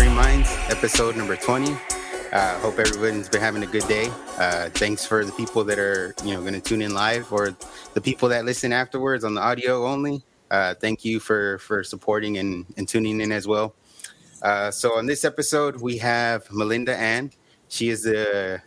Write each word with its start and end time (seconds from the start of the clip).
Free 0.00 0.08
Minds, 0.08 0.48
episode 0.70 1.14
number 1.14 1.36
20. 1.36 1.76
Uh, 2.32 2.58
hope 2.60 2.78
everyone's 2.78 3.28
been 3.28 3.42
having 3.42 3.62
a 3.62 3.66
good 3.66 3.86
day. 3.86 4.10
Uh, 4.38 4.70
thanks 4.70 5.04
for 5.04 5.26
the 5.26 5.32
people 5.32 5.62
that 5.64 5.78
are, 5.78 6.14
you 6.24 6.32
know, 6.32 6.40
going 6.40 6.54
to 6.54 6.60
tune 6.62 6.80
in 6.80 6.94
live, 6.94 7.30
or 7.30 7.54
the 7.92 8.00
people 8.00 8.26
that 8.30 8.46
listen 8.46 8.72
afterwards 8.72 9.24
on 9.24 9.34
the 9.34 9.42
audio 9.42 9.86
only. 9.86 10.22
Uh, 10.50 10.72
thank 10.72 11.04
you 11.04 11.20
for 11.20 11.58
for 11.58 11.84
supporting 11.84 12.38
and, 12.38 12.64
and 12.78 12.88
tuning 12.88 13.20
in 13.20 13.30
as 13.30 13.46
well. 13.46 13.74
Uh, 14.40 14.70
so 14.70 14.96
on 14.96 15.04
this 15.04 15.22
episode, 15.22 15.78
we 15.82 15.98
have 15.98 16.50
Melinda 16.50 16.96
Ann. 16.96 17.30
She 17.68 17.90
is 17.90 18.04
the 18.04 18.62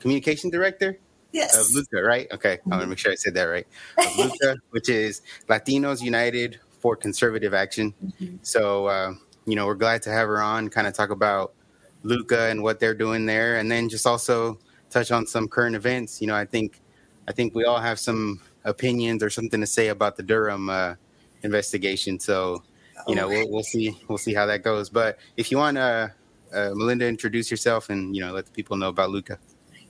communication 0.00 0.50
director 0.50 0.98
Yes. 1.32 1.56
of 1.58 1.74
Luca, 1.74 2.02
right? 2.02 2.30
Okay, 2.30 2.58
I 2.66 2.68
want 2.68 2.82
to 2.82 2.88
make 2.88 2.98
sure 2.98 3.10
I 3.10 3.14
said 3.14 3.32
that 3.32 3.44
right. 3.44 3.66
Of 3.96 4.18
Luca, 4.18 4.58
which 4.68 4.90
is 4.90 5.22
Latinos 5.48 6.02
United 6.02 6.60
for 6.78 6.94
Conservative 6.94 7.54
Action. 7.54 7.94
So, 8.42 8.84
uh, 8.88 9.14
you 9.46 9.56
know, 9.56 9.66
we're 9.66 9.74
glad 9.74 10.02
to 10.02 10.10
have 10.10 10.28
her 10.28 10.40
on, 10.40 10.68
kind 10.68 10.86
of 10.86 10.94
talk 10.94 11.10
about 11.10 11.54
Luca 12.02 12.48
and 12.50 12.62
what 12.62 12.80
they're 12.80 12.94
doing 12.94 13.26
there, 13.26 13.56
and 13.56 13.70
then 13.70 13.88
just 13.88 14.06
also 14.06 14.58
touch 14.90 15.10
on 15.10 15.26
some 15.26 15.48
current 15.48 15.76
events. 15.76 16.20
You 16.20 16.28
know, 16.28 16.34
I 16.34 16.44
think, 16.44 16.80
I 17.28 17.32
think 17.32 17.54
we 17.54 17.64
all 17.64 17.80
have 17.80 17.98
some 17.98 18.40
opinions 18.64 19.22
or 19.22 19.30
something 19.30 19.60
to 19.60 19.66
say 19.66 19.88
about 19.88 20.16
the 20.16 20.22
Durham 20.22 20.70
uh, 20.70 20.94
investigation. 21.42 22.18
So, 22.20 22.62
you 23.06 23.14
know, 23.14 23.28
we'll, 23.28 23.50
we'll 23.50 23.62
see, 23.62 23.96
we'll 24.08 24.18
see 24.18 24.34
how 24.34 24.46
that 24.46 24.62
goes. 24.62 24.88
But 24.88 25.18
if 25.36 25.50
you 25.50 25.58
want 25.58 25.76
to, 25.76 26.14
uh, 26.54 26.70
Melinda, 26.74 27.06
introduce 27.06 27.50
yourself 27.50 27.90
and 27.90 28.14
you 28.14 28.22
know 28.22 28.32
let 28.32 28.46
the 28.46 28.52
people 28.52 28.76
know 28.76 28.88
about 28.88 29.10
Luca. 29.10 29.38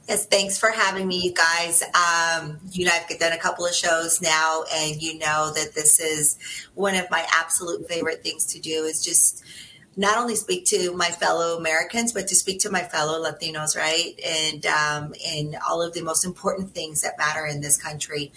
Yes, 0.06 0.26
thanks 0.26 0.58
for 0.58 0.68
having 0.68 1.08
me, 1.08 1.16
you 1.16 1.32
guys. 1.32 1.82
Um, 1.82 2.58
you 2.70 2.84
know, 2.84 2.92
I've 2.92 3.18
done 3.18 3.32
a 3.32 3.38
couple 3.38 3.64
of 3.64 3.74
shows 3.74 4.20
now, 4.20 4.64
and 4.74 5.00
you 5.00 5.18
know 5.18 5.50
that 5.54 5.74
this 5.74 5.98
is 5.98 6.36
one 6.74 6.94
of 6.94 7.10
my 7.10 7.26
absolute 7.32 7.88
favorite 7.88 8.22
things 8.22 8.44
to 8.52 8.60
do 8.60 8.84
is 8.84 9.02
just 9.02 9.42
not 9.96 10.18
only 10.18 10.34
speak 10.34 10.66
to 10.66 10.92
my 10.96 11.08
fellow 11.08 11.56
Americans, 11.56 12.12
but 12.12 12.26
to 12.28 12.34
speak 12.34 12.60
to 12.60 12.70
my 12.70 12.82
fellow 12.82 13.22
Latinos, 13.22 13.76
right? 13.76 14.18
And 14.24 14.66
um, 14.66 15.14
and 15.26 15.56
all 15.68 15.82
of 15.82 15.94
the 15.94 16.02
most 16.02 16.24
important 16.24 16.74
things 16.74 17.02
that 17.02 17.16
matter 17.18 17.46
in 17.46 17.60
this 17.60 17.80
country. 17.80 18.32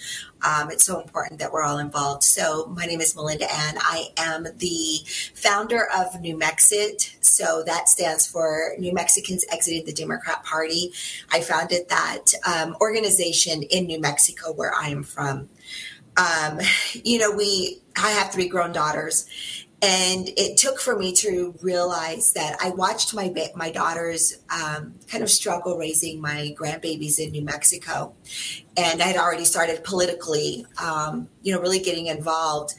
Um, 0.46 0.70
it's 0.70 0.86
so 0.86 1.02
important 1.02 1.40
that 1.40 1.52
we're 1.52 1.64
all 1.64 1.80
involved. 1.80 2.24
So 2.24 2.68
my 2.68 2.86
name 2.86 3.02
is 3.02 3.16
Melinda 3.16 3.52
Ann. 3.52 3.76
I 3.80 4.10
am 4.18 4.48
the 4.58 5.00
founder 5.34 5.88
of 5.96 6.22
New 6.22 6.38
Mexit. 6.38 7.16
So 7.22 7.64
that 7.66 7.90
stands 7.90 8.28
for 8.28 8.74
New 8.78 8.94
Mexicans 8.94 9.44
Exited 9.52 9.88
the 9.88 9.94
Democrat 9.94 10.44
Party. 10.44 10.92
I 11.32 11.42
founded 11.42 11.90
that 11.90 12.26
um, 12.46 12.78
organization 12.80 13.64
in 13.64 13.88
New 13.88 14.00
Mexico, 14.00 14.52
where 14.52 14.74
I 14.76 14.90
am 14.90 15.04
from. 15.04 15.50
Um, 16.18 16.60
you 16.94 17.20
know, 17.20 17.32
we 17.32 17.82
I 17.96 18.12
have 18.12 18.32
three 18.32 18.48
grown 18.48 18.72
daughters, 18.72 19.28
and 19.82 20.30
it 20.38 20.58
took 20.58 20.80
for 20.80 20.98
me 20.98 21.14
to 21.14 21.54
realize 21.62 22.34
that 22.34 22.58
I 22.60 22.72
watched 22.72 23.14
my 23.14 23.30
ba- 23.30 23.52
my 23.56 23.70
daughters 23.70 24.38
um, 24.50 24.96
kind 25.08 25.24
of 25.24 25.30
struggle 25.30 25.78
raising 25.78 26.20
my 26.20 26.56
grandbabies 26.58 27.20
in 27.20 27.32
New 27.32 27.44
Mexico, 27.44 28.16
and 28.76 29.02
I 29.02 29.06
had 29.06 29.18
already 29.18 29.46
started 29.46 29.84
politically, 29.84 30.66
um, 30.84 31.30
you 31.44 31.54
know, 31.54 31.62
really 31.62 31.80
getting 31.80 32.08
involved, 32.08 32.74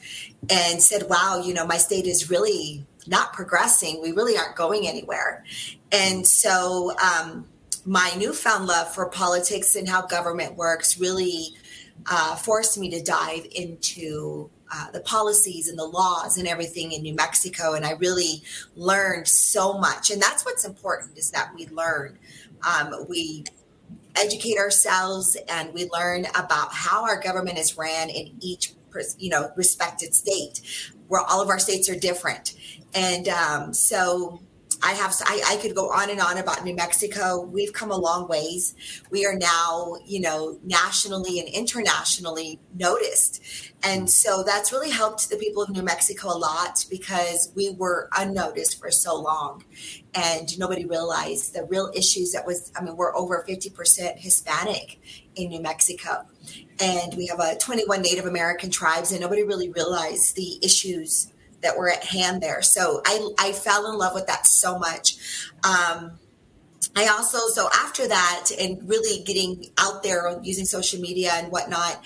and 0.51 0.83
said, 0.83 1.09
"Wow, 1.09 1.41
you 1.45 1.55
know, 1.55 1.67
my 1.67 1.77
state 1.77 2.07
is 2.07 2.31
really 2.31 2.85
not 3.07 3.33
progressing. 3.33 4.03
We 4.03 4.11
really 4.11 4.37
aren't 4.37 4.57
going 4.57 4.89
anywhere," 4.89 5.45
and 5.93 6.27
so. 6.27 6.97
Um, 6.99 7.47
my 7.85 8.13
newfound 8.19 8.67
love 8.67 8.93
for 8.93 9.09
politics 9.09 9.75
and 9.75 9.89
how 9.89 10.03
government 10.03 10.57
works 10.57 11.01
really 11.01 11.57
uh, 12.05 12.37
forced 12.37 12.77
me 12.77 12.91
to 12.91 13.03
dive 13.03 13.47
into 13.51 14.51
uh, 14.73 14.91
the 14.91 15.01
policies 15.01 15.69
and 15.69 15.79
the 15.79 15.85
laws 15.85 16.39
and 16.39 16.47
everything 16.47 16.93
in 16.93 17.03
New 17.03 17.15
Mexico. 17.15 17.75
And 17.75 17.85
I 17.85 17.93
really 17.93 18.43
learned 18.77 19.29
so 19.29 19.79
much. 19.79 20.11
And 20.11 20.21
that's 20.21 20.45
what's 20.45 20.65
important 20.65 21.17
is 21.19 21.31
that 21.31 21.53
we 21.55 21.67
learn. 21.69 22.19
Um, 22.67 23.07
we 23.09 23.45
educate 24.17 24.59
ourselves 24.59 25.37
and 25.49 25.73
we 25.73 25.89
learn 25.93 26.27
about 26.35 26.73
how 26.73 27.05
our 27.05 27.21
government 27.21 27.59
is 27.59 27.77
ran 27.79 28.09
in 28.09 28.37
each 28.41 28.75
you 29.19 29.29
know 29.29 29.53
respected 29.55 30.15
state 30.15 30.61
where 31.09 31.21
all 31.21 31.41
of 31.41 31.49
our 31.49 31.59
states 31.59 31.89
are 31.89 31.95
different 31.95 32.55
and 32.95 33.29
um, 33.29 33.73
so 33.73 34.41
I 34.83 34.93
have 34.93 35.15
I, 35.25 35.43
I 35.47 35.57
could 35.57 35.75
go 35.75 35.91
on 35.91 36.11
and 36.11 36.21
on 36.21 36.39
about 36.39 36.65
New 36.65 36.75
Mexico. 36.75 37.41
We've 37.41 37.73
come 37.73 37.91
a 37.91 37.97
long 37.97 38.29
ways. 38.29 38.75
We 39.11 39.27
are 39.27 39.35
now, 39.35 39.97
you 40.07 40.21
know, 40.21 40.59
nationally 40.63 41.41
and 41.41 41.49
internationally 41.49 42.61
noticed. 42.75 43.43
And 43.83 44.11
so 44.11 44.43
that's 44.45 44.73
really 44.73 44.91
helped 44.91 45.31
the 45.31 45.37
people 45.37 45.63
of 45.63 45.71
New 45.71 45.83
Mexico 45.83 46.29
a 46.29 46.39
lot 46.39 46.85
because 46.91 47.51
we 47.57 47.71
were 47.71 48.09
unnoticed 48.17 48.79
for 48.79 48.91
so 48.91 49.21
long 49.21 49.65
and 50.15 50.57
nobody 50.59 50.85
realized 50.85 51.55
the 51.55 51.65
real 51.65 51.91
issues 51.95 52.33
that 52.33 52.47
was 52.47 52.71
I 52.77 52.83
mean, 52.83 52.97
we're 52.97 53.17
over 53.17 53.45
50% 53.49 54.19
Hispanic 54.19 55.01
in 55.35 55.49
New 55.49 55.61
Mexico. 55.61 56.27
And 56.81 57.15
we 57.15 57.27
have 57.27 57.41
a 57.41 57.57
21 57.57 58.03
Native 58.03 58.27
American 58.27 58.71
tribes 58.71 59.11
and 59.11 59.21
nobody 59.21 59.43
really 59.43 59.71
realized 59.71 60.37
the 60.37 60.65
issues 60.65 61.33
that 61.63 61.77
were 61.77 61.91
at 61.91 62.05
hand 62.05 62.43
there. 62.43 62.63
So 62.63 63.03
I, 63.05 63.31
I 63.39 63.53
fell 63.53 63.91
in 63.91 63.99
love 63.99 64.15
with 64.15 64.27
that 64.27 64.47
so 64.47 64.79
much. 64.79 65.17
Um, 65.65 66.19
I 66.97 67.07
also, 67.09 67.39
so 67.53 67.69
after 67.75 68.09
that, 68.09 68.51
and 68.59 68.89
really 68.89 69.23
getting 69.25 69.67
out 69.79 70.03
there 70.03 70.39
using 70.43 70.65
social 70.65 71.01
media 71.01 71.33
and 71.35 71.53
whatnot, 71.53 71.97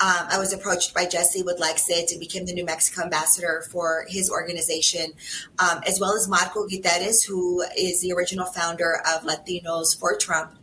um, 0.00 0.26
I 0.30 0.38
was 0.38 0.52
approached 0.52 0.94
by 0.94 1.06
Jesse 1.06 1.42
Woodlexit 1.42 2.10
and 2.10 2.18
became 2.18 2.46
the 2.46 2.52
New 2.52 2.64
Mexico 2.64 3.02
ambassador 3.02 3.64
for 3.70 4.04
his 4.08 4.30
organization, 4.30 5.12
um, 5.58 5.80
as 5.86 6.00
well 6.00 6.14
as 6.16 6.28
Marco 6.28 6.66
Gutierrez, 6.66 7.22
who 7.22 7.62
is 7.78 8.00
the 8.00 8.12
original 8.12 8.46
founder 8.46 9.00
of 9.14 9.22
Latinos 9.22 9.98
for 9.98 10.16
Trump. 10.16 10.54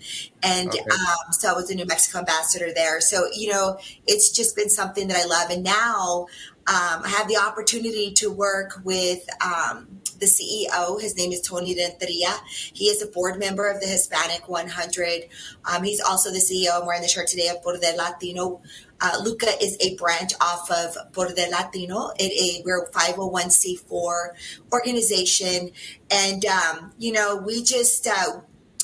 And 0.44 0.70
Okay. 0.70 0.80
um, 0.80 1.32
so 1.32 1.50
I 1.50 1.54
was 1.54 1.70
the 1.70 1.76
New 1.76 1.86
Mexico 1.86 2.20
ambassador 2.20 2.72
there. 2.74 3.02
So, 3.02 3.28
you 3.34 3.52
know, 3.52 3.78
it's 4.06 4.32
just 4.32 4.56
been 4.56 4.70
something 4.70 5.08
that 5.08 5.18
I 5.18 5.26
love. 5.26 5.52
And 5.52 5.64
now 5.64 6.28
um, 6.70 7.02
I 7.04 7.10
have 7.10 7.28
the 7.28 7.38
opportunity 7.38 8.12
to 8.18 8.30
work 8.30 8.80
with 8.84 9.28
um, 9.44 9.88
the 10.20 10.28
CEO. 10.28 11.02
His 11.02 11.18
name 11.18 11.32
is 11.32 11.42
Tony 11.42 11.76
Renteria. 11.76 12.30
He 12.46 12.86
is 12.86 13.02
a 13.02 13.08
board 13.08 13.40
member 13.40 13.68
of 13.68 13.82
the 13.82 13.88
Hispanic 13.88 14.48
100. 14.48 15.24
Um, 15.66 15.82
he's 15.82 16.00
also 16.00 16.30
the 16.30 16.38
CEO. 16.38 16.80
I'm 16.80 16.86
wearing 16.86 17.02
the 17.02 17.08
shirt 17.08 17.26
today 17.26 17.48
of 17.48 17.64
Poder 17.64 17.80
Latino. 17.98 18.62
Uh, 19.02 19.18
Luca 19.24 19.48
is 19.60 19.78
a 19.80 19.96
branch 19.96 20.34
off 20.42 20.70
of 20.70 20.96
Poder 21.12 21.34
Latino. 21.50 22.12
It 22.20 22.32
a 22.34 22.62
we're 22.64 22.84
a 22.84 22.92
501c4 22.92 24.28
organization, 24.72 25.72
and 26.12 26.46
um, 26.46 26.94
you 27.00 27.14
know 27.14 27.38
we 27.38 27.64
just 27.64 28.06
uh, 28.06 28.42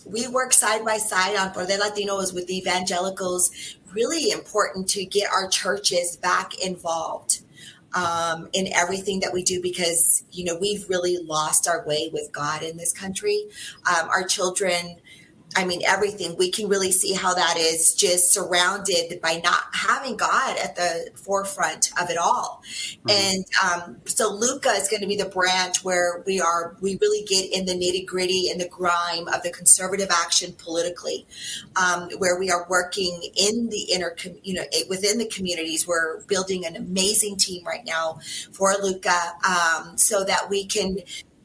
we 0.08 0.28
work 0.28 0.54
side 0.54 0.84
by 0.84 0.98
side 0.98 1.36
on 1.36 1.52
Poder 1.52 1.78
Latinos 1.78 2.34
with 2.34 2.48
the 2.48 2.58
evangelicals. 2.58 3.52
Really 3.94 4.32
important 4.32 4.90
to 4.90 5.06
get 5.06 5.30
our 5.32 5.48
churches 5.48 6.18
back 6.18 6.58
involved 6.60 7.45
um, 7.96 8.50
in 8.54 8.68
everything 8.74 9.22
that 9.22 9.34
we 9.34 9.42
do 9.42 9.62
because 9.62 10.24
you 10.32 10.44
know 10.44 10.58
we've 10.60 10.88
really 10.90 11.18
lost 11.18 11.68
our 11.68 11.86
way 11.86 12.10
with 12.14 12.32
God 12.32 12.62
in 12.62 12.78
this 12.78 12.94
country. 12.94 13.46
Um, 13.88 14.10
our 14.10 14.24
children, 14.24 14.98
I 15.56 15.66
mean, 15.66 15.82
everything 15.86 16.36
we 16.38 16.52
can 16.52 16.68
really 16.68 16.92
see 16.92 17.14
how 17.14 17.34
that 17.34 17.58
is 17.58 17.96
just 17.96 18.34
surrounded 18.34 19.22
by 19.22 19.42
not 19.44 19.64
having 19.74 20.18
God 20.18 20.58
at 20.58 20.76
the 20.76 21.10
forefront 21.16 21.92
of 22.02 22.10
it 22.10 22.18
all. 22.18 22.62
And 23.10 23.46
um, 23.64 23.98
so 24.06 24.34
Luca 24.34 24.70
is 24.70 24.90
going 24.90 25.02
to 25.02 25.08
be 25.08 25.16
the 25.16 25.26
branch 25.30 25.84
where 25.84 26.24
we 26.26 26.42
are 26.42 26.76
we 26.82 26.98
really 27.02 27.26
get 27.26 27.52
in 27.52 27.66
the 27.66 27.74
nitty 27.74 28.06
gritty 28.06 28.50
and 28.50 28.60
the 28.60 28.68
grime 28.68 29.28
of 29.28 29.44
the 29.44 29.52
conservative 29.52 30.10
action 30.12 30.54
politically, 30.58 31.26
um, 31.76 32.10
where 32.18 32.38
we 32.38 32.52
are 32.52 32.66
working 32.70 33.30
in 33.36 33.70
the 33.70 33.84
inner, 33.94 34.12
com- 34.12 34.40
you 34.44 34.54
know, 34.54 34.64
within 34.90 35.18
the 35.18 35.28
communities. 35.28 35.88
We're 35.88 36.22
building 36.24 36.66
an 36.66 36.76
amazing 36.76 37.38
team 37.38 37.66
right 37.66 37.86
now 37.86 38.20
for 38.52 38.74
Luca, 38.82 39.34
um, 39.48 39.98
so 39.98 40.24
that 40.24 40.50
we 40.50 40.66
can, 40.66 40.98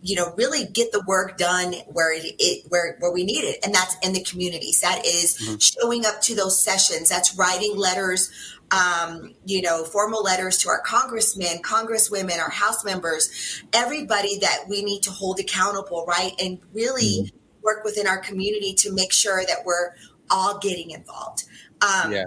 you 0.02 0.16
know, 0.16 0.32
really 0.36 0.64
get 0.66 0.92
the 0.92 1.02
work 1.06 1.36
done 1.36 1.74
where 1.88 2.12
it, 2.14 2.34
it 2.38 2.64
where 2.68 2.96
where 3.00 3.12
we 3.12 3.24
need 3.24 3.44
it, 3.44 3.58
and 3.64 3.74
that's 3.74 3.96
in 4.02 4.12
the 4.12 4.22
communities. 4.22 4.80
That 4.80 5.04
is 5.04 5.36
showing 5.58 6.06
up 6.06 6.20
to 6.22 6.34
those 6.34 6.62
sessions. 6.62 7.08
That's 7.08 7.36
writing 7.36 7.76
letters 7.76 8.30
um, 8.70 9.34
you 9.44 9.62
know, 9.62 9.84
formal 9.84 10.22
letters 10.22 10.58
to 10.58 10.68
our 10.68 10.80
congressmen, 10.80 11.58
congresswomen, 11.62 12.38
our 12.38 12.50
House 12.50 12.84
members, 12.84 13.62
everybody 13.72 14.38
that 14.38 14.64
we 14.68 14.82
need 14.84 15.02
to 15.02 15.10
hold 15.10 15.40
accountable, 15.40 16.04
right? 16.06 16.32
And 16.40 16.58
really 16.72 17.32
work 17.62 17.84
within 17.84 18.06
our 18.06 18.18
community 18.18 18.74
to 18.74 18.92
make 18.92 19.12
sure 19.12 19.44
that 19.44 19.64
we're 19.64 19.94
all 20.30 20.58
getting 20.58 20.90
involved. 20.90 21.44
Um, 21.82 22.12
Yeah. 22.12 22.24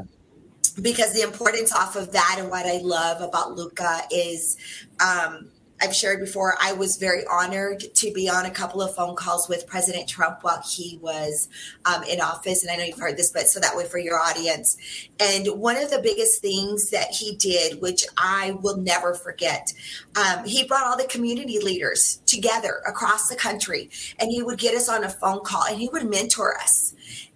because 0.81 1.14
the 1.14 1.22
importance 1.22 1.72
off 1.72 1.96
of 1.96 2.12
that 2.14 2.38
and 2.40 2.50
what 2.50 2.66
I 2.66 2.80
love 2.80 3.22
about 3.22 3.56
Luca 3.56 4.02
is 4.10 4.58
um, 5.00 5.50
I've 5.81 5.96
shared 5.96 6.20
before, 6.20 6.56
I 6.62 6.74
was 6.74 6.98
very 6.98 7.25
honored 7.25 7.84
to 7.96 8.12
be 8.14 8.30
on 8.30 8.46
a 8.46 8.52
couple 8.52 8.81
of 8.81 8.96
phone 8.96 9.16
calls 9.16 9.50
with 9.50 9.68
President 9.68 10.08
Trump 10.08 10.40
while 10.42 10.62
he 10.62 10.98
was 11.02 11.50
um, 11.86 12.04
in 12.04 12.22
office. 12.22 12.64
And 12.64 12.72
I 12.72 12.78
know 12.78 12.84
you've 12.84 13.00
heard 13.00 13.18
this, 13.18 13.31
but 13.31 13.48
so 13.48 13.60
that 13.60 13.75
way 13.75 13.86
for 13.86 13.98
your 13.98 14.20
audience. 14.20 14.78
And 15.20 15.48
one 15.60 15.78
of 15.78 15.90
the 15.90 16.00
biggest 16.00 16.42
things 16.42 16.90
that 16.92 17.10
he 17.12 17.36
did, 17.36 17.81
which 17.81 18.06
I 18.18 18.52
will 18.62 18.78
never 18.78 19.14
forget, 19.14 19.74
um, 20.16 20.46
he 20.46 20.64
brought 20.66 20.86
all 20.86 20.98
the 20.98 21.08
community 21.08 21.60
leaders 21.60 22.22
together 22.25 22.81
across 22.88 23.28
the 23.28 23.36
country 23.36 23.90
and 24.20 24.31
he 24.31 24.42
would 24.42 24.60
get 24.60 24.75
us 24.75 24.90
on 24.90 25.04
a 25.04 25.10
phone 25.10 25.44
call 25.44 25.66
and 25.66 25.78
he 25.78 25.90
would 25.90 26.10
mentor 26.10 26.58
us 26.58 26.94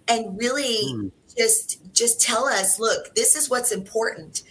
and 0.08 0.38
really 0.38 0.92
mm. 0.92 1.10
just 1.36 1.80
just 1.92 2.20
tell 2.20 2.46
us 2.46 2.78
look 2.78 3.14
this 3.14 3.36
is 3.36 3.50
what's 3.50 3.72
important 3.72 4.42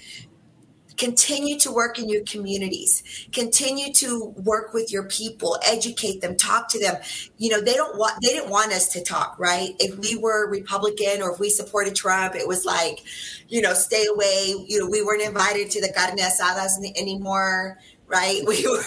continue 0.97 1.57
to 1.59 1.71
work 1.71 1.99
in 1.99 2.09
your 2.09 2.23
communities. 2.23 3.03
Continue 3.31 3.93
to 3.93 4.33
work 4.35 4.73
with 4.73 4.91
your 4.91 5.03
people. 5.03 5.57
Educate 5.65 6.21
them. 6.21 6.35
Talk 6.35 6.69
to 6.69 6.79
them. 6.79 6.95
You 7.37 7.51
know 7.51 7.61
they 7.61 7.73
don't 7.73 7.97
want 7.97 8.15
they 8.21 8.29
didn't 8.29 8.49
want 8.49 8.73
us 8.73 8.89
to 8.89 9.03
talk 9.03 9.35
right? 9.39 9.75
If 9.79 9.97
we 9.99 10.17
were 10.17 10.49
republican 10.49 11.21
or 11.21 11.31
if 11.31 11.39
we 11.39 11.49
supported 11.49 11.95
trump 11.95 12.35
it 12.35 12.47
was 12.47 12.65
like 12.65 13.03
you 13.47 13.61
know 13.61 13.73
stay 13.73 14.05
away. 14.07 14.53
You 14.67 14.79
know 14.79 14.87
we 14.87 15.03
weren't 15.03 15.21
invited 15.21 15.71
to 15.71 15.81
the 15.81 15.93
carne 15.93 16.17
asadas 16.17 16.73
anymore 16.97 17.77
right? 18.07 18.41
We 18.47 18.65
were 18.65 18.83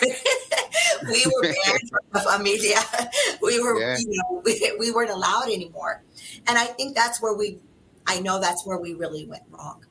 we 1.09 1.27
were 1.27 1.43
banned 1.43 1.91
from 2.11 2.23
familia. 2.23 2.79
We 3.43 3.61
were 3.61 3.79
yeah. 3.81 3.97
you 3.99 4.07
know 4.09 4.43
we, 4.45 4.73
we 4.79 4.91
weren't 4.91 5.11
allowed 5.11 5.47
anymore. 5.47 6.03
And 6.47 6.59
i 6.59 6.65
think 6.65 6.95
that's 6.95 7.23
where 7.23 7.35
we 7.35 7.59
i 8.07 8.19
know 8.21 8.41
that's 8.41 8.67
where 8.67 8.79
we 8.79 8.95
really 8.95 9.27
went 9.27 9.43
wrong 9.51 9.85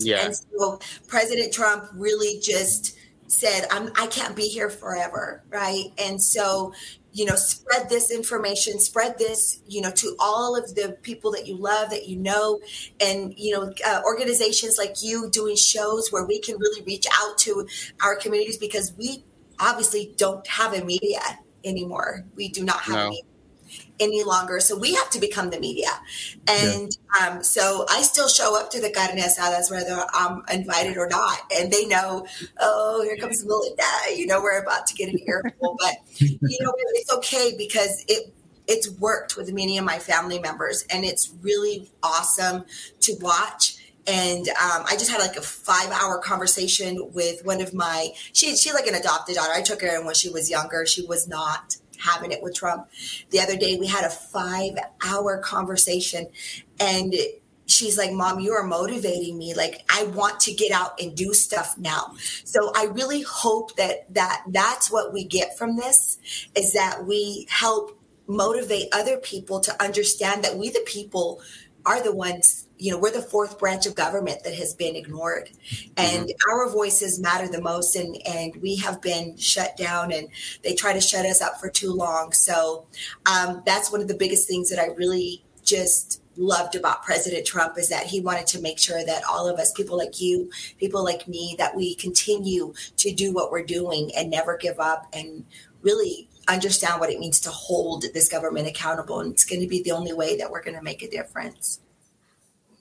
yeah. 0.00 0.26
And 0.26 0.36
so 0.36 0.80
President 1.06 1.52
Trump 1.52 1.88
really 1.94 2.40
just 2.40 2.96
said, 3.26 3.66
I'm, 3.70 3.90
I 3.96 4.06
can't 4.06 4.34
be 4.34 4.48
here 4.48 4.70
forever. 4.70 5.42
Right. 5.50 5.92
And 5.98 6.22
so, 6.22 6.72
you 7.12 7.24
know, 7.24 7.34
spread 7.34 7.88
this 7.88 8.10
information, 8.10 8.78
spread 8.78 9.18
this, 9.18 9.60
you 9.66 9.80
know, 9.80 9.90
to 9.90 10.16
all 10.18 10.56
of 10.56 10.74
the 10.74 10.96
people 11.02 11.30
that 11.32 11.46
you 11.46 11.56
love, 11.56 11.90
that 11.90 12.08
you 12.08 12.16
know, 12.16 12.60
and, 13.00 13.34
you 13.36 13.54
know, 13.54 13.72
uh, 13.86 14.02
organizations 14.04 14.78
like 14.78 15.02
you 15.02 15.28
doing 15.30 15.56
shows 15.56 16.10
where 16.10 16.24
we 16.24 16.40
can 16.40 16.58
really 16.58 16.82
reach 16.82 17.06
out 17.12 17.36
to 17.38 17.66
our 18.02 18.16
communities 18.16 18.56
because 18.56 18.92
we 18.96 19.24
obviously 19.60 20.14
don't 20.16 20.46
have 20.46 20.74
a 20.74 20.84
media 20.84 21.20
anymore. 21.64 22.24
We 22.36 22.48
do 22.48 22.64
not 22.64 22.80
have 22.80 22.94
no. 22.94 23.06
a 23.06 23.10
media 23.10 23.27
any 24.00 24.22
longer. 24.22 24.60
So 24.60 24.76
we 24.76 24.94
have 24.94 25.10
to 25.10 25.20
become 25.20 25.50
the 25.50 25.60
media. 25.60 25.90
And 26.46 26.96
yeah. 27.18 27.28
um, 27.28 27.42
so 27.42 27.86
I 27.88 28.02
still 28.02 28.28
show 28.28 28.58
up 28.58 28.70
to 28.70 28.80
the 28.80 28.90
carne 28.90 29.18
asadas 29.18 29.70
whether 29.70 30.04
I'm 30.12 30.42
invited 30.52 30.96
or 30.96 31.08
not. 31.08 31.40
And 31.56 31.72
they 31.72 31.86
know, 31.86 32.26
oh, 32.60 33.02
here 33.02 33.16
comes 33.16 33.44
Melinda. 33.44 33.82
You 34.14 34.26
know, 34.26 34.40
we're 34.40 34.62
about 34.62 34.86
to 34.88 34.94
get 34.94 35.08
an 35.08 35.18
earful. 35.26 35.76
but, 35.80 35.96
you 36.18 36.58
know, 36.60 36.72
it's 36.94 37.12
okay 37.14 37.54
because 37.56 38.04
it, 38.08 38.32
it's 38.66 38.90
worked 38.90 39.36
with 39.36 39.52
many 39.52 39.78
of 39.78 39.84
my 39.84 39.98
family 39.98 40.38
members 40.38 40.84
and 40.90 41.04
it's 41.04 41.32
really 41.42 41.90
awesome 42.02 42.64
to 43.00 43.14
watch 43.20 43.78
and 44.08 44.48
um, 44.48 44.84
I 44.86 44.92
just 44.92 45.10
had 45.10 45.20
like 45.20 45.36
a 45.36 45.42
five 45.42 45.90
hour 45.90 46.18
conversation 46.18 47.10
with 47.12 47.44
one 47.44 47.60
of 47.60 47.74
my 47.74 48.08
she 48.32 48.56
she 48.56 48.72
like 48.72 48.86
an 48.86 48.94
adopted 48.94 49.34
daughter. 49.34 49.52
I 49.54 49.60
took 49.60 49.82
her 49.82 50.00
in 50.00 50.06
when 50.06 50.14
she 50.14 50.30
was 50.30 50.50
younger. 50.50 50.86
She 50.86 51.04
was 51.04 51.28
not 51.28 51.76
having 51.98 52.32
it 52.32 52.42
with 52.42 52.54
Trump. 52.54 52.88
The 53.30 53.40
other 53.40 53.56
day 53.56 53.76
we 53.78 53.86
had 53.86 54.04
a 54.04 54.10
five 54.10 54.74
hour 55.04 55.38
conversation 55.38 56.28
and 56.80 57.14
she's 57.66 57.98
like, 57.98 58.12
Mom, 58.12 58.40
you 58.40 58.52
are 58.52 58.64
motivating 58.64 59.38
me. 59.38 59.54
Like, 59.54 59.84
I 59.90 60.04
want 60.04 60.40
to 60.40 60.52
get 60.52 60.72
out 60.72 61.00
and 61.00 61.14
do 61.14 61.32
stuff 61.34 61.76
now. 61.78 62.14
So 62.44 62.72
I 62.74 62.86
really 62.86 63.22
hope 63.22 63.76
that 63.76 64.12
that 64.14 64.44
that's 64.48 64.90
what 64.90 65.12
we 65.12 65.24
get 65.24 65.56
from 65.56 65.76
this 65.76 66.18
is 66.56 66.72
that 66.72 67.06
we 67.06 67.46
help 67.50 68.00
motivate 68.26 68.88
other 68.92 69.16
people 69.16 69.60
to 69.60 69.82
understand 69.82 70.44
that 70.44 70.56
we 70.56 70.70
the 70.70 70.84
people 70.86 71.40
are 71.86 72.02
the 72.02 72.14
ones 72.14 72.67
you 72.78 72.92
know 72.92 72.98
we're 72.98 73.10
the 73.10 73.22
fourth 73.22 73.58
branch 73.58 73.86
of 73.86 73.94
government 73.94 74.44
that 74.44 74.54
has 74.54 74.74
been 74.74 74.96
ignored. 74.96 75.50
And 75.96 76.28
mm-hmm. 76.28 76.50
our 76.50 76.70
voices 76.70 77.20
matter 77.20 77.48
the 77.48 77.60
most 77.60 77.96
and 77.96 78.16
and 78.26 78.56
we 78.56 78.76
have 78.76 79.00
been 79.00 79.36
shut 79.36 79.76
down 79.76 80.12
and 80.12 80.28
they 80.62 80.74
try 80.74 80.92
to 80.92 81.00
shut 81.00 81.26
us 81.26 81.42
up 81.42 81.60
for 81.60 81.68
too 81.68 81.92
long. 81.92 82.32
So 82.32 82.86
um, 83.26 83.62
that's 83.66 83.90
one 83.90 84.00
of 84.00 84.08
the 84.08 84.14
biggest 84.14 84.48
things 84.48 84.70
that 84.70 84.78
i 84.78 84.86
really 84.94 85.44
just 85.64 86.22
loved 86.36 86.76
about 86.76 87.02
president 87.02 87.44
trump 87.44 87.76
is 87.76 87.88
that 87.88 88.06
he 88.06 88.20
wanted 88.20 88.46
to 88.46 88.60
make 88.60 88.78
sure 88.78 89.04
that 89.04 89.22
all 89.28 89.48
of 89.48 89.58
us 89.58 89.72
people 89.72 89.96
like 89.96 90.20
you 90.20 90.48
people 90.78 91.02
like 91.02 91.26
me 91.26 91.56
that 91.58 91.74
we 91.74 91.96
continue 91.96 92.72
to 92.96 93.12
do 93.12 93.32
what 93.32 93.50
we're 93.50 93.64
doing 93.64 94.10
and 94.16 94.30
never 94.30 94.56
give 94.56 94.78
up 94.78 95.06
and 95.12 95.44
really 95.82 96.28
understand 96.48 96.98
what 96.98 97.10
it 97.10 97.18
means 97.18 97.40
to 97.40 97.50
hold 97.50 98.04
this 98.14 98.28
government 98.28 98.66
accountable. 98.66 99.20
And 99.20 99.32
it's 99.32 99.44
going 99.44 99.60
to 99.60 99.68
be 99.68 99.82
the 99.82 99.92
only 99.92 100.12
way 100.12 100.36
that 100.38 100.50
we're 100.50 100.62
going 100.62 100.76
to 100.76 100.82
make 100.82 101.02
a 101.02 101.10
difference 101.10 101.80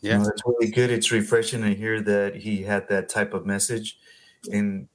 yeah, 0.01 0.17
that's 0.19 0.41
really 0.45 0.71
good. 0.71 0.91
It's 0.91 1.11
refreshing 1.11 1.61
to 1.63 1.73
hear 1.73 2.01
that 2.01 2.38
he 2.38 2.63
had 2.63 2.88
that 2.89 3.09
type 3.09 3.33
of 3.33 3.45
message, 3.45 3.97
and 4.51 4.88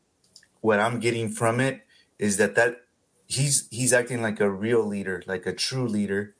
what 0.60 0.80
I'm 0.80 1.00
getting 1.00 1.30
from 1.30 1.60
it 1.60 1.82
is 2.18 2.36
that 2.38 2.54
that 2.56 2.78
he's 3.26 3.68
he's 3.70 3.92
acting 3.92 4.22
like 4.22 4.40
a 4.40 4.50
real 4.50 4.86
leader, 4.86 5.22
like 5.26 5.46
a 5.46 5.52
true 5.54 5.88
leader, 5.88 6.34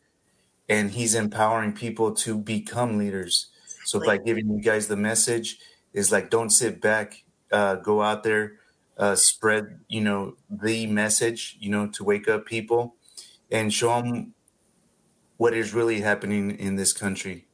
and 0.69 0.93
he's 0.93 1.15
empowering 1.15 1.73
people 1.75 2.15
to 2.15 2.39
become 2.39 2.99
leaders. 2.99 3.49
So 3.85 4.01
by 4.05 4.19
giving 4.19 4.51
you 4.51 4.61
guys 4.63 4.89
the 4.89 4.97
message 4.97 5.59
is 5.93 6.13
like, 6.13 6.31
don't 6.31 6.51
sit 6.51 6.81
back, 6.81 7.25
uh, 7.53 7.77
go 7.77 8.03
out 8.03 8.23
there, 8.25 8.59
uh, 8.99 9.17
spread 9.17 9.81
you 9.89 10.01
know 10.03 10.37
the 10.51 10.87
message, 10.87 11.57
you 11.61 11.71
know, 11.71 11.89
to 11.89 12.05
wake 12.05 12.29
up 12.29 12.47
people, 12.47 12.97
and 13.51 13.73
show 13.73 14.01
them 14.03 14.35
what 15.37 15.55
is 15.55 15.75
really 15.75 16.01
happening 16.01 16.53
in 16.53 16.77
this 16.77 16.93
country 16.93 17.47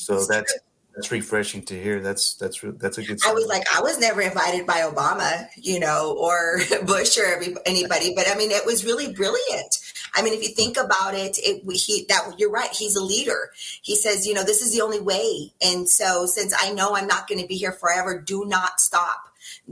so 0.00 0.24
that's 0.26 0.58
that's 0.94 1.10
refreshing 1.12 1.62
to 1.62 1.80
hear. 1.80 2.00
That's 2.00 2.34
that's 2.34 2.60
that's 2.62 2.98
a 2.98 3.04
good. 3.04 3.20
Sign. 3.20 3.30
I 3.30 3.34
was 3.34 3.46
like, 3.46 3.62
I 3.76 3.80
was 3.80 3.98
never 3.98 4.20
invited 4.20 4.66
by 4.66 4.80
Obama, 4.80 5.46
you 5.56 5.78
know, 5.78 6.16
or 6.18 6.60
Bush 6.86 7.16
or 7.18 7.24
every, 7.24 7.54
anybody, 7.66 8.12
but 8.14 8.28
I 8.28 8.34
mean, 8.34 8.50
it 8.50 8.66
was 8.66 8.84
really 8.84 9.12
brilliant. 9.12 9.78
I 10.14 10.22
mean, 10.22 10.34
if 10.34 10.42
you 10.42 10.48
think 10.48 10.76
about 10.76 11.14
it, 11.14 11.38
it 11.38 11.62
he 11.72 12.06
that 12.08 12.34
you're 12.38 12.50
right. 12.50 12.70
He's 12.72 12.96
a 12.96 13.02
leader. 13.02 13.50
He 13.82 13.94
says, 13.94 14.26
you 14.26 14.34
know, 14.34 14.42
this 14.42 14.62
is 14.62 14.72
the 14.72 14.82
only 14.82 15.00
way. 15.00 15.52
And 15.62 15.88
so, 15.88 16.26
since 16.26 16.54
I 16.60 16.72
know 16.72 16.96
I'm 16.96 17.06
not 17.06 17.28
going 17.28 17.40
to 17.40 17.46
be 17.46 17.56
here 17.56 17.72
forever, 17.72 18.20
do 18.20 18.44
not 18.44 18.80
stop. 18.80 19.20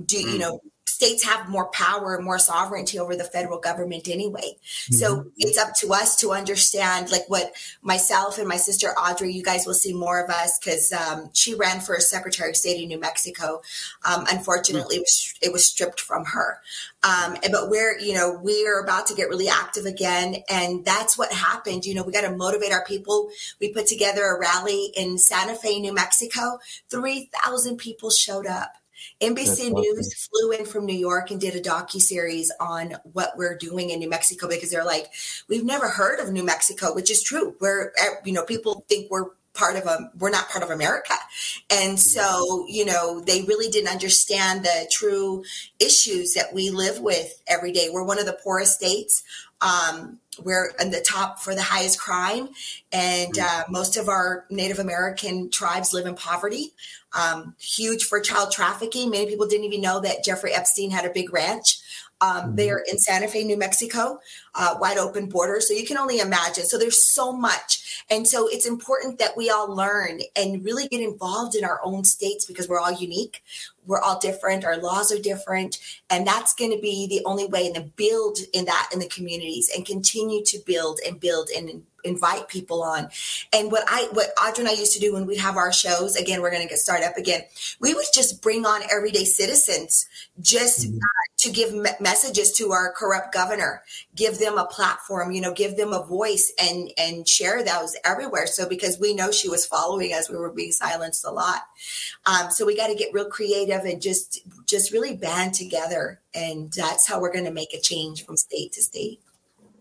Do 0.05 0.17
mm. 0.17 0.33
you 0.33 0.39
know? 0.39 0.61
States 0.99 1.23
have 1.23 1.49
more 1.49 1.67
power 1.67 2.17
and 2.17 2.25
more 2.25 2.41
sovereignty 2.41 2.99
over 2.99 3.15
the 3.15 3.23
federal 3.23 3.61
government 3.61 4.09
anyway. 4.09 4.43
Mm-hmm. 4.43 4.95
So 4.95 5.27
it's 5.37 5.57
up 5.57 5.73
to 5.77 5.93
us 5.93 6.17
to 6.17 6.33
understand, 6.33 7.13
like 7.13 7.23
what 7.29 7.53
myself 7.83 8.37
and 8.37 8.49
my 8.49 8.57
sister 8.57 8.89
Audrey, 8.89 9.33
you 9.33 9.45
guys 9.45 9.65
will 9.65 9.75
see 9.75 9.93
more 9.93 10.21
of 10.21 10.29
us 10.29 10.59
because 10.59 10.93
um, 10.93 11.31
she 11.35 11.55
ran 11.55 11.79
for 11.79 11.95
a 11.95 12.01
Secretary 12.01 12.51
of 12.51 12.57
State 12.57 12.83
in 12.83 12.89
New 12.89 12.99
Mexico. 12.99 13.63
Um, 14.05 14.27
unfortunately, 14.29 14.97
mm-hmm. 14.97 15.03
it, 15.03 15.03
was, 15.03 15.35
it 15.41 15.53
was 15.53 15.65
stripped 15.65 16.01
from 16.01 16.25
her. 16.25 16.59
Um, 17.05 17.37
but 17.53 17.71
we're, 17.71 17.97
you 18.01 18.15
know, 18.15 18.37
we're 18.43 18.83
about 18.83 19.07
to 19.07 19.15
get 19.15 19.29
really 19.29 19.49
active 19.49 19.87
again. 19.87 20.39
And 20.51 20.85
that's 20.85 21.17
what 21.17 21.33
happened. 21.33 21.87
You 21.87 21.95
know, 21.95 22.03
we 22.03 22.11
got 22.11 22.23
to 22.23 22.37
motivate 22.37 22.73
our 22.73 22.85
people. 22.85 23.31
We 23.61 23.73
put 23.73 23.87
together 23.87 24.25
a 24.25 24.41
rally 24.41 24.91
in 24.97 25.17
Santa 25.17 25.55
Fe, 25.55 25.79
New 25.79 25.95
Mexico. 25.95 26.59
3,000 26.91 27.77
people 27.77 28.11
showed 28.11 28.49
up. 28.49 28.73
NBC 29.21 29.73
News 29.73 30.29
flew 30.29 30.53
in 30.53 30.65
from 30.65 30.87
New 30.87 30.97
York 30.97 31.31
and 31.31 31.41
did 31.41 31.55
a 31.55 31.61
docu 31.61 32.01
series 32.01 32.53
on 32.61 32.95
what 33.13 33.33
we're 33.37 33.57
doing 33.57 33.91
in 33.91 33.99
New 33.99 34.09
Mexico 34.09 34.49
because 34.49 34.71
they're 34.71 34.85
like, 34.85 35.11
we've 35.49 35.65
never 35.65 35.89
heard 35.89 36.21
of 36.21 36.33
New 36.33 36.45
Mexico, 36.45 36.95
which 36.95 37.11
is 37.11 37.23
true. 37.23 37.55
We're, 37.61 37.93
eh, 37.99 38.15
you 38.25 38.33
know, 38.33 38.45
people 38.45 38.85
think 38.89 39.11
we're 39.11 39.31
part 39.55 39.77
of 39.77 39.87
a 39.87 40.11
we're 40.19 40.31
not 40.31 40.49
part 40.49 40.63
of 40.63 40.71
america. 40.71 41.15
And 41.69 41.99
so 41.99 42.65
you 42.69 42.85
know 42.85 43.21
they 43.21 43.43
really 43.43 43.69
didn't 43.69 43.91
understand 43.91 44.65
the 44.65 44.89
true 44.91 45.43
issues 45.81 46.35
that 46.35 46.55
we 46.55 46.71
live 46.71 47.01
with 47.01 47.43
every 47.49 47.73
day. 47.73 47.89
We're 47.91 48.05
one 48.05 48.21
of 48.21 48.27
the 48.27 48.39
poorest 48.45 48.77
states 48.77 49.25
um, 49.61 50.19
we're 50.45 50.73
in 50.81 50.91
the 50.91 51.01
top 51.01 51.41
for 51.41 51.55
the 51.55 51.63
highest 51.63 52.01
crime, 52.01 52.49
and 52.93 53.35
mm. 53.35 53.43
uh, 53.43 53.65
most 53.69 53.97
of 53.97 54.09
our 54.09 54.47
Native 54.51 54.79
American 54.79 55.51
tribes 55.51 55.93
live 55.93 56.07
in 56.07 56.15
poverty. 56.15 56.73
Um, 57.13 57.55
huge 57.59 58.05
for 58.05 58.21
child 58.21 58.53
trafficking. 58.53 59.11
Many 59.11 59.27
people 59.27 59.47
didn't 59.47 59.65
even 59.65 59.81
know 59.81 60.01
that 60.01 60.25
Jeffrey 60.25 60.53
Epstein 60.53 60.91
had 60.91 61.07
a 61.07 61.11
big 61.11 61.33
ranch 61.33 61.81
um, 62.21 62.31
mm-hmm. 62.31 62.55
there 62.57 62.85
in 62.91 62.99
Santa 62.99 63.29
Fe, 63.29 63.45
New 63.45 63.57
Mexico, 63.57 64.19
uh, 64.55 64.77
wide 64.81 64.99
open 64.99 65.27
border. 65.27 65.61
So 65.61 65.75
you 65.75 65.87
can 65.87 65.99
only 65.99 66.19
imagine. 66.19 66.65
So 66.65 66.79
there's 66.79 67.13
so 67.15 67.33
much. 67.33 68.05
And 68.11 68.27
so 68.27 68.49
it's 68.49 68.67
important 68.67 69.19
that 69.19 69.37
we 69.37 69.51
all 69.51 69.75
learn 69.75 70.21
and 70.35 70.65
really 70.65 70.89
get 70.89 71.01
involved 71.01 71.55
in 71.55 71.65
our 71.65 71.81
own 71.85 72.05
states 72.05 72.47
because 72.47 72.69
we're 72.69 72.81
all 72.81 72.93
unique. 72.93 73.43
We're 73.87 74.01
all 74.01 74.19
different. 74.19 74.65
Our 74.65 74.79
laws 74.79 75.13
are 75.13 75.21
different. 75.21 75.79
And 76.11 76.27
that's 76.27 76.55
going 76.55 76.73
to 76.73 76.81
be 76.81 77.07
the 77.07 77.23
only 77.25 77.47
way 77.47 77.67
and 77.67 77.77
then 77.77 77.93
build 77.97 78.39
in 78.53 78.65
that 78.67 78.91
in 78.93 78.99
the 78.99 79.09
communities 79.09 79.71
and 79.75 79.87
continue 79.87 80.43
to 80.45 80.59
build 80.67 81.01
and 81.07 81.21
build 81.21 81.49
and 81.57 81.83
invite 82.05 82.49
people 82.49 82.83
on. 82.83 83.09
And 83.53 83.71
what 83.73 83.85
I, 83.89 84.09
what 84.13 84.29
Audrey 84.41 84.65
and 84.65 84.69
I 84.69 84.79
used 84.79 84.95
to 84.95 85.01
do 85.01 85.15
when 85.15 85.27
we'd 85.27 85.39
have 85.39 85.57
our 85.57 85.73
shows, 85.73 86.17
again, 86.17 86.41
we're 86.41 86.51
going 86.51 86.63
to 86.63 86.69
get 86.69 86.79
started 86.79 87.07
up 87.07 87.17
again. 87.17 87.43
We 87.81 87.95
would 87.95 88.07
just 88.15 88.43
bring 88.43 88.65
on 88.65 88.83
everyday 88.91 89.25
citizens 89.25 90.07
just 90.41 90.87
mm-hmm. 90.87 90.97
uh, 90.97 91.37
to 91.39 91.51
give 91.51 91.75
me- 91.75 91.91
messages 92.01 92.53
to 92.53 92.73
our 92.73 92.93
corrupt 92.93 93.33
governor, 93.33 93.83
give 94.15 94.39
them 94.39 94.59
a 94.59 94.67
platform, 94.67 95.33
you 95.33 95.41
know, 95.41 95.53
give 95.53 95.77
them 95.77 95.93
a 95.93 96.05
voice 96.05 96.53
and, 96.61 96.91
and 96.97 97.29
share 97.29 97.65
those 97.65 97.97
everywhere. 98.05 98.47
So 98.47 98.69
because 98.69 98.99
we 98.99 99.15
know 99.15 99.31
she 99.31 99.49
was 99.49 99.67
following 99.67 100.13
us, 100.13 100.31
we 100.31 100.37
were 100.37 100.53
being 100.53 100.73
silenced 100.73 101.25
a 101.25 101.31
lot. 101.31 101.63
Um, 102.27 102.51
so 102.51 102.67
we 102.67 102.77
got 102.77 102.89
to 102.89 102.95
get 102.95 103.13
real 103.13 103.29
creative 103.29 103.85
and 103.85 104.01
just, 104.01 104.41
just 104.67 104.93
really 104.93 105.17
band 105.17 105.55
together. 105.55 106.21
And 106.35 106.73
that's 106.73 107.09
how 107.09 107.21
we're 107.21 107.33
going 107.33 107.45
to 107.45 107.53
make 107.53 107.75
a 107.75 107.81
change 107.81 108.25
from 108.25 108.37
state 108.37 108.73
to 108.73 108.83
state. 108.83 109.21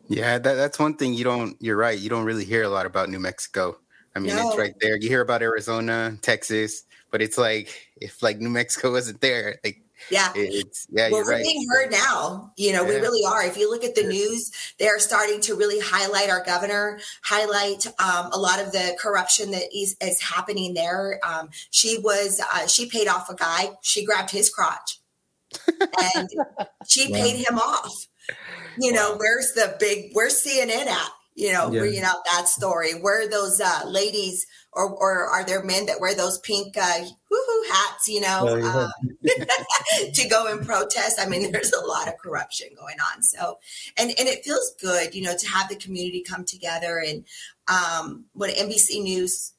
Yeah, 0.09 0.37
that, 0.37 0.53
that's 0.53 0.79
one 0.79 0.95
thing 0.95 1.13
you 1.13 1.23
don't. 1.23 1.57
You're 1.59 1.77
right. 1.77 1.97
You 1.97 2.09
don't 2.09 2.25
really 2.25 2.45
hear 2.45 2.63
a 2.63 2.69
lot 2.69 2.85
about 2.85 3.09
New 3.09 3.19
Mexico. 3.19 3.77
I 4.15 4.19
mean, 4.19 4.35
no. 4.35 4.49
it's 4.49 4.57
right 4.57 4.73
there. 4.81 4.97
You 4.97 5.09
hear 5.09 5.21
about 5.21 5.41
Arizona, 5.41 6.17
Texas, 6.21 6.83
but 7.11 7.21
it's 7.21 7.37
like 7.37 7.89
if 7.97 8.23
like 8.23 8.39
New 8.39 8.49
Mexico 8.49 8.91
wasn't 8.93 9.21
there, 9.21 9.59
like 9.63 9.81
yeah, 10.09 10.31
it's 10.35 10.87
yeah. 10.89 11.09
Well, 11.09 11.23
you're 11.23 11.31
right. 11.31 11.43
being 11.43 11.67
heard 11.69 11.91
now. 11.91 12.51
You 12.55 12.73
know, 12.73 12.83
yeah. 12.83 12.89
we 12.89 12.95
really 12.95 13.25
are. 13.25 13.43
If 13.43 13.57
you 13.57 13.69
look 13.69 13.83
at 13.83 13.95
the 13.95 14.03
news, 14.03 14.51
they're 14.79 14.99
starting 14.99 15.41
to 15.41 15.55
really 15.55 15.79
highlight 15.79 16.29
our 16.29 16.43
governor, 16.43 16.99
highlight 17.23 17.87
um, 17.99 18.31
a 18.31 18.37
lot 18.37 18.59
of 18.59 18.71
the 18.71 18.95
corruption 18.99 19.51
that 19.51 19.63
is, 19.75 19.97
is 20.01 20.21
happening 20.21 20.73
there. 20.73 21.19
Um, 21.23 21.49
she 21.71 21.97
was 21.99 22.39
uh, 22.53 22.67
she 22.67 22.87
paid 22.87 23.07
off 23.07 23.29
a 23.29 23.35
guy. 23.35 23.71
She 23.81 24.05
grabbed 24.05 24.31
his 24.31 24.49
crotch, 24.49 24.99
and 26.15 26.29
she 26.87 27.11
wow. 27.11 27.17
paid 27.17 27.35
him 27.47 27.57
off 27.57 28.07
you 28.79 28.91
know, 28.91 29.15
where's 29.17 29.53
the 29.53 29.75
big, 29.79 30.11
where's 30.13 30.43
CNN 30.43 30.87
at? 30.87 31.09
You 31.35 31.53
know, 31.53 31.71
yeah. 31.71 31.81
bringing 31.81 32.01
out 32.01 32.25
that 32.25 32.47
story. 32.47 32.93
Where 32.93 33.21
are 33.21 33.29
those 33.29 33.61
uh, 33.61 33.81
ladies, 33.85 34.47
or 34.73 34.89
or 34.89 35.27
are 35.27 35.45
there 35.45 35.63
men 35.63 35.85
that 35.85 36.01
wear 36.01 36.15
those 36.15 36.39
pink 36.39 36.75
uh, 36.75 37.03
hoo 37.29 37.63
hats? 37.71 38.07
You 38.07 38.21
know, 38.21 38.39
oh, 38.41 38.55
yeah. 38.55 38.87
uh, 39.35 40.05
to 40.15 40.27
go 40.29 40.47
and 40.51 40.65
protest. 40.65 41.19
I 41.21 41.29
mean, 41.29 41.51
there's 41.51 41.73
a 41.73 41.85
lot 41.85 42.07
of 42.07 42.17
corruption 42.17 42.69
going 42.75 42.95
on. 43.13 43.21
So, 43.21 43.59
and 43.97 44.09
and 44.17 44.27
it 44.27 44.43
feels 44.43 44.73
good, 44.81 45.13
you 45.13 45.21
know, 45.21 45.37
to 45.37 45.47
have 45.47 45.69
the 45.69 45.75
community 45.75 46.23
come 46.27 46.43
together. 46.43 47.03
And 47.05 47.23
um, 47.67 48.25
what 48.33 48.49
NBC 48.55 49.03
News 49.03 49.53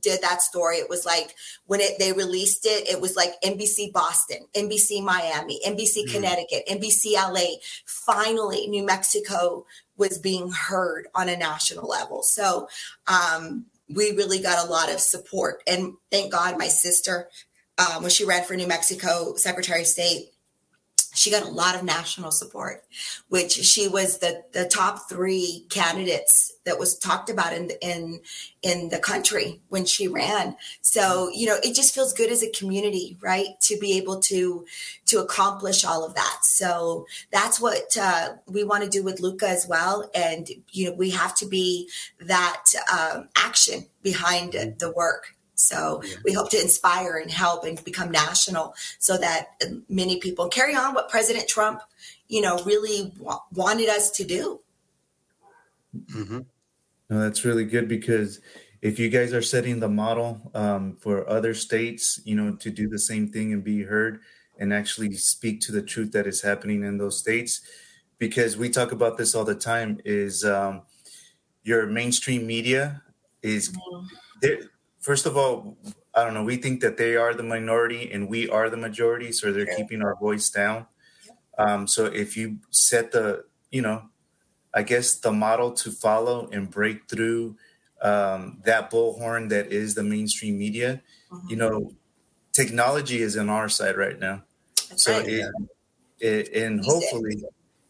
did 0.00 0.22
that 0.22 0.42
story. 0.42 0.76
It 0.76 0.88
was 0.88 1.04
like 1.04 1.34
when 1.66 1.80
it 1.80 1.98
they 1.98 2.12
released 2.12 2.66
it, 2.66 2.88
it 2.88 3.00
was 3.00 3.16
like 3.16 3.40
NBC 3.44 3.92
Boston, 3.92 4.46
NBC 4.54 5.02
Miami, 5.02 5.60
NBC 5.66 6.04
mm-hmm. 6.04 6.14
Connecticut, 6.14 6.66
NBC 6.68 7.14
LA. 7.14 7.56
Finally, 7.86 8.66
New 8.68 8.84
Mexico 8.84 9.66
was 9.96 10.18
being 10.18 10.50
heard 10.50 11.06
on 11.14 11.28
a 11.28 11.36
national 11.36 11.88
level. 11.88 12.22
So 12.22 12.68
um, 13.06 13.66
we 13.88 14.12
really 14.12 14.40
got 14.40 14.66
a 14.66 14.70
lot 14.70 14.92
of 14.92 15.00
support, 15.00 15.62
and 15.66 15.94
thank 16.10 16.32
God, 16.32 16.58
my 16.58 16.68
sister, 16.68 17.28
um, 17.78 18.02
when 18.02 18.10
she 18.10 18.24
ran 18.24 18.44
for 18.44 18.54
New 18.54 18.66
Mexico 18.66 19.34
Secretary 19.36 19.82
of 19.82 19.86
State, 19.86 20.31
she 21.14 21.30
got 21.30 21.42
a 21.42 21.48
lot 21.48 21.74
of 21.74 21.82
national 21.82 22.30
support, 22.30 22.84
which 23.28 23.52
she 23.52 23.88
was 23.88 24.18
the, 24.18 24.42
the 24.52 24.66
top 24.66 25.08
three 25.08 25.66
candidates 25.68 26.52
that 26.64 26.78
was 26.78 26.98
talked 26.98 27.28
about 27.28 27.52
in 27.52 27.70
in 27.80 28.20
in 28.62 28.88
the 28.88 28.98
country 28.98 29.60
when 29.68 29.84
she 29.84 30.08
ran. 30.08 30.56
So 30.80 31.30
you 31.34 31.46
know, 31.46 31.56
it 31.62 31.74
just 31.74 31.94
feels 31.94 32.12
good 32.12 32.30
as 32.30 32.42
a 32.42 32.50
community, 32.50 33.16
right, 33.20 33.60
to 33.62 33.78
be 33.78 33.96
able 33.98 34.20
to 34.20 34.64
to 35.06 35.20
accomplish 35.20 35.84
all 35.84 36.04
of 36.04 36.14
that. 36.14 36.38
So 36.42 37.06
that's 37.30 37.60
what 37.60 37.96
uh, 38.00 38.34
we 38.46 38.64
want 38.64 38.84
to 38.84 38.90
do 38.90 39.02
with 39.02 39.20
Luca 39.20 39.48
as 39.48 39.66
well, 39.68 40.10
and 40.14 40.48
you 40.70 40.90
know, 40.90 40.96
we 40.96 41.10
have 41.10 41.34
to 41.36 41.46
be 41.46 41.88
that 42.20 42.64
um, 42.92 43.28
action 43.36 43.86
behind 44.02 44.52
the 44.52 44.92
work 44.94 45.36
so 45.62 46.02
yeah. 46.04 46.16
we 46.24 46.32
hope 46.32 46.50
to 46.50 46.60
inspire 46.60 47.18
and 47.18 47.30
help 47.30 47.64
and 47.64 47.82
become 47.84 48.10
national 48.10 48.74
so 48.98 49.16
that 49.16 49.62
many 49.88 50.18
people 50.18 50.48
carry 50.48 50.74
on 50.74 50.92
what 50.92 51.08
President 51.08 51.46
Trump, 51.48 51.82
you 52.28 52.40
know, 52.40 52.58
really 52.64 53.14
wanted 53.52 53.88
us 53.88 54.10
to 54.10 54.24
do. 54.24 54.60
Mm-hmm. 55.94 56.40
No, 57.10 57.20
that's 57.20 57.44
really 57.44 57.64
good 57.64 57.88
because 57.88 58.40
if 58.80 58.98
you 58.98 59.08
guys 59.08 59.32
are 59.32 59.42
setting 59.42 59.78
the 59.78 59.88
model 59.88 60.50
um, 60.54 60.96
for 60.96 61.28
other 61.28 61.54
states, 61.54 62.20
you 62.24 62.34
know, 62.34 62.56
to 62.56 62.70
do 62.70 62.88
the 62.88 62.98
same 62.98 63.28
thing 63.28 63.52
and 63.52 63.62
be 63.62 63.84
heard 63.84 64.20
and 64.58 64.72
actually 64.72 65.12
speak 65.14 65.60
to 65.60 65.72
the 65.72 65.82
truth 65.82 66.10
that 66.12 66.26
is 66.26 66.42
happening 66.42 66.82
in 66.82 66.98
those 66.98 67.18
states, 67.18 67.60
because 68.18 68.56
we 68.56 68.68
talk 68.68 68.90
about 68.90 69.16
this 69.16 69.34
all 69.34 69.44
the 69.44 69.54
time, 69.54 70.00
is 70.04 70.44
um, 70.44 70.82
your 71.62 71.86
mainstream 71.86 72.46
media 72.46 73.02
is 73.42 73.70
mm-hmm 73.70 74.16
first 75.02 75.26
of 75.26 75.36
all, 75.36 75.76
I 76.14 76.24
don't 76.24 76.34
know. 76.34 76.44
We 76.44 76.56
think 76.56 76.80
that 76.80 76.96
they 76.96 77.16
are 77.16 77.34
the 77.34 77.42
minority 77.42 78.10
and 78.10 78.28
we 78.28 78.48
are 78.48 78.70
the 78.70 78.76
majority, 78.76 79.32
so 79.32 79.52
they're 79.52 79.76
keeping 79.76 80.02
our 80.02 80.16
voice 80.16 80.48
down. 80.48 80.86
Um, 81.58 81.86
so 81.86 82.06
if 82.06 82.36
you 82.36 82.58
set 82.70 83.12
the, 83.12 83.44
you 83.70 83.82
know, 83.82 84.08
I 84.74 84.82
guess 84.82 85.16
the 85.16 85.32
model 85.32 85.72
to 85.72 85.90
follow 85.90 86.48
and 86.50 86.70
break 86.70 87.08
through 87.08 87.56
um, 88.00 88.62
that 88.64 88.90
bullhorn 88.90 89.50
that 89.50 89.70
is 89.72 89.94
the 89.94 90.02
mainstream 90.02 90.58
media, 90.58 91.02
mm-hmm. 91.30 91.48
you 91.48 91.56
know, 91.56 91.92
technology 92.52 93.20
is 93.20 93.36
on 93.36 93.50
our 93.50 93.68
side 93.68 93.96
right 93.96 94.18
now. 94.18 94.42
That's 94.88 95.04
so 95.04 95.18
right. 95.18 95.28
it, 95.28 95.50
it, 96.20 96.52
and 96.54 96.84
hopefully, 96.84 97.42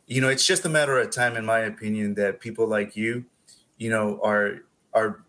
you 0.07 0.21
know, 0.21 0.29
it's 0.29 0.47
just 0.47 0.65
a 0.65 0.69
matter 0.69 0.99
of 0.99 1.11
time, 1.11 1.37
in 1.37 1.45
my 1.45 1.61
opinion, 1.61 2.15
that 2.15 2.41
people 2.41 2.67
like 2.67 2.97
you, 2.97 3.25
you 3.79 3.91
know, 3.91 4.21
are 4.23 4.63
are 4.93 5.25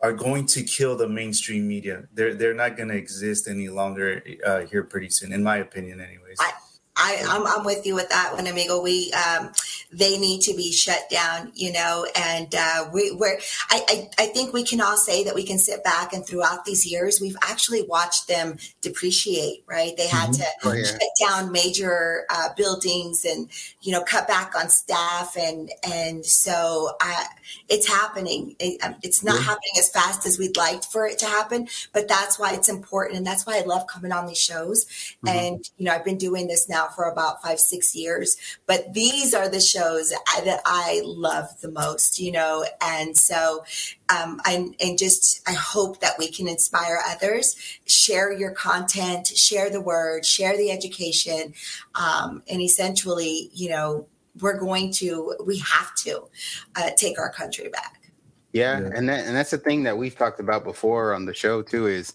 are 0.00 0.12
going 0.12 0.46
to 0.46 0.62
kill 0.62 0.96
the 0.96 1.08
mainstream 1.08 1.66
media. 1.66 2.04
They're 2.12 2.34
they're 2.34 2.54
not 2.54 2.76
going 2.76 2.90
to 2.90 2.96
exist 2.96 3.48
any 3.48 3.68
longer 3.68 4.22
uh, 4.44 4.60
here 4.66 4.82
pretty 4.82 5.10
soon, 5.10 5.32
in 5.32 5.42
my 5.42 5.56
opinion, 5.56 6.00
anyways. 6.00 6.36
I, 6.40 6.52
I 6.96 7.22
I'm, 7.28 7.46
I'm 7.46 7.64
with 7.64 7.86
you 7.86 7.94
with 7.94 8.08
that 8.10 8.34
one, 8.34 8.46
amigo. 8.46 8.80
We 8.80 9.12
um, 9.12 9.52
they 9.92 10.18
need 10.18 10.42
to 10.42 10.54
be 10.54 10.72
shut 10.72 11.08
down, 11.10 11.52
you 11.54 11.72
know, 11.72 12.06
and 12.16 12.54
uh, 12.54 12.88
we, 12.92 13.12
we're, 13.12 13.38
I, 13.70 13.82
I, 13.88 14.10
I, 14.18 14.26
think 14.26 14.52
we 14.52 14.64
can 14.64 14.80
all 14.80 14.96
say 14.96 15.24
that 15.24 15.34
we 15.34 15.44
can 15.44 15.58
sit 15.58 15.84
back 15.84 16.12
and 16.12 16.26
throughout 16.26 16.64
these 16.64 16.84
years, 16.84 17.20
we've 17.20 17.36
actually 17.42 17.82
watched 17.82 18.26
them 18.26 18.56
depreciate, 18.82 19.64
right? 19.66 19.96
They 19.96 20.08
had 20.08 20.30
mm-hmm. 20.30 20.42
to 20.42 20.68
oh, 20.68 20.72
yeah. 20.72 20.84
shut 20.84 21.00
down 21.20 21.52
major 21.52 22.24
uh, 22.30 22.48
buildings 22.56 23.24
and, 23.24 23.48
you 23.80 23.92
know, 23.92 24.02
cut 24.02 24.26
back 24.26 24.54
on 24.54 24.68
staff. 24.68 25.36
And, 25.38 25.70
and 25.88 26.26
so 26.26 26.90
uh, 27.00 27.24
it's 27.68 27.88
happening. 27.88 28.56
It, 28.58 28.82
um, 28.84 28.96
it's 29.02 29.22
not 29.22 29.36
yeah. 29.36 29.42
happening 29.42 29.72
as 29.78 29.88
fast 29.90 30.26
as 30.26 30.38
we'd 30.38 30.56
like 30.56 30.82
for 30.82 31.06
it 31.06 31.18
to 31.20 31.26
happen, 31.26 31.68
but 31.92 32.08
that's 32.08 32.38
why 32.38 32.54
it's 32.54 32.68
important. 32.68 33.18
And 33.18 33.26
that's 33.26 33.46
why 33.46 33.58
I 33.58 33.64
love 33.64 33.86
coming 33.86 34.12
on 34.12 34.26
these 34.26 34.40
shows. 34.40 34.84
Mm-hmm. 35.24 35.28
And, 35.28 35.70
you 35.78 35.86
know, 35.86 35.92
I've 35.92 36.04
been 36.04 36.18
doing 36.18 36.48
this 36.48 36.68
now 36.68 36.85
for 36.94 37.10
about 37.10 37.42
five, 37.42 37.58
six 37.58 37.94
years, 37.94 38.36
but 38.66 38.92
these 38.94 39.34
are 39.34 39.48
the 39.48 39.60
shows 39.60 40.10
that 40.10 40.60
I 40.64 41.02
love 41.04 41.60
the 41.60 41.70
most, 41.70 42.18
you 42.18 42.32
know, 42.32 42.64
and 42.80 43.16
so 43.16 43.64
um, 44.08 44.40
I, 44.44 44.68
and 44.80 44.98
just 44.98 45.40
I 45.48 45.52
hope 45.52 46.00
that 46.00 46.14
we 46.18 46.30
can 46.30 46.48
inspire 46.48 46.98
others. 47.08 47.56
Share 47.86 48.32
your 48.32 48.52
content, 48.52 49.26
share 49.26 49.70
the 49.70 49.80
word, 49.80 50.24
share 50.24 50.56
the 50.56 50.70
education, 50.70 51.54
um, 51.94 52.42
and 52.48 52.60
essentially, 52.60 53.50
you 53.52 53.70
know, 53.70 54.06
we're 54.40 54.58
going 54.58 54.92
to, 54.92 55.34
we 55.44 55.58
have 55.58 55.94
to 55.96 56.28
uh, 56.76 56.90
take 56.96 57.18
our 57.18 57.30
country 57.30 57.68
back. 57.68 58.06
Yeah, 58.52 58.80
yeah, 58.80 58.90
and 58.94 59.08
that, 59.08 59.26
and 59.26 59.36
that's 59.36 59.50
the 59.50 59.58
thing 59.58 59.82
that 59.82 59.98
we've 59.98 60.16
talked 60.16 60.40
about 60.40 60.64
before 60.64 61.12
on 61.12 61.26
the 61.26 61.34
show 61.34 61.60
too. 61.60 61.88
Is 61.88 62.14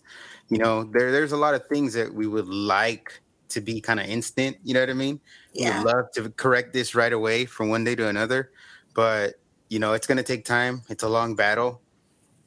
you 0.49 0.57
know 0.57 0.83
there 0.85 1.11
there's 1.11 1.33
a 1.33 1.37
lot 1.37 1.53
of 1.53 1.67
things 1.67 1.93
that 1.93 2.11
we 2.11 2.25
would 2.25 2.47
like 2.47 3.20
to 3.51 3.61
be 3.61 3.81
kind 3.81 3.99
of 3.99 4.07
instant. 4.07 4.57
You 4.63 4.73
know 4.73 4.79
what 4.79 4.89
I 4.89 4.93
mean? 4.93 5.19
Yeah. 5.53 5.79
We 5.79 5.85
would 5.85 5.93
love 5.93 6.11
to 6.13 6.29
correct 6.31 6.73
this 6.73 6.95
right 6.95 7.13
away 7.13 7.45
from 7.45 7.69
one 7.69 7.83
day 7.83 7.95
to 7.95 8.07
another, 8.07 8.51
but 8.93 9.35
you 9.69 9.79
know 9.79 9.93
it's 9.93 10.07
going 10.07 10.17
to 10.17 10.23
take 10.23 10.45
time. 10.45 10.81
It's 10.89 11.03
a 11.03 11.09
long 11.09 11.35
battle, 11.35 11.81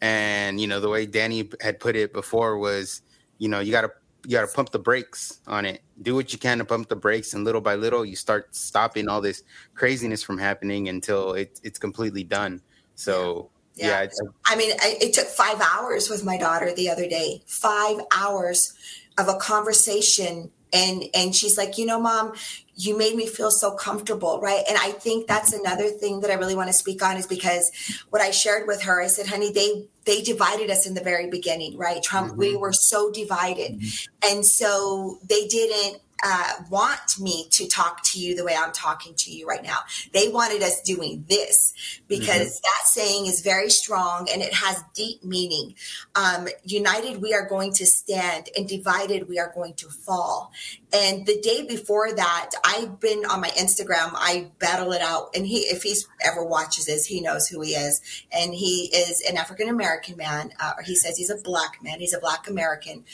and 0.00 0.60
you 0.60 0.66
know 0.66 0.80
the 0.80 0.88
way 0.88 1.06
Danny 1.06 1.48
had 1.60 1.80
put 1.80 1.96
it 1.96 2.12
before 2.12 2.58
was, 2.58 3.02
you 3.38 3.48
know, 3.48 3.60
you 3.60 3.72
got 3.72 3.82
to 3.82 3.90
you 4.26 4.32
got 4.32 4.48
to 4.48 4.54
pump 4.54 4.70
the 4.70 4.78
brakes 4.78 5.40
on 5.46 5.64
it. 5.66 5.82
Do 6.02 6.14
what 6.14 6.32
you 6.32 6.38
can 6.38 6.58
to 6.58 6.64
pump 6.64 6.88
the 6.88 6.96
brakes, 6.96 7.34
and 7.34 7.44
little 7.44 7.60
by 7.60 7.74
little, 7.74 8.04
you 8.04 8.16
start 8.16 8.54
stopping 8.54 9.08
all 9.08 9.20
this 9.20 9.42
craziness 9.74 10.22
from 10.22 10.38
happening 10.38 10.88
until 10.88 11.32
it, 11.34 11.60
it's 11.62 11.78
completely 11.78 12.24
done. 12.24 12.62
So. 12.94 13.50
Yeah, 13.76 14.02
yeah 14.02 14.30
I 14.46 14.54
mean, 14.54 14.70
it 14.80 15.14
took 15.14 15.26
five 15.26 15.60
hours 15.60 16.08
with 16.08 16.24
my 16.24 16.38
daughter 16.38 16.72
the 16.72 16.88
other 16.88 17.08
day. 17.08 17.42
Five 17.44 17.98
hours 18.16 18.72
of 19.18 19.26
a 19.26 19.34
conversation 19.34 20.52
and 20.74 21.04
and 21.14 21.34
she's 21.34 21.56
like 21.56 21.78
you 21.78 21.86
know 21.86 22.00
mom 22.00 22.32
you 22.76 22.98
made 22.98 23.14
me 23.14 23.26
feel 23.26 23.50
so 23.50 23.70
comfortable 23.70 24.40
right 24.40 24.64
and 24.68 24.76
i 24.78 24.90
think 24.90 25.26
that's 25.26 25.52
another 25.52 25.88
thing 25.88 26.20
that 26.20 26.30
i 26.30 26.34
really 26.34 26.56
want 26.56 26.68
to 26.68 26.72
speak 26.72 27.02
on 27.02 27.16
is 27.16 27.26
because 27.26 27.70
what 28.10 28.20
i 28.20 28.30
shared 28.30 28.66
with 28.66 28.82
her 28.82 29.00
i 29.00 29.06
said 29.06 29.26
honey 29.26 29.52
they 29.52 29.86
they 30.04 30.20
divided 30.20 30.70
us 30.70 30.86
in 30.86 30.94
the 30.94 31.00
very 31.00 31.30
beginning 31.30 31.76
right 31.78 32.02
trump 32.02 32.32
mm-hmm. 32.32 32.40
we 32.40 32.56
were 32.56 32.72
so 32.72 33.10
divided 33.10 33.78
mm-hmm. 33.78 34.32
and 34.32 34.44
so 34.44 35.18
they 35.28 35.46
didn't 35.46 36.00
uh, 36.26 36.54
want 36.70 37.20
me 37.20 37.46
to 37.50 37.68
talk 37.68 38.02
to 38.02 38.18
you 38.18 38.34
the 38.34 38.44
way 38.44 38.56
I'm 38.58 38.72
talking 38.72 39.14
to 39.14 39.30
you 39.30 39.46
right 39.46 39.62
now. 39.62 39.80
They 40.14 40.28
wanted 40.28 40.62
us 40.62 40.80
doing 40.80 41.26
this 41.28 41.74
because 42.08 42.26
mm-hmm. 42.26 42.62
that 42.62 42.86
saying 42.86 43.26
is 43.26 43.42
very 43.42 43.68
strong 43.68 44.26
and 44.32 44.40
it 44.40 44.54
has 44.54 44.82
deep 44.94 45.22
meaning. 45.22 45.74
Um, 46.14 46.48
united, 46.64 47.20
we 47.20 47.34
are 47.34 47.46
going 47.46 47.74
to 47.74 47.86
stand, 47.86 48.48
and 48.56 48.66
divided, 48.66 49.28
we 49.28 49.38
are 49.38 49.52
going 49.54 49.74
to 49.74 49.88
fall. 49.88 50.50
And 50.94 51.26
the 51.26 51.40
day 51.40 51.66
before 51.66 52.12
that, 52.12 52.50
I've 52.64 53.00
been 53.00 53.24
on 53.26 53.40
my 53.40 53.50
Instagram. 53.50 54.12
I 54.14 54.52
battle 54.60 54.92
it 54.92 55.02
out, 55.02 55.30
and 55.34 55.44
he, 55.44 55.58
if 55.62 55.82
he's 55.82 56.06
ever 56.24 56.44
watches 56.44 56.86
this, 56.86 57.04
he 57.04 57.20
knows 57.20 57.48
who 57.48 57.60
he 57.62 57.72
is, 57.72 58.00
and 58.32 58.54
he 58.54 58.90
is 58.94 59.20
an 59.28 59.36
African 59.36 59.68
American 59.68 60.16
man. 60.16 60.52
Uh, 60.60 60.74
he 60.84 60.94
says 60.94 61.16
he's 61.16 61.30
a 61.30 61.36
black 61.42 61.82
man. 61.82 61.98
He's 61.98 62.14
a 62.14 62.20
black 62.20 62.48
American, 62.48 63.04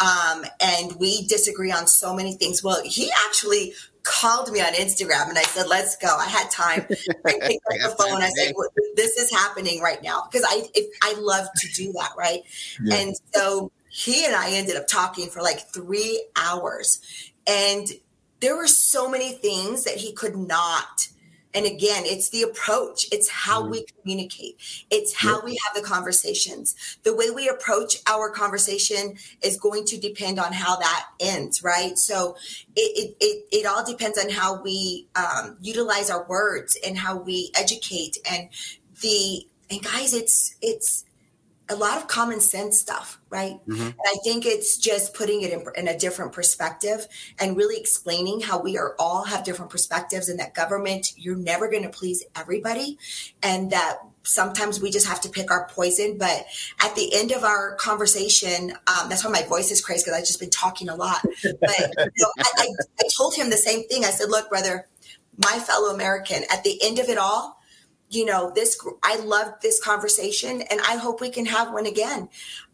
um, 0.00 0.44
and 0.60 0.96
we 0.98 1.26
disagree 1.26 1.70
on 1.70 1.86
so 1.86 2.12
many 2.12 2.34
things. 2.34 2.64
Well, 2.64 2.82
he 2.84 3.08
actually 3.26 3.74
called 4.02 4.50
me 4.50 4.60
on 4.60 4.72
Instagram 4.72 5.28
and 5.28 5.36
I 5.36 5.42
said, 5.42 5.66
let's 5.68 5.96
go. 5.96 6.08
I 6.08 6.26
had 6.26 6.50
time. 6.50 6.86
I 7.26 7.32
picked 7.40 7.66
up 7.84 7.90
the 7.90 7.94
phone. 7.98 8.22
I 8.22 8.30
said, 8.30 8.54
well, 8.56 8.68
this 8.96 9.18
is 9.18 9.30
happening 9.30 9.82
right 9.82 10.02
now. 10.02 10.22
Cause 10.32 10.42
I, 10.48 10.62
if, 10.74 10.86
I 11.02 11.20
love 11.20 11.46
to 11.54 11.68
do 11.74 11.92
that. 11.92 12.12
Right. 12.16 12.42
Yeah. 12.82 12.96
And 12.96 13.14
so 13.34 13.70
he 13.98 14.24
and 14.24 14.34
I 14.34 14.52
ended 14.52 14.76
up 14.76 14.86
talking 14.86 15.28
for 15.28 15.42
like 15.42 15.72
three 15.72 16.24
hours 16.36 17.00
and 17.48 17.88
there 18.40 18.56
were 18.56 18.68
so 18.68 19.10
many 19.10 19.32
things 19.32 19.82
that 19.82 19.96
he 19.96 20.12
could 20.12 20.36
not 20.36 21.08
and 21.54 21.64
again, 21.64 22.04
it's 22.04 22.28
the 22.28 22.42
approach. 22.42 23.06
It's 23.10 23.28
how 23.28 23.62
mm. 23.62 23.70
we 23.70 23.86
communicate. 24.00 24.84
It's 24.90 25.14
how 25.14 25.40
we 25.42 25.58
have 25.64 25.74
the 25.74 25.86
conversations. 25.86 26.98
The 27.04 27.16
way 27.16 27.30
we 27.30 27.48
approach 27.48 27.96
our 28.06 28.30
conversation 28.30 29.16
is 29.42 29.58
going 29.58 29.86
to 29.86 29.98
depend 29.98 30.38
on 30.38 30.52
how 30.52 30.76
that 30.76 31.06
ends, 31.18 31.64
right? 31.64 31.96
So 31.96 32.36
it, 32.76 33.16
it, 33.16 33.16
it, 33.20 33.44
it 33.50 33.66
all 33.66 33.84
depends 33.84 34.18
on 34.18 34.30
how 34.30 34.62
we 34.62 35.08
um, 35.16 35.56
utilize 35.60 36.10
our 36.10 36.26
words 36.28 36.76
and 36.86 36.98
how 36.98 37.16
we 37.16 37.50
educate 37.56 38.18
and 38.30 38.50
the, 39.00 39.46
and 39.70 39.82
guys, 39.82 40.12
it's, 40.12 40.54
it's, 40.60 41.06
a 41.70 41.76
lot 41.76 41.98
of 41.98 42.08
common 42.08 42.40
sense 42.40 42.80
stuff, 42.80 43.20
right? 43.28 43.60
Mm-hmm. 43.66 43.80
And 43.80 43.94
I 44.06 44.16
think 44.24 44.46
it's 44.46 44.78
just 44.78 45.14
putting 45.14 45.42
it 45.42 45.52
in, 45.52 45.64
in, 45.76 45.88
a 45.88 45.98
different 45.98 46.32
perspective 46.32 47.06
and 47.38 47.56
really 47.56 47.76
explaining 47.76 48.40
how 48.40 48.60
we 48.60 48.78
are 48.78 48.94
all 48.98 49.24
have 49.24 49.44
different 49.44 49.70
perspectives 49.70 50.28
and 50.28 50.38
that 50.40 50.54
government, 50.54 51.12
you're 51.16 51.36
never 51.36 51.68
going 51.68 51.82
to 51.82 51.90
please 51.90 52.24
everybody. 52.34 52.98
And 53.42 53.70
that 53.72 53.98
sometimes 54.22 54.80
we 54.80 54.90
just 54.90 55.06
have 55.06 55.20
to 55.22 55.28
pick 55.28 55.50
our 55.50 55.68
poison. 55.68 56.16
But 56.18 56.46
at 56.82 56.94
the 56.94 57.14
end 57.14 57.32
of 57.32 57.44
our 57.44 57.74
conversation, 57.76 58.72
um, 58.86 59.08
that's 59.08 59.24
why 59.24 59.30
my 59.30 59.42
voice 59.42 59.70
is 59.70 59.80
crazy 59.80 60.04
because 60.04 60.18
I've 60.18 60.26
just 60.26 60.40
been 60.40 60.50
talking 60.50 60.88
a 60.88 60.94
lot. 60.96 61.20
But 61.22 61.78
you 61.80 62.10
know, 62.18 62.32
I, 62.38 62.50
I, 62.58 62.68
I 63.00 63.08
told 63.16 63.34
him 63.34 63.50
the 63.50 63.56
same 63.56 63.86
thing. 63.88 64.04
I 64.04 64.10
said, 64.10 64.30
look, 64.30 64.48
brother, 64.48 64.86
my 65.36 65.58
fellow 65.58 65.94
American, 65.94 66.42
at 66.50 66.64
the 66.64 66.78
end 66.82 66.98
of 66.98 67.08
it 67.08 67.18
all, 67.18 67.57
you 68.10 68.24
know 68.24 68.50
this 68.54 68.78
i 69.02 69.16
loved 69.16 69.60
this 69.62 69.82
conversation 69.82 70.62
and 70.70 70.80
i 70.82 70.96
hope 70.96 71.20
we 71.20 71.30
can 71.30 71.46
have 71.46 71.72
one 71.72 71.86
again. 71.86 72.28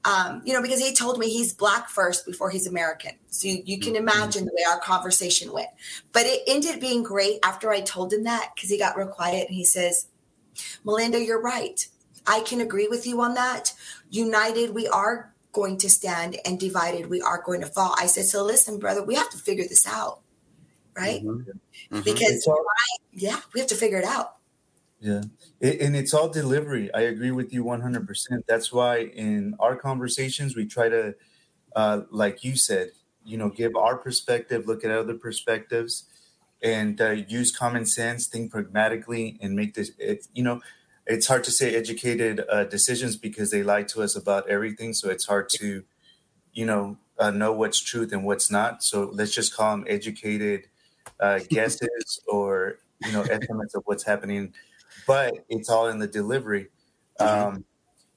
Um, 0.05 0.43
you 0.45 0.53
know 0.53 0.61
because 0.61 0.81
he 0.81 0.95
told 0.95 1.19
me 1.19 1.31
he's 1.31 1.55
black 1.55 1.89
first 1.89 2.27
before 2.27 2.51
he's 2.51 2.67
american. 2.67 3.13
So 3.29 3.49
you, 3.49 3.63
you 3.65 3.79
can 3.79 3.95
mm-hmm. 3.95 4.09
imagine 4.09 4.45
the 4.45 4.53
way 4.53 4.65
our 4.69 4.81
conversation 4.81 5.53
went. 5.53 5.69
But 6.13 6.27
it 6.27 6.43
ended 6.47 6.81
being 6.81 7.03
great 7.03 7.39
after 7.43 7.71
i 7.71 7.81
told 7.81 8.13
him 8.13 8.25
that 8.25 8.53
because 8.55 8.71
he 8.71 8.79
got 8.79 8.97
real 8.97 9.09
quiet 9.09 9.49
and 9.49 9.57
he 9.57 9.65
says 9.65 10.09
melinda 10.85 11.23
you're 11.23 11.43
right. 11.43 11.87
I 12.27 12.41
can 12.41 12.61
agree 12.61 12.89
with 12.89 13.07
you 13.07 13.21
on 13.21 13.35
that. 13.35 13.73
United 14.11 14.75
we 14.75 14.89
are 14.89 15.35
going 15.53 15.79
to 15.79 15.91
stand 15.91 16.37
and 16.45 16.59
divided 16.59 17.09
we 17.09 17.21
are 17.21 17.43
going 17.43 17.61
to 17.61 17.67
fall. 17.67 17.95
I 17.99 18.07
said 18.07 18.27
so 18.27 18.45
listen 18.45 18.79
brother 18.79 19.03
we 19.03 19.15
have 19.15 19.31
to 19.31 19.39
figure 19.39 19.65
this 19.65 19.87
out 19.87 20.21
right? 20.97 21.25
Mm-hmm. 21.25 21.51
Mm-hmm. 21.97 22.01
because 22.03 22.49
yeah 23.13 23.41
we 23.53 23.61
have 23.61 23.69
to 23.71 23.75
figure 23.75 23.99
it 23.99 24.05
out 24.05 24.37
yeah. 25.05 25.21
It, 25.61 25.83
and 25.83 25.95
it's 25.95 26.15
all 26.15 26.31
delivery. 26.31 26.93
I 26.95 27.03
agree 27.03 27.31
with 27.31 27.53
you 27.53 27.63
100%. 27.63 28.45
That's 28.49 28.73
why 28.73 29.01
in 29.01 29.55
our 29.61 29.77
conversations, 29.77 30.57
we 30.57 30.65
try 30.65 30.89
to, 30.89 31.15
uh, 31.77 32.01
like 32.11 32.43
you 32.43 32.57
said, 32.57 32.93
you 33.23 33.37
know, 33.37 33.51
give 33.51 33.77
our 33.77 33.99
perspective, 33.99 34.67
look 34.67 34.83
at 34.83 34.91
other 34.91 35.13
perspectives, 35.13 36.05
and 36.63 36.99
uh, 37.03 37.11
use 37.11 37.55
common 37.55 37.85
sense, 37.85 38.29
think 38.29 38.51
pragmatically, 38.51 39.39
and 39.43 39.55
make 39.55 39.75
this, 39.75 39.91
it, 39.99 40.27
you 40.33 40.43
know, 40.43 40.63
it's 41.07 41.27
hard 41.27 41.45
to 41.45 41.51
say 41.51 41.75
educated 41.77 42.43
uh, 42.49 42.65
decisions 42.65 43.15
because 43.19 43.51
they 43.51 43.63
lie 43.63 43.83
to 43.83 44.03
us 44.03 44.17
about 44.17 44.49
everything. 44.49 44.95
So 44.95 45.11
it's 45.11 45.27
hard 45.27 45.51
to, 45.61 45.85
you 46.55 46.65
know, 46.65 46.97
uh, 47.19 47.31
know 47.31 47.53
what's 47.53 47.79
truth 47.79 48.11
and 48.13 48.25
what's 48.25 48.51
not. 48.51 48.83
So 48.83 49.11
let's 49.13 49.35
just 49.35 49.55
call 49.55 49.73
them 49.77 49.85
educated 49.87 50.69
uh, 51.21 51.41
guesses 51.51 52.21
or, 52.27 52.79
you 53.05 53.13
know, 53.13 53.21
estimates 53.21 53.75
of 53.75 53.83
what's 53.85 54.05
happening 54.05 54.55
but 55.07 55.35
it's 55.49 55.69
all 55.69 55.89
in 55.89 55.99
the 55.99 56.07
delivery. 56.07 56.69
Mm-hmm. 57.21 57.49
Um, 57.57 57.65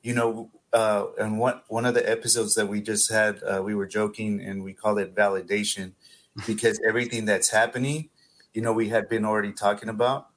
you 0.02 0.14
know, 0.14 0.50
uh, 0.74 1.06
and 1.20 1.40
one 1.40 1.62
one 1.68 1.86
of 1.86 1.94
the 1.94 2.10
episodes 2.10 2.56
that 2.56 2.68
we 2.68 2.82
just 2.82 3.12
had, 3.12 3.42
uh, 3.44 3.62
we 3.64 3.76
were 3.76 3.88
joking 3.88 4.42
and 4.42 4.64
we 4.64 4.74
call 4.74 4.98
it 4.98 5.16
validation 5.16 5.94
because 6.48 6.80
everything 6.88 7.26
that's 7.26 7.50
happening, 7.50 8.10
you 8.54 8.62
know, 8.62 8.74
we 8.74 8.90
had 8.90 9.10
been 9.10 9.26
already 9.26 9.52
talking 9.52 9.90
about, 9.90 10.30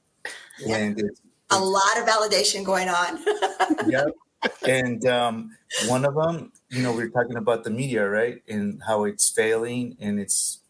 yeah. 0.59 0.77
and 0.77 0.99
it's, 0.99 1.21
a 1.51 1.59
lot 1.59 1.97
of 1.97 2.05
validation 2.05 2.63
going 2.63 2.87
on. 2.89 3.19
yeah, 3.87 4.05
and 4.67 5.05
um, 5.05 5.55
one 5.87 6.05
of 6.05 6.15
them, 6.15 6.51
you 6.69 6.81
know, 6.81 6.93
we 6.93 7.03
are 7.03 7.09
talking 7.09 7.35
about 7.35 7.63
the 7.63 7.69
media, 7.69 8.07
right, 8.07 8.41
and 8.47 8.81
how 8.87 9.03
it's 9.03 9.29
failing, 9.29 9.97
and 9.99 10.19
it's, 10.19 10.61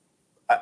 uh, 0.49 0.57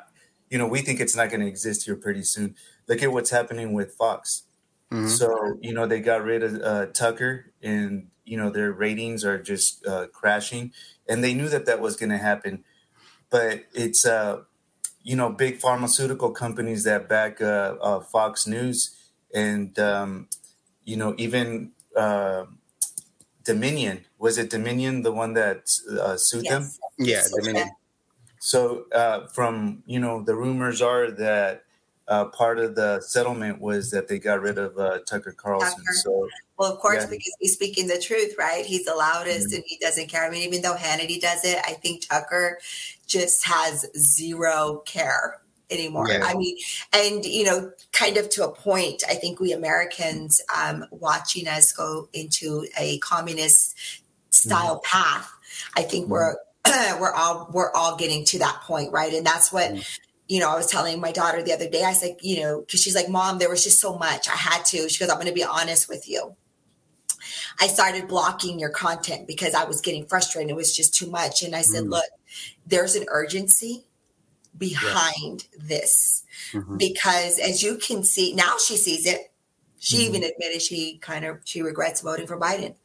you 0.49 0.57
know, 0.57 0.67
we 0.67 0.81
think 0.81 0.99
it's 0.99 1.15
not 1.15 1.29
going 1.29 1.39
to 1.39 1.47
exist 1.47 1.85
here 1.85 1.95
pretty 1.95 2.23
soon. 2.23 2.55
Look 2.87 3.01
at 3.01 3.11
what's 3.11 3.29
happening 3.29 3.73
with 3.73 3.93
Fox 3.93 4.43
Mm-hmm. 4.91 5.07
So 5.07 5.57
you 5.61 5.73
know 5.73 5.85
they 5.85 5.99
got 5.99 6.23
rid 6.23 6.43
of 6.43 6.61
uh, 6.61 6.85
Tucker, 6.87 7.51
and 7.61 8.07
you 8.25 8.37
know 8.37 8.49
their 8.49 8.71
ratings 8.71 9.23
are 9.23 9.41
just 9.41 9.85
uh, 9.85 10.07
crashing, 10.07 10.73
and 11.07 11.23
they 11.23 11.33
knew 11.33 11.49
that 11.49 11.65
that 11.65 11.79
was 11.79 11.95
going 11.95 12.09
to 12.09 12.17
happen. 12.17 12.63
But 13.29 13.65
it's 13.73 14.05
uh, 14.05 14.41
you 15.03 15.15
know 15.15 15.29
big 15.29 15.57
pharmaceutical 15.57 16.31
companies 16.31 16.83
that 16.85 17.07
back 17.07 17.41
uh, 17.41 17.75
uh, 17.81 17.99
Fox 17.99 18.47
News, 18.47 18.95
and 19.33 19.77
um, 19.77 20.27
you 20.83 20.97
know 20.97 21.13
even 21.17 21.71
uh, 21.95 22.45
Dominion 23.43 24.05
was 24.19 24.37
it 24.37 24.49
Dominion 24.49 25.01
the 25.01 25.11
one 25.11 25.33
that 25.33 25.71
uh, 25.99 26.17
sued 26.17 26.43
yes. 26.43 26.51
them? 26.51 26.69
Yeah, 26.99 27.23
Dominion. 27.33 27.71
So 28.39 28.85
uh, 28.91 29.27
from 29.27 29.83
you 29.85 29.99
know 29.99 30.21
the 30.21 30.35
rumors 30.35 30.81
are 30.81 31.09
that 31.09 31.63
uh, 32.09 32.25
part 32.25 32.57
of 32.59 32.75
the 32.75 32.99
settlement 33.01 33.61
was 33.61 33.91
that 33.91 34.07
they 34.07 34.17
got 34.17 34.41
rid 34.41 34.57
of 34.57 34.77
uh, 34.77 34.99
Tucker 35.07 35.31
Carlson. 35.31 35.69
Tucker. 35.69 35.93
So, 35.93 36.27
well, 36.57 36.73
of 36.73 36.79
course, 36.79 37.03
yeah. 37.03 37.09
because 37.09 37.35
he's 37.39 37.53
speaking 37.53 37.87
the 37.87 37.99
truth, 37.99 38.33
right? 38.37 38.65
He's 38.65 38.85
the 38.85 38.95
loudest 38.95 39.47
mm-hmm. 39.47 39.55
and 39.55 39.63
he 39.67 39.77
doesn't 39.77 40.09
care. 40.09 40.25
I 40.25 40.29
mean, 40.31 40.41
even 40.41 40.63
though 40.63 40.75
Hannity 40.75 41.21
does 41.21 41.45
it, 41.45 41.59
I 41.65 41.73
think 41.73 42.07
Tucker 42.07 42.59
just 43.05 43.45
has 43.45 43.85
zero 43.95 44.81
care 44.85 45.39
anymore. 45.69 46.07
Yeah. 46.09 46.23
I 46.23 46.33
mean, 46.33 46.57
and 46.93 47.23
you 47.23 47.45
know, 47.45 47.71
kind 47.91 48.17
of 48.17 48.29
to 48.31 48.45
a 48.45 48.51
point, 48.51 49.03
I 49.07 49.13
think 49.13 49.39
we 49.39 49.53
Americans 49.53 50.41
um, 50.57 50.85
watching 50.91 51.47
us 51.47 51.71
go 51.71 52.09
into 52.11 52.65
a 52.77 52.97
communist 52.99 53.75
style 54.31 54.77
mm-hmm. 54.77 54.97
path. 54.97 55.31
I 55.75 55.83
think 55.83 56.05
mm-hmm. 56.05 56.13
we're 56.13 56.35
we're 56.99 57.13
all 57.13 57.51
we're 57.53 57.71
all 57.73 57.97
getting 57.97 58.25
to 58.25 58.39
that 58.39 58.61
point, 58.63 58.91
right? 58.91 59.13
And 59.13 59.23
that's 59.23 59.53
what 59.53 59.71
mm-hmm 59.71 60.05
you 60.29 60.39
know, 60.39 60.49
I 60.49 60.55
was 60.55 60.67
telling 60.67 61.01
my 61.01 61.11
daughter 61.11 61.41
the 61.41 61.53
other 61.53 61.67
day, 61.67 61.83
I 61.83 61.93
said, 61.93 62.15
you 62.21 62.41
know, 62.41 62.61
because 62.61 62.81
she's 62.81 62.95
like, 62.95 63.09
Mom, 63.09 63.39
there 63.39 63.49
was 63.49 63.63
just 63.63 63.81
so 63.81 63.97
much. 63.97 64.29
I 64.29 64.35
had 64.35 64.63
to. 64.65 64.87
She 64.87 64.99
goes, 64.99 65.09
I'm 65.09 65.15
going 65.15 65.27
to 65.27 65.33
be 65.33 65.43
honest 65.43 65.89
with 65.89 66.07
you. 66.07 66.35
I 67.59 67.65
started 67.67 68.07
blocking 68.07 68.59
your 68.59 68.69
content 68.69 69.27
because 69.27 69.55
I 69.55 69.65
was 69.65 69.81
getting 69.81 70.05
frustrated. 70.05 70.51
It 70.51 70.55
was 70.55 70.73
just 70.73 70.93
too 70.93 71.09
much. 71.09 71.41
And 71.41 71.55
I 71.55 71.61
said, 71.61 71.85
mm. 71.85 71.89
Look, 71.89 72.05
there's 72.65 72.95
an 72.95 73.05
urgency 73.09 73.87
behind 74.55 75.47
yes. 75.51 75.67
this 75.67 76.23
mm-hmm. 76.53 76.77
because 76.77 77.39
as 77.39 77.63
you 77.63 77.77
can 77.77 78.03
see, 78.03 78.33
now 78.33 78.55
she 78.63 78.77
sees 78.77 79.07
it. 79.07 79.31
She 79.79 79.97
mm-hmm. 79.97 80.15
even 80.15 80.29
admitted 80.29 80.61
she 80.61 80.99
kind 80.99 81.25
of 81.25 81.39
she 81.43 81.63
regrets 81.63 82.01
voting 82.01 82.27
for 82.27 82.39
Biden. 82.39 82.75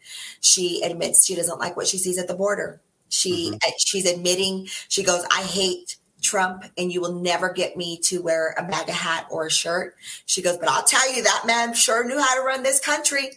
She 0.41 0.83
admits 0.83 1.27
she 1.27 1.35
doesn't 1.35 1.59
like 1.59 1.77
what 1.77 1.89
she 1.89 1.99
sees 1.99 2.17
at 2.17 2.27
the 2.27 2.35
border. 2.35 2.81
She 3.11 3.51
mm-hmm. 3.51 3.71
she's 3.79 4.11
admitting 4.11 4.67
she 4.89 5.03
goes, 5.03 5.25
I 5.31 5.43
hate 5.43 5.97
Trump 6.25 6.65
and 6.77 6.91
you 6.91 7.01
will 7.01 7.21
never 7.21 7.53
get 7.53 7.77
me 7.77 7.99
to 8.05 8.23
wear 8.23 8.55
a 8.59 8.67
MAGA 8.67 8.93
hat 8.93 9.27
or 9.31 9.47
a 9.47 9.51
shirt. 9.51 9.95
She 10.27 10.43
goes, 10.43 10.57
but 10.57 10.69
I'll 10.69 10.83
tell 10.83 11.15
you 11.15 11.23
that 11.23 11.45
man 11.47 11.75
sure 11.75 12.05
knew 12.05 12.19
how 12.19 12.35
to 12.35 12.41
run 12.41 12.63
this 12.63 12.81
country. 12.81 13.31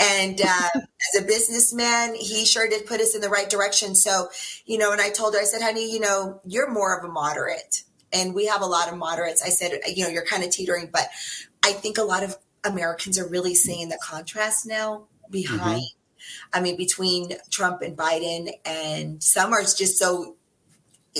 And 0.00 0.40
uh, 0.40 0.68
as 0.74 1.22
a 1.22 1.24
businessman, 1.24 2.14
he 2.14 2.44
sure 2.44 2.68
did 2.68 2.86
put 2.86 3.00
us 3.00 3.14
in 3.14 3.20
the 3.20 3.28
right 3.28 3.48
direction. 3.48 3.94
So, 3.94 4.28
you 4.64 4.78
know, 4.78 4.92
and 4.92 5.00
I 5.00 5.10
told 5.10 5.34
her, 5.34 5.40
I 5.40 5.44
said, 5.44 5.62
honey, 5.62 5.92
you 5.92 6.00
know, 6.00 6.40
you're 6.44 6.70
more 6.70 6.98
of 6.98 7.04
a 7.04 7.12
moderate. 7.12 7.84
And 8.12 8.34
we 8.34 8.46
have 8.46 8.62
a 8.62 8.66
lot 8.66 8.90
of 8.90 8.98
moderates. 8.98 9.42
I 9.42 9.48
said, 9.48 9.80
you 9.94 10.04
know, 10.04 10.10
you're 10.10 10.24
kind 10.24 10.42
of 10.42 10.50
teetering, 10.50 10.90
but 10.92 11.08
I 11.62 11.72
think 11.72 11.98
a 11.98 12.02
lot 12.02 12.22
of 12.22 12.36
Americans 12.64 13.18
are 13.18 13.28
really 13.28 13.54
seeing 13.54 13.88
the 13.88 13.98
contrast 14.02 14.66
now 14.66 15.06
behind. 15.30 15.82
Mm-hmm. 15.82 15.98
I 16.52 16.60
mean, 16.60 16.76
between 16.76 17.32
Trump 17.50 17.82
and 17.82 17.96
Biden, 17.96 18.50
and 18.64 19.22
some 19.22 19.52
are 19.52 19.62
just 19.62 19.98
so 19.98 20.36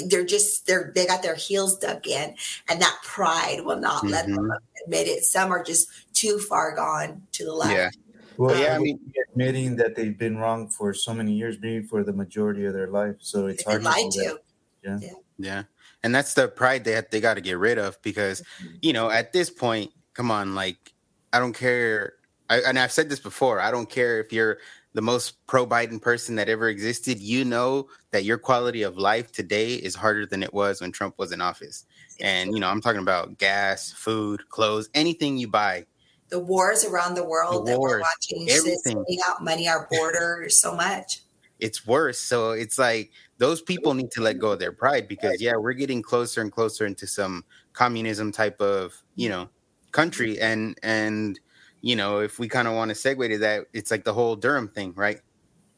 they're 0.06 0.24
just 0.24 0.66
they're 0.66 0.92
they 0.94 1.06
got 1.06 1.22
their 1.22 1.34
heels 1.34 1.78
dug 1.78 2.06
in 2.06 2.34
and 2.68 2.80
that 2.80 2.98
pride 3.04 3.60
will 3.64 3.78
not 3.78 3.98
mm-hmm. 3.98 4.08
let 4.08 4.26
them 4.26 4.50
admit 4.84 5.06
it 5.06 5.22
some 5.24 5.50
are 5.50 5.62
just 5.62 5.88
too 6.14 6.38
far 6.38 6.74
gone 6.74 7.22
to 7.32 7.44
the 7.44 7.52
left 7.52 7.72
yeah 7.72 7.90
well, 8.36 8.58
yeah, 8.58 8.74
I 8.74 8.78
mean, 8.78 8.98
admitting 9.30 9.76
that 9.76 9.94
they've 9.94 10.16
been 10.16 10.38
wrong 10.38 10.68
for 10.68 10.94
so 10.94 11.14
many 11.14 11.32
years, 11.32 11.58
maybe 11.60 11.84
for 11.86 12.02
the 12.02 12.12
majority 12.12 12.64
of 12.64 12.72
their 12.72 12.88
life. 12.88 13.16
So 13.20 13.46
it's 13.46 13.62
hard 13.62 13.82
to. 13.82 13.90
to. 13.90 14.38
Yeah. 14.82 14.98
yeah. 15.00 15.12
Yeah. 15.38 15.62
And 16.02 16.14
that's 16.14 16.34
the 16.34 16.48
pride 16.48 16.84
that 16.84 17.10
they 17.10 17.20
got 17.20 17.34
to 17.34 17.40
get 17.40 17.58
rid 17.58 17.78
of 17.78 18.00
because, 18.02 18.40
mm-hmm. 18.40 18.76
you 18.82 18.92
know, 18.92 19.10
at 19.10 19.32
this 19.32 19.50
point, 19.50 19.92
come 20.14 20.30
on, 20.30 20.54
like, 20.54 20.92
I 21.32 21.38
don't 21.38 21.52
care. 21.52 22.14
I, 22.50 22.60
and 22.60 22.78
I've 22.78 22.92
said 22.92 23.08
this 23.08 23.20
before. 23.20 23.60
I 23.60 23.70
don't 23.70 23.88
care 23.88 24.20
if 24.20 24.32
you're 24.32 24.58
the 24.94 25.02
most 25.02 25.44
pro 25.46 25.66
Biden 25.66 26.00
person 26.00 26.34
that 26.36 26.48
ever 26.48 26.68
existed. 26.68 27.18
You 27.18 27.44
know 27.44 27.88
that 28.10 28.24
your 28.24 28.38
quality 28.38 28.82
of 28.82 28.98
life 28.98 29.32
today 29.32 29.74
is 29.74 29.94
harder 29.94 30.26
than 30.26 30.42
it 30.42 30.52
was 30.52 30.80
when 30.80 30.92
Trump 30.92 31.14
was 31.18 31.32
in 31.32 31.40
office. 31.40 31.84
And, 32.20 32.52
you 32.54 32.60
know, 32.60 32.68
I'm 32.68 32.80
talking 32.80 33.00
about 33.00 33.38
gas, 33.38 33.90
food, 33.90 34.48
clothes, 34.48 34.88
anything 34.94 35.38
you 35.38 35.48
buy 35.48 35.86
the 36.32 36.40
wars 36.40 36.82
around 36.84 37.14
the 37.14 37.22
world 37.22 37.66
the 37.66 37.72
that 37.72 37.78
wars, 37.78 37.92
we're 37.92 38.00
watching, 38.00 38.50
everything 38.50 39.04
out 39.28 39.44
money 39.44 39.68
our 39.68 39.86
border, 39.92 40.46
so 40.48 40.74
much. 40.74 41.20
It's 41.60 41.86
worse. 41.86 42.18
So 42.18 42.52
it's 42.52 42.78
like 42.78 43.12
those 43.36 43.60
people 43.60 43.92
need 43.92 44.10
to 44.12 44.22
let 44.22 44.38
go 44.38 44.52
of 44.52 44.58
their 44.58 44.72
pride 44.72 45.06
because 45.08 45.42
yeah, 45.42 45.52
we're 45.56 45.74
getting 45.74 46.02
closer 46.02 46.40
and 46.40 46.50
closer 46.50 46.86
into 46.86 47.06
some 47.06 47.44
communism 47.74 48.32
type 48.32 48.60
of 48.62 49.00
you 49.14 49.28
know 49.28 49.48
country, 49.92 50.40
and 50.40 50.76
and 50.82 51.38
you 51.82 51.94
know 51.94 52.20
if 52.20 52.38
we 52.38 52.48
kind 52.48 52.66
of 52.66 52.74
want 52.74 52.88
to 52.90 52.94
segue 52.94 53.28
to 53.28 53.38
that, 53.38 53.66
it's 53.74 53.90
like 53.90 54.04
the 54.04 54.14
whole 54.14 54.34
Durham 54.36 54.68
thing, 54.68 54.94
right? 54.96 55.20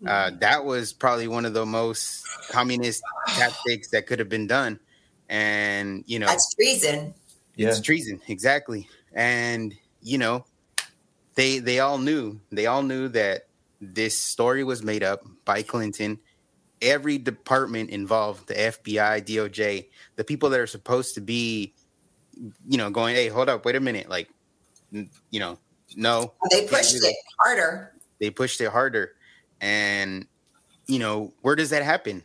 Uh, 0.07 0.27
mm-hmm. 0.27 0.39
that 0.39 0.65
was 0.65 0.93
probably 0.93 1.27
one 1.27 1.45
of 1.45 1.55
the 1.55 1.65
most 1.65 2.27
communist 2.51 3.03
tactics 3.29 3.89
that 3.89 4.07
could 4.07 4.19
have 4.19 4.29
been 4.29 4.47
done, 4.47 4.79
and 5.29 6.05
you 6.07 6.19
know 6.19 6.27
that's 6.27 6.55
treason. 6.55 7.15
Yeah, 7.57 7.69
it's 7.69 7.81
treason 7.81 8.21
exactly, 8.29 8.89
and 9.13 9.75
you 10.05 10.19
know, 10.19 10.45
they 11.35 11.59
they 11.59 11.81
all 11.81 11.99
knew 11.99 12.39
they 12.53 12.67
all 12.67 12.83
knew 12.83 13.09
that 13.09 13.49
this 13.81 14.17
story 14.17 14.63
was 14.63 14.83
made 14.83 15.03
up 15.03 15.25
by 15.45 15.63
Clinton. 15.63 16.19
Every 16.83 17.17
department 17.17 17.91
involved, 17.91 18.47
the 18.47 18.55
FBI, 18.55 19.25
DOJ, 19.25 19.87
the 20.17 20.25
people 20.25 20.51
that 20.51 20.61
are 20.61 20.67
supposed 20.67 21.15
to 21.15 21.23
be, 21.23 21.73
you 22.69 22.77
know, 22.77 22.91
going, 22.91 23.15
hey, 23.15 23.29
hold 23.29 23.49
up, 23.49 23.65
wait 23.65 23.75
a 23.75 23.81
minute, 23.81 24.11
like, 24.11 24.29
you 24.93 25.41
know, 25.41 25.59
no, 25.97 26.33
they 26.51 26.67
pushed 26.67 26.95
it 26.95 27.17
harder. 27.39 27.93
They 28.21 28.31
pushed 28.31 28.61
it 28.61 28.71
harder, 28.71 29.13
and 29.61 30.27
you 30.87 30.99
know, 30.99 31.33
where 31.43 31.57
does 31.57 31.71
that 31.71 31.83
happen? 31.83 32.23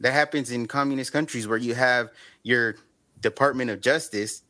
That 0.00 0.12
happens 0.12 0.50
in 0.50 0.66
communist 0.66 1.12
countries 1.12 1.48
where 1.48 1.58
you 1.58 1.74
have 1.74 2.10
your 2.42 2.76
Department 3.20 3.70
of 3.70 3.80
Justice 3.80 4.42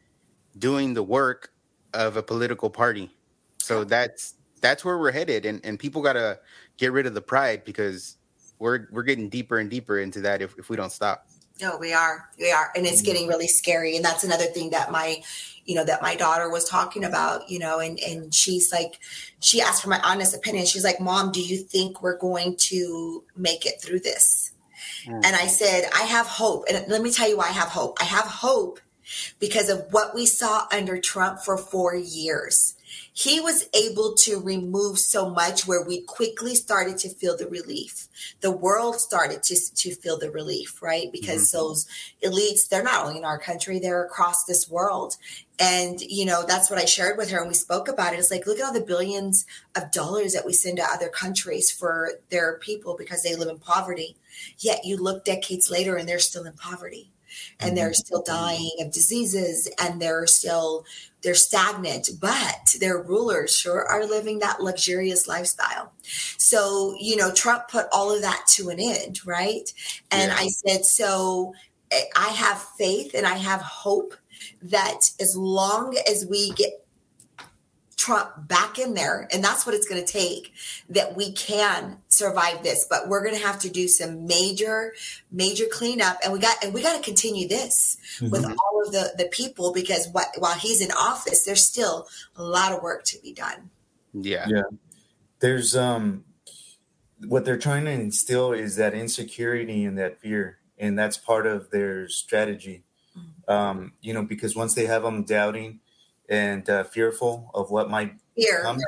doing 0.59 0.95
the 0.95 1.03
work 1.03 1.53
of 1.95 2.17
a 2.17 2.23
political 2.23 2.69
party. 2.69 3.11
So 3.59 3.85
that's 3.85 4.35
that's 4.61 4.85
where 4.85 4.99
we're 4.99 5.13
headed, 5.13 5.47
and 5.47 5.61
and 5.65 5.79
people 5.79 6.03
gotta 6.03 6.41
get 6.77 6.93
rid 6.93 7.07
of 7.07 7.15
the 7.15 7.23
pride 7.23 7.65
because 7.65 8.17
we're 8.59 8.89
we're 8.91 9.03
getting 9.03 9.29
deeper 9.29 9.59
and 9.59 9.71
deeper 9.71 9.99
into 9.99 10.21
that 10.23 10.43
if 10.43 10.59
if 10.59 10.69
we 10.69 10.77
don't 10.77 10.93
stop. 10.93 11.27
No, 11.61 11.79
we 11.79 11.95
are, 11.95 12.29
we 12.39 12.53
are, 12.53 12.71
and 12.77 12.87
it's 12.87 12.99
mm-hmm. 12.99 13.07
getting 13.07 13.29
really 13.29 13.49
scary. 13.49 13.97
And 13.97 14.05
that's 14.05 14.25
another 14.25 14.45
thing 14.45 14.71
that 14.71 14.91
my, 14.91 15.23
you 15.67 15.75
know, 15.75 15.85
that 15.85 16.03
my 16.03 16.15
daughter 16.15 16.49
was 16.49 16.69
talking 16.69 17.05
about. 17.05 17.51
You 17.51 17.59
know, 17.59 17.81
and 17.81 17.99
and 18.01 18.35
she's 18.35 18.73
like, 18.73 18.99
she 19.41 19.61
asked 19.61 19.83
for 19.83 19.89
my 19.89 20.01
honest 20.03 20.35
opinion. 20.35 20.67
She's 20.67 20.85
like, 20.85 21.01
"Mom, 21.01 21.33
do 21.33 21.43
you 21.43 21.59
think 21.59 22.03
we're 22.03 22.19
going 22.19 22.57
to 22.69 23.25
make 23.37 23.67
it 23.67 23.81
through 23.83 24.01
this?" 24.01 24.53
Mm. 25.07 25.25
And 25.25 25.37
I 25.37 25.47
said, 25.47 25.89
I 25.95 26.03
have 26.03 26.27
hope. 26.27 26.65
And 26.69 26.87
let 26.89 27.03
me 27.03 27.13
tell 27.13 27.29
you 27.29 27.37
why 27.37 27.49
I 27.49 27.53
have 27.53 27.69
hope. 27.69 27.99
I 28.01 28.05
have 28.05 28.27
hope 28.27 28.81
because 29.39 29.69
of 29.69 29.87
what 29.93 30.15
we 30.15 30.27
saw 30.27 30.67
under 30.73 30.99
Trump 30.99 31.41
for 31.41 31.57
four 31.57 31.95
years. 31.95 32.76
He 33.13 33.41
was 33.41 33.69
able 33.75 34.15
to 34.15 34.41
remove 34.41 34.99
so 34.99 35.31
much 35.31 35.67
where 35.67 35.83
we 35.83 36.03
quickly 36.03 36.55
started 36.55 36.99
to 36.99 37.09
feel 37.09 37.37
the 37.37 37.49
relief. 37.49 38.09
The 38.41 38.51
world 38.51 39.01
started 39.01 39.43
to, 39.45 39.75
to 39.75 39.95
feel 39.95 40.19
the 40.19 40.31
relief, 40.31 40.83
right? 40.83 41.11
Because 41.11 41.49
mm-hmm. 41.49 41.57
those 41.57 41.87
elites, 42.23 42.69
they're 42.69 42.83
not 42.83 43.07
only 43.07 43.19
in 43.19 43.25
our 43.25 43.39
country, 43.39 43.79
they're 43.79 44.05
across 44.05 44.45
this 44.45 44.69
world. 44.69 45.17
And, 45.59 46.01
you 46.01 46.27
know, 46.27 46.45
that's 46.47 46.69
what 46.69 46.79
I 46.79 46.85
shared 46.85 47.17
with 47.17 47.31
her 47.31 47.39
and 47.39 47.49
we 47.49 47.55
spoke 47.55 47.89
about 47.89 48.13
it. 48.13 48.19
It's 48.19 48.31
like, 48.31 48.47
look 48.47 48.59
at 48.59 48.65
all 48.67 48.75
the 48.75 48.81
billions 48.81 49.47
of 49.75 49.91
dollars 49.91 50.35
that 50.35 50.45
we 50.45 50.53
send 50.53 50.77
to 50.77 50.85
other 50.85 51.09
countries 51.09 51.71
for 51.71 52.13
their 52.29 52.59
people 52.59 52.97
because 52.99 53.23
they 53.23 53.35
live 53.35 53.49
in 53.49 53.59
poverty. 53.59 54.17
Yet 54.59 54.85
you 54.85 54.99
look 54.99 55.25
decades 55.25 55.71
later 55.71 55.97
and 55.97 56.07
they're 56.07 56.19
still 56.19 56.45
in 56.45 56.53
poverty 56.53 57.11
and 57.61 57.77
they're 57.77 57.89
mm-hmm. 57.89 57.95
still 57.95 58.23
dying 58.23 58.71
of 58.81 58.93
diseases 58.93 59.71
and 59.79 60.01
they're 60.01 60.27
still 60.27 60.85
they're 61.23 61.35
stagnant 61.35 62.09
but 62.21 62.75
their 62.81 63.03
rulers 63.03 63.57
sure 63.57 63.85
are 63.87 64.07
living 64.07 64.39
that 64.39 64.63
luxurious 64.63 65.27
lifestyle 65.27 65.93
so 66.03 66.95
you 67.01 67.17
know 67.17 67.33
trump 67.33 67.69
put 67.69 67.87
all 67.93 68.15
of 68.15 68.23
that 68.23 68.45
to 68.49 68.69
an 68.69 68.79
end 68.79 69.27
right 69.27 69.73
and 70.11 70.31
yeah. 70.31 70.39
i 70.39 70.47
said 70.47 70.85
so 70.85 71.53
eh, 71.91 72.05
i 72.17 72.29
have 72.29 72.65
faith 72.79 73.13
and 73.15 73.27
i 73.27 73.35
have 73.35 73.61
hope 73.61 74.15
that 74.63 75.11
as 75.21 75.37
long 75.37 75.97
as 76.11 76.27
we 76.29 76.51
get 76.53 76.86
Trump 77.97 78.47
back 78.47 78.79
in 78.79 78.95
there. 78.95 79.27
And 79.33 79.43
that's 79.43 79.65
what 79.65 79.75
it's 79.75 79.89
going 79.89 80.05
to 80.05 80.13
take 80.13 80.53
that 80.91 81.17
we 81.17 81.33
can 81.33 81.97
survive 82.09 82.63
this. 82.63 82.87
But 82.89 83.09
we're 83.09 83.25
going 83.25 83.35
to 83.35 83.45
have 83.45 83.59
to 83.61 83.71
do 83.71 83.89
some 83.89 84.27
major, 84.27 84.93
major 85.31 85.65
cleanup. 85.73 86.19
And 86.23 86.33
we 86.33 86.39
got, 86.39 86.63
and 86.63 86.75
we 86.75 86.83
got 86.83 86.97
to 86.97 87.03
continue 87.03 87.49
this 87.49 87.97
mm-hmm. 88.19 88.31
with 88.31 88.45
all 88.45 88.83
of 88.85 88.93
the, 88.93 89.13
the 89.17 89.29
people 89.29 89.73
because 89.73 90.09
what, 90.13 90.29
while 90.39 90.55
he's 90.55 90.81
in 90.81 90.93
office, 90.93 91.45
there's 91.45 91.67
still 91.67 92.07
a 92.37 92.43
lot 92.43 92.73
of 92.73 92.83
work 92.83 93.05
to 93.05 93.19
be 93.23 93.33
done. 93.33 93.71
Yeah. 94.13 94.47
Yeah. 94.49 94.63
There's, 95.41 95.75
um, 95.75 96.25
what 97.27 97.47
they're 97.47 97.59
trying 97.59 97.87
to 97.87 97.91
instill 97.93 98.53
is 98.53 98.77
that 98.77 98.93
insecurity 98.93 99.85
and 99.85 99.99
that 99.99 100.21
fear. 100.21 100.59
And 100.79 100.99
that's 100.99 101.17
part 101.17 101.47
of 101.47 101.71
their 101.71 102.09
strategy. 102.11 102.85
Mm-hmm. 103.17 103.51
Um, 103.51 103.93
you 104.03 104.13
know, 104.13 104.23
because 104.23 104.55
once 104.55 104.75
they 104.75 104.85
have 104.85 105.03
them 105.03 105.25
doubting, 105.25 105.81
and 106.29 106.69
uh, 106.69 106.85
fearful 106.85 107.51
of 107.55 107.71
what 107.71 107.91
might 107.91 108.15
fear. 108.35 108.63
Come. 108.63 108.79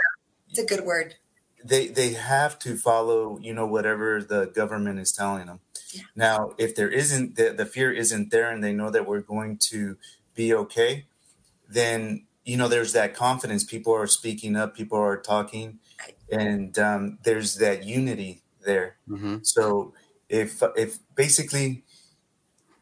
It's 0.51 0.59
a 0.59 0.65
good 0.65 0.85
word. 0.85 1.17
They 1.65 1.89
they 1.89 2.13
have 2.13 2.59
to 2.61 2.77
follow, 2.77 3.39
you 3.41 3.53
know, 3.53 3.67
whatever 3.67 4.23
the 4.23 4.47
government 4.47 4.99
is 5.01 5.13
telling 5.13 5.47
them. 5.47 5.61
Yeah. 5.93 6.03
Now, 6.15 6.55
if 6.59 6.75
there 6.75 6.91
isn't 6.91 7.37
the, 7.37 7.51
the 7.51 7.67
fear 7.67 7.93
isn't 7.93 8.31
there, 8.31 8.51
and 8.51 8.63
they 8.63 8.73
know 8.73 8.91
that 8.91 9.07
we're 9.07 9.21
going 9.21 9.59
to 9.71 9.97
be 10.35 10.55
okay, 10.55 11.07
then 11.69 12.27
you 12.45 12.57
know 12.57 12.69
there's 12.69 12.93
that 12.93 13.15
confidence. 13.15 13.65
People 13.65 13.95
are 13.95 14.07
speaking 14.07 14.57
up. 14.57 14.77
People 14.77 14.99
are 14.99 15.17
talking, 15.17 15.81
and 16.31 16.79
um, 16.79 17.19
there's 17.25 17.57
that 17.57 17.85
unity 17.85 18.43
there. 18.65 18.97
Mm-hmm. 19.09 19.39
So 19.43 19.95
if 20.29 20.63
if 20.77 20.99
basically 21.15 21.85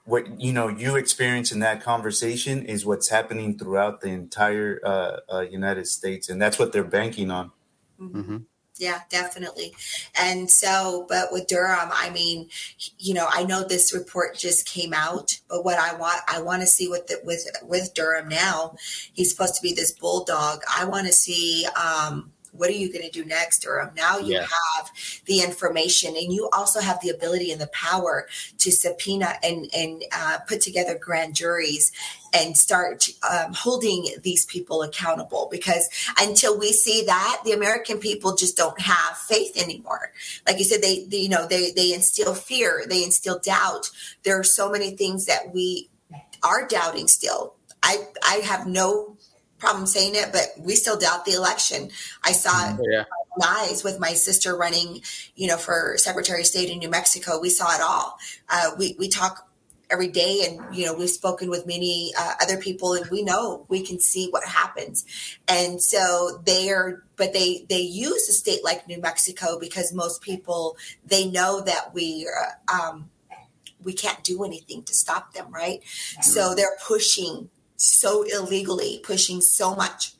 what 0.06 0.40
you 0.40 0.52
know 0.52 0.68
you 0.68 0.96
experience 0.96 1.52
in 1.52 1.58
that 1.60 1.82
conversation 1.82 2.64
is 2.64 2.86
what's 2.86 3.08
happening 3.08 3.58
throughout 3.58 4.00
the 4.00 4.08
entire 4.08 4.80
uh, 4.84 5.16
uh, 5.30 5.40
United 5.40 5.86
States, 5.86 6.28
and 6.28 6.40
that's 6.40 6.58
what 6.58 6.72
they're 6.72 6.84
banking 6.84 7.30
on. 7.30 7.50
Mm-hmm. 8.00 8.20
mm-hmm. 8.20 8.36
Yeah, 8.78 9.00
definitely. 9.08 9.74
And 10.20 10.50
so, 10.50 11.06
but 11.08 11.32
with 11.32 11.46
Durham, 11.46 11.88
I 11.94 12.10
mean, 12.10 12.50
you 12.98 13.14
know, 13.14 13.26
I 13.26 13.42
know 13.42 13.64
this 13.66 13.94
report 13.94 14.36
just 14.36 14.68
came 14.68 14.92
out, 14.92 15.40
but 15.48 15.64
what 15.64 15.78
I 15.78 15.94
want, 15.94 16.20
I 16.28 16.42
want 16.42 16.60
to 16.60 16.66
see 16.66 16.86
what 16.86 17.06
the, 17.06 17.18
with 17.24 17.46
with 17.62 17.94
Durham 17.94 18.28
now. 18.28 18.76
He's 19.14 19.30
supposed 19.30 19.54
to 19.54 19.62
be 19.62 19.72
this 19.72 19.92
bulldog. 19.92 20.60
I 20.78 20.84
want 20.84 21.06
to 21.06 21.12
see. 21.12 21.66
um 21.74 22.32
what 22.56 22.68
are 22.70 22.74
you 22.74 22.92
going 22.92 23.04
to 23.04 23.10
do 23.10 23.24
next 23.24 23.60
Durham? 23.60 23.90
now 23.96 24.18
you 24.18 24.34
yeah. 24.34 24.40
have 24.40 24.90
the 25.26 25.40
information 25.40 26.16
and 26.16 26.32
you 26.32 26.48
also 26.52 26.80
have 26.80 27.00
the 27.00 27.10
ability 27.10 27.52
and 27.52 27.60
the 27.60 27.66
power 27.68 28.26
to 28.58 28.70
subpoena 28.70 29.34
and 29.42 29.68
and 29.74 30.02
uh, 30.12 30.38
put 30.48 30.60
together 30.60 30.98
grand 30.98 31.34
juries 31.34 31.92
and 32.32 32.56
start 32.56 33.08
um, 33.30 33.52
holding 33.52 34.08
these 34.22 34.44
people 34.46 34.82
accountable 34.82 35.48
because 35.50 35.88
until 36.20 36.58
we 36.58 36.72
see 36.72 37.04
that 37.06 37.40
the 37.44 37.52
american 37.52 37.98
people 37.98 38.34
just 38.34 38.56
don't 38.56 38.80
have 38.80 39.16
faith 39.16 39.56
anymore 39.56 40.12
like 40.46 40.58
you 40.58 40.64
said 40.64 40.82
they, 40.82 41.04
they 41.04 41.18
you 41.18 41.28
know 41.28 41.46
they 41.46 41.70
they 41.72 41.92
instill 41.92 42.34
fear 42.34 42.84
they 42.88 43.02
instill 43.02 43.38
doubt 43.38 43.90
there 44.24 44.38
are 44.38 44.44
so 44.44 44.70
many 44.70 44.90
things 44.96 45.26
that 45.26 45.54
we 45.54 45.88
are 46.42 46.66
doubting 46.66 47.08
still 47.08 47.54
i 47.82 47.96
i 48.28 48.36
have 48.36 48.66
no 48.66 49.16
problem 49.58 49.86
saying 49.86 50.14
it, 50.14 50.32
but 50.32 50.48
we 50.58 50.74
still 50.74 50.98
doubt 50.98 51.24
the 51.24 51.32
election. 51.32 51.90
I 52.24 52.32
saw 52.32 52.50
mm-hmm. 52.50 52.82
yeah. 52.90 53.04
eyes 53.42 53.82
with 53.82 53.98
my 53.98 54.12
sister 54.12 54.56
running, 54.56 55.02
you 55.34 55.48
know, 55.48 55.56
for 55.56 55.94
Secretary 55.96 56.40
of 56.40 56.46
State 56.46 56.70
in 56.70 56.78
New 56.78 56.90
Mexico. 56.90 57.40
We 57.40 57.50
saw 57.50 57.74
it 57.74 57.80
all. 57.80 58.18
Uh, 58.48 58.72
we 58.78 58.96
we 58.98 59.08
talk 59.08 59.48
every 59.90 60.08
day, 60.08 60.42
and 60.46 60.74
you 60.76 60.84
know, 60.84 60.94
we've 60.94 61.10
spoken 61.10 61.48
with 61.48 61.66
many 61.66 62.12
uh, 62.18 62.34
other 62.40 62.56
people, 62.58 62.94
and 62.94 63.08
we 63.10 63.22
know 63.22 63.64
we 63.68 63.82
can 63.82 64.00
see 64.00 64.28
what 64.30 64.44
happens. 64.44 65.04
And 65.48 65.80
so 65.82 66.42
they 66.44 66.70
are, 66.70 67.04
but 67.16 67.32
they 67.32 67.64
they 67.68 67.80
use 67.80 68.28
a 68.28 68.32
state 68.32 68.64
like 68.64 68.86
New 68.86 69.00
Mexico 69.00 69.58
because 69.58 69.92
most 69.92 70.22
people 70.22 70.76
they 71.04 71.26
know 71.26 71.60
that 71.62 71.94
we. 71.94 72.28
Uh, 72.28 72.74
um, 72.74 73.10
we 73.84 73.92
can't 73.92 74.24
do 74.24 74.42
anything 74.42 74.82
to 74.82 74.92
stop 74.92 75.32
them, 75.32 75.46
right? 75.52 75.80
Mm-hmm. 75.80 76.22
So 76.22 76.56
they're 76.56 76.76
pushing 76.84 77.50
so 77.76 78.22
illegally, 78.22 79.00
pushing 79.02 79.40
so 79.40 79.74
much. 79.74 80.12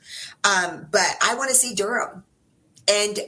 Um, 0.45 0.87
but 0.91 1.07
I 1.23 1.35
want 1.35 1.51
to 1.51 1.57
see 1.57 1.75
Durham. 1.75 2.25
And 2.89 3.19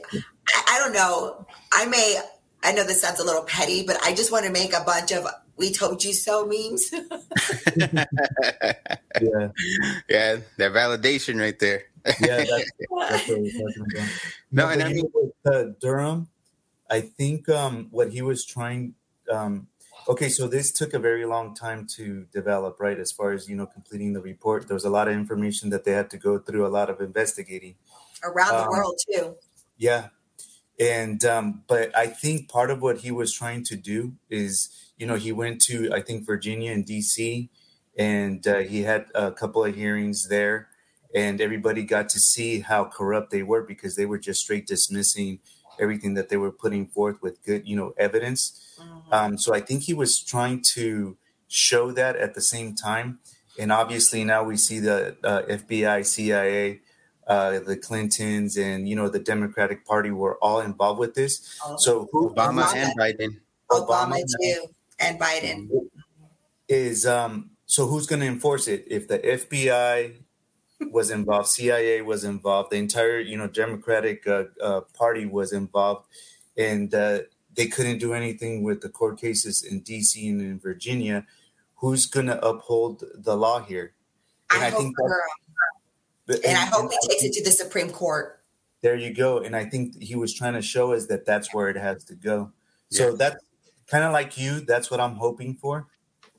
I, 0.47 0.63
I 0.69 0.79
don't 0.79 0.93
know. 0.93 1.45
I 1.73 1.85
may, 1.85 2.19
I 2.63 2.71
know 2.71 2.83
this 2.83 3.01
sounds 3.01 3.19
a 3.19 3.25
little 3.25 3.43
petty, 3.43 3.83
but 3.85 3.97
I 4.03 4.13
just 4.13 4.31
want 4.31 4.45
to 4.45 4.51
make 4.51 4.73
a 4.73 4.83
bunch 4.83 5.11
of 5.11 5.27
we 5.59 5.71
told 5.73 6.03
you 6.03 6.13
so 6.13 6.45
memes. 6.47 6.89
yeah. 7.77 8.05
Yeah, 10.07 10.37
that 10.57 10.71
validation 10.71 11.39
right 11.39 11.59
there. 11.59 11.83
yeah, 12.21 12.37
that's, 12.37 12.49
that's 12.49 13.27
what 13.27 13.39
we're 13.39 13.51
talking 13.51 13.85
about. 13.93 14.09
No, 14.51 14.63
no 14.63 14.69
and 14.69 14.81
I 14.81 14.93
mean 14.93 15.11
with, 15.13 15.33
uh, 15.53 15.63
Durham, 15.81 16.29
I 16.89 17.01
think 17.01 17.49
um, 17.49 17.89
what 17.91 18.09
he 18.09 18.21
was 18.21 18.45
trying 18.45 18.95
um, 19.29 19.67
okay, 20.09 20.27
so 20.27 20.47
this 20.47 20.71
took 20.71 20.93
a 20.93 20.99
very 20.99 21.25
long 21.25 21.53
time 21.53 21.85
to 21.95 22.25
develop, 22.33 22.79
right? 22.79 22.97
As 22.97 23.11
far 23.11 23.31
as 23.31 23.47
you 23.47 23.55
know, 23.55 23.67
completing 23.67 24.13
the 24.13 24.21
report, 24.21 24.67
there 24.67 24.73
was 24.73 24.83
a 24.83 24.89
lot 24.89 25.07
of 25.07 25.13
information 25.13 25.69
that 25.69 25.85
they 25.85 25.91
had 25.91 26.09
to 26.09 26.17
go 26.17 26.39
through, 26.39 26.65
a 26.65 26.67
lot 26.67 26.89
of 26.89 26.99
investigating 26.99 27.75
around 28.23 28.55
um, 28.55 28.63
the 28.63 28.69
world 28.71 28.99
too. 29.09 29.35
Yeah, 29.77 30.07
and 30.79 31.23
um, 31.23 31.63
but 31.67 31.95
I 31.95 32.07
think 32.07 32.49
part 32.49 32.71
of 32.71 32.81
what 32.81 32.99
he 32.99 33.11
was 33.11 33.31
trying 33.33 33.63
to 33.65 33.75
do 33.75 34.13
is, 34.29 34.91
you 34.97 35.05
know, 35.05 35.15
he 35.15 35.31
went 35.31 35.61
to 35.63 35.93
I 35.93 36.01
think 36.01 36.25
Virginia 36.25 36.73
and 36.73 36.85
D.C. 36.85 37.49
and 37.97 38.45
uh, 38.47 38.59
he 38.59 38.81
had 38.81 39.05
a 39.13 39.31
couple 39.31 39.63
of 39.63 39.75
hearings 39.75 40.27
there, 40.27 40.69
and 41.13 41.39
everybody 41.39 41.83
got 41.83 42.09
to 42.09 42.19
see 42.19 42.61
how 42.61 42.85
corrupt 42.85 43.29
they 43.29 43.43
were 43.43 43.61
because 43.61 43.95
they 43.95 44.07
were 44.07 44.17
just 44.17 44.41
straight 44.41 44.65
dismissing 44.65 45.39
everything 45.79 46.13
that 46.15 46.29
they 46.29 46.37
were 46.37 46.51
putting 46.51 46.85
forth 46.85 47.21
with 47.21 47.43
good, 47.45 47.65
you 47.65 47.75
know, 47.75 47.93
evidence. 47.97 48.68
Mm-hmm. 48.79 49.13
Um, 49.13 49.37
so 49.37 49.53
I 49.53 49.59
think 49.59 49.83
he 49.83 49.93
was 49.93 50.21
trying 50.21 50.61
to 50.75 51.17
show 51.47 51.91
that 51.91 52.15
at 52.15 52.35
the 52.35 52.41
same 52.41 52.75
time. 52.75 53.19
And 53.57 53.71
obviously 53.71 54.23
now 54.23 54.43
we 54.43 54.55
see 54.55 54.79
the 54.79 55.17
uh, 55.23 55.41
FBI, 55.43 56.05
CIA, 56.05 56.79
uh, 57.29 57.59
the 57.59 57.77
Clintons 57.77 58.57
and 58.57 58.89
you 58.89 58.95
know 58.95 59.07
the 59.07 59.19
Democratic 59.19 59.85
Party 59.85 60.09
were 60.09 60.37
all 60.37 60.61
involved 60.61 60.99
with 60.99 61.13
this. 61.13 61.59
Oh. 61.63 61.75
So 61.77 62.09
who, 62.11 62.33
Obama, 62.33 62.63
Obama, 62.63 62.75
and 62.75 62.99
Biden. 62.99 63.39
Obama, 63.69 64.13
Obama 64.13 64.23
too, 64.41 64.65
and 64.99 65.19
Biden 65.19 65.69
is 66.67 67.05
um. 67.05 67.51
So 67.67 67.85
who's 67.85 68.07
going 68.07 68.21
to 68.21 68.25
enforce 68.25 68.67
it 68.67 68.85
if 68.87 69.07
the 69.07 69.19
FBI 69.19 70.15
was 70.89 71.11
involved, 71.11 71.49
CIA 71.49 72.01
was 72.01 72.23
involved, 72.23 72.71
the 72.71 72.77
entire 72.77 73.19
you 73.19 73.37
know 73.37 73.47
Democratic 73.47 74.25
uh, 74.25 74.45
uh, 74.59 74.81
Party 74.97 75.27
was 75.27 75.53
involved, 75.53 76.07
and 76.57 76.91
uh, 76.95 77.19
they 77.59 77.67
couldn't 77.67 77.97
do 77.97 78.13
anything 78.13 78.63
with 78.63 78.79
the 78.79 78.87
court 78.87 79.19
cases 79.19 79.63
in 79.63 79.81
D.C. 79.81 80.29
and 80.29 80.39
in 80.39 80.59
Virginia. 80.59 81.25
Who's 81.75 82.05
going 82.05 82.27
to 82.27 82.39
uphold 82.41 83.03
the 83.13 83.35
law 83.35 83.61
here? 83.61 83.91
And 84.53 84.63
I, 84.63 84.67
I 84.67 84.71
think 84.71 84.95
and, 86.29 86.39
and 86.45 86.57
I 86.57 86.65
hope 86.67 86.89
he 86.89 87.07
takes 87.09 87.23
it 87.25 87.33
to 87.33 87.43
the 87.43 87.51
Supreme 87.51 87.89
Court. 87.89 88.39
There 88.81 88.95
you 88.95 89.13
go. 89.13 89.39
And 89.39 89.57
I 89.57 89.65
think 89.65 90.01
he 90.01 90.15
was 90.15 90.33
trying 90.33 90.53
to 90.53 90.61
show 90.61 90.93
us 90.93 91.07
that 91.07 91.25
that's 91.25 91.53
where 91.53 91.67
it 91.67 91.75
has 91.75 92.05
to 92.05 92.15
go. 92.15 92.53
So 92.91 93.09
yeah. 93.09 93.15
that's 93.17 93.43
kind 93.87 94.05
of 94.05 94.13
like 94.13 94.37
you. 94.37 94.61
That's 94.61 94.89
what 94.89 95.01
I'm 95.01 95.15
hoping 95.15 95.55
for. 95.55 95.85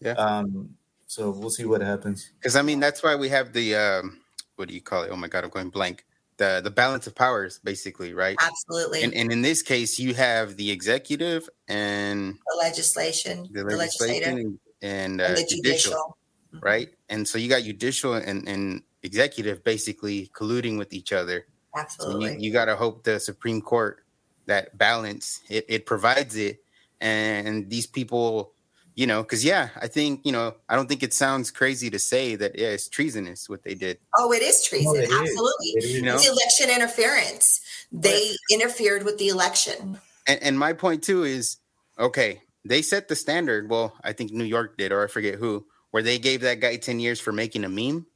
Yeah. 0.01 0.13
Um, 0.13 0.71
so 1.07 1.29
we'll 1.33 1.51
see 1.51 1.67
what 1.67 1.83
happens. 1.83 2.31
Because 2.39 2.57
I 2.57 2.63
mean, 2.63 2.81
that's 2.81 3.03
why 3.03 3.15
we 3.15 3.29
have 3.29 3.53
the 3.53 3.77
um, 3.77 4.21
what 4.57 4.69
do 4.69 4.75
you 4.75 4.81
call 4.81 5.03
it? 5.03 5.11
Oh 5.13 5.17
my 5.17 5.29
god, 5.29 5.45
I'm 5.45 5.51
going 5.51 5.69
blank. 5.69 6.07
The 6.41 6.63
the 6.65 6.71
balance 6.71 7.07
of 7.07 7.15
powers, 7.15 7.61
basically, 7.63 8.15
right? 8.15 8.35
Absolutely. 8.41 9.03
And, 9.03 9.13
and 9.13 9.31
in 9.31 9.43
this 9.43 9.61
case, 9.61 9.99
you 9.99 10.15
have 10.15 10.57
the 10.57 10.71
executive 10.71 11.51
and 11.69 12.39
the 12.47 12.57
legislation, 12.57 13.47
the, 13.53 13.63
the 13.63 13.77
legislation 13.77 14.39
and, 14.39 14.59
and, 14.81 15.21
uh, 15.21 15.25
and 15.25 15.37
the 15.37 15.43
judicial, 15.43 15.61
judicial, 15.61 16.17
mm-hmm. 16.55 16.65
right? 16.65 16.89
And 17.11 17.29
so 17.29 17.37
you 17.37 17.51
got 17.51 17.65
judicial 17.65 18.15
and, 18.15 18.49
and 18.49 18.83
executive 19.03 19.63
basically 19.65 20.31
colluding 20.33 20.79
with 20.79 20.95
each 20.95 21.13
other. 21.13 21.45
Absolutely. 21.77 22.29
So 22.29 22.33
you, 22.37 22.41
you 22.41 22.53
got 22.55 22.73
to 22.73 22.77
hope 22.77 23.05
the 23.05 23.21
Supreme 23.21 23.61
Court 23.61 24.03
that 24.47 24.79
balance 24.79 25.43
it, 25.51 25.67
it 25.69 25.85
provides 25.85 26.37
it, 26.37 26.65
and 27.03 27.69
these 27.69 27.87
people, 27.87 28.55
you 28.95 29.07
know, 29.07 29.23
because 29.23 29.45
yeah, 29.45 29.71
I 29.81 29.87
think 29.87 30.21
you 30.25 30.33
know, 30.33 30.55
I 30.69 30.77
don't 30.77 30.89
think 30.89 31.03
it 31.03 31.15
sounds 31.15 31.51
crazy 31.51 31.91
to 31.91 31.99
say 31.99 32.37
that 32.37 32.59
yeah, 32.59 32.69
it's 32.69 32.89
treasonous 32.89 33.49
what 33.49 33.63
they 33.63 33.75
did. 33.75 33.99
Oh, 34.17 34.33
it 34.33 34.43
is 34.43 34.63
oh, 34.65 34.69
treason. 34.69 34.97
it 34.97 35.11
Absolutely, 35.11 35.69
is. 35.69 35.85
It 35.85 35.85
is. 35.85 35.95
You 35.97 36.03
know? 36.03 36.15
it's 36.15 36.29
election 36.29 36.71
interference. 36.75 37.61
They 37.93 38.31
but, 38.51 38.55
interfered 38.55 39.05
with 39.05 39.19
the 39.19 39.29
election. 39.29 39.99
And, 40.27 40.43
and 40.43 40.59
my 40.59 40.73
point 40.73 41.03
too 41.03 41.25
is 41.25 41.59
okay. 41.99 42.43
They 42.65 42.83
set 42.83 43.09
the 43.09 43.17
standard. 43.17 43.71
Well, 43.71 43.95
I 44.05 44.13
think 44.13 44.33
New 44.33 44.45
York 44.45 44.77
did, 44.77 44.93
or 44.93 45.03
I 45.03 45.07
forget 45.07 45.37
who, 45.37 45.65
where 45.93 46.03
they 46.03 46.19
gave 46.19 46.43
that 46.43 46.61
guy 46.61 46.77
ten 46.77 47.01
years 47.01 47.21
for 47.21 47.33
making 47.33 47.65
a 47.65 47.69
meme. 47.69 48.07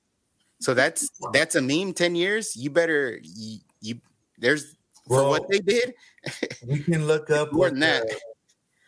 So 0.61 0.75
that's 0.75 1.09
that's 1.33 1.55
a 1.55 1.63
meme. 1.63 1.95
Ten 1.95 2.15
years, 2.15 2.57
you 2.57 2.71
better 2.71 3.19
you, 3.23 3.59
you 3.81 4.01
there's 4.39 4.77
well, 5.07 5.25
for 5.25 5.29
what 5.31 5.49
they 5.49 5.61
did. 5.61 5.95
we 6.67 6.79
can 6.81 7.07
look 7.07 7.31
up 7.31 7.53
more 7.53 7.71
what 7.71 7.75
the, 7.75 8.19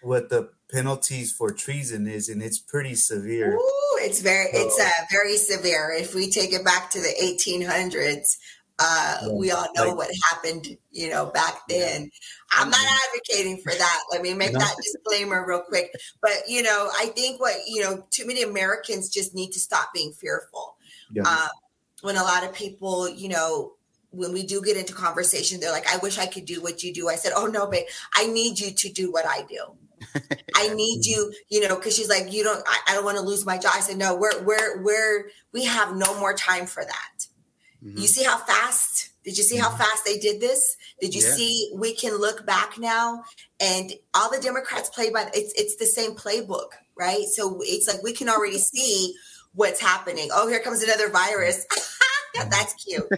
what 0.02 0.28
the 0.28 0.50
penalties 0.70 1.32
for 1.32 1.52
treason 1.52 2.06
is, 2.06 2.28
and 2.28 2.42
it's 2.42 2.58
pretty 2.58 2.94
severe. 2.94 3.54
Ooh, 3.54 3.98
it's 4.00 4.20
very 4.20 4.46
so, 4.52 4.66
it's 4.66 4.80
uh, 4.80 5.04
very 5.10 5.36
severe. 5.36 5.94
If 5.96 6.14
we 6.14 6.30
take 6.30 6.52
it 6.52 6.64
back 6.64 6.90
to 6.90 7.00
the 7.00 7.14
1800s, 7.22 8.36
uh, 8.78 9.18
yeah, 9.22 9.28
we 9.32 9.50
all 9.50 9.66
know 9.74 9.88
like, 9.88 9.96
what 9.96 10.10
happened, 10.30 10.76
you 10.90 11.08
know, 11.08 11.26
back 11.26 11.62
then. 11.68 12.02
Yeah. 12.02 12.08
I'm 12.52 12.70
not 12.70 12.86
advocating 13.08 13.58
for 13.62 13.72
that. 13.72 14.00
Let 14.12 14.22
me 14.22 14.34
make 14.34 14.52
that 14.52 14.76
disclaimer 14.76 15.46
real 15.46 15.62
quick. 15.62 15.92
But 16.20 16.32
you 16.46 16.62
know, 16.62 16.90
I 16.98 17.06
think 17.06 17.40
what 17.40 17.54
you 17.66 17.82
know, 17.82 18.04
too 18.10 18.26
many 18.26 18.42
Americans 18.42 19.08
just 19.08 19.34
need 19.34 19.52
to 19.52 19.60
stop 19.60 19.94
being 19.94 20.12
fearful. 20.12 20.76
Yeah. 21.10 21.22
Uh, 21.26 21.48
when 22.02 22.16
a 22.16 22.22
lot 22.22 22.44
of 22.44 22.52
people, 22.52 23.08
you 23.08 23.30
know, 23.30 23.72
when 24.10 24.32
we 24.32 24.44
do 24.44 24.60
get 24.60 24.76
into 24.76 24.92
conversation, 24.92 25.58
they're 25.58 25.72
like, 25.72 25.92
I 25.92 25.98
wish 25.98 26.18
I 26.18 26.26
could 26.26 26.44
do 26.44 26.62
what 26.62 26.82
you 26.82 26.92
do. 26.92 27.08
I 27.08 27.16
said, 27.16 27.32
Oh 27.34 27.46
no, 27.46 27.66
babe, 27.66 27.86
I 28.14 28.26
need 28.26 28.60
you 28.60 28.72
to 28.72 28.92
do 28.92 29.10
what 29.10 29.26
I 29.26 29.42
do. 29.48 29.76
I 30.54 30.72
need 30.74 31.04
you, 31.06 31.32
you 31.48 31.66
know, 31.66 31.76
because 31.76 31.94
she's 31.96 32.08
like, 32.08 32.32
you 32.32 32.42
don't, 32.42 32.62
I, 32.66 32.78
I 32.88 32.94
don't 32.94 33.04
want 33.04 33.18
to 33.18 33.24
lose 33.24 33.44
my 33.44 33.58
job. 33.58 33.72
I 33.74 33.80
said, 33.80 33.96
no, 33.96 34.16
we're, 34.16 34.42
we're, 34.42 34.82
we're, 34.82 35.30
we 35.52 35.64
have 35.64 35.96
no 35.96 36.18
more 36.18 36.34
time 36.34 36.66
for 36.66 36.84
that. 36.84 37.26
Mm-hmm. 37.84 37.98
You 37.98 38.06
see 38.06 38.24
how 38.24 38.38
fast, 38.38 39.10
did 39.24 39.36
you 39.36 39.44
see 39.44 39.56
how 39.56 39.68
mm-hmm. 39.68 39.78
fast 39.78 40.04
they 40.04 40.18
did 40.18 40.40
this? 40.40 40.76
Did 41.00 41.14
you 41.14 41.22
yeah. 41.22 41.34
see, 41.34 41.72
we 41.74 41.94
can 41.94 42.16
look 42.18 42.46
back 42.46 42.78
now 42.78 43.24
and 43.60 43.92
all 44.14 44.30
the 44.30 44.40
Democrats 44.40 44.88
play 44.88 45.10
by, 45.10 45.30
it's, 45.34 45.52
it's 45.54 45.76
the 45.76 45.86
same 45.86 46.12
playbook, 46.12 46.70
right? 46.98 47.24
So 47.24 47.60
it's 47.62 47.88
like, 47.88 48.02
we 48.02 48.12
can 48.12 48.28
already 48.28 48.58
see 48.58 49.14
what's 49.54 49.80
happening. 49.80 50.28
Oh, 50.32 50.48
here 50.48 50.60
comes 50.60 50.82
another 50.82 51.08
virus. 51.10 51.66
That's 52.50 52.74
cute. 52.84 53.08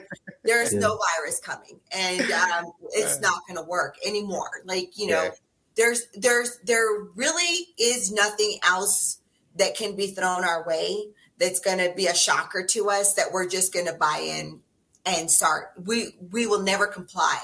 There 0.45 0.63
is 0.63 0.73
yeah. 0.73 0.81
no 0.81 0.99
virus 1.19 1.41
coming, 1.41 1.81
and 1.93 2.21
um, 2.21 2.73
it's 2.93 3.21
not 3.21 3.41
going 3.47 3.59
to 3.59 3.69
work 3.69 3.97
anymore. 4.07 4.51
Like 4.65 4.97
you 4.97 5.09
know, 5.09 5.25
yeah. 5.25 5.31
There's 5.79 6.07
there's 6.13 6.59
there 6.65 7.05
really 7.15 7.69
is 7.79 8.13
nothing 8.13 8.59
else 8.69 9.21
that 9.57 9.77
can 9.77 9.97
be 9.97 10.09
thrown 10.09 10.45
our 10.45 10.67
way 10.67 11.07
that's 11.39 11.61
going 11.61 11.79
to 11.79 11.95
be 11.95 12.07
a 12.07 12.15
shocker 12.15 12.67
to 12.67 12.91
us 12.91 13.15
that 13.15 13.33
we're 13.33 13.49
just 13.49 13.73
going 13.73 13.87
to 13.87 13.95
buy 13.95 14.21
in 14.23 14.61
and 15.07 15.31
start. 15.31 15.73
We 15.83 16.17
we 16.31 16.47
will 16.47 16.63
never 16.63 16.87
comply 16.89 17.41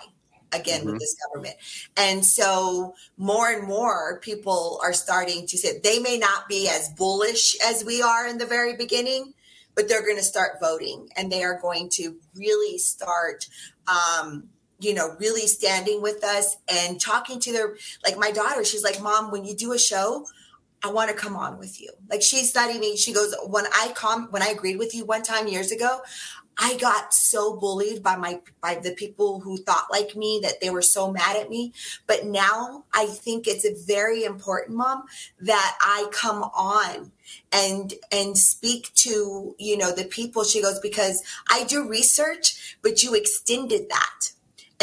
again 0.52 0.80
mm-hmm. 0.80 0.90
with 0.90 1.00
this 1.00 1.16
government. 1.26 1.56
And 1.96 2.24
so 2.24 2.94
more 3.16 3.50
and 3.50 3.66
more 3.66 4.18
people 4.20 4.80
are 4.82 4.92
starting 4.92 5.46
to 5.46 5.56
say 5.56 5.78
they 5.82 6.00
may 6.00 6.18
not 6.18 6.48
be 6.48 6.68
as 6.68 6.90
bullish 6.90 7.56
as 7.64 7.84
we 7.84 8.02
are 8.02 8.26
in 8.26 8.38
the 8.38 8.46
very 8.46 8.76
beginning, 8.76 9.32
but 9.76 9.88
they're 9.88 10.04
going 10.04 10.16
to 10.16 10.22
start 10.22 10.60
voting 10.60 11.08
and 11.16 11.30
they 11.30 11.44
are 11.44 11.60
going 11.60 11.88
to 11.94 12.16
really 12.34 12.78
start 12.78 13.48
um, 13.86 14.48
you 14.78 14.94
know, 14.94 15.16
really 15.18 15.46
standing 15.46 16.02
with 16.02 16.24
us 16.24 16.56
and 16.68 17.00
talking 17.00 17.40
to 17.40 17.52
their 17.52 17.76
like 18.04 18.18
my 18.18 18.30
daughter, 18.30 18.64
she's 18.64 18.84
like, 18.84 19.00
Mom, 19.00 19.30
when 19.30 19.44
you 19.44 19.54
do 19.54 19.72
a 19.72 19.78
show, 19.78 20.26
I 20.82 20.90
want 20.90 21.10
to 21.10 21.16
come 21.16 21.34
on 21.34 21.58
with 21.58 21.80
you. 21.80 21.90
Like 22.10 22.22
she's 22.22 22.54
not 22.54 22.74
even, 22.74 22.96
she 22.96 23.14
goes, 23.14 23.34
when 23.46 23.64
I 23.72 23.92
come, 23.94 24.28
when 24.30 24.42
I 24.42 24.48
agreed 24.48 24.76
with 24.76 24.94
you 24.94 25.06
one 25.06 25.22
time 25.22 25.48
years 25.48 25.72
ago, 25.72 26.00
I 26.58 26.76
got 26.76 27.12
so 27.12 27.56
bullied 27.56 28.02
by 28.02 28.16
my 28.16 28.40
by 28.60 28.76
the 28.76 28.92
people 28.92 29.40
who 29.40 29.56
thought 29.56 29.86
like 29.90 30.14
me 30.14 30.40
that 30.42 30.60
they 30.60 30.70
were 30.70 30.82
so 30.82 31.10
mad 31.10 31.36
at 31.36 31.50
me. 31.50 31.72
But 32.06 32.26
now 32.26 32.84
I 32.92 33.06
think 33.06 33.46
it's 33.46 33.64
a 33.64 33.74
very 33.86 34.24
important, 34.24 34.76
mom, 34.76 35.04
that 35.40 35.76
I 35.80 36.06
come 36.12 36.44
on 36.44 37.10
and 37.50 37.94
and 38.12 38.38
speak 38.38 38.92
to 38.96 39.56
you 39.58 39.76
know 39.76 39.92
the 39.92 40.04
people. 40.04 40.44
She 40.44 40.62
goes 40.62 40.78
because 40.78 41.22
I 41.50 41.64
do 41.64 41.88
research, 41.88 42.76
but 42.82 43.02
you 43.02 43.14
extended 43.14 43.88
that 43.88 44.33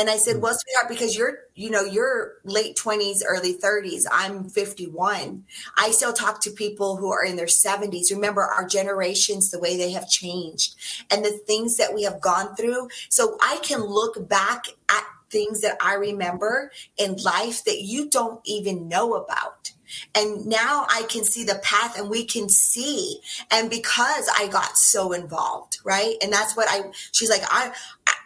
and 0.02 0.10
I 0.10 0.18
said, 0.18 0.38
mm. 0.38 0.42
well, 0.42 0.58
sweetheart, 0.58 0.90
because 0.90 1.16
you're, 1.16 1.38
you 1.54 1.70
know, 1.70 1.84
you're 1.84 2.34
late 2.44 2.76
20s, 2.76 3.20
early 3.24 3.54
30s. 3.54 4.06
I'm 4.12 4.50
51. 4.50 5.44
I 5.78 5.92
still 5.92 6.12
talk 6.12 6.42
to 6.42 6.50
people 6.50 6.98
who 6.98 7.12
are 7.12 7.24
in 7.24 7.36
their 7.36 7.46
70s. 7.46 8.12
Remember, 8.12 8.42
our 8.42 8.68
generations, 8.68 9.52
the 9.52 9.60
way 9.60 9.78
they 9.78 9.92
have 9.92 10.10
changed 10.10 10.76
and 11.12 11.24
the 11.24 11.30
things 11.30 11.78
that 11.78 11.94
we 11.94 12.02
have 12.02 12.20
gone 12.20 12.56
through. 12.56 12.90
So 13.10 13.38
I 13.44 13.60
can 13.62 13.82
look 13.82 14.28
back 14.28 14.66
at 14.90 15.04
things 15.30 15.62
that 15.62 15.78
I 15.80 15.94
remember 15.94 16.72
in 16.98 17.18
life 17.18 17.64
that 17.66 17.84
you 17.84 18.10
don't 18.10 18.42
even 18.44 18.88
know 18.88 19.14
about. 19.14 19.72
And 20.16 20.46
now 20.46 20.86
I 20.90 21.04
can 21.10 21.24
see 21.24 21.44
the 21.44 21.60
path 21.64 21.98
and 21.98 22.10
we 22.10 22.26
can 22.26 22.50
see. 22.50 23.20
And 23.52 23.70
because 23.70 24.30
I 24.38 24.48
got 24.48 24.78
so 24.78 25.12
involved, 25.12 25.80
right? 25.84 26.16
And 26.22 26.32
that's 26.32 26.56
what 26.56 26.68
I, 26.70 26.92
she's 27.12 27.30
like, 27.30 27.44
I, 27.46 27.74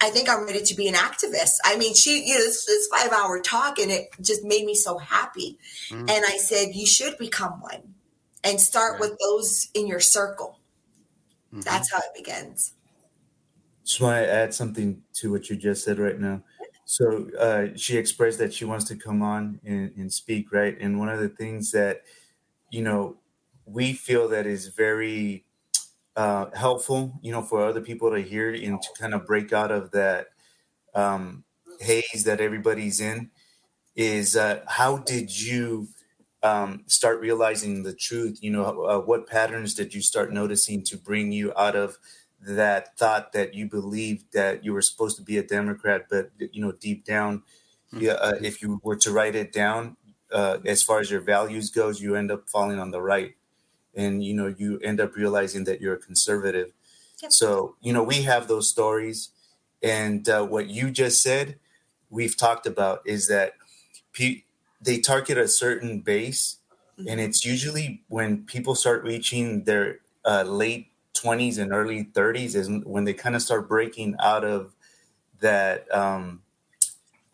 I 0.01 0.09
think 0.09 0.29
I'm 0.29 0.45
ready 0.45 0.61
to 0.61 0.75
be 0.75 0.87
an 0.87 0.95
activist. 0.95 1.57
I 1.63 1.77
mean, 1.77 1.93
she, 1.93 2.23
you 2.25 2.33
know, 2.33 2.39
this, 2.39 2.65
this 2.65 2.87
five 2.87 3.11
hour 3.11 3.39
talk 3.39 3.79
and 3.79 3.91
it 3.91 4.09
just 4.21 4.43
made 4.43 4.65
me 4.65 4.75
so 4.75 4.97
happy. 4.97 5.57
Mm-hmm. 5.89 6.09
And 6.09 6.25
I 6.25 6.37
said, 6.37 6.75
you 6.75 6.85
should 6.85 7.17
become 7.17 7.61
one 7.61 7.95
and 8.43 8.59
start 8.59 8.99
with 8.99 9.17
those 9.19 9.69
in 9.73 9.87
your 9.87 9.99
circle. 9.99 10.59
Mm-hmm. 11.51 11.61
That's 11.61 11.91
how 11.91 11.99
it 11.99 12.15
begins. 12.15 12.73
Just 13.83 14.01
want 14.01 14.23
to 14.23 14.31
add 14.31 14.53
something 14.53 15.03
to 15.15 15.31
what 15.31 15.49
you 15.49 15.55
just 15.55 15.83
said 15.83 15.99
right 15.99 16.19
now. 16.19 16.43
So 16.85 17.29
uh, 17.39 17.67
she 17.75 17.97
expressed 17.97 18.37
that 18.39 18.53
she 18.53 18.65
wants 18.65 18.85
to 18.85 18.95
come 18.95 19.21
on 19.21 19.59
and, 19.65 19.91
and 19.97 20.13
speak, 20.13 20.51
right? 20.51 20.77
And 20.79 20.99
one 20.99 21.09
of 21.09 21.19
the 21.19 21.29
things 21.29 21.71
that 21.71 22.01
you 22.69 22.81
know 22.81 23.17
we 23.65 23.93
feel 23.93 24.27
that 24.29 24.45
is 24.45 24.67
very 24.67 25.44
uh, 26.15 26.47
helpful, 26.53 27.13
you 27.21 27.31
know, 27.31 27.41
for 27.41 27.65
other 27.65 27.81
people 27.81 28.11
to 28.11 28.21
hear 28.21 28.53
and 28.53 28.81
to 28.81 28.89
kind 28.99 29.13
of 29.13 29.25
break 29.25 29.51
out 29.51 29.71
of 29.71 29.91
that 29.91 30.27
um, 30.93 31.43
haze 31.79 32.23
that 32.23 32.39
everybody's 32.39 32.99
in 32.99 33.31
is 33.95 34.35
uh, 34.35 34.61
how 34.67 34.97
did 34.97 35.41
you 35.41 35.87
um, 36.43 36.83
start 36.87 37.19
realizing 37.19 37.83
the 37.83 37.93
truth? 37.93 38.39
You 38.41 38.51
know, 38.51 38.85
uh, 38.85 38.99
what 38.99 39.27
patterns 39.27 39.73
did 39.73 39.93
you 39.93 40.01
start 40.01 40.31
noticing 40.31 40.83
to 40.83 40.97
bring 40.97 41.31
you 41.31 41.53
out 41.57 41.75
of 41.75 41.97
that 42.41 42.97
thought 42.97 43.31
that 43.33 43.53
you 43.53 43.67
believed 43.67 44.33
that 44.33 44.63
you 44.63 44.73
were 44.73 44.81
supposed 44.81 45.17
to 45.17 45.23
be 45.23 45.37
a 45.37 45.43
Democrat, 45.43 46.05
but 46.09 46.29
you 46.37 46.61
know 46.61 46.73
deep 46.73 47.05
down, 47.05 47.39
mm-hmm. 47.91 48.01
yeah, 48.01 48.13
uh, 48.13 48.35
if 48.41 48.61
you 48.61 48.79
were 48.83 48.97
to 48.97 49.11
write 49.11 49.35
it 49.35 49.51
down, 49.51 49.97
uh, 50.31 50.57
as 50.65 50.83
far 50.83 50.99
as 50.99 51.09
your 51.09 51.21
values 51.21 51.71
goes, 51.71 52.01
you 52.01 52.15
end 52.15 52.31
up 52.31 52.47
falling 52.49 52.79
on 52.79 52.91
the 52.91 53.01
right, 53.01 53.35
and 53.95 54.23
you 54.23 54.33
know 54.33 54.53
you 54.57 54.79
end 54.79 54.99
up 54.99 55.15
realizing 55.15 55.63
that 55.65 55.81
you're 55.81 55.95
a 55.95 55.99
conservative. 55.99 56.71
Yep. 57.21 57.31
So 57.31 57.75
you 57.81 57.93
know 57.93 58.03
we 58.03 58.23
have 58.23 58.47
those 58.47 58.69
stories, 58.69 59.29
and 59.81 60.27
uh, 60.27 60.45
what 60.45 60.67
you 60.67 60.91
just 60.91 61.21
said, 61.21 61.57
we've 62.09 62.37
talked 62.37 62.67
about 62.67 63.01
is 63.05 63.27
that 63.27 63.53
pe- 64.13 64.43
they 64.81 64.99
target 64.99 65.37
a 65.37 65.47
certain 65.47 66.01
base, 66.01 66.57
mm-hmm. 66.99 67.07
and 67.09 67.21
it's 67.21 67.45
usually 67.45 68.03
when 68.07 68.45
people 68.45 68.75
start 68.75 69.03
reaching 69.03 69.63
their 69.63 69.99
uh, 70.25 70.43
late 70.43 70.91
20s 71.15 71.57
and 71.57 71.71
early 71.71 72.03
30s 72.03 72.55
is 72.55 72.69
when 72.83 73.05
they 73.05 73.13
kind 73.13 73.35
of 73.35 73.41
start 73.41 73.69
breaking 73.69 74.15
out 74.19 74.43
of 74.43 74.75
that 75.39 75.91
um, 75.95 76.41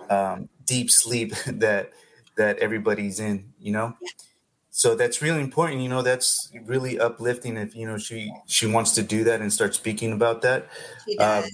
um, 0.10 0.50
deep 0.66 0.90
sleep 0.90 1.34
that 1.48 1.92
that 2.38 2.58
everybody's 2.60 3.20
in 3.20 3.52
you 3.60 3.72
know 3.72 3.96
so 4.82 4.96
that's 4.96 5.22
really 5.22 5.42
important 5.42 5.80
you 5.80 5.88
know 5.88 6.02
that's 6.02 6.52
really 6.66 7.00
uplifting 7.00 7.56
if 7.56 7.76
you 7.76 7.86
know 7.86 8.00
she 8.00 8.34
she 8.48 8.66
wants 8.66 8.96
to 8.96 9.04
do 9.04 9.24
that 9.24 9.40
and 9.40 9.54
start 9.54 9.76
speaking 9.76 10.12
about 10.12 10.42
that 10.42 10.68
she 11.08 11.16
does. 11.16 11.46
Um, 11.46 11.52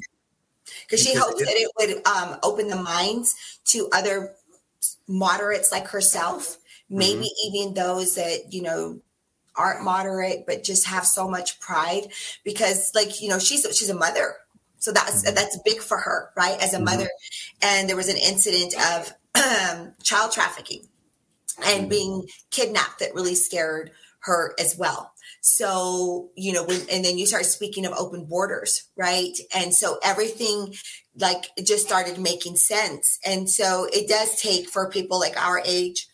because 0.86 1.04
she 1.04 1.14
hopes 1.14 1.40
that 1.40 1.50
it 1.50 1.70
would 1.78 2.08
um, 2.08 2.38
open 2.42 2.70
the 2.70 2.82
minds 2.82 3.36
to 3.66 3.90
other 3.92 4.34
moderates 5.10 5.74
like 5.74 5.88
herself 5.90 6.58
maybe 6.90 7.24
mm-hmm. 7.24 7.58
even 7.58 7.74
those 7.74 8.16
that 8.16 8.54
you 8.54 8.62
know 8.62 8.98
aren't 9.58 9.84
moderate 9.84 10.46
but 10.48 10.64
just 10.64 10.88
have 10.88 11.06
so 11.06 11.28
much 11.28 11.60
pride 11.60 12.08
because 12.46 12.94
like 12.96 13.22
you 13.22 13.28
know 13.28 13.40
she's 13.40 13.68
she's 13.78 13.90
a 13.90 13.96
mother 13.96 14.36
so 14.78 14.94
that's 14.94 15.26
mm-hmm. 15.26 15.36
that's 15.36 15.60
big 15.66 15.82
for 15.82 15.98
her 15.98 16.30
right 16.38 16.62
as 16.62 16.74
a 16.74 16.78
mm-hmm. 16.78 16.86
mother 16.86 17.10
and 17.62 17.90
there 17.90 17.98
was 17.98 18.08
an 18.08 18.16
incident 18.16 18.74
of 18.94 19.12
um, 19.36 19.92
child 20.02 20.32
trafficking 20.32 20.88
and 21.66 21.82
mm-hmm. 21.82 21.90
being 21.90 22.28
kidnapped 22.52 23.00
that 23.00 23.14
really 23.14 23.36
scared 23.36 23.92
her 24.22 24.54
as 24.60 24.76
well 24.78 25.14
so 25.42 26.30
you 26.36 26.52
know 26.52 26.64
when 26.64 26.82
and 26.92 27.06
then 27.06 27.18
you 27.18 27.26
start 27.26 27.46
speaking 27.46 27.86
of 27.86 27.94
open 27.94 28.26
borders 28.26 28.90
right 28.98 29.38
and 29.56 29.74
so 29.74 29.98
everything 30.04 30.74
like 31.16 31.46
just 31.64 31.86
started 31.86 32.20
making 32.20 32.56
sense 32.56 33.20
and 33.26 33.50
so 33.50 33.88
it 33.94 34.08
does 34.10 34.40
take 34.42 34.70
for 34.70 34.90
people 34.90 35.20
like 35.20 35.38
our 35.38 35.62
age 35.66 36.08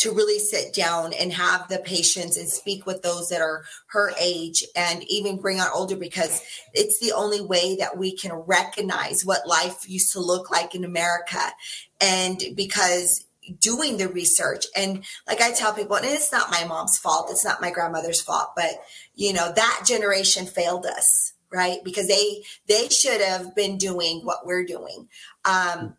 to 0.00 0.12
really 0.12 0.38
sit 0.38 0.72
down 0.72 1.12
and 1.12 1.30
have 1.30 1.68
the 1.68 1.78
patience 1.78 2.38
and 2.38 2.48
speak 2.48 2.86
with 2.86 3.02
those 3.02 3.28
that 3.28 3.42
are 3.42 3.64
her 3.88 4.12
age 4.18 4.64
and 4.74 5.04
even 5.08 5.36
bring 5.36 5.60
on 5.60 5.68
older 5.74 5.94
because 5.94 6.42
it's 6.72 6.98
the 7.00 7.12
only 7.12 7.42
way 7.42 7.76
that 7.76 7.98
we 7.98 8.16
can 8.16 8.32
recognize 8.32 9.26
what 9.26 9.46
life 9.46 9.86
used 9.86 10.10
to 10.14 10.18
look 10.18 10.50
like 10.50 10.74
in 10.74 10.84
America. 10.84 11.52
And 12.00 12.42
because 12.54 13.26
doing 13.58 13.96
the 13.96 14.08
research 14.08 14.66
and 14.76 15.04
like 15.26 15.40
I 15.40 15.52
tell 15.52 15.72
people, 15.72 15.96
and 15.96 16.06
it's 16.06 16.32
not 16.32 16.50
my 16.50 16.64
mom's 16.64 16.98
fault, 16.98 17.28
it's 17.30 17.44
not 17.44 17.60
my 17.60 17.70
grandmother's 17.70 18.20
fault, 18.20 18.52
but 18.54 18.70
you 19.14 19.32
know, 19.32 19.52
that 19.52 19.84
generation 19.86 20.46
failed 20.46 20.86
us 20.86 21.32
right 21.52 21.82
because 21.82 22.06
they 22.06 22.44
they 22.68 22.88
should 22.88 23.20
have 23.20 23.54
been 23.56 23.76
doing 23.76 24.20
what 24.24 24.46
we're 24.46 24.64
doing 24.64 25.08
um, 25.44 25.96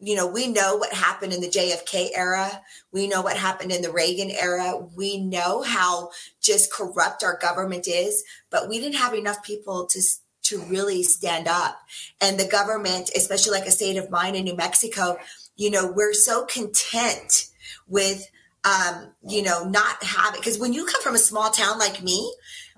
you 0.00 0.14
know, 0.14 0.26
we 0.26 0.46
know 0.46 0.76
what 0.76 0.92
happened 0.92 1.32
in 1.32 1.40
the 1.40 1.48
JFK 1.48 2.10
era. 2.14 2.62
We 2.92 3.08
know 3.08 3.20
what 3.20 3.36
happened 3.36 3.72
in 3.72 3.82
the 3.82 3.92
Reagan 3.92 4.30
era. 4.30 4.78
We 4.96 5.18
know 5.18 5.62
how 5.62 6.10
just 6.40 6.72
corrupt 6.72 7.24
our 7.24 7.36
government 7.36 7.88
is, 7.88 8.22
but 8.50 8.68
we 8.68 8.78
didn't 8.78 8.96
have 8.96 9.14
enough 9.14 9.42
people 9.42 9.86
to 9.86 10.00
to 10.44 10.60
really 10.62 11.02
stand 11.02 11.46
up. 11.46 11.78
And 12.20 12.38
the 12.38 12.46
government, 12.46 13.10
especially 13.14 13.58
like 13.58 13.66
a 13.66 13.72
state 13.72 13.96
of 13.96 14.08
mine 14.08 14.34
in 14.34 14.44
New 14.44 14.56
Mexico, 14.56 15.18
you 15.58 15.70
know, 15.70 15.92
we're 15.94 16.14
so 16.14 16.46
content 16.46 17.50
with 17.86 18.26
um, 18.64 19.12
you 19.26 19.42
know, 19.42 19.64
not 19.64 20.02
having 20.02 20.40
because 20.40 20.58
when 20.58 20.72
you 20.72 20.86
come 20.86 21.02
from 21.02 21.14
a 21.14 21.18
small 21.18 21.50
town 21.50 21.78
like 21.78 22.02
me, 22.02 22.32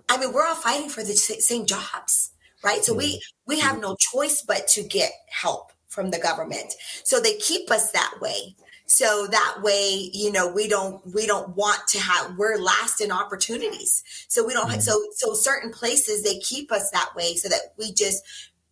I 0.08 0.18
mean, 0.18 0.32
we're 0.32 0.46
all 0.46 0.54
fighting 0.54 0.88
for 0.88 1.02
the 1.02 1.14
same 1.14 1.66
jobs, 1.66 2.32
right? 2.64 2.82
So 2.84 2.94
we 2.94 3.22
we 3.46 3.60
have 3.60 3.80
no 3.80 3.96
choice 3.96 4.42
but 4.42 4.66
to 4.68 4.82
get 4.82 5.12
help 5.28 5.72
from 5.88 6.10
the 6.10 6.18
government. 6.18 6.74
So 7.04 7.20
they 7.20 7.34
keep 7.34 7.70
us 7.70 7.92
that 7.92 8.14
way. 8.20 8.56
So 8.86 9.28
that 9.30 9.58
way, 9.62 10.10
you 10.12 10.32
know, 10.32 10.48
we 10.48 10.68
don't 10.68 11.00
we 11.14 11.26
don't 11.26 11.56
want 11.56 11.86
to 11.88 12.00
have 12.00 12.36
we're 12.36 12.58
last 12.58 13.00
in 13.00 13.12
opportunities. 13.12 14.02
So 14.28 14.44
we 14.44 14.52
don't 14.52 14.68
mm-hmm. 14.68 14.80
so 14.80 15.00
so 15.14 15.32
certain 15.34 15.70
places 15.70 16.22
they 16.22 16.38
keep 16.40 16.72
us 16.72 16.90
that 16.90 17.10
way 17.14 17.36
so 17.36 17.48
that 17.48 17.74
we 17.78 17.92
just 17.92 18.22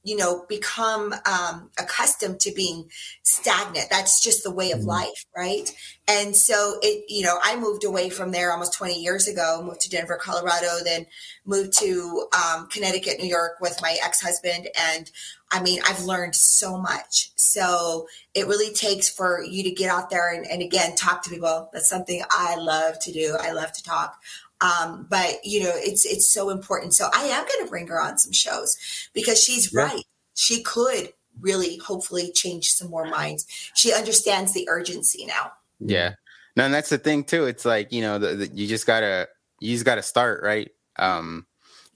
you 0.08 0.16
know 0.16 0.44
become 0.48 1.14
um, 1.26 1.70
accustomed 1.78 2.40
to 2.40 2.52
being 2.52 2.88
stagnant. 3.22 3.90
That's 3.90 4.22
just 4.22 4.42
the 4.42 4.50
way 4.52 4.70
of 4.72 4.80
mm-hmm. 4.80 4.88
life 4.88 5.24
right? 5.38 5.72
And 6.08 6.34
so 6.34 6.78
it 6.82 7.04
you 7.08 7.22
know 7.22 7.38
i 7.42 7.54
moved 7.56 7.84
away 7.84 8.10
from 8.10 8.32
there 8.32 8.50
almost 8.50 8.74
20 8.74 9.00
years 9.00 9.28
ago 9.28 9.62
moved 9.64 9.80
to 9.82 9.90
denver 9.90 10.16
colorado 10.16 10.82
then 10.82 11.06
moved 11.44 11.78
to 11.78 12.26
um, 12.36 12.66
connecticut 12.68 13.18
new 13.20 13.28
york 13.28 13.60
with 13.60 13.78
my 13.82 13.96
ex-husband. 14.02 14.68
And 14.92 15.10
i 15.52 15.62
mean 15.62 15.80
i've 15.86 16.02
learned 16.04 16.34
so 16.34 16.78
much. 16.78 17.30
So 17.36 18.06
it 18.34 18.46
really 18.46 18.72
takes 18.74 19.08
for 19.08 19.42
you 19.44 19.62
to 19.64 19.70
get 19.70 19.90
out 19.90 20.10
there 20.10 20.32
and, 20.32 20.46
and 20.46 20.62
again 20.62 20.96
talk 20.96 21.22
to 21.22 21.30
people. 21.30 21.68
That's 21.72 21.88
something 21.88 22.22
i 22.30 22.56
love 22.56 22.98
to 23.00 23.12
do. 23.12 23.36
I 23.38 23.52
love 23.52 23.72
to 23.72 23.82
talk 23.82 24.18
um, 24.60 25.06
but 25.08 25.38
you 25.44 25.62
know, 25.62 25.72
it's 25.74 26.04
it's 26.04 26.30
so 26.30 26.50
important. 26.50 26.94
So 26.94 27.08
I 27.14 27.24
am 27.24 27.46
going 27.46 27.64
to 27.64 27.70
bring 27.70 27.86
her 27.88 28.00
on 28.00 28.18
some 28.18 28.32
shows 28.32 28.76
because 29.12 29.42
she's 29.42 29.72
yeah. 29.72 29.82
right. 29.82 30.04
She 30.34 30.62
could 30.62 31.10
really, 31.40 31.78
hopefully, 31.78 32.32
change 32.32 32.70
some 32.72 32.90
more 32.90 33.06
minds. 33.06 33.46
She 33.74 33.92
understands 33.92 34.52
the 34.52 34.68
urgency 34.68 35.26
now. 35.26 35.52
Yeah, 35.78 36.14
no, 36.56 36.64
and 36.64 36.74
that's 36.74 36.88
the 36.88 36.98
thing 36.98 37.24
too. 37.24 37.44
It's 37.44 37.64
like 37.64 37.92
you 37.92 38.00
know, 38.00 38.18
the, 38.18 38.34
the, 38.34 38.46
you 38.48 38.66
just 38.66 38.86
gotta 38.86 39.28
you 39.60 39.74
just 39.74 39.84
gotta 39.84 40.02
start 40.02 40.42
right. 40.42 40.70
Um, 40.96 41.46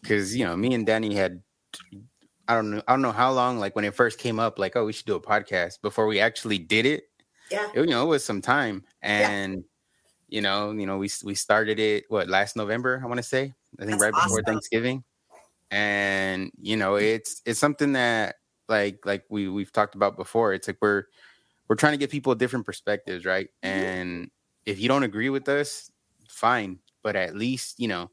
because 0.00 0.36
you 0.36 0.44
know, 0.44 0.56
me 0.56 0.74
and 0.74 0.86
Danny 0.86 1.14
had 1.14 1.42
I 2.46 2.54
don't 2.54 2.70
know 2.70 2.82
I 2.86 2.92
don't 2.92 3.02
know 3.02 3.12
how 3.12 3.32
long 3.32 3.58
like 3.58 3.74
when 3.74 3.84
it 3.84 3.94
first 3.94 4.18
came 4.18 4.38
up, 4.38 4.58
like 4.58 4.76
oh 4.76 4.84
we 4.84 4.92
should 4.92 5.06
do 5.06 5.16
a 5.16 5.20
podcast 5.20 5.80
before 5.82 6.06
we 6.06 6.20
actually 6.20 6.58
did 6.58 6.86
it. 6.86 7.04
Yeah, 7.50 7.68
it, 7.74 7.80
you 7.80 7.86
know, 7.86 8.04
it 8.04 8.08
was 8.08 8.24
some 8.24 8.40
time 8.40 8.84
and. 9.02 9.54
Yeah 9.54 9.62
you 10.32 10.40
know, 10.40 10.72
you 10.72 10.86
know, 10.86 10.96
we 10.96 11.10
we 11.24 11.34
started 11.34 11.78
it 11.78 12.04
what 12.08 12.26
last 12.26 12.56
November, 12.56 13.00
I 13.04 13.06
want 13.06 13.18
to 13.18 13.22
say. 13.22 13.52
I 13.78 13.84
think 13.84 14.00
That's 14.00 14.02
right 14.02 14.14
awesome. 14.14 14.28
before 14.28 14.42
Thanksgiving. 14.42 15.04
And 15.70 16.50
you 16.60 16.78
know, 16.78 16.94
it's 16.96 17.42
it's 17.44 17.60
something 17.60 17.92
that 17.92 18.36
like 18.66 19.04
like 19.04 19.24
we 19.28 19.48
we've 19.48 19.72
talked 19.72 19.94
about 19.94 20.16
before. 20.16 20.54
It's 20.54 20.66
like 20.66 20.78
we're 20.80 21.04
we're 21.68 21.76
trying 21.76 21.92
to 21.92 21.98
get 21.98 22.10
people 22.10 22.34
different 22.34 22.64
perspectives, 22.64 23.26
right? 23.26 23.50
Mm-hmm. 23.62 23.84
And 23.84 24.30
if 24.64 24.80
you 24.80 24.88
don't 24.88 25.02
agree 25.02 25.28
with 25.28 25.48
us, 25.50 25.90
fine, 26.28 26.78
but 27.02 27.14
at 27.14 27.36
least, 27.36 27.78
you 27.78 27.88
know, 27.88 28.10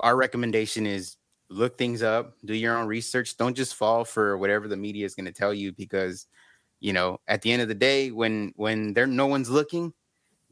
our 0.00 0.14
recommendation 0.14 0.86
is 0.86 1.16
look 1.48 1.78
things 1.78 2.02
up, 2.02 2.36
do 2.44 2.54
your 2.54 2.76
own 2.76 2.86
research, 2.86 3.38
don't 3.38 3.56
just 3.56 3.76
fall 3.76 4.04
for 4.04 4.36
whatever 4.36 4.68
the 4.68 4.76
media 4.76 5.06
is 5.06 5.14
going 5.14 5.26
to 5.26 5.32
tell 5.32 5.54
you 5.54 5.72
because 5.72 6.26
you 6.80 6.92
know, 6.92 7.20
at 7.28 7.42
the 7.42 7.52
end 7.52 7.62
of 7.62 7.68
the 7.68 7.74
day 7.74 8.10
when 8.10 8.52
when 8.56 8.92
there 8.92 9.06
no 9.06 9.26
one's 9.26 9.48
looking, 9.48 9.94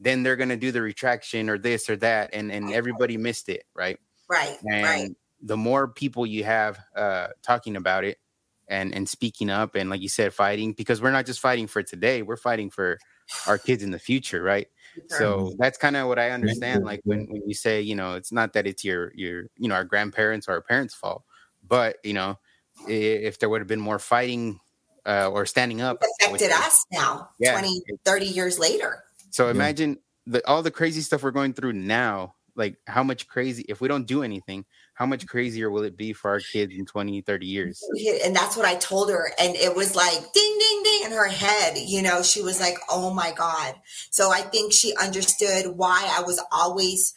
then 0.01 0.23
they're 0.23 0.35
going 0.35 0.49
to 0.49 0.57
do 0.57 0.71
the 0.71 0.81
retraction 0.81 1.49
or 1.49 1.57
this 1.57 1.89
or 1.89 1.95
that 1.95 2.31
and 2.33 2.51
and 2.51 2.71
everybody 2.71 3.17
missed 3.17 3.47
it 3.49 3.63
right? 3.75 3.99
Right 4.29 4.57
and 4.65 4.83
right. 4.83 5.11
the 5.41 5.57
more 5.57 5.87
people 5.87 6.25
you 6.25 6.43
have 6.43 6.79
uh 6.95 7.27
talking 7.43 7.75
about 7.75 8.03
it 8.03 8.17
and 8.67 8.93
and 8.93 9.07
speaking 9.07 9.49
up 9.49 9.75
and 9.75 9.89
like 9.89 10.01
you 10.01 10.09
said 10.09 10.33
fighting 10.33 10.73
because 10.73 11.01
we're 11.01 11.11
not 11.11 11.25
just 11.25 11.39
fighting 11.39 11.67
for 11.67 11.83
today 11.83 12.21
we're 12.21 12.37
fighting 12.37 12.69
for 12.69 12.97
our 13.47 13.57
kids 13.57 13.83
in 13.83 13.91
the 13.91 13.99
future 13.99 14.41
right? 14.41 14.67
So 15.07 15.53
that's 15.57 15.77
kind 15.77 15.95
of 15.95 16.09
what 16.09 16.19
i 16.19 16.31
understand 16.31 16.83
like 16.83 16.99
when, 17.05 17.25
when 17.29 17.47
you 17.47 17.53
say 17.53 17.79
you 17.79 17.95
know 17.95 18.15
it's 18.15 18.31
not 18.31 18.53
that 18.53 18.67
it's 18.67 18.83
your 18.83 19.13
your 19.15 19.45
you 19.57 19.69
know 19.69 19.75
our 19.75 19.85
grandparents 19.85 20.49
or 20.49 20.51
our 20.51 20.61
parents 20.61 20.93
fault 20.93 21.23
but 21.65 21.95
you 22.03 22.13
know 22.13 22.37
if 22.87 23.39
there 23.39 23.49
would 23.49 23.61
have 23.61 23.69
been 23.69 23.79
more 23.79 23.99
fighting 23.99 24.59
uh, 25.05 25.29
or 25.31 25.45
standing 25.45 25.81
up 25.81 25.97
it 26.01 26.09
affected 26.21 26.51
us 26.51 26.85
now 26.91 27.29
yeah, 27.39 27.53
20 27.53 27.81
30 28.03 28.25
years 28.25 28.59
later 28.59 29.03
so 29.31 29.49
imagine 29.49 29.97
the, 30.25 30.47
all 30.47 30.61
the 30.61 30.71
crazy 30.71 31.01
stuff 31.01 31.23
we're 31.23 31.31
going 31.31 31.53
through 31.53 31.73
now 31.73 32.35
like 32.55 32.77
how 32.87 33.03
much 33.03 33.27
crazy 33.27 33.65
if 33.69 33.81
we 33.81 33.87
don't 33.87 34.07
do 34.07 34.23
anything 34.23 34.65
how 34.93 35.05
much 35.05 35.25
crazier 35.25 35.69
will 35.69 35.83
it 35.83 35.97
be 35.97 36.13
for 36.13 36.29
our 36.31 36.39
kids 36.39 36.73
in 36.77 36.85
20 36.85 37.21
30 37.21 37.45
years? 37.45 37.81
And 38.23 38.35
that's 38.35 38.55
what 38.55 38.65
i 38.65 38.75
told 38.75 39.09
her 39.09 39.31
and 39.39 39.55
it 39.55 39.75
was 39.75 39.95
like 39.95 40.19
ding 40.33 40.57
ding 40.59 40.83
ding 40.83 41.01
in 41.05 41.11
her 41.11 41.27
head 41.27 41.77
you 41.77 42.01
know 42.01 42.21
she 42.21 42.41
was 42.41 42.59
like 42.59 42.77
oh 42.89 43.13
my 43.13 43.33
god. 43.35 43.75
So 44.09 44.31
i 44.31 44.41
think 44.41 44.73
she 44.73 44.95
understood 44.95 45.77
why 45.77 46.13
i 46.17 46.21
was 46.21 46.41
always 46.51 47.13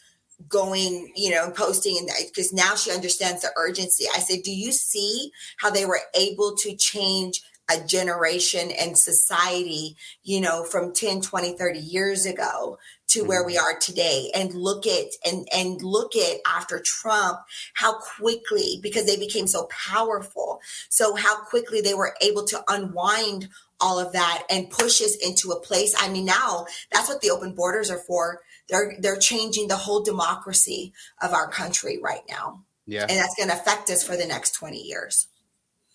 going 0.49 1.13
you 1.15 1.31
know 1.31 1.51
posting 1.51 1.97
and 1.99 2.11
uh, 2.11 2.15
because 2.27 2.53
now 2.53 2.75
she 2.75 2.91
understands 2.91 3.43
the 3.43 3.51
urgency. 3.57 4.07
I 4.15 4.19
said 4.19 4.43
do 4.43 4.53
you 4.53 4.73
see 4.73 5.31
how 5.59 5.71
they 5.71 5.87
were 5.87 6.01
able 6.15 6.57
to 6.57 6.77
change 6.77 7.43
a 7.71 7.81
generation 7.87 8.71
and 8.71 8.97
society, 8.99 9.97
you 10.23 10.41
know, 10.41 10.65
from 10.65 10.93
10, 10.93 11.23
20, 11.23 11.57
30 11.57 11.79
years 11.79 12.27
ago 12.27 12.79
to 13.09 13.25
where 13.25 13.41
mm-hmm. 13.41 13.47
we 13.47 13.59
are 13.59 13.79
today. 13.79 14.31
And 14.35 14.55
look 14.55 14.87
at 14.87 15.07
and 15.25 15.49
and 15.55 15.83
look 15.83 16.17
at 16.17 16.39
after 16.47 16.81
Trump 16.81 17.39
how 17.75 17.99
quickly 17.99 18.81
because 18.83 19.07
they 19.07 19.17
became 19.17 19.47
so 19.47 19.69
powerful. 19.71 20.61
So 20.89 21.15
how 21.15 21.45
quickly 21.45 21.81
they 21.81 21.95
were 21.95 22.15
able 22.21 22.45
to 22.47 22.63
unwind 22.69 23.49
all 23.81 23.99
of 23.99 24.13
that 24.13 24.45
and 24.51 24.71
push 24.71 25.01
us 25.01 25.17
into 25.17 25.51
a 25.51 25.61
place. 25.61 25.95
I 25.99 26.09
mean 26.09 26.25
now 26.25 26.67
that's 26.93 27.09
what 27.09 27.21
the 27.21 27.31
open 27.31 27.55
borders 27.55 27.91
are 27.91 27.99
for. 27.99 28.41
They're 28.69 28.95
they're 29.01 29.19
changing 29.19 29.69
the 29.69 29.77
whole 29.77 30.03
democracy 30.03 30.93
of 31.23 31.33
our 31.33 31.49
country 31.49 31.99
right 32.03 32.23
now. 32.29 32.65
Yeah. 32.87 33.07
And 33.09 33.19
that's 33.19 33.35
going 33.35 33.49
to 33.49 33.55
affect 33.55 33.89
us 33.89 34.07
for 34.07 34.15
the 34.15 34.27
next 34.27 34.53
20 34.53 34.77
years 34.77 35.29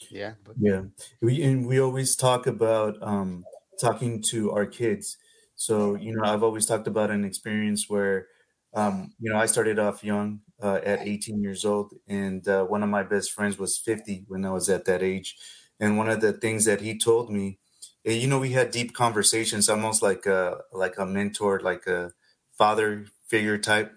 yeah 0.09 0.35
but- 0.43 0.57
yeah 0.57 0.83
we 1.21 1.41
and 1.43 1.67
we 1.67 1.79
always 1.79 2.15
talk 2.15 2.47
about 2.47 3.01
um 3.01 3.47
talking 3.79 4.21
to 4.21 4.51
our 4.51 4.65
kids 4.65 5.17
so, 5.61 5.95
you 5.95 6.13
know, 6.15 6.23
I've 6.23 6.41
always 6.41 6.65
talked 6.65 6.87
about 6.87 7.11
an 7.11 7.25
experience 7.25 7.89
where, 7.89 8.27
um, 8.73 9.13
you 9.19 9.29
know, 9.29 9.37
I 9.37 9.45
started 9.45 9.77
off 9.77 10.05
young 10.05 10.39
uh, 10.63 10.79
at 10.81 11.01
18 11.05 11.41
years 11.43 11.65
old, 11.65 11.93
and 12.07 12.47
uh, 12.47 12.63
one 12.63 12.81
of 12.81 12.87
my 12.87 13.03
best 13.03 13.33
friends 13.33 13.57
was 13.57 13.77
50 13.77 14.23
when 14.29 14.45
I 14.45 14.51
was 14.51 14.69
at 14.69 14.85
that 14.85 15.03
age. 15.03 15.35
And 15.77 15.97
one 15.97 16.07
of 16.07 16.21
the 16.21 16.31
things 16.31 16.63
that 16.63 16.79
he 16.79 16.97
told 16.97 17.29
me, 17.29 17.59
eh, 18.05 18.13
you 18.13 18.25
know, 18.25 18.39
we 18.39 18.51
had 18.53 18.71
deep 18.71 18.93
conversations, 18.93 19.67
almost 19.67 20.01
like 20.01 20.25
a 20.25 20.61
like 20.71 20.97
a 20.97 21.05
mentor, 21.05 21.59
like 21.59 21.85
a 21.87 22.13
father 22.57 23.07
figure 23.27 23.57
type. 23.57 23.91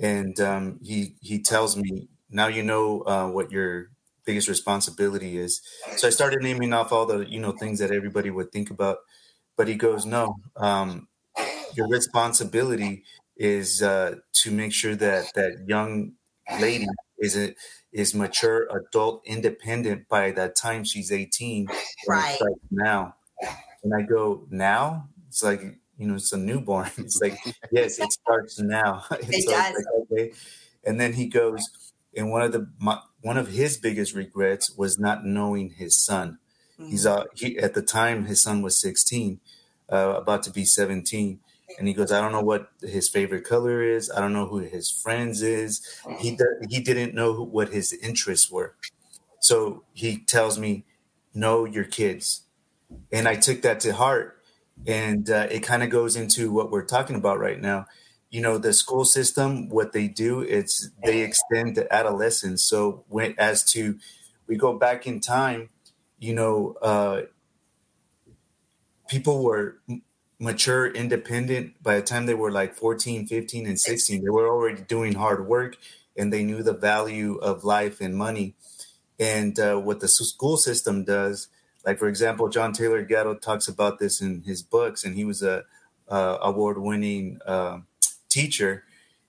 And 0.00 0.38
um, 0.40 0.80
he 0.82 1.16
he 1.20 1.40
tells 1.42 1.76
me, 1.76 2.08
now 2.30 2.46
you 2.48 2.62
know 2.62 3.02
uh, 3.02 3.28
what 3.30 3.52
your 3.52 3.90
biggest 4.24 4.48
responsibility 4.48 5.38
is. 5.38 5.60
So 5.96 6.06
I 6.08 6.10
started 6.10 6.42
naming 6.42 6.72
off 6.72 6.92
all 6.92 7.06
the 7.06 7.28
you 7.28 7.40
know 7.40 7.52
things 7.52 7.78
that 7.78 7.90
everybody 7.90 8.30
would 8.30 8.52
think 8.52 8.70
about 8.70 8.98
but 9.56 9.68
he 9.68 9.74
goes, 9.74 10.04
no, 10.04 10.36
um, 10.56 11.08
your 11.74 11.88
responsibility 11.88 13.04
is 13.36 13.82
uh, 13.82 14.16
to 14.32 14.50
make 14.50 14.72
sure 14.72 14.94
that 14.96 15.32
that 15.34 15.64
young 15.66 16.12
lady 16.60 16.86
is 17.18 17.36
a, 17.36 17.54
is 17.92 18.14
mature, 18.14 18.68
adult, 18.76 19.22
independent 19.24 20.08
by 20.08 20.32
that 20.32 20.56
time 20.56 20.84
she's 20.84 21.12
18. 21.12 21.68
Right. 22.08 22.38
Like 22.40 22.52
now. 22.70 23.14
And 23.82 23.94
I 23.94 24.02
go, 24.02 24.46
now? 24.50 25.08
It's 25.28 25.42
like, 25.42 25.60
you 25.98 26.06
know, 26.06 26.14
it's 26.14 26.32
a 26.32 26.38
newborn. 26.38 26.90
It's 26.98 27.20
like, 27.20 27.38
yes, 27.70 27.98
it 27.98 28.12
starts 28.12 28.58
now. 28.58 29.04
It 29.10 29.46
does. 29.48 29.74
Like, 29.74 29.84
okay. 30.12 30.32
And 30.84 31.00
then 31.00 31.12
he 31.12 31.26
goes, 31.26 31.68
and 32.16 32.30
one 32.30 32.42
of 32.42 32.52
the 32.52 32.68
my, 32.78 33.00
one 33.24 33.38
of 33.38 33.48
his 33.48 33.78
biggest 33.78 34.14
regrets 34.14 34.70
was 34.76 34.98
not 34.98 35.24
knowing 35.24 35.70
his 35.70 35.96
son. 35.96 36.38
Mm-hmm. 36.78 36.90
He's 36.90 37.06
uh, 37.06 37.24
he 37.34 37.58
at 37.58 37.72
the 37.72 37.80
time 37.80 38.26
his 38.26 38.42
son 38.42 38.60
was 38.60 38.78
16, 38.78 39.40
uh, 39.90 40.14
about 40.16 40.42
to 40.42 40.50
be 40.50 40.66
17, 40.66 41.40
and 41.78 41.88
he 41.88 41.94
goes, 41.94 42.12
I 42.12 42.20
don't 42.20 42.32
know 42.32 42.42
what 42.42 42.68
his 42.82 43.08
favorite 43.08 43.44
color 43.44 43.82
is. 43.82 44.10
I 44.10 44.20
don't 44.20 44.34
know 44.34 44.46
who 44.46 44.58
his 44.58 44.90
friends 44.90 45.40
is. 45.40 45.80
He 46.18 46.38
he 46.68 46.80
didn't 46.80 47.14
know 47.14 47.32
who, 47.32 47.44
what 47.44 47.70
his 47.70 47.94
interests 47.94 48.50
were. 48.50 48.74
So 49.40 49.84
he 49.94 50.18
tells 50.18 50.58
me, 50.58 50.84
know 51.32 51.64
your 51.64 51.84
kids, 51.84 52.42
and 53.10 53.26
I 53.26 53.36
took 53.36 53.62
that 53.62 53.80
to 53.80 53.94
heart, 53.94 54.36
and 54.86 55.30
uh, 55.30 55.46
it 55.50 55.60
kind 55.60 55.82
of 55.82 55.88
goes 55.88 56.14
into 56.14 56.52
what 56.52 56.70
we're 56.70 56.84
talking 56.84 57.16
about 57.16 57.38
right 57.38 57.60
now 57.60 57.86
you 58.34 58.40
know 58.40 58.58
the 58.58 58.72
school 58.72 59.04
system 59.04 59.68
what 59.68 59.92
they 59.92 60.08
do 60.08 60.40
it's 60.40 60.90
they 61.04 61.20
extend 61.20 61.76
the 61.76 61.86
adolescence 61.94 62.64
so 62.64 63.04
when 63.08 63.34
as 63.38 63.62
to 63.64 63.98
we 64.48 64.56
go 64.56 64.78
back 64.78 65.06
in 65.06 65.20
time 65.20 65.68
you 66.18 66.32
know, 66.32 66.74
uh, 66.80 67.22
people 69.08 69.42
were 69.42 69.78
mature, 70.38 70.86
independent 70.86 71.82
by 71.82 71.96
the 71.96 72.02
time 72.02 72.26
they 72.26 72.34
were 72.34 72.50
like 72.50 72.74
14, 72.74 73.26
15, 73.26 73.66
and 73.66 73.78
16. 73.78 74.24
They 74.24 74.30
were 74.30 74.48
already 74.48 74.82
doing 74.82 75.14
hard 75.14 75.46
work 75.46 75.76
and 76.16 76.32
they 76.32 76.44
knew 76.44 76.62
the 76.62 76.72
value 76.72 77.36
of 77.36 77.64
life 77.64 78.00
and 78.00 78.16
money. 78.16 78.54
And 79.18 79.58
uh, 79.58 79.76
what 79.76 80.00
the 80.00 80.08
school 80.08 80.56
system 80.56 81.04
does, 81.04 81.48
like 81.86 81.98
for 81.98 82.08
example, 82.08 82.48
John 82.48 82.72
Taylor 82.72 83.02
Gatto 83.02 83.34
talks 83.34 83.68
about 83.68 83.98
this 83.98 84.20
in 84.20 84.42
his 84.42 84.62
books, 84.62 85.04
and 85.04 85.16
he 85.16 85.24
was 85.24 85.42
a 85.42 85.64
uh, 86.08 86.38
award-winning 86.42 87.40
uh, 87.46 87.78
teacher, 88.34 88.84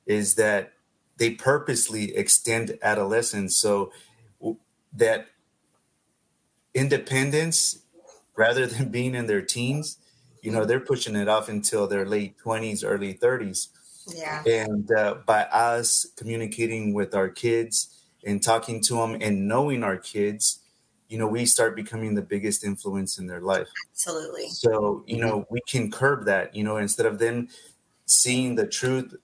is 0.05 0.35
that 0.35 0.73
they 1.17 1.31
purposely 1.31 2.15
extend 2.15 2.77
adolescence 2.81 3.55
so 3.55 3.91
that 4.93 5.27
independence 6.73 7.79
rather 8.35 8.65
than 8.73 8.89
being 8.89 9.15
in 9.15 9.27
their 9.27 9.41
teens 9.41 9.97
you 10.41 10.51
know 10.51 10.65
they're 10.65 10.79
pushing 10.79 11.15
it 11.15 11.27
off 11.27 11.49
until 11.49 11.87
their 11.87 12.05
late 12.05 12.35
20s 12.37 12.83
early 12.85 13.13
30s 13.13 13.69
yeah. 14.07 14.43
And 14.45 14.91
uh, 14.91 15.15
by 15.25 15.43
us 15.43 16.07
communicating 16.15 16.93
with 16.93 17.15
our 17.15 17.29
kids 17.29 18.03
and 18.23 18.41
talking 18.41 18.81
to 18.81 18.95
them 18.95 19.17
and 19.21 19.47
knowing 19.47 19.83
our 19.83 19.97
kids 19.97 20.59
you 21.09 21.19
know 21.19 21.27
we 21.27 21.45
start 21.45 21.75
becoming 21.75 22.15
the 22.15 22.21
biggest 22.21 22.63
influence 22.63 23.19
in 23.19 23.27
their 23.27 23.41
life. 23.41 23.67
Absolutely. 23.91 24.49
So 24.49 25.03
you 25.05 25.19
know 25.19 25.45
we 25.49 25.61
can 25.67 25.91
curb 25.91 26.25
that 26.25 26.55
you 26.55 26.63
know 26.63 26.77
instead 26.77 27.05
of 27.05 27.19
them 27.19 27.47
seeing 28.05 28.55
the 28.55 28.67
truth 28.67 29.15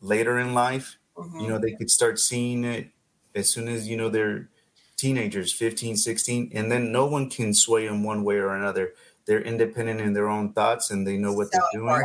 later 0.00 0.38
in 0.38 0.54
life 0.54 0.98
mm-hmm. 1.16 1.40
you 1.40 1.48
know 1.48 1.58
they 1.58 1.72
could 1.72 1.90
start 1.90 2.18
seeing 2.18 2.64
it 2.64 2.88
as 3.34 3.48
soon 3.48 3.68
as 3.68 3.88
you 3.88 3.96
know 3.96 4.08
they're 4.08 4.48
teenagers 4.96 5.52
15 5.52 5.96
16 5.96 6.50
and 6.54 6.70
then 6.70 6.92
no 6.92 7.06
one 7.06 7.28
can 7.28 7.54
sway 7.54 7.86
them 7.86 8.04
one 8.04 8.24
way 8.24 8.36
or 8.36 8.54
another 8.54 8.92
they're 9.26 9.42
independent 9.42 10.00
in 10.00 10.12
their 10.12 10.28
own 10.28 10.52
thoughts 10.52 10.90
and 10.90 11.06
they 11.06 11.16
know 11.16 11.32
what 11.32 11.52
so 11.52 11.60
they're 11.72 11.80
doing 11.80 12.04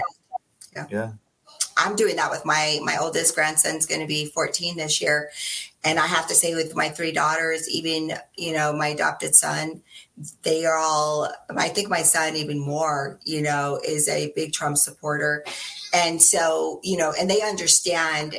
yeah. 0.76 0.86
yeah 0.90 1.12
i'm 1.78 1.96
doing 1.96 2.16
that 2.16 2.32
with 2.32 2.46
my 2.46 2.80
my 2.84 2.98
oldest 3.00 3.36
grandson's 3.36 3.86
going 3.86 4.02
to 4.02 4.08
be 4.08 4.26
14 4.26 4.78
this 4.78 5.02
year 5.02 5.30
and 5.88 6.00
i 6.00 6.06
have 6.06 6.28
to 6.28 6.36
say 6.36 6.54
with 6.54 6.76
my 6.76 6.90
three 6.90 7.12
daughters 7.12 7.70
even 7.70 8.14
you 8.36 8.54
know 8.54 8.74
my 8.74 8.88
adopted 8.88 9.34
son 9.34 9.82
they 10.44 10.66
are 10.66 10.78
all 10.78 11.32
i 11.56 11.70
think 11.70 11.90
my 11.90 12.02
son 12.02 12.36
even 12.36 12.60
more 12.60 13.20
you 13.24 13.42
know 13.42 13.80
is 13.86 14.08
a 14.10 14.32
big 14.36 14.54
trump 14.54 14.78
supporter. 14.78 15.44
And 15.94 16.22
so 16.22 16.82
you 16.84 16.98
know 16.98 17.14
and 17.18 17.30
they 17.30 17.42
understand 17.42 18.36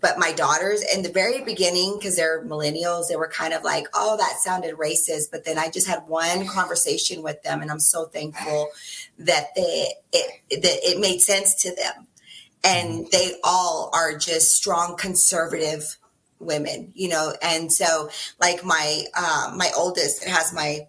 but 0.00 0.18
my 0.18 0.32
daughters 0.32 0.82
in 0.94 1.02
the 1.02 1.08
very 1.08 1.42
beginning 1.42 1.96
because 1.98 2.16
they're 2.16 2.44
millennials 2.44 3.08
they 3.08 3.16
were 3.16 3.28
kind 3.28 3.54
of 3.54 3.62
like 3.64 3.86
oh 3.94 4.16
that 4.18 4.36
sounded 4.40 4.76
racist 4.76 5.30
but 5.30 5.44
then 5.44 5.58
i 5.58 5.70
just 5.70 5.86
had 5.86 6.06
one 6.06 6.46
conversation 6.46 7.22
with 7.22 7.42
them 7.42 7.62
and 7.62 7.70
i'm 7.70 7.80
so 7.80 8.04
thankful 8.06 8.68
that 9.18 9.54
they 9.56 9.94
it 10.12 10.62
that 10.62 10.78
it 10.82 11.00
made 11.00 11.20
sense 11.20 11.54
to 11.62 11.74
them. 11.74 12.06
And 12.64 13.08
they 13.10 13.34
all 13.42 13.90
are 13.92 14.16
just 14.16 14.54
strong 14.56 14.96
conservative 14.96 15.96
women 16.42 16.92
you 16.94 17.08
know 17.08 17.32
and 17.42 17.72
so 17.72 18.10
like 18.40 18.64
my 18.64 19.04
uh, 19.16 19.52
my 19.56 19.70
oldest 19.76 20.22
it 20.22 20.28
has 20.28 20.52
my 20.52 20.86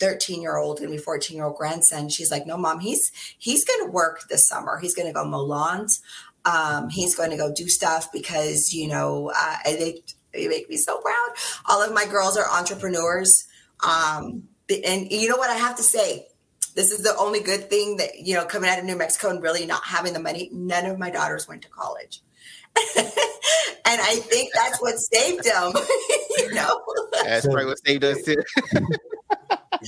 13 0.00 0.42
year 0.42 0.56
old 0.56 0.80
and 0.80 0.90
my 0.90 0.96
14 0.96 1.36
year 1.36 1.46
old 1.46 1.56
grandson 1.56 2.08
she's 2.08 2.30
like 2.30 2.46
no 2.46 2.56
mom 2.56 2.80
he's 2.80 3.12
he's 3.38 3.64
gonna 3.64 3.90
work 3.90 4.28
this 4.28 4.48
summer 4.48 4.78
he's 4.78 4.94
gonna 4.94 5.12
go 5.12 5.24
mow 5.24 5.42
lawns 5.42 6.02
um, 6.44 6.88
he's 6.88 7.14
going 7.14 7.30
to 7.30 7.36
go 7.36 7.52
do 7.52 7.68
stuff 7.68 8.10
because, 8.12 8.72
you 8.72 8.88
know, 8.88 9.32
uh, 9.36 9.56
they, 9.64 10.02
they 10.32 10.48
make 10.48 10.68
me 10.68 10.76
so 10.76 10.98
proud. 10.98 11.30
All 11.66 11.82
of 11.82 11.92
my 11.92 12.04
girls 12.06 12.36
are 12.36 12.48
entrepreneurs. 12.50 13.46
Um, 13.86 14.44
and 14.84 15.10
you 15.10 15.28
know 15.28 15.36
what 15.36 15.50
I 15.50 15.56
have 15.56 15.76
to 15.76 15.82
say? 15.82 16.26
This 16.74 16.90
is 16.90 17.02
the 17.02 17.14
only 17.16 17.40
good 17.40 17.68
thing 17.68 17.98
that, 17.98 18.18
you 18.18 18.34
know, 18.34 18.44
coming 18.44 18.70
out 18.70 18.78
of 18.78 18.84
New 18.84 18.96
Mexico 18.96 19.28
and 19.28 19.42
really 19.42 19.66
not 19.66 19.84
having 19.84 20.14
the 20.14 20.20
money. 20.20 20.48
None 20.52 20.86
of 20.86 20.98
my 20.98 21.10
daughters 21.10 21.46
went 21.46 21.62
to 21.62 21.68
college. 21.68 22.20
and 22.96 24.00
I 24.00 24.16
think 24.22 24.52
that's 24.54 24.80
what 24.80 24.98
saved 24.98 25.44
them. 25.44 25.72
you 26.38 26.54
know, 26.54 26.80
that's 27.24 27.44
probably 27.46 27.66
what 27.66 27.84
saved 27.84 28.04
us 28.04 28.22
too. 28.22 28.42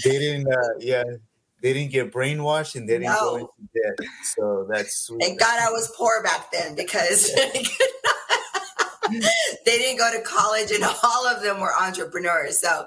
they 0.05 0.19
didn't, 0.19 0.53
uh, 0.53 0.79
yeah, 0.79 1.05
they 1.63 1.73
didn't 1.73 1.93
get 1.93 2.13
brainwashed 2.13 2.75
and 2.75 2.89
they 2.89 2.99
didn't 2.99 3.15
no. 3.15 3.21
go 3.21 3.37
into 3.37 3.53
debt. 3.73 4.09
So 4.25 4.67
that's 4.69 5.07
sweet. 5.07 5.23
Thank 5.23 5.41
God 5.41 5.59
I 5.61 5.71
was 5.71 5.91
poor 5.97 6.23
back 6.23 6.53
then 6.53 6.75
because 6.75 7.33
they 9.65 9.79
didn't 9.79 9.99
go 9.99 10.11
to 10.13 10.21
college 10.23 10.71
and 10.71 10.85
all 10.85 11.27
of 11.27 11.43
them 11.43 11.61
were 11.61 11.73
entrepreneurs. 11.75 12.59
So 12.61 12.87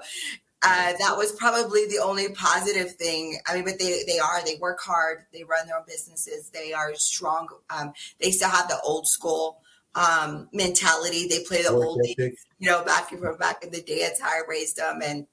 uh, 0.62 0.92
that 0.98 1.16
was 1.16 1.32
probably 1.32 1.86
the 1.86 1.98
only 1.98 2.28
positive 2.30 2.92
thing. 2.96 3.38
I 3.46 3.54
mean, 3.54 3.64
but 3.64 3.78
they, 3.78 4.02
they 4.06 4.18
are, 4.18 4.44
they 4.44 4.56
work 4.60 4.80
hard, 4.80 5.24
they 5.32 5.44
run 5.44 5.66
their 5.66 5.76
own 5.76 5.84
businesses, 5.86 6.50
they 6.50 6.72
are 6.72 6.94
strong. 6.94 7.48
Um, 7.70 7.92
they 8.20 8.30
still 8.30 8.48
have 8.48 8.68
the 8.68 8.80
old 8.80 9.06
school 9.06 9.60
um, 9.98 10.48
mentality. 10.52 11.26
They 11.26 11.42
play 11.42 11.62
the 11.62 11.70
old, 11.70 12.00
you 12.06 12.36
know, 12.60 12.84
back 12.84 13.08
from 13.08 13.36
back 13.36 13.64
in 13.64 13.70
the 13.70 13.82
day. 13.82 14.00
That's 14.02 14.20
how 14.20 14.28
I 14.28 14.42
raised 14.48 14.76
them. 14.76 15.00
And, 15.04 15.26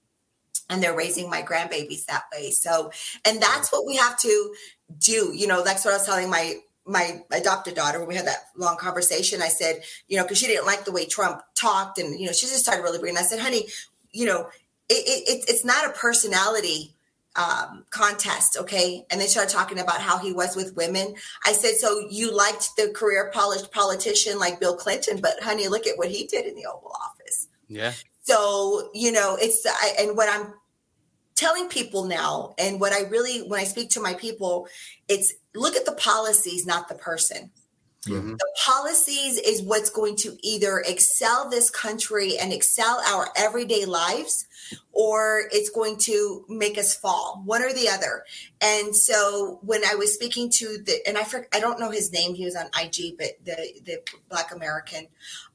and 0.69 0.81
they're 0.81 0.95
raising 0.95 1.29
my 1.29 1.43
grandbabies 1.43 2.05
that 2.05 2.23
way. 2.33 2.49
So, 2.49 2.91
and 3.23 3.39
that's 3.39 3.71
what 3.71 3.85
we 3.85 3.95
have 3.97 4.17
to 4.19 4.55
do. 4.97 5.31
You 5.35 5.45
know, 5.45 5.63
that's 5.63 5.85
what 5.85 5.93
I 5.93 5.97
was 5.97 6.05
telling 6.05 6.29
my 6.29 6.55
my 6.87 7.23
adopted 7.31 7.75
daughter 7.75 7.99
when 7.99 8.07
we 8.07 8.15
had 8.15 8.27
that 8.27 8.45
long 8.55 8.77
conversation 8.77 9.41
i 9.41 9.47
said 9.47 9.81
you 10.07 10.15
know 10.15 10.21
because 10.21 10.37
she 10.37 10.45
didn't 10.45 10.67
like 10.67 10.85
the 10.85 10.91
way 10.91 11.03
trump 11.03 11.41
talked 11.55 11.97
and 11.97 12.19
you 12.19 12.27
know 12.27 12.31
she 12.31 12.45
just 12.45 12.59
started 12.59 12.83
really 12.83 12.99
bringing 12.99 13.17
i 13.17 13.23
said 13.23 13.39
honey 13.39 13.65
you 14.11 14.23
know 14.23 14.47
it, 14.87 14.93
it, 15.27 15.45
it's 15.47 15.65
not 15.65 15.87
a 15.87 15.93
personality 15.93 16.94
um, 17.35 17.85
contest, 17.89 18.57
okay? 18.57 19.05
And 19.09 19.19
they 19.19 19.27
started 19.27 19.51
talking 19.51 19.79
about 19.79 20.01
how 20.01 20.17
he 20.17 20.33
was 20.33 20.55
with 20.55 20.75
women. 20.75 21.15
I 21.45 21.53
said, 21.53 21.75
so 21.75 22.07
you 22.09 22.35
liked 22.35 22.75
the 22.77 22.89
career 22.89 23.31
polished 23.33 23.71
politician 23.71 24.39
like 24.39 24.59
Bill 24.59 24.75
Clinton, 24.75 25.19
but 25.21 25.41
honey, 25.41 25.67
look 25.67 25.87
at 25.87 25.97
what 25.97 26.09
he 26.09 26.25
did 26.25 26.45
in 26.45 26.55
the 26.55 26.65
Oval 26.65 26.95
Office. 27.03 27.47
Yeah. 27.67 27.93
So 28.23 28.89
you 28.93 29.11
know, 29.11 29.37
it's 29.39 29.65
I, 29.65 30.03
and 30.03 30.17
what 30.17 30.29
I'm 30.29 30.53
telling 31.35 31.67
people 31.67 32.05
now, 32.05 32.55
and 32.57 32.79
what 32.79 32.93
I 32.93 33.01
really 33.09 33.47
when 33.47 33.59
I 33.59 33.65
speak 33.65 33.89
to 33.91 34.01
my 34.01 34.13
people, 34.13 34.67
it's 35.07 35.33
look 35.53 35.75
at 35.75 35.85
the 35.85 35.93
policies, 35.93 36.65
not 36.65 36.87
the 36.87 36.95
person. 36.95 37.51
Mm-hmm. 38.07 38.33
The 38.33 38.47
policies 38.63 39.37
is 39.37 39.61
what's 39.61 39.89
going 39.89 40.15
to 40.17 40.37
either 40.41 40.83
excel 40.85 41.49
this 41.49 41.69
country 41.69 42.37
and 42.37 42.53
excel 42.53 43.01
our 43.07 43.29
everyday 43.35 43.85
lives, 43.85 44.47
or 44.91 45.43
it's 45.51 45.69
going 45.69 45.97
to 45.97 46.45
make 46.49 46.77
us 46.77 46.95
fall, 46.95 47.41
one 47.45 47.61
or 47.61 47.73
the 47.73 47.89
other. 47.89 48.23
And 48.61 48.95
so 48.95 49.59
when 49.61 49.83
I 49.85 49.95
was 49.95 50.13
speaking 50.13 50.49
to 50.51 50.77
the, 50.85 50.99
and 51.07 51.17
I 51.17 51.25
I 51.53 51.59
don't 51.59 51.79
know 51.79 51.91
his 51.91 52.11
name, 52.11 52.35
he 52.35 52.45
was 52.45 52.55
on 52.55 52.67
IG, 52.67 53.17
but 53.17 53.31
the 53.43 53.55
the 53.85 53.99
Black 54.29 54.53
American, 54.53 55.07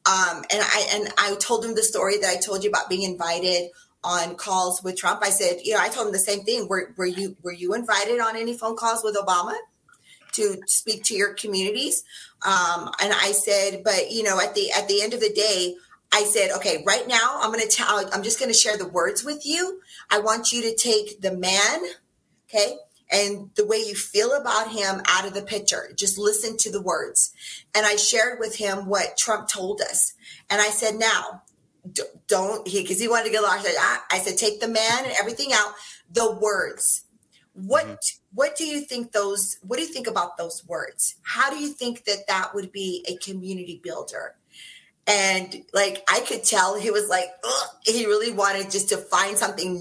um, 0.06 0.44
and 0.50 0.62
I 0.62 0.88
and 0.92 1.12
I 1.18 1.34
told 1.36 1.64
him 1.64 1.74
the 1.74 1.82
story 1.82 2.18
that 2.18 2.30
I 2.30 2.36
told 2.36 2.64
you 2.64 2.70
about 2.70 2.88
being 2.88 3.02
invited 3.02 3.70
on 4.02 4.34
calls 4.34 4.82
with 4.82 4.96
Trump. 4.96 5.20
I 5.22 5.30
said, 5.30 5.58
you 5.62 5.74
know, 5.74 5.80
I 5.80 5.88
told 5.88 6.06
him 6.06 6.12
the 6.12 6.18
same 6.18 6.40
thing. 6.40 6.68
Were 6.68 6.94
were 6.96 7.06
you 7.06 7.36
were 7.42 7.52
you 7.52 7.74
invited 7.74 8.20
on 8.20 8.36
any 8.36 8.56
phone 8.56 8.76
calls 8.76 9.02
with 9.04 9.16
Obama? 9.16 9.56
To 10.32 10.60
speak 10.66 11.04
to 11.04 11.14
your 11.14 11.34
communities. 11.34 12.04
Um, 12.46 12.90
and 13.02 13.12
I 13.12 13.32
said, 13.32 13.82
but 13.84 14.10
you 14.10 14.22
know, 14.22 14.40
at 14.40 14.54
the 14.54 14.70
at 14.72 14.88
the 14.88 15.02
end 15.02 15.14
of 15.14 15.20
the 15.20 15.32
day, 15.32 15.76
I 16.12 16.24
said, 16.24 16.50
okay, 16.56 16.82
right 16.86 17.06
now 17.06 17.38
I'm 17.40 17.52
going 17.52 17.62
to 17.62 17.68
tell, 17.68 18.08
I'm 18.12 18.22
just 18.22 18.40
going 18.40 18.50
to 18.50 18.58
share 18.58 18.76
the 18.76 18.88
words 18.88 19.24
with 19.24 19.46
you. 19.46 19.80
I 20.10 20.18
want 20.18 20.52
you 20.52 20.62
to 20.62 20.74
take 20.74 21.20
the 21.20 21.36
man, 21.36 21.80
okay, 22.48 22.76
and 23.12 23.50
the 23.54 23.66
way 23.66 23.76
you 23.76 23.94
feel 23.94 24.34
about 24.34 24.72
him 24.72 25.02
out 25.06 25.26
of 25.26 25.34
the 25.34 25.42
picture. 25.42 25.90
Just 25.96 26.18
listen 26.18 26.56
to 26.58 26.72
the 26.72 26.82
words. 26.82 27.32
And 27.74 27.86
I 27.86 27.96
shared 27.96 28.40
with 28.40 28.56
him 28.56 28.86
what 28.86 29.16
Trump 29.16 29.48
told 29.48 29.80
us. 29.80 30.14
And 30.48 30.60
I 30.60 30.70
said, 30.70 30.96
now, 30.96 31.42
don't 32.28 32.66
he 32.66 32.82
because 32.82 33.00
he 33.00 33.08
wanted 33.08 33.26
to 33.26 33.30
get 33.30 33.42
lost. 33.42 33.66
I 34.10 34.18
said, 34.18 34.36
take 34.36 34.60
the 34.60 34.68
man 34.68 35.04
and 35.04 35.14
everything 35.18 35.50
out. 35.52 35.74
The 36.12 36.38
words. 36.40 37.04
What 37.66 37.84
mm-hmm. 37.84 38.34
what 38.34 38.56
do 38.56 38.64
you 38.66 38.80
think 38.80 39.12
those? 39.12 39.58
What 39.62 39.76
do 39.76 39.82
you 39.82 39.92
think 39.92 40.06
about 40.06 40.36
those 40.36 40.64
words? 40.66 41.16
How 41.22 41.50
do 41.50 41.58
you 41.58 41.68
think 41.68 42.04
that 42.04 42.26
that 42.28 42.54
would 42.54 42.72
be 42.72 43.04
a 43.08 43.16
community 43.16 43.80
builder? 43.82 44.36
And 45.06 45.64
like 45.72 46.04
I 46.08 46.20
could 46.20 46.44
tell 46.44 46.78
he 46.78 46.90
was 46.90 47.08
like, 47.08 47.28
Ugh. 47.44 47.68
he 47.84 48.06
really 48.06 48.32
wanted 48.32 48.70
just 48.70 48.88
to 48.90 48.96
find 48.96 49.36
something. 49.36 49.80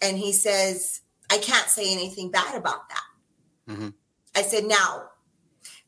And 0.00 0.18
he 0.18 0.32
says, 0.32 1.00
I 1.30 1.38
can't 1.38 1.68
say 1.68 1.92
anything 1.92 2.30
bad 2.30 2.56
about 2.56 2.88
that. 2.88 3.72
Mm-hmm. 3.72 3.88
I 4.34 4.42
said, 4.42 4.64
now 4.64 5.10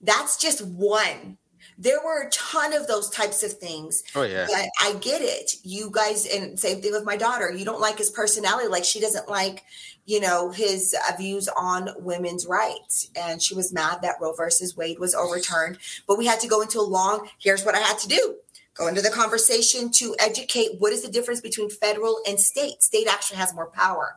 that's 0.01 0.37
just 0.37 0.67
one 0.67 1.39
there 1.81 1.99
were 2.05 2.27
a 2.27 2.31
ton 2.31 2.75
of 2.75 2.87
those 2.87 3.09
types 3.09 3.43
of 3.43 3.55
things. 3.55 4.05
Oh 4.15 4.23
yeah. 4.23 4.47
But 4.47 4.69
I 4.81 4.93
get 5.01 5.23
it. 5.23 5.55
You 5.65 5.91
guys 5.91 6.27
and 6.27 6.61
same 6.61 6.83
thing 6.83 6.93
with 6.93 7.05
my 7.05 7.17
daughter. 7.17 7.51
You 7.53 7.65
don't 7.65 7.81
like 7.81 7.99
his 7.99 8.11
personality. 8.11 8.69
Like 8.69 8.85
she 8.85 9.01
doesn't 9.01 9.29
like, 9.29 9.65
you 10.05 10.21
know, 10.21 10.51
his 10.51 10.95
uh, 10.95 11.17
views 11.17 11.49
on 11.49 11.89
women's 11.99 12.47
rights. 12.47 13.11
And 13.17 13.41
she 13.41 13.55
was 13.55 13.73
mad 13.73 14.01
that 14.03 14.17
Roe 14.21 14.35
versus 14.35 14.77
Wade 14.77 14.99
was 14.99 15.15
overturned. 15.15 15.79
But 16.07 16.19
we 16.19 16.27
had 16.27 16.41
to 16.41 16.49
go 16.49 16.61
into 16.61 16.79
a 16.79 16.83
long, 16.83 17.29
here's 17.39 17.65
what 17.65 17.75
I 17.75 17.79
had 17.79 17.99
to 18.01 18.09
do 18.09 18.37
go 18.75 18.87
into 18.87 19.03
the 19.03 19.11
conversation 19.11 19.91
to 19.91 20.15
educate 20.19 20.71
what 20.79 20.93
is 20.93 21.03
the 21.03 21.11
difference 21.11 21.41
between 21.41 21.69
federal 21.71 22.21
and 22.27 22.39
state. 22.39 22.83
State 22.83 23.07
actually 23.09 23.39
has 23.39 23.55
more 23.55 23.71
power. 23.71 24.17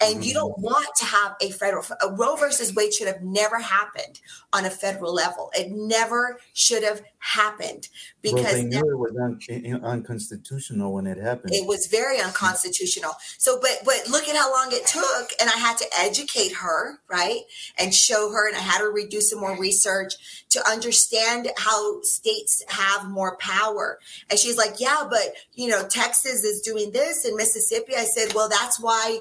And 0.00 0.16
mm-hmm. 0.16 0.22
you 0.22 0.34
don't 0.34 0.52
mm-hmm. 0.52 0.62
want 0.62 0.88
to 0.98 1.04
have 1.04 1.36
a 1.40 1.50
federal, 1.50 1.84
a 2.02 2.12
Roe 2.12 2.36
versus 2.36 2.74
Wade 2.74 2.94
should 2.94 3.08
have 3.08 3.22
never 3.22 3.58
happened 3.58 4.20
on 4.52 4.64
a 4.64 4.70
federal 4.70 5.12
level. 5.12 5.50
It 5.54 5.70
never 5.70 6.38
should 6.52 6.84
have 6.84 7.02
happened 7.24 7.88
because 8.20 8.44
well, 8.44 8.54
they 8.54 8.64
knew 8.64 8.90
it 8.90 8.98
was 8.98 9.16
un- 9.16 9.80
unconstitutional 9.82 10.92
when 10.92 11.06
it 11.06 11.16
happened. 11.16 11.54
It 11.54 11.66
was 11.66 11.86
very 11.86 12.20
unconstitutional. 12.20 13.12
So, 13.38 13.58
but 13.60 13.78
but 13.84 14.08
look 14.10 14.28
at 14.28 14.36
how 14.36 14.52
long 14.52 14.68
it 14.72 14.86
took, 14.86 15.30
and 15.40 15.48
I 15.48 15.56
had 15.56 15.78
to 15.78 15.86
educate 15.98 16.52
her, 16.52 16.98
right, 17.10 17.40
and 17.78 17.94
show 17.94 18.30
her, 18.30 18.46
and 18.46 18.56
I 18.56 18.60
had 18.60 18.80
her 18.80 18.92
redo 18.92 19.20
some 19.20 19.40
more 19.40 19.58
research 19.58 20.14
to 20.50 20.68
understand 20.68 21.50
how 21.56 22.02
states 22.02 22.62
have 22.68 23.08
more 23.08 23.36
power. 23.38 23.93
And 24.30 24.38
she's 24.38 24.56
like, 24.56 24.74
"Yeah, 24.78 25.04
but 25.08 25.34
you 25.54 25.68
know, 25.68 25.86
Texas 25.88 26.44
is 26.44 26.60
doing 26.60 26.92
this, 26.92 27.24
and 27.24 27.36
Mississippi." 27.36 27.94
I 27.96 28.04
said, 28.04 28.34
"Well, 28.34 28.48
that's 28.48 28.80
why 28.80 29.20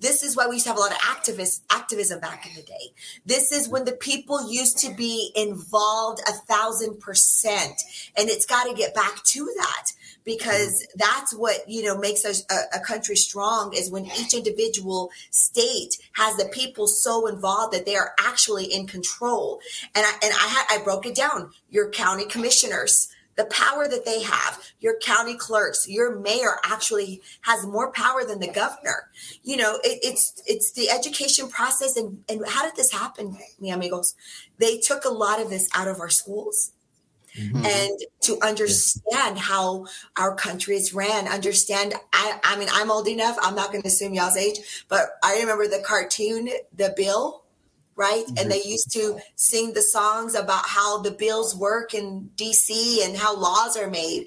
this 0.00 0.22
is 0.22 0.36
why 0.36 0.46
we 0.46 0.54
used 0.54 0.64
to 0.64 0.70
have 0.70 0.78
a 0.78 0.80
lot 0.80 0.90
of 0.90 0.98
activist 0.98 1.60
activism 1.70 2.20
back 2.20 2.46
in 2.46 2.54
the 2.54 2.62
day. 2.62 2.92
This 3.26 3.52
is 3.52 3.68
when 3.68 3.84
the 3.84 3.92
people 3.92 4.50
used 4.50 4.78
to 4.78 4.94
be 4.94 5.30
involved 5.34 6.20
a 6.26 6.32
thousand 6.32 7.00
percent, 7.00 7.82
and 8.16 8.28
it's 8.28 8.46
got 8.46 8.64
to 8.64 8.74
get 8.74 8.94
back 8.94 9.22
to 9.24 9.52
that 9.56 9.92
because 10.24 10.82
mm-hmm. 10.82 10.98
that's 10.98 11.34
what 11.34 11.68
you 11.68 11.82
know 11.82 11.98
makes 11.98 12.24
us 12.24 12.44
a, 12.50 12.78
a, 12.78 12.80
country 12.80 13.16
strong 13.16 13.72
is 13.74 13.90
when 13.90 14.06
each 14.06 14.34
individual 14.34 15.10
state 15.30 15.96
has 16.12 16.36
the 16.36 16.46
people 16.46 16.86
so 16.86 17.26
involved 17.26 17.74
that 17.74 17.86
they 17.86 17.96
are 17.96 18.12
actually 18.20 18.64
in 18.64 18.86
control. 18.86 19.60
And 19.94 20.04
I 20.06 20.12
and 20.22 20.32
I 20.32 20.48
had 20.48 20.80
I 20.80 20.84
broke 20.84 21.06
it 21.06 21.14
down. 21.14 21.50
Your 21.70 21.90
county 21.90 22.24
commissioners 22.24 23.08
the 23.36 23.44
power 23.46 23.88
that 23.88 24.04
they 24.04 24.22
have. 24.22 24.62
Your 24.80 24.98
county 24.98 25.36
clerks, 25.36 25.88
your 25.88 26.18
mayor 26.18 26.56
actually 26.64 27.22
has 27.42 27.66
more 27.66 27.90
power 27.92 28.24
than 28.24 28.40
the 28.40 28.48
governor. 28.48 29.08
You 29.42 29.56
know, 29.56 29.78
it, 29.84 30.00
it's 30.02 30.42
it's 30.46 30.72
the 30.72 30.90
education 30.90 31.48
process. 31.48 31.96
And, 31.96 32.22
and 32.28 32.46
how 32.46 32.64
did 32.64 32.76
this 32.76 32.92
happen, 32.92 33.38
mi 33.60 33.70
amigos? 33.70 34.14
They 34.58 34.78
took 34.78 35.04
a 35.04 35.10
lot 35.10 35.40
of 35.40 35.50
this 35.50 35.68
out 35.74 35.88
of 35.88 36.00
our 36.00 36.10
schools. 36.10 36.72
Mm-hmm. 37.38 37.64
And 37.64 37.98
to 38.22 38.38
understand 38.42 39.38
how 39.38 39.86
our 40.18 40.34
country 40.34 40.76
is 40.76 40.92
ran, 40.92 41.26
understand. 41.26 41.94
I, 42.12 42.38
I 42.44 42.58
mean, 42.58 42.68
I'm 42.70 42.90
old 42.90 43.08
enough. 43.08 43.38
I'm 43.40 43.54
not 43.54 43.70
going 43.70 43.80
to 43.80 43.88
assume 43.88 44.12
y'all's 44.12 44.36
age, 44.36 44.84
but 44.88 45.12
I 45.24 45.40
remember 45.40 45.66
the 45.66 45.82
cartoon, 45.82 46.50
The 46.76 46.92
Bill 46.94 47.41
right? 47.96 48.24
Mm-hmm. 48.24 48.38
And 48.38 48.50
they 48.50 48.62
used 48.62 48.92
to 48.92 49.18
sing 49.36 49.74
the 49.74 49.82
songs 49.82 50.34
about 50.34 50.66
how 50.66 50.98
the 51.02 51.10
bills 51.10 51.56
work 51.56 51.94
in 51.94 52.30
DC 52.36 53.04
and 53.04 53.16
how 53.16 53.36
laws 53.36 53.76
are 53.76 53.90
made. 53.90 54.26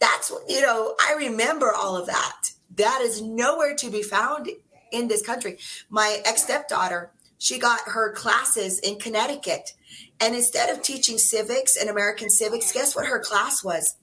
That's 0.00 0.30
what, 0.30 0.48
you 0.48 0.62
know, 0.62 0.94
I 1.00 1.14
remember 1.14 1.72
all 1.72 1.96
of 1.96 2.06
that. 2.06 2.50
That 2.76 3.00
is 3.02 3.20
nowhere 3.20 3.74
to 3.76 3.90
be 3.90 4.02
found 4.02 4.48
in 4.92 5.08
this 5.08 5.24
country. 5.24 5.58
My 5.90 6.20
ex 6.24 6.44
stepdaughter, 6.44 7.10
she 7.38 7.58
got 7.58 7.80
her 7.86 8.12
classes 8.12 8.78
in 8.80 8.98
Connecticut. 8.98 9.72
And 10.20 10.34
instead 10.34 10.70
of 10.70 10.82
teaching 10.82 11.18
civics 11.18 11.76
and 11.76 11.88
American 11.88 12.30
civics, 12.30 12.72
guess 12.72 12.94
what 12.94 13.06
her 13.06 13.20
class 13.20 13.64
was? 13.64 13.96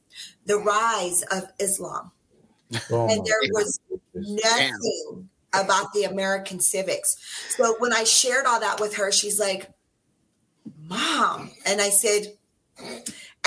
The 0.46 0.58
rise 0.58 1.24
of 1.24 1.44
Islam. 1.60 2.12
Oh 2.92 3.08
and 3.08 3.26
there 3.26 3.40
was 3.52 3.80
nothing 4.14 5.30
about 5.64 5.94
the 5.94 6.04
American 6.04 6.60
civics. 6.60 7.16
So 7.56 7.76
when 7.80 7.94
I 7.94 8.04
shared 8.04 8.46
all 8.46 8.60
that 8.60 8.80
with 8.80 8.96
her, 8.96 9.12
she's 9.12 9.40
like, 9.40 9.70
Mom. 10.88 11.52
And 11.66 11.82
I 11.82 11.90
said, 11.90 12.34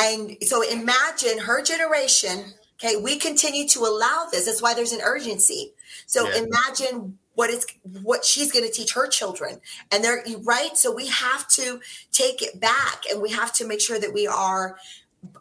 and 0.00 0.36
so 0.42 0.62
imagine 0.62 1.38
her 1.40 1.62
generation. 1.62 2.52
Okay, 2.82 2.96
we 2.96 3.18
continue 3.18 3.66
to 3.68 3.80
allow 3.80 4.28
this. 4.30 4.46
That's 4.46 4.62
why 4.62 4.74
there's 4.74 4.92
an 4.92 5.00
urgency. 5.02 5.72
So 6.06 6.28
yeah. 6.28 6.44
imagine 6.44 7.18
it's 7.46 7.66
what 8.02 8.24
she's 8.24 8.52
going 8.52 8.64
to 8.64 8.72
teach 8.72 8.94
her 8.94 9.06
children 9.06 9.60
and 9.92 10.02
they're 10.02 10.24
right 10.42 10.76
so 10.76 10.92
we 10.92 11.06
have 11.06 11.46
to 11.48 11.80
take 12.10 12.42
it 12.42 12.60
back 12.60 13.02
and 13.10 13.22
we 13.22 13.30
have 13.30 13.52
to 13.52 13.66
make 13.66 13.80
sure 13.80 13.98
that 13.98 14.12
we 14.12 14.26
are 14.26 14.76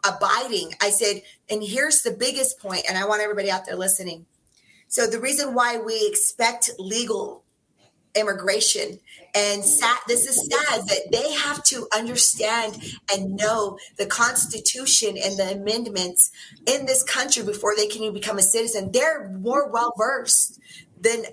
abiding 0.04 0.72
i 0.80 0.90
said 0.90 1.22
and 1.50 1.62
here's 1.62 2.02
the 2.02 2.10
biggest 2.10 2.60
point 2.60 2.82
and 2.88 2.96
i 2.96 3.04
want 3.04 3.22
everybody 3.22 3.50
out 3.50 3.66
there 3.66 3.76
listening 3.76 4.26
so 4.88 5.06
the 5.06 5.20
reason 5.20 5.54
why 5.54 5.78
we 5.78 6.08
expect 6.10 6.70
legal 6.78 7.44
immigration 8.14 8.98
and 9.34 9.62
sad, 9.62 9.98
this 10.08 10.26
is 10.26 10.50
sad 10.50 10.80
that 10.86 11.12
they 11.12 11.32
have 11.34 11.62
to 11.64 11.86
understand 11.94 12.82
and 13.12 13.36
know 13.36 13.78
the 13.98 14.06
constitution 14.06 15.16
and 15.22 15.38
the 15.38 15.52
amendments 15.52 16.30
in 16.66 16.86
this 16.86 17.02
country 17.02 17.44
before 17.44 17.76
they 17.76 17.86
can 17.86 18.02
even 18.02 18.14
become 18.14 18.38
a 18.38 18.42
citizen 18.42 18.90
they're 18.92 19.28
more 19.28 19.70
well 19.70 19.92
versed 19.98 20.58
than 21.00 21.24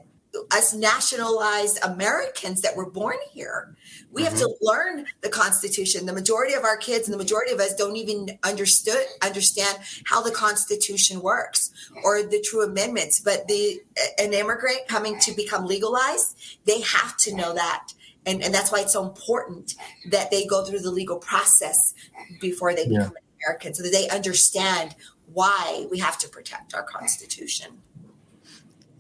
us 0.51 0.74
nationalized 0.74 1.80
Americans 1.84 2.62
that 2.62 2.76
were 2.76 2.89
born 2.89 3.18
here. 3.32 3.76
We 4.16 4.24
mm-hmm. 4.24 4.32
have 4.32 4.39
to 4.39 4.55
learn 4.61 5.05
the 5.22 5.30
Constitution. 5.30 6.05
The 6.05 6.13
majority 6.13 6.53
of 6.53 6.63
our 6.63 6.78
kids 6.78 7.07
and 7.07 7.13
the 7.13 7.18
majority 7.18 7.51
of 7.51 7.59
us 7.59 7.76
don't 7.76 7.97
even 7.97 8.39
understood 8.43 9.05
understand 9.22 9.78
how 10.05 10.22
the 10.22 10.32
Constitution 10.32 11.22
works 11.22 11.72
or 12.03 12.24
the 12.24 12.41
true 12.41 12.63
amendments. 12.63 13.20
But 13.20 13.47
the 13.47 13.82
an 14.18 14.34
immigrant 14.34 14.88
coming 14.88 15.20
to 15.20 15.34
become 15.34 15.66
legalized, 15.66 16.38
they 16.66 16.82
have 16.82 17.18
to 17.18 17.36
know 17.36 17.53
that. 17.53 17.89
And, 18.26 18.41
and 18.41 18.53
that's 18.53 18.72
why 18.72 18.80
it's 18.80 18.93
so 18.93 19.03
important 19.05 19.76
that 20.09 20.32
they 20.32 20.45
go 20.45 20.63
through 20.63 20.80
the 20.80 20.91
legal 20.91 21.18
process 21.18 21.93
before 22.41 22.74
they 22.74 22.88
become 22.88 23.11
yeah. 23.13 23.47
American 23.47 23.74
so 23.74 23.84
that 23.84 23.91
they 23.91 24.09
understand 24.09 24.95
why 25.34 25.86
we 25.91 25.99
have 25.99 26.18
to 26.20 26.30
protect 26.30 26.74
our 26.74 26.84
Constitution. 26.84 27.82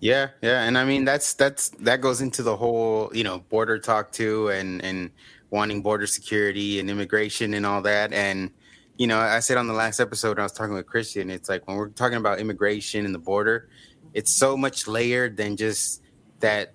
Yeah, 0.05 0.29
yeah, 0.43 0.61
and 0.61 0.77
I 0.77 0.85
mean 0.85 1.03
that's 1.03 1.33
that's 1.33 1.69
that 1.79 1.99
goes 1.99 2.21
into 2.21 2.43
the 2.43 2.55
whole 2.55 3.09
you 3.11 3.23
know 3.23 3.39
border 3.39 3.79
talk 3.79 4.11
too, 4.11 4.49
and 4.49 4.79
and 4.85 5.09
wanting 5.49 5.81
border 5.81 6.05
security 6.05 6.79
and 6.79 6.91
immigration 6.91 7.55
and 7.55 7.65
all 7.65 7.81
that. 7.81 8.13
And 8.13 8.51
you 8.97 9.07
know, 9.07 9.17
I 9.17 9.39
said 9.39 9.57
on 9.57 9.65
the 9.65 9.73
last 9.73 9.99
episode 9.99 10.37
I 10.37 10.43
was 10.43 10.51
talking 10.51 10.75
with 10.75 10.85
Christian, 10.85 11.31
it's 11.31 11.49
like 11.49 11.67
when 11.67 11.75
we're 11.75 11.89
talking 11.89 12.19
about 12.19 12.39
immigration 12.39 13.03
and 13.03 13.15
the 13.15 13.19
border, 13.19 13.67
it's 14.13 14.31
so 14.31 14.55
much 14.55 14.87
layered 14.87 15.37
than 15.37 15.57
just 15.57 16.03
that. 16.39 16.73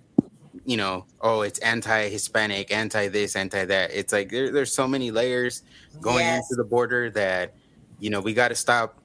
You 0.65 0.77
know, 0.77 1.07
oh, 1.21 1.43
it's 1.43 1.61
anti-Hispanic, 1.61 2.73
anti 2.73 3.07
this, 3.07 3.37
anti 3.37 3.65
that. 3.65 3.93
It's 3.93 4.13
like 4.13 4.31
there, 4.31 4.51
there's 4.51 4.73
so 4.73 4.89
many 4.89 5.13
layers 5.13 5.63
going 6.01 6.27
yes. 6.27 6.51
into 6.51 6.61
the 6.61 6.69
border 6.69 7.11
that 7.11 7.55
you 8.01 8.11
know 8.11 8.21
we 8.21 8.35
got 8.35 8.49
to 8.49 8.57
stop. 8.57 8.99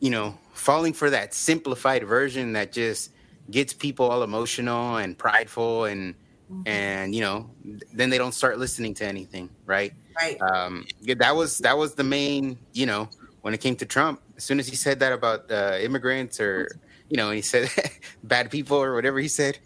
You 0.00 0.08
know, 0.08 0.38
falling 0.58 0.92
for 0.92 1.10
that 1.10 1.34
simplified 1.34 2.04
version 2.04 2.52
that 2.52 2.72
just 2.72 3.12
gets 3.50 3.72
people 3.72 4.10
all 4.10 4.22
emotional 4.22 4.96
and 4.96 5.16
prideful 5.16 5.84
and 5.84 6.14
mm-hmm. 6.50 6.62
and 6.66 7.14
you 7.14 7.20
know 7.20 7.48
then 7.92 8.10
they 8.10 8.18
don't 8.18 8.34
start 8.34 8.58
listening 8.58 8.92
to 8.92 9.06
anything 9.06 9.48
right 9.64 9.92
right 10.20 10.40
um 10.42 10.84
that 11.16 11.34
was 11.34 11.58
that 11.58 11.76
was 11.76 11.94
the 11.94 12.04
main 12.04 12.58
you 12.72 12.86
know 12.86 13.08
when 13.42 13.54
it 13.54 13.58
came 13.58 13.76
to 13.76 13.86
trump 13.86 14.20
as 14.36 14.44
soon 14.44 14.58
as 14.58 14.66
he 14.66 14.76
said 14.76 15.00
that 15.00 15.12
about 15.12 15.50
uh, 15.50 15.78
immigrants 15.80 16.40
or 16.40 16.68
you 17.08 17.16
know 17.16 17.30
he 17.30 17.40
said 17.40 17.70
bad 18.24 18.50
people 18.50 18.76
or 18.76 18.94
whatever 18.94 19.18
he 19.18 19.28
said 19.28 19.58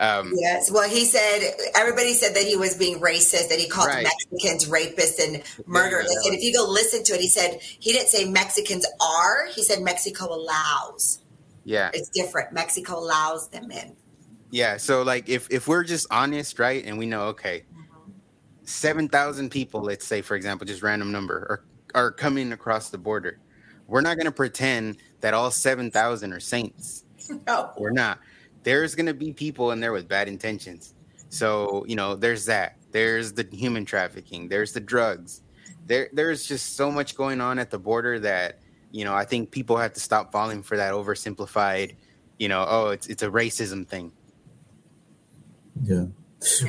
um, 0.00 0.32
yes. 0.34 0.70
Well, 0.70 0.88
he 0.88 1.04
said 1.04 1.40
everybody 1.76 2.14
said 2.14 2.34
that 2.34 2.44
he 2.44 2.56
was 2.56 2.74
being 2.74 2.98
racist, 3.00 3.50
that 3.50 3.58
he 3.58 3.68
called 3.68 3.88
right. 3.88 4.06
Mexicans 4.32 4.66
rapists 4.66 5.22
and 5.22 5.42
murderers. 5.66 6.06
Yeah, 6.08 6.30
said 6.30 6.38
if 6.38 6.42
you 6.42 6.54
go 6.54 6.66
listen 6.66 7.04
to 7.04 7.12
it, 7.12 7.20
he 7.20 7.28
said 7.28 7.60
he 7.60 7.92
didn't 7.92 8.08
say 8.08 8.24
Mexicans 8.24 8.86
are. 8.98 9.46
He 9.48 9.62
said 9.62 9.82
Mexico 9.82 10.34
allows. 10.34 11.22
Yeah, 11.64 11.90
it's 11.92 12.08
different. 12.08 12.52
Mexico 12.52 12.98
allows 12.98 13.50
them 13.50 13.70
in. 13.70 13.94
Yeah. 14.50 14.78
So 14.78 15.02
like, 15.02 15.28
if 15.28 15.46
if 15.50 15.68
we're 15.68 15.84
just 15.84 16.06
honest, 16.10 16.58
right, 16.58 16.82
and 16.82 16.98
we 16.98 17.04
know, 17.04 17.24
okay, 17.24 17.64
mm-hmm. 17.70 18.12
seven 18.64 19.06
thousand 19.06 19.50
people, 19.50 19.82
let's 19.82 20.06
say, 20.06 20.22
for 20.22 20.34
example, 20.34 20.66
just 20.66 20.82
random 20.82 21.12
number, 21.12 21.62
are 21.94 22.04
are 22.06 22.10
coming 22.10 22.52
across 22.52 22.88
the 22.88 22.96
border. 22.96 23.38
We're 23.86 24.00
not 24.00 24.16
going 24.16 24.26
to 24.26 24.32
pretend 24.32 24.96
that 25.20 25.34
all 25.34 25.50
seven 25.50 25.90
thousand 25.90 26.32
are 26.32 26.40
saints. 26.40 27.04
No, 27.46 27.70
we're 27.78 27.92
not 27.92 28.18
there's 28.62 28.94
going 28.94 29.06
to 29.06 29.14
be 29.14 29.32
people 29.32 29.70
in 29.72 29.80
there 29.80 29.92
with 29.92 30.08
bad 30.08 30.28
intentions. 30.28 30.94
So, 31.28 31.84
you 31.86 31.96
know, 31.96 32.14
there's 32.14 32.46
that. 32.46 32.76
There's 32.92 33.32
the 33.32 33.46
human 33.52 33.84
trafficking, 33.84 34.48
there's 34.48 34.72
the 34.72 34.80
drugs. 34.80 35.42
There 35.86 36.08
there's 36.12 36.44
just 36.44 36.76
so 36.76 36.90
much 36.90 37.16
going 37.16 37.40
on 37.40 37.58
at 37.58 37.70
the 37.70 37.78
border 37.78 38.18
that, 38.20 38.58
you 38.90 39.04
know, 39.04 39.14
I 39.14 39.24
think 39.24 39.50
people 39.50 39.76
have 39.76 39.92
to 39.94 40.00
stop 40.00 40.32
falling 40.32 40.62
for 40.62 40.76
that 40.76 40.92
oversimplified, 40.92 41.96
you 42.38 42.48
know, 42.48 42.64
oh, 42.68 42.88
it's 42.88 43.06
it's 43.06 43.22
a 43.22 43.28
racism 43.28 43.86
thing. 43.86 44.12
Yeah. 45.82 46.06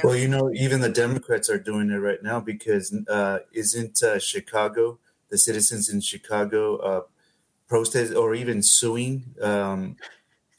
Well, 0.03 0.15
you 0.15 0.27
know, 0.27 0.51
even 0.53 0.81
the 0.81 0.89
Democrats 0.89 1.49
are 1.49 1.57
doing 1.57 1.89
it 1.89 1.95
right 1.95 2.21
now 2.21 2.39
because 2.39 2.93
uh, 3.07 3.39
isn't 3.53 4.03
uh, 4.03 4.19
Chicago, 4.19 4.99
the 5.29 5.37
citizens 5.37 5.89
in 5.89 6.01
Chicago, 6.01 6.77
uh, 6.77 7.01
protest 7.67 8.13
or 8.13 8.35
even 8.35 8.61
suing 8.61 9.23
um, 9.41 9.95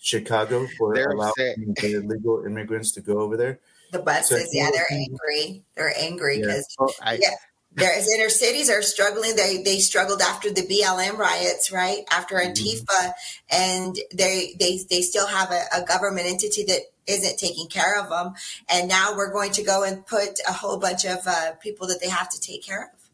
Chicago 0.02 0.66
for 0.76 0.94
they're 0.94 1.10
allowing 1.10 1.74
the 1.80 2.02
illegal 2.02 2.44
immigrants 2.44 2.90
to 2.92 3.00
go 3.00 3.20
over 3.20 3.36
there. 3.36 3.60
The 3.92 4.00
buses, 4.00 4.40
so, 4.40 4.48
yeah, 4.52 4.70
they're 4.72 4.90
angry. 4.90 5.62
They're 5.76 5.94
angry 5.96 6.40
because 6.40 6.66
yeah. 6.80 6.86
Oh, 6.86 7.12
yeah, 7.12 7.28
there's 7.74 8.12
inner 8.12 8.28
cities 8.28 8.68
are 8.68 8.82
struggling. 8.82 9.36
They 9.36 9.62
they 9.62 9.78
struggled 9.78 10.20
after 10.20 10.50
the 10.50 10.62
BLM 10.62 11.16
riots, 11.16 11.70
right? 11.70 12.00
After 12.10 12.34
mm-hmm. 12.34 12.52
Antifa, 12.52 12.84
mm-hmm. 12.86 13.12
and 13.50 13.96
they 14.12 14.54
they 14.58 14.80
they 14.90 15.02
still 15.02 15.26
have 15.26 15.52
a, 15.52 15.62
a 15.76 15.84
government 15.84 16.26
entity 16.26 16.64
that 16.64 16.80
isn't 17.06 17.38
taking 17.38 17.68
care 17.68 18.00
of 18.00 18.08
them. 18.10 18.34
And 18.68 18.88
now 18.88 19.14
we're 19.16 19.32
going 19.32 19.52
to 19.52 19.62
go 19.62 19.84
and 19.84 20.04
put 20.06 20.40
a 20.48 20.52
whole 20.52 20.78
bunch 20.78 21.04
of 21.04 21.18
uh, 21.26 21.52
people 21.60 21.86
that 21.88 22.00
they 22.00 22.08
have 22.08 22.28
to 22.30 22.40
take 22.40 22.64
care 22.64 22.90
of. 22.92 23.10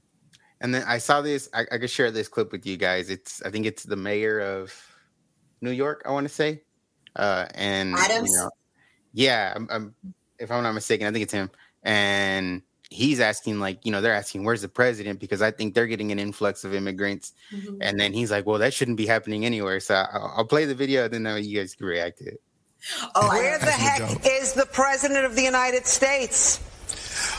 And 0.60 0.74
then 0.74 0.84
I 0.86 0.98
saw 0.98 1.20
this. 1.20 1.48
I, 1.54 1.66
I 1.70 1.78
could 1.78 1.90
share 1.90 2.10
this 2.10 2.28
clip 2.28 2.50
with 2.50 2.66
you 2.66 2.76
guys. 2.76 3.10
It's 3.10 3.42
I 3.42 3.50
think 3.50 3.66
it's 3.66 3.84
the 3.84 3.96
mayor 3.96 4.40
of 4.40 4.74
New 5.60 5.70
York. 5.70 6.02
I 6.06 6.10
want 6.10 6.26
to 6.26 6.34
say 6.34 6.62
uh, 7.16 7.46
and 7.54 7.94
Adams. 7.94 8.30
You 8.30 8.36
know, 8.36 8.50
yeah, 9.12 9.52
I'm, 9.56 9.68
I'm, 9.70 9.94
if 10.38 10.50
I'm 10.50 10.62
not 10.62 10.72
mistaken, 10.72 11.06
I 11.06 11.10
think 11.10 11.22
it's 11.24 11.32
him. 11.32 11.50
And 11.82 12.62
he's 12.90 13.20
asking, 13.20 13.60
like, 13.60 13.84
you 13.84 13.92
know, 13.92 14.00
they're 14.00 14.14
asking, 14.14 14.44
"Where's 14.44 14.62
the 14.62 14.68
president?" 14.68 15.20
Because 15.20 15.42
I 15.42 15.50
think 15.50 15.74
they're 15.74 15.86
getting 15.86 16.12
an 16.12 16.18
influx 16.18 16.64
of 16.64 16.74
immigrants. 16.74 17.32
Mm-hmm. 17.52 17.78
And 17.80 17.98
then 17.98 18.12
he's 18.12 18.30
like, 18.30 18.46
"Well, 18.46 18.58
that 18.58 18.74
shouldn't 18.74 18.96
be 18.96 19.06
happening 19.06 19.44
anywhere." 19.44 19.80
So 19.80 19.94
I'll, 19.94 20.34
I'll 20.38 20.44
play 20.46 20.64
the 20.64 20.74
video, 20.74 21.08
then 21.08 21.24
you 21.42 21.58
guys 21.58 21.74
can 21.74 21.86
react 21.86 22.18
to 22.18 22.26
it. 22.26 22.40
Oh, 23.14 23.28
where 23.28 23.58
the 23.58 23.66
heck 23.66 24.24
is 24.24 24.52
the 24.52 24.66
president 24.66 25.24
of 25.24 25.34
the 25.34 25.42
United 25.42 25.86
States? 25.86 26.60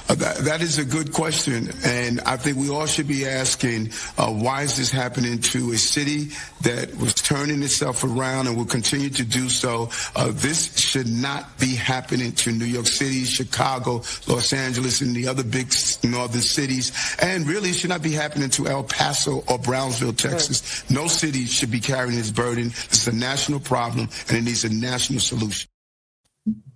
Uh, 0.09 0.15
that, 0.15 0.37
that 0.37 0.61
is 0.61 0.79
a 0.79 0.85
good 0.85 1.13
question, 1.13 1.69
and 1.85 2.19
I 2.21 2.35
think 2.35 2.57
we 2.57 2.67
all 2.71 2.87
should 2.87 3.07
be 3.07 3.27
asking, 3.27 3.91
uh, 4.17 4.31
why 4.31 4.63
is 4.63 4.75
this 4.75 4.89
happening 4.89 5.39
to 5.39 5.71
a 5.73 5.77
city 5.77 6.29
that 6.61 6.95
was 6.97 7.13
turning 7.13 7.61
itself 7.61 8.03
around 8.03 8.47
and 8.47 8.57
will 8.57 8.65
continue 8.65 9.11
to 9.11 9.23
do 9.23 9.49
so? 9.49 9.91
Uh, 10.15 10.31
this 10.33 10.75
should 10.79 11.07
not 11.07 11.59
be 11.59 11.75
happening 11.75 12.31
to 12.31 12.51
New 12.51 12.65
York 12.65 12.87
City, 12.87 13.23
Chicago, 13.23 14.01
Los 14.27 14.51
Angeles, 14.51 15.01
and 15.01 15.15
the 15.15 15.27
other 15.27 15.43
big 15.43 15.71
northern 16.03 16.41
cities, 16.41 16.91
and 17.21 17.47
really 17.47 17.69
it 17.69 17.75
should 17.75 17.91
not 17.91 18.01
be 18.01 18.13
happening 18.13 18.49
to 18.49 18.67
El 18.67 18.83
Paso 18.85 19.43
or 19.47 19.59
Brownsville, 19.59 20.13
Texas. 20.13 20.89
No 20.89 21.05
city 21.05 21.45
should 21.45 21.69
be 21.69 21.79
carrying 21.79 22.17
this 22.17 22.31
burden. 22.31 22.73
It's 22.85 23.05
a 23.05 23.15
national 23.15 23.59
problem, 23.59 24.09
and 24.27 24.37
it 24.37 24.43
needs 24.43 24.63
a 24.63 24.73
national 24.73 25.19
solution. 25.19 25.69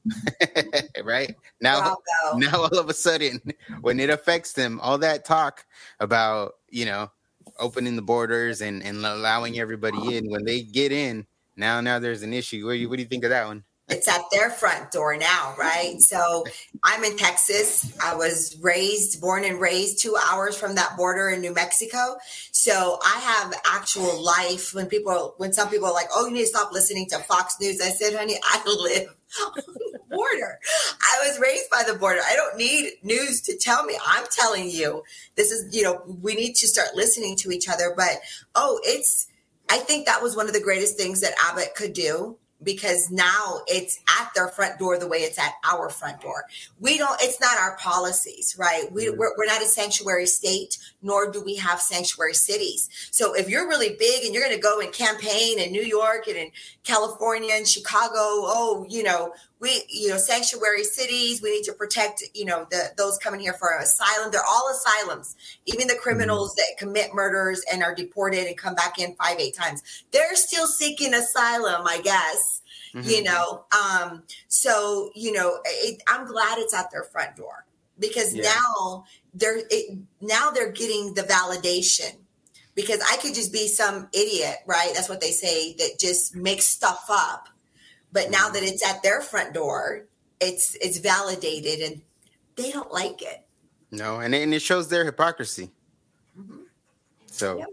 right 1.04 1.36
now 1.62 1.96
now 2.36 2.62
all 2.62 2.78
of 2.78 2.90
a 2.90 2.94
sudden 2.94 3.42
when 3.82 4.00
it 4.00 4.10
affects 4.10 4.54
them 4.54 4.80
all 4.82 4.98
that 4.98 5.26
talk 5.26 5.66
about 6.00 6.54
you 6.70 6.86
know 6.86 7.10
opening 7.60 7.96
the 7.96 8.02
borders 8.02 8.62
and 8.62 8.84
and 8.84 9.06
allowing 9.06 9.60
everybody 9.60 10.18
in 10.18 10.30
when 10.30 10.44
they 10.44 10.62
get 10.62 10.92
in 10.92 11.26
now 11.56 11.80
now 11.80 12.00
there's 12.00 12.24
an 12.24 12.34
issue 12.34 12.66
what 12.66 12.74
do 12.74 12.78
you, 12.80 12.90
what 12.90 12.98
do 12.98 13.02
you 13.02 13.08
think 13.08 13.24
of 13.24 13.30
that 13.30 13.48
one 13.48 13.64
it's 13.90 14.08
at 14.08 14.22
their 14.32 14.50
front 14.50 14.92
door 14.92 15.18
now, 15.18 15.56
right? 15.58 15.96
So 16.00 16.46
I'm 16.84 17.04
in 17.04 17.18
Texas. 17.18 17.94
I 18.02 18.16
was 18.16 18.58
raised, 18.62 19.20
born 19.20 19.44
and 19.44 19.60
raised 19.60 20.02
two 20.02 20.16
hours 20.30 20.58
from 20.58 20.76
that 20.76 20.96
border 20.96 21.30
in 21.30 21.42
New 21.42 21.54
Mexico. 21.54 22.16
So 22.52 22.98
I 23.04 23.20
have 23.20 23.54
actual 23.66 24.24
life 24.24 24.74
when 24.74 24.88
people, 24.88 25.36
when 25.38 25.52
some 25.52 25.70
people 25.70 25.88
are 25.88 25.94
like, 25.94 26.08
oh, 26.16 26.26
you 26.28 26.34
need 26.34 26.42
to 26.42 26.48
stop 26.48 26.72
listening 26.72 27.08
to 27.10 27.20
Fox 27.20 27.56
News. 27.60 27.82
I 27.82 27.90
said, 27.90 28.16
honey, 28.18 28.40
I 28.42 28.64
live 28.66 29.16
border. 30.10 30.60
I 31.02 31.28
was 31.28 31.40
raised 31.40 31.70
by 31.70 31.84
the 31.86 31.98
border. 31.98 32.22
I 32.26 32.36
don't 32.36 32.58
need 32.58 32.94
news 33.04 33.42
to 33.42 33.58
tell 33.58 33.86
me. 33.86 33.98
I'm 34.06 34.26
telling 34.32 34.70
you, 34.70 35.04
this 35.36 35.52
is, 35.52 35.76
you 35.76 35.84
know, 35.84 36.02
we 36.22 36.36
need 36.36 36.56
to 36.56 36.68
start 36.68 36.96
listening 36.96 37.36
to 37.38 37.52
each 37.52 37.68
other. 37.70 37.94
But, 37.96 38.20
oh, 38.56 38.80
it's, 38.84 39.28
I 39.70 39.78
think 39.78 40.06
that 40.06 40.22
was 40.22 40.36
one 40.36 40.48
of 40.48 40.54
the 40.54 40.62
greatest 40.62 40.98
things 40.98 41.22
that 41.22 41.34
Abbott 41.44 41.76
could 41.76 41.94
do 41.94 42.38
because 42.64 43.12
now 43.12 43.62
it's 43.68 44.00
at 44.20 44.30
their 44.36 44.48
front 44.48 44.80
door 44.80 44.98
the 44.98 45.08
way 45.08 45.20
it's 45.20 45.40
at 45.40 45.54
our 45.70 45.90
front 45.90 46.22
door. 46.22 46.46
We 46.80 46.98
don't, 46.98 47.20
it's 47.22 47.40
not 47.40 47.58
our 47.58 47.78
policies, 47.78 48.56
right? 48.58 48.92
We, 48.92 49.08
mm-hmm. 49.08 49.20
we're, 49.20 49.34
we're 49.38 49.46
not 49.46 49.62
a 49.62 49.66
sanctuary 49.66 50.26
state, 50.26 50.78
nor 51.02 51.32
do 51.32 51.42
we 51.42 51.56
have 51.58 51.82
sanctuary 51.82 52.34
cities. 52.34 52.90
So 53.12 53.34
if 53.34 53.50
you're 53.50 53.68
really 53.68 53.96
big 54.00 54.26
and 54.26 54.34
you're 54.34 54.44
going 54.44 54.56
to 54.56 54.62
go 54.62 54.80
and 54.80 54.92
campaign 54.92 55.60
in 55.60 55.72
New 55.72 55.84
York 55.84 56.28
and 56.28 56.38
in 56.38 56.52
California 56.84 57.54
and 57.54 57.68
Chicago, 57.68 58.14
oh, 58.16 58.86
you 58.90 59.04
know, 59.04 59.34
we, 59.64 59.84
you 59.90 60.10
know, 60.10 60.18
sanctuary 60.18 60.84
cities. 60.84 61.42
We 61.42 61.52
need 61.52 61.64
to 61.64 61.74
protect, 61.74 62.22
you 62.34 62.44
know, 62.44 62.68
the 62.70 62.92
those 62.98 63.18
coming 63.18 63.40
here 63.40 63.54
for 63.54 63.76
asylum. 63.78 64.30
They're 64.30 64.44
all 64.48 64.70
asylums. 64.70 65.36
Even 65.66 65.88
the 65.88 65.96
criminals 65.96 66.52
mm-hmm. 66.52 66.58
that 66.58 66.78
commit 66.78 67.14
murders 67.14 67.64
and 67.72 67.82
are 67.82 67.96
deported 67.96 68.46
and 68.46 68.58
come 68.58 68.76
back 68.76 69.00
in 69.00 69.16
five, 69.16 69.40
eight 69.40 69.56
times, 69.56 69.82
they're 70.12 70.36
still 70.36 70.68
seeking 70.68 71.14
asylum, 71.14 71.88
I 71.88 72.02
guess. 72.02 72.62
Mm-hmm. 72.94 73.10
You 73.10 73.24
know, 73.24 73.66
um, 73.72 74.24
so 74.50 75.10
you 75.16 75.32
know, 75.32 75.60
it, 75.66 76.04
I'm 76.08 76.28
glad 76.28 76.60
it's 76.60 76.74
at 76.74 76.92
their 76.92 77.06
front 77.06 77.38
door 77.38 77.66
because 77.98 78.36
yeah. 78.36 78.44
now 78.44 79.06
they're 79.34 79.62
it, 79.70 79.98
now 80.20 80.52
they're 80.52 80.74
getting 80.74 81.14
the 81.14 81.24
validation 81.24 82.18
because 82.76 83.00
I 83.02 83.18
could 83.18 83.34
just 83.34 83.54
be 83.54 83.68
some 83.68 84.10
idiot, 84.14 84.58
right? 84.66 84.92
That's 84.94 85.10
what 85.10 85.22
they 85.22 85.32
say 85.32 85.74
that 85.76 86.00
just 86.00 86.36
makes 86.36 86.66
stuff 86.66 87.06
up. 87.10 87.48
But 88.14 88.32
now 88.32 88.50
that 88.50 88.64
it's 88.64 88.88
at 88.88 89.04
their 89.04 89.22
front 89.22 89.54
door, 89.54 90.06
it's 90.40 90.76
it's 90.76 91.00
validated 91.00 91.80
and 91.82 92.02
they 92.56 92.72
don't 92.72 92.92
like 92.92 93.22
it. 93.22 93.46
No, 93.92 94.20
and 94.20 94.34
it, 94.34 94.44
and 94.44 94.54
it 94.54 94.62
shows 94.62 94.88
their 94.88 95.04
hypocrisy. 95.04 95.72
Mm-hmm. 96.40 96.62
So, 97.28 97.58
yep. 97.58 97.68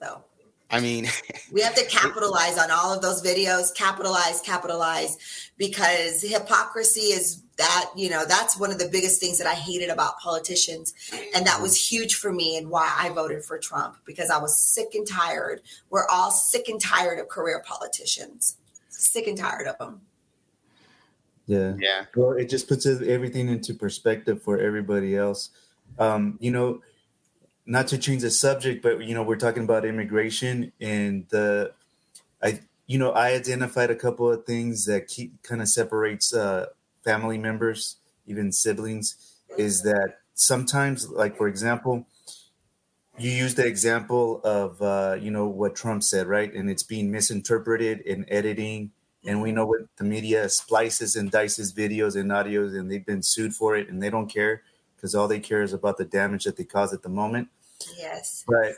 so 0.00 0.24
I 0.70 0.80
mean, 0.80 1.08
we 1.52 1.60
have 1.62 1.74
to 1.74 1.84
capitalize 1.86 2.58
on 2.58 2.70
all 2.70 2.92
of 2.92 3.02
those 3.02 3.22
videos, 3.22 3.74
capitalize, 3.74 4.40
capitalize, 4.40 5.50
because 5.58 6.22
hypocrisy 6.22 7.12
is 7.12 7.42
that, 7.58 7.90
you 7.96 8.08
know, 8.08 8.24
that's 8.26 8.58
one 8.58 8.70
of 8.70 8.78
the 8.78 8.88
biggest 8.88 9.20
things 9.20 9.38
that 9.38 9.46
I 9.46 9.54
hated 9.54 9.90
about 9.90 10.18
politicians. 10.18 10.94
And 11.34 11.46
that 11.46 11.60
was 11.60 11.76
huge 11.76 12.14
for 12.14 12.32
me 12.32 12.56
and 12.56 12.70
why 12.70 12.94
I 12.96 13.10
voted 13.10 13.44
for 13.44 13.58
Trump 13.58 13.96
because 14.04 14.30
I 14.30 14.38
was 14.38 14.72
sick 14.72 14.94
and 14.94 15.06
tired. 15.06 15.60
We're 15.90 16.06
all 16.08 16.30
sick 16.30 16.68
and 16.68 16.80
tired 16.80 17.18
of 17.18 17.28
career 17.28 17.62
politicians, 17.66 18.56
sick 19.00 19.26
and 19.26 19.36
tired 19.36 19.66
of 19.66 19.78
them. 19.78 20.00
Yeah. 21.46 21.74
Yeah. 21.78 22.04
Well, 22.14 22.32
it 22.32 22.48
just 22.48 22.68
puts 22.68 22.86
everything 22.86 23.48
into 23.48 23.74
perspective 23.74 24.42
for 24.42 24.58
everybody 24.58 25.16
else. 25.16 25.50
Um, 25.98 26.38
you 26.40 26.50
know, 26.50 26.82
not 27.66 27.88
to 27.88 27.98
change 27.98 28.22
the 28.22 28.30
subject, 28.30 28.82
but 28.82 29.02
you 29.04 29.14
know, 29.14 29.22
we're 29.22 29.36
talking 29.36 29.64
about 29.64 29.84
immigration 29.84 30.72
and 30.80 31.26
the 31.30 31.72
I 32.42 32.60
you 32.86 32.98
know, 32.98 33.12
I 33.12 33.34
identified 33.34 33.90
a 33.90 33.94
couple 33.94 34.30
of 34.30 34.44
things 34.44 34.86
that 34.86 35.06
keep 35.06 35.42
kind 35.44 35.60
of 35.60 35.68
separates 35.68 36.34
uh, 36.34 36.66
family 37.04 37.38
members, 37.38 37.98
even 38.26 38.50
siblings, 38.50 39.16
is 39.56 39.82
that 39.82 40.14
sometimes, 40.34 41.08
like 41.08 41.36
for 41.36 41.46
example, 41.46 42.08
you 43.20 43.30
use 43.30 43.54
the 43.54 43.66
example 43.66 44.40
of 44.44 44.80
uh, 44.82 45.16
you 45.20 45.30
know 45.30 45.46
what 45.46 45.74
Trump 45.74 46.02
said, 46.02 46.26
right? 46.26 46.52
And 46.52 46.70
it's 46.70 46.82
being 46.82 47.10
misinterpreted 47.10 48.00
in 48.00 48.24
editing, 48.28 48.92
and 49.24 49.42
we 49.42 49.52
know 49.52 49.66
what 49.66 49.80
the 49.96 50.04
media 50.04 50.48
splices 50.48 51.16
and 51.16 51.30
dices 51.30 51.74
videos 51.74 52.18
and 52.18 52.30
audios, 52.30 52.78
and 52.78 52.90
they've 52.90 53.04
been 53.04 53.22
sued 53.22 53.54
for 53.54 53.76
it, 53.76 53.88
and 53.88 54.02
they 54.02 54.10
don't 54.10 54.28
care 54.28 54.62
because 54.96 55.14
all 55.14 55.28
they 55.28 55.40
care 55.40 55.62
is 55.62 55.72
about 55.72 55.96
the 55.96 56.04
damage 56.04 56.44
that 56.44 56.56
they 56.56 56.64
cause 56.64 56.92
at 56.92 57.02
the 57.02 57.08
moment. 57.08 57.48
Yes. 57.96 58.44
But 58.46 58.74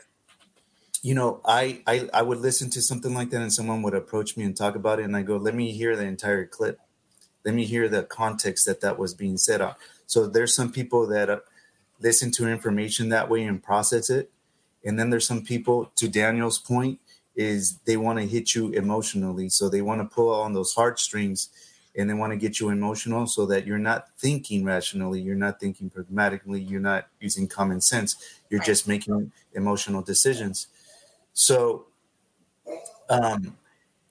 you 1.01 1.13
know, 1.13 1.41
I, 1.45 1.81
I 1.85 2.09
I 2.13 2.21
would 2.21 2.39
listen 2.39 2.69
to 2.71 2.81
something 2.81 3.13
like 3.13 3.29
that, 3.31 3.41
and 3.41 3.51
someone 3.51 3.81
would 3.81 3.93
approach 3.93 4.37
me 4.37 4.43
and 4.45 4.55
talk 4.55 4.75
about 4.75 4.99
it, 4.99 5.03
and 5.03 5.15
I 5.15 5.21
go, 5.21 5.37
"Let 5.37 5.55
me 5.55 5.71
hear 5.71 5.95
the 5.95 6.05
entire 6.05 6.45
clip. 6.45 6.79
Let 7.43 7.53
me 7.55 7.65
hear 7.65 7.89
the 7.89 8.03
context 8.03 8.65
that 8.65 8.81
that 8.81 8.97
was 8.97 9.13
being 9.13 9.37
said 9.37 9.61
on." 9.61 9.75
So 10.05 10.27
there's 10.27 10.55
some 10.55 10.71
people 10.71 11.07
that 11.07 11.29
uh, 11.29 11.39
listen 11.99 12.31
to 12.31 12.47
information 12.47 13.09
that 13.09 13.29
way 13.29 13.43
and 13.43 13.61
process 13.61 14.09
it, 14.09 14.31
and 14.83 14.99
then 14.99 15.09
there's 15.09 15.27
some 15.27 15.43
people, 15.43 15.91
to 15.95 16.07
Daniel's 16.07 16.59
point, 16.59 16.99
is 17.35 17.77
they 17.85 17.97
want 17.97 18.19
to 18.19 18.25
hit 18.25 18.53
you 18.53 18.69
emotionally, 18.69 19.49
so 19.49 19.69
they 19.69 19.81
want 19.81 20.01
to 20.01 20.15
pull 20.15 20.33
on 20.33 20.53
those 20.53 20.73
heartstrings 20.73 21.49
and 21.95 22.09
they 22.09 22.13
want 22.13 22.31
to 22.31 22.37
get 22.37 22.59
you 22.59 22.69
emotional 22.69 23.27
so 23.27 23.45
that 23.45 23.67
you're 23.67 23.77
not 23.77 24.07
thinking 24.17 24.65
rationally, 24.65 25.21
you're 25.21 25.35
not 25.35 25.59
thinking 25.59 25.89
pragmatically, 25.89 26.61
you're 26.61 26.81
not 26.81 27.07
using 27.19 27.47
common 27.47 27.81
sense, 27.81 28.15
you're 28.49 28.59
right. 28.59 28.65
just 28.65 28.87
making 28.87 29.31
emotional 29.53 30.01
decisions. 30.01 30.67
So, 31.33 31.85
um, 33.09 33.57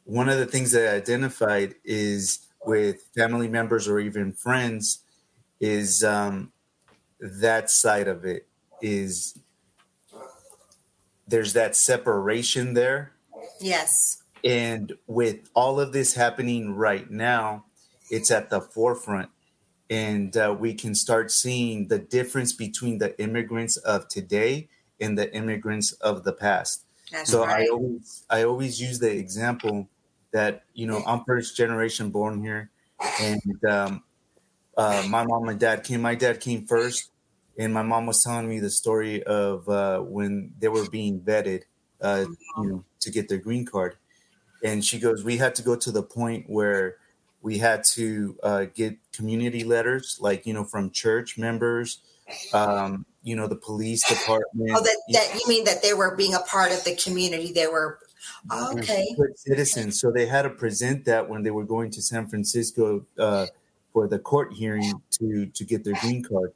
one 0.04 0.28
of 0.28 0.38
the 0.38 0.46
things 0.46 0.72
that 0.72 0.92
I 0.92 0.96
identified 0.96 1.74
is 1.84 2.46
with 2.64 3.02
family 3.14 3.48
members 3.48 3.88
or 3.88 3.98
even 3.98 4.32
friends 4.32 5.00
is 5.60 6.04
um, 6.04 6.52
that 7.20 7.70
side 7.70 8.08
of 8.08 8.24
it 8.24 8.48
is 8.80 9.38
there's 11.32 11.54
that 11.54 11.74
separation 11.74 12.74
there. 12.74 13.12
Yes. 13.58 14.22
And 14.44 14.92
with 15.06 15.50
all 15.54 15.80
of 15.80 15.92
this 15.92 16.14
happening 16.14 16.74
right 16.74 17.10
now, 17.10 17.64
it's 18.10 18.30
at 18.30 18.50
the 18.50 18.60
forefront 18.60 19.30
and 19.88 20.36
uh, 20.36 20.56
we 20.58 20.72
can 20.72 20.94
start 20.94 21.30
seeing 21.30 21.88
the 21.88 21.98
difference 21.98 22.52
between 22.52 22.98
the 22.98 23.18
immigrants 23.20 23.76
of 23.76 24.08
today 24.08 24.68
and 25.00 25.18
the 25.18 25.30
immigrants 25.34 25.92
of 25.92 26.24
the 26.24 26.32
past. 26.32 26.84
That's 27.10 27.30
so 27.30 27.44
right. 27.44 27.66
I 27.66 27.70
always 27.70 28.24
I 28.30 28.44
always 28.44 28.80
use 28.80 29.00
the 29.00 29.10
example 29.10 29.88
that 30.32 30.64
you 30.72 30.86
know 30.86 31.02
I'm 31.06 31.24
first 31.24 31.56
generation 31.58 32.08
born 32.08 32.42
here, 32.42 32.70
and 33.20 33.64
um, 33.68 34.02
uh, 34.78 35.04
my 35.10 35.24
mom 35.24 35.48
and 35.50 35.60
dad 35.60 35.84
came. 35.84 36.00
My 36.00 36.14
dad 36.14 36.40
came 36.40 36.66
first, 36.66 37.10
and 37.59 37.72
my 37.72 37.82
mom 37.82 38.07
was 38.07 38.22
telling 38.22 38.48
me 38.48 38.61
the 38.61 38.70
story 38.70 39.22
of 39.22 39.68
uh, 39.68 40.00
when 40.00 40.55
they 40.59 40.68
were 40.68 40.88
being 40.88 41.20
vetted, 41.20 41.62
uh, 42.00 42.26
you 42.59 42.64
know, 42.64 42.84
to 43.00 43.11
get 43.11 43.28
their 43.28 43.38
green 43.38 43.64
card, 43.64 43.96
and 44.64 44.84
she 44.84 44.98
goes, 44.98 45.24
"We 45.24 45.36
had 45.36 45.55
to 45.57 45.62
go 45.62 45.76
to 45.76 45.90
the 45.90 46.03
point 46.03 46.48
where." 46.48 46.96
we 47.42 47.59
had 47.59 47.84
to 47.84 48.36
uh, 48.42 48.66
get 48.72 48.96
community 49.12 49.64
letters, 49.64 50.18
like 50.20 50.46
you 50.46 50.55
know, 50.55 50.64
from 50.64 50.90
church 50.90 51.36
members, 51.36 51.98
um, 52.55 53.05
you 53.22 53.36
know, 53.36 53.48
the 53.48 53.57
police 53.57 54.09
department. 54.09 54.70
Oh, 54.72 54.82
that, 54.82 54.96
that 55.12 55.34
you 55.34 55.42
mean 55.48 55.64
that 55.64 55.82
they 55.82 55.92
were 55.92 56.16
being 56.16 56.34
a 56.34 56.40
part 56.40 56.72
of 56.72 56.82
the 56.84 56.94
community? 56.94 57.53
They 57.53 57.66
were 57.66 57.98
oh, 58.50 58.78
okay. 58.78 59.14
Citizens, 59.34 60.00
so 60.00 60.11
they 60.11 60.26
had 60.26 60.42
to 60.42 60.50
present 60.50 61.05
that 61.07 61.28
when 61.28 61.42
they 61.42 61.50
were 61.50 61.64
going 61.64 61.90
to 61.90 62.03
San 62.03 62.28
Francisco 62.28 63.05
uh, 63.18 63.46
for 63.92 64.07
the 64.07 64.18
court 64.18 64.53
hearing 64.53 65.03
to 65.18 65.46
to 65.46 65.64
get 65.64 65.84
their 65.84 65.94
green 65.94 66.22
card. 66.22 66.53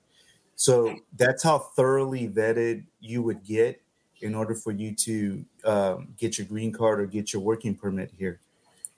So 0.57 0.96
that's 1.16 1.42
how 1.42 1.59
thoroughly 1.59 2.28
vetted 2.28 2.84
you 2.98 3.22
would 3.22 3.44
get 3.44 3.82
in 4.22 4.34
order 4.34 4.54
for 4.54 4.72
you 4.72 4.94
to 4.94 5.44
um, 5.64 6.09
get 6.16 6.38
your 6.38 6.46
green 6.46 6.72
card 6.72 6.98
or 6.98 7.07
get 7.07 7.32
your 7.32 7.42
working 7.42 7.74
permit 7.74 8.11
here. 8.18 8.40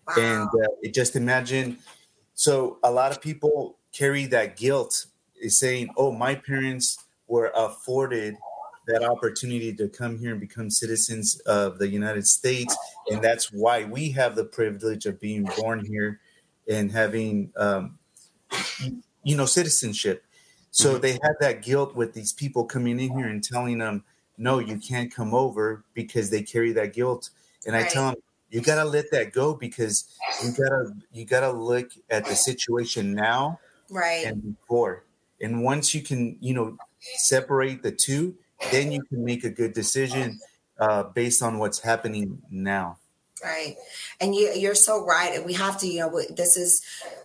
Wow. 0.07 0.15
And 0.17 0.49
uh, 0.49 0.69
it 0.83 0.95
just 0.95 1.17
imagine. 1.17 1.79
So 2.35 2.79
a 2.85 2.91
lot 2.91 3.11
of 3.11 3.21
people 3.21 3.77
carry 3.93 4.27
that 4.27 4.57
guilt, 4.57 5.07
is 5.41 5.59
saying, 5.59 5.91
"Oh, 5.97 6.13
my 6.13 6.37
parents 6.37 7.05
were 7.27 7.53
afforded 7.55 8.37
that 8.87 9.03
opportunity 9.03 9.75
to 9.75 9.89
come 9.89 10.19
here 10.19 10.31
and 10.31 10.41
become 10.41 10.71
citizens 10.71 11.41
of 11.41 11.79
the 11.79 11.89
United 11.89 12.27
States, 12.27 12.77
and 13.11 13.21
that's 13.21 13.53
why 13.53 13.85
we 13.85 14.13
have 14.13 14.37
the 14.37 14.45
privilege 14.45 15.07
of 15.07 15.21
being 15.21 15.49
born 15.59 15.85
here 15.85 16.21
and 16.69 16.91
having, 16.93 17.53
um, 17.57 17.99
you 19.25 19.37
know, 19.37 19.47
citizenship." 19.47 20.25
So 20.79 20.93
mm-hmm. 20.93 21.01
they 21.01 21.13
had 21.13 21.35
that 21.41 21.63
guilt 21.63 21.97
with 21.97 22.15
these 22.15 22.33
people 22.33 22.65
coming 22.65 23.01
in 23.01 23.17
here 23.17 23.27
and 23.27 23.43
telling 23.43 23.79
them, 23.79 24.05
"No, 24.37 24.61
you 24.61 24.79
can't 24.79 25.13
come 25.13 25.35
over," 25.35 25.83
because 25.93 26.31
they 26.31 26.43
carry 26.43 26.73
that 26.73 26.93
guilt. 26.93 27.31
And 27.67 27.75
right. 27.75 27.85
I 27.85 27.89
tell 27.89 28.11
them, 28.13 28.23
you 28.51 28.61
gotta 28.61 28.85
let 28.85 29.11
that 29.11 29.33
go 29.33 29.55
because 29.55 30.09
you 30.43 30.53
gotta 30.53 30.95
you 31.13 31.25
gotta 31.25 31.51
look 31.51 31.91
at 32.11 32.25
the 32.25 32.35
situation 32.35 33.13
now 33.13 33.59
right 33.91 34.25
and 34.27 34.43
before 34.43 35.05
and 35.41 35.63
once 35.63 35.95
you 35.95 36.03
can 36.03 36.37
you 36.41 36.55
know 36.55 36.77
separate 37.01 37.83
the 37.83 37.93
two 37.93 38.35
then 38.71 38.91
you 38.91 39.03
can 39.03 39.25
make 39.25 39.45
a 39.45 39.51
good 39.51 39.73
decision 39.73 40.39
uh, 40.79 41.03
based 41.03 41.43
on 41.43 41.59
what's 41.59 41.81
happening 41.81 42.41
now 42.51 42.97
right 43.45 43.77
and 44.21 44.35
you 44.35 44.53
you're 44.55 44.75
so 44.75 45.05
right 45.05 45.35
and 45.35 45.45
we 45.45 45.53
have 45.53 45.79
to 45.79 45.87
you 45.87 46.01
know 46.01 46.23
this 46.35 46.57
is 46.57 46.83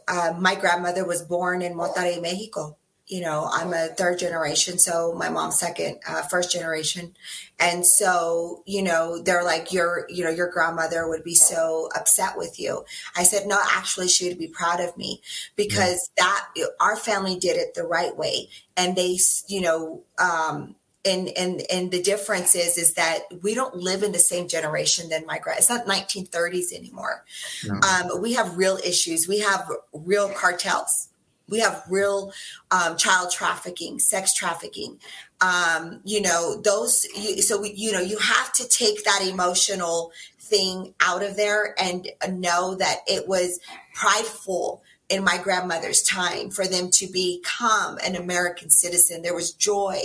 uh, 0.08 0.34
my 0.38 0.56
grandmother 0.56 1.06
was 1.06 1.22
born 1.22 1.62
in 1.62 1.74
monterrey 1.74 2.22
mexico 2.22 2.76
you 3.08 3.22
know, 3.22 3.50
I'm 3.52 3.74
a 3.74 3.88
third 3.88 4.18
generation, 4.18 4.80
so 4.80 5.14
my 5.14 5.30
mom's 5.30 5.60
second, 5.60 6.00
uh, 6.08 6.22
first 6.24 6.52
generation. 6.52 7.16
And 7.60 7.86
so, 7.86 8.64
you 8.66 8.82
know, 8.82 9.22
they're 9.22 9.44
like, 9.44 9.74
your, 9.74 10.06
you 10.10 10.24
know, 10.24 10.30
your 10.30 10.50
grandmother 10.50 11.08
would 11.08 11.24
be 11.24 11.36
so 11.36 11.90
upset 11.96 12.38
with 12.38 12.60
you. 12.60 12.86
I 13.16 13.24
said, 13.24 13.46
no, 13.46 13.60
actually, 13.62 14.08
she 14.08 14.30
would 14.30 14.40
be 14.40 14.48
proud 14.48 14.80
of 14.80 14.96
me 14.98 15.22
because 15.56 16.10
yeah. 16.18 16.24
that 16.24 16.48
our 16.80 16.96
family 16.96 17.38
did 17.38 17.58
it 17.58 17.74
the 17.74 17.84
right 17.84 18.16
way. 18.16 18.50
And 18.78 18.96
they, 18.96 19.18
you 19.48 19.62
know, 19.62 20.04
um, 20.18 20.76
and 21.06 21.28
and 21.38 21.62
and 21.70 21.92
the 21.92 22.02
difference 22.02 22.56
is 22.56 22.78
is 22.78 22.94
that 22.94 23.24
we 23.42 23.54
don't 23.54 23.76
live 23.76 24.04
in 24.04 24.14
the 24.14 24.20
same 24.20 24.48
generation 24.48 25.10
than 25.10 25.26
my 25.26 25.38
grand. 25.38 25.60
It's 25.60 25.70
not 25.70 25.86
1930s 25.86 26.72
anymore. 26.74 27.26
No. 27.66 27.76
Um, 27.82 28.22
we 28.22 28.34
have 28.36 28.56
real 28.56 28.78
issues. 28.78 29.28
We 29.28 29.40
have 29.40 29.70
real 29.92 30.30
cartels 30.30 31.10
we 31.50 31.60
have 31.60 31.84
real 31.90 32.32
um, 32.72 32.98
child 32.98 33.32
trafficking, 33.32 34.00
sex 34.00 34.34
trafficking. 34.34 35.00
Um, 35.42 36.00
you 36.06 36.22
know, 36.22 36.62
those, 36.62 37.06
you, 37.16 37.42
so, 37.42 37.62
we, 37.62 37.74
you 37.74 37.92
know, 37.92 38.00
you 38.00 38.18
have 38.18 38.54
to 38.54 38.68
take 38.68 39.04
that 39.04 39.28
emotional 39.28 40.12
thing 40.40 40.94
out 41.02 41.24
of 41.24 41.36
there 41.36 41.76
and 41.80 42.08
know 42.30 42.76
that 42.76 43.00
it 43.08 43.28
was 43.28 43.60
prideful 43.94 44.84
in 45.10 45.24
my 45.24 45.38
grandmother's 45.38 46.02
time 46.02 46.50
for 46.50 46.66
them 46.66 46.90
to 46.90 47.08
become 47.08 47.98
an 48.04 48.16
American 48.16 48.70
citizen. 48.70 49.22
There 49.22 49.36
was 49.36 49.52
joy 49.52 50.00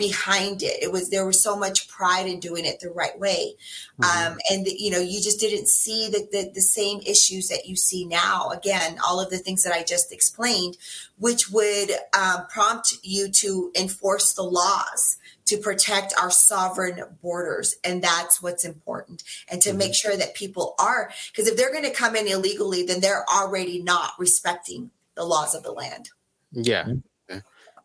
behind 0.00 0.64
it. 0.64 0.82
It 0.82 0.90
was 0.90 1.10
there 1.10 1.24
was 1.24 1.40
so 1.40 1.56
much 1.56 1.86
pride 1.86 2.26
in 2.26 2.40
doing 2.40 2.64
it 2.64 2.80
the 2.80 2.90
right 2.90 3.16
way, 3.20 3.54
mm-hmm. 4.00 4.32
um, 4.32 4.38
and 4.50 4.66
the, 4.66 4.74
you 4.76 4.90
know 4.90 4.98
you 4.98 5.20
just 5.22 5.38
didn't 5.38 5.68
see 5.68 6.08
the, 6.08 6.26
the 6.32 6.50
the 6.52 6.60
same 6.60 7.00
issues 7.06 7.48
that 7.48 7.66
you 7.66 7.76
see 7.76 8.04
now. 8.04 8.48
Again, 8.48 8.98
all 9.06 9.20
of 9.20 9.30
the 9.30 9.38
things 9.38 9.62
that 9.62 9.72
I 9.72 9.84
just 9.84 10.12
explained, 10.12 10.76
which 11.18 11.50
would 11.50 11.90
um, 12.18 12.46
prompt 12.48 12.96
you 13.02 13.28
to 13.28 13.70
enforce 13.76 14.32
the 14.32 14.42
laws 14.42 15.18
to 15.50 15.56
protect 15.56 16.14
our 16.20 16.30
sovereign 16.30 17.02
borders. 17.20 17.74
And 17.82 18.02
that's 18.02 18.40
what's 18.40 18.64
important. 18.64 19.24
And 19.50 19.60
to 19.62 19.70
mm-hmm. 19.70 19.78
make 19.78 19.94
sure 19.94 20.16
that 20.16 20.34
people 20.34 20.76
are, 20.78 21.10
because 21.32 21.48
if 21.48 21.56
they're 21.56 21.72
going 21.72 21.84
to 21.84 21.90
come 21.90 22.14
in 22.14 22.28
illegally, 22.28 22.84
then 22.84 23.00
they're 23.00 23.24
already 23.28 23.82
not 23.82 24.12
respecting 24.16 24.92
the 25.16 25.24
laws 25.24 25.56
of 25.56 25.64
the 25.64 25.72
land. 25.72 26.10
Yeah. 26.52 26.86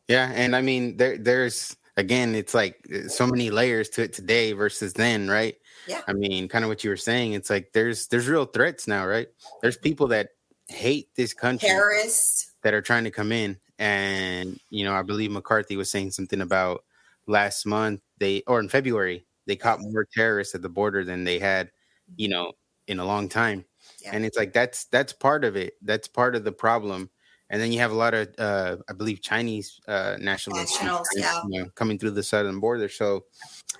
Yeah. 0.07 0.31
And 0.35 0.55
I 0.55 0.61
mean, 0.61 0.97
there, 0.97 1.17
there's, 1.17 1.75
again, 1.97 2.35
it's 2.35 2.53
like 2.53 2.85
eh, 2.91 3.07
so 3.07 3.27
many 3.27 3.49
layers 3.49 3.89
to 3.89 4.03
it 4.03 4.13
today 4.13 4.53
versus 4.53 4.93
then, 4.93 5.29
right? 5.29 5.55
Yeah. 5.87 6.01
I 6.07 6.13
mean, 6.13 6.47
kind 6.47 6.65
of 6.65 6.69
what 6.69 6.83
you 6.83 6.89
were 6.89 6.97
saying. 6.97 7.33
It's 7.33 7.49
like 7.49 7.71
there's 7.73 8.07
there's 8.07 8.27
real 8.27 8.45
threats 8.45 8.87
now, 8.87 9.05
right? 9.05 9.27
There's 9.61 9.77
people 9.77 10.07
that 10.07 10.29
hate 10.67 11.09
this 11.15 11.33
country, 11.33 11.69
terrorists 11.69 12.53
that 12.63 12.73
are 12.73 12.81
trying 12.81 13.03
to 13.03 13.11
come 13.11 13.31
in, 13.31 13.57
and 13.79 14.59
you 14.69 14.83
know, 14.85 14.93
I 14.93 15.03
believe 15.03 15.31
McCarthy 15.31 15.77
was 15.77 15.91
saying 15.91 16.11
something 16.11 16.41
about 16.41 16.83
last 17.27 17.65
month 17.65 18.01
they 18.19 18.43
or 18.47 18.59
in 18.59 18.69
February 18.69 19.25
they 19.47 19.55
caught 19.55 19.79
more 19.81 20.07
terrorists 20.11 20.55
at 20.55 20.61
the 20.61 20.69
border 20.69 21.03
than 21.03 21.23
they 21.23 21.39
had, 21.39 21.71
you 22.15 22.27
mm-hmm. 22.27 22.33
know, 22.33 22.51
in 22.87 22.99
a 22.99 23.05
long 23.05 23.29
time. 23.29 23.65
Yeah. 24.01 24.11
And 24.13 24.25
it's 24.25 24.37
like 24.37 24.53
that's 24.53 24.85
that's 24.85 25.13
part 25.13 25.43
of 25.43 25.55
it. 25.55 25.73
That's 25.81 26.07
part 26.07 26.35
of 26.35 26.43
the 26.43 26.51
problem. 26.51 27.09
And 27.49 27.61
then 27.61 27.71
you 27.71 27.79
have 27.79 27.91
a 27.91 27.95
lot 27.95 28.13
of, 28.13 28.29
uh, 28.39 28.77
I 28.89 28.93
believe, 28.93 29.21
Chinese 29.21 29.79
uh, 29.87 30.17
nationalists, 30.19 30.73
Nationals, 30.81 31.07
yeah. 31.15 31.41
you 31.47 31.63
know, 31.63 31.69
coming 31.75 31.99
through 31.99 32.11
the 32.11 32.23
southern 32.23 32.59
border. 32.59 32.89
So, 32.89 33.25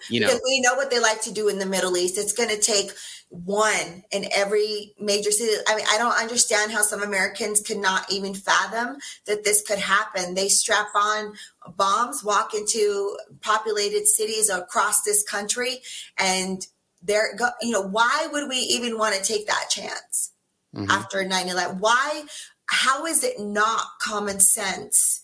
you 0.09 0.19
know, 0.19 0.27
because 0.27 0.41
we 0.45 0.61
know 0.61 0.75
what 0.75 0.91
they 0.91 0.99
like 0.99 1.21
to 1.23 1.33
do 1.33 1.47
in 1.47 1.57
the 1.57 1.65
Middle 1.65 1.97
East. 1.97 2.17
It's 2.17 2.33
going 2.33 2.49
to 2.49 2.59
take 2.59 2.91
one 3.29 4.03
in 4.11 4.25
every 4.31 4.93
major 4.99 5.31
city. 5.31 5.51
I 5.67 5.75
mean, 5.75 5.85
I 5.89 5.97
don't 5.97 6.19
understand 6.19 6.71
how 6.71 6.83
some 6.83 7.01
Americans 7.01 7.61
cannot 7.61 8.11
even 8.11 8.35
fathom 8.35 8.97
that 9.25 9.43
this 9.43 9.63
could 9.63 9.79
happen. 9.79 10.35
They 10.35 10.47
strap 10.47 10.87
on 10.95 11.33
bombs, 11.75 12.23
walk 12.23 12.53
into 12.53 13.17
populated 13.41 14.05
cities 14.05 14.49
across 14.49 15.01
this 15.01 15.23
country, 15.23 15.79
and 16.17 16.65
they're, 17.01 17.35
you 17.61 17.71
know, 17.71 17.81
why 17.81 18.27
would 18.31 18.47
we 18.47 18.57
even 18.57 18.97
want 18.97 19.15
to 19.15 19.23
take 19.23 19.47
that 19.47 19.69
chance? 19.69 20.31
Mm-hmm. 20.75 20.91
After 20.91 21.23
9 21.23 21.47
11, 21.47 21.79
why 21.79 22.25
how 22.67 23.05
is 23.05 23.23
it 23.23 23.39
not 23.39 23.85
common 24.01 24.39
sense 24.39 25.23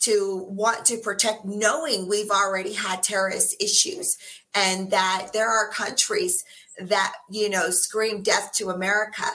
to 0.00 0.44
want 0.48 0.84
to 0.86 0.96
protect 0.98 1.44
knowing 1.44 2.08
we've 2.08 2.30
already 2.30 2.72
had 2.72 3.02
terrorist 3.02 3.62
issues 3.62 4.18
and 4.54 4.90
that 4.90 5.28
there 5.32 5.48
are 5.48 5.70
countries 5.70 6.44
that 6.80 7.12
you 7.30 7.48
know 7.48 7.70
scream 7.70 8.22
death 8.22 8.52
to 8.54 8.70
america 8.70 9.30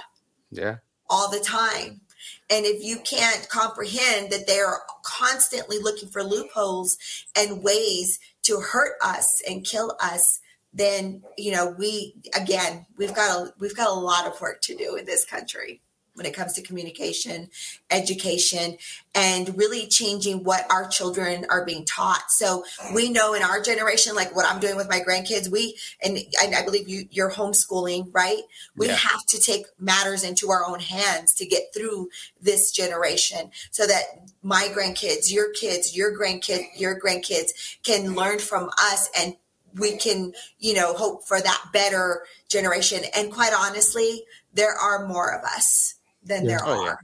yeah. 0.51 0.77
all 1.09 1.29
the 1.31 1.39
time? 1.39 2.01
And 2.49 2.65
if 2.65 2.81
you 2.83 2.99
can't 2.99 3.47
comprehend 3.49 4.31
that 4.31 4.47
they're 4.47 4.79
constantly 5.03 5.79
looking 5.79 6.09
for 6.09 6.23
loopholes 6.23 6.97
and 7.37 7.61
ways 7.61 8.19
to 8.43 8.61
hurt 8.61 8.93
us 9.03 9.41
and 9.47 9.65
kill 9.65 9.97
us 10.01 10.39
then 10.73 11.23
you 11.37 11.51
know 11.51 11.73
we 11.77 12.15
again 12.35 12.85
we've 12.97 13.15
got 13.15 13.29
a 13.29 13.53
we've 13.59 13.75
got 13.75 13.89
a 13.89 13.99
lot 13.99 14.27
of 14.27 14.39
work 14.39 14.61
to 14.61 14.75
do 14.75 14.95
in 14.95 15.05
this 15.05 15.25
country 15.25 15.81
when 16.17 16.25
it 16.25 16.33
comes 16.33 16.53
to 16.53 16.63
communication, 16.63 17.47
education, 17.91 18.77
and 19.13 19.55
really 19.55 19.85
changing 19.85 20.43
what 20.43 20.65
our 20.71 20.87
children 20.87 21.45
are 21.49 21.63
being 21.63 21.85
taught. 21.85 22.23
So 22.29 22.65
we 22.93 23.09
know 23.09 23.35
in 23.35 23.43
our 23.43 23.61
generation, 23.61 24.15
like 24.15 24.35
what 24.35 24.45
I'm 24.45 24.59
doing 24.59 24.75
with 24.75 24.89
my 24.89 24.99
grandkids, 24.99 25.49
we 25.49 25.77
and 26.03 26.17
I, 26.41 26.63
believe 26.65 26.89
you 26.89 27.07
you're 27.11 27.31
homeschooling, 27.31 28.09
right? 28.11 28.41
We 28.75 28.87
yeah. 28.87 28.95
have 28.95 29.25
to 29.27 29.39
take 29.39 29.67
matters 29.79 30.23
into 30.23 30.49
our 30.49 30.65
own 30.65 30.79
hands 30.79 31.33
to 31.35 31.45
get 31.45 31.73
through 31.73 32.09
this 32.41 32.71
generation 32.71 33.51
so 33.69 33.85
that 33.85 34.01
my 34.41 34.69
grandkids, 34.75 35.31
your 35.31 35.51
kids, 35.51 35.95
your 35.95 36.17
grandkid, 36.17 36.63
your 36.75 36.99
grandkids 36.99 37.77
can 37.83 38.15
learn 38.15 38.39
from 38.39 38.69
us 38.79 39.09
and 39.17 39.35
we 39.75 39.97
can, 39.97 40.33
you 40.57 40.73
know, 40.73 40.93
hope 40.93 41.27
for 41.27 41.39
that 41.39 41.63
better 41.71 42.23
generation. 42.49 43.01
And 43.15 43.31
quite 43.31 43.53
honestly, 43.53 44.23
there 44.53 44.73
are 44.73 45.07
more 45.07 45.31
of 45.33 45.43
us 45.43 45.96
than 46.27 46.45
yeah. 46.45 46.57
there 46.57 46.59
oh, 46.65 46.81
are 46.81 46.85
yeah. 46.85 46.95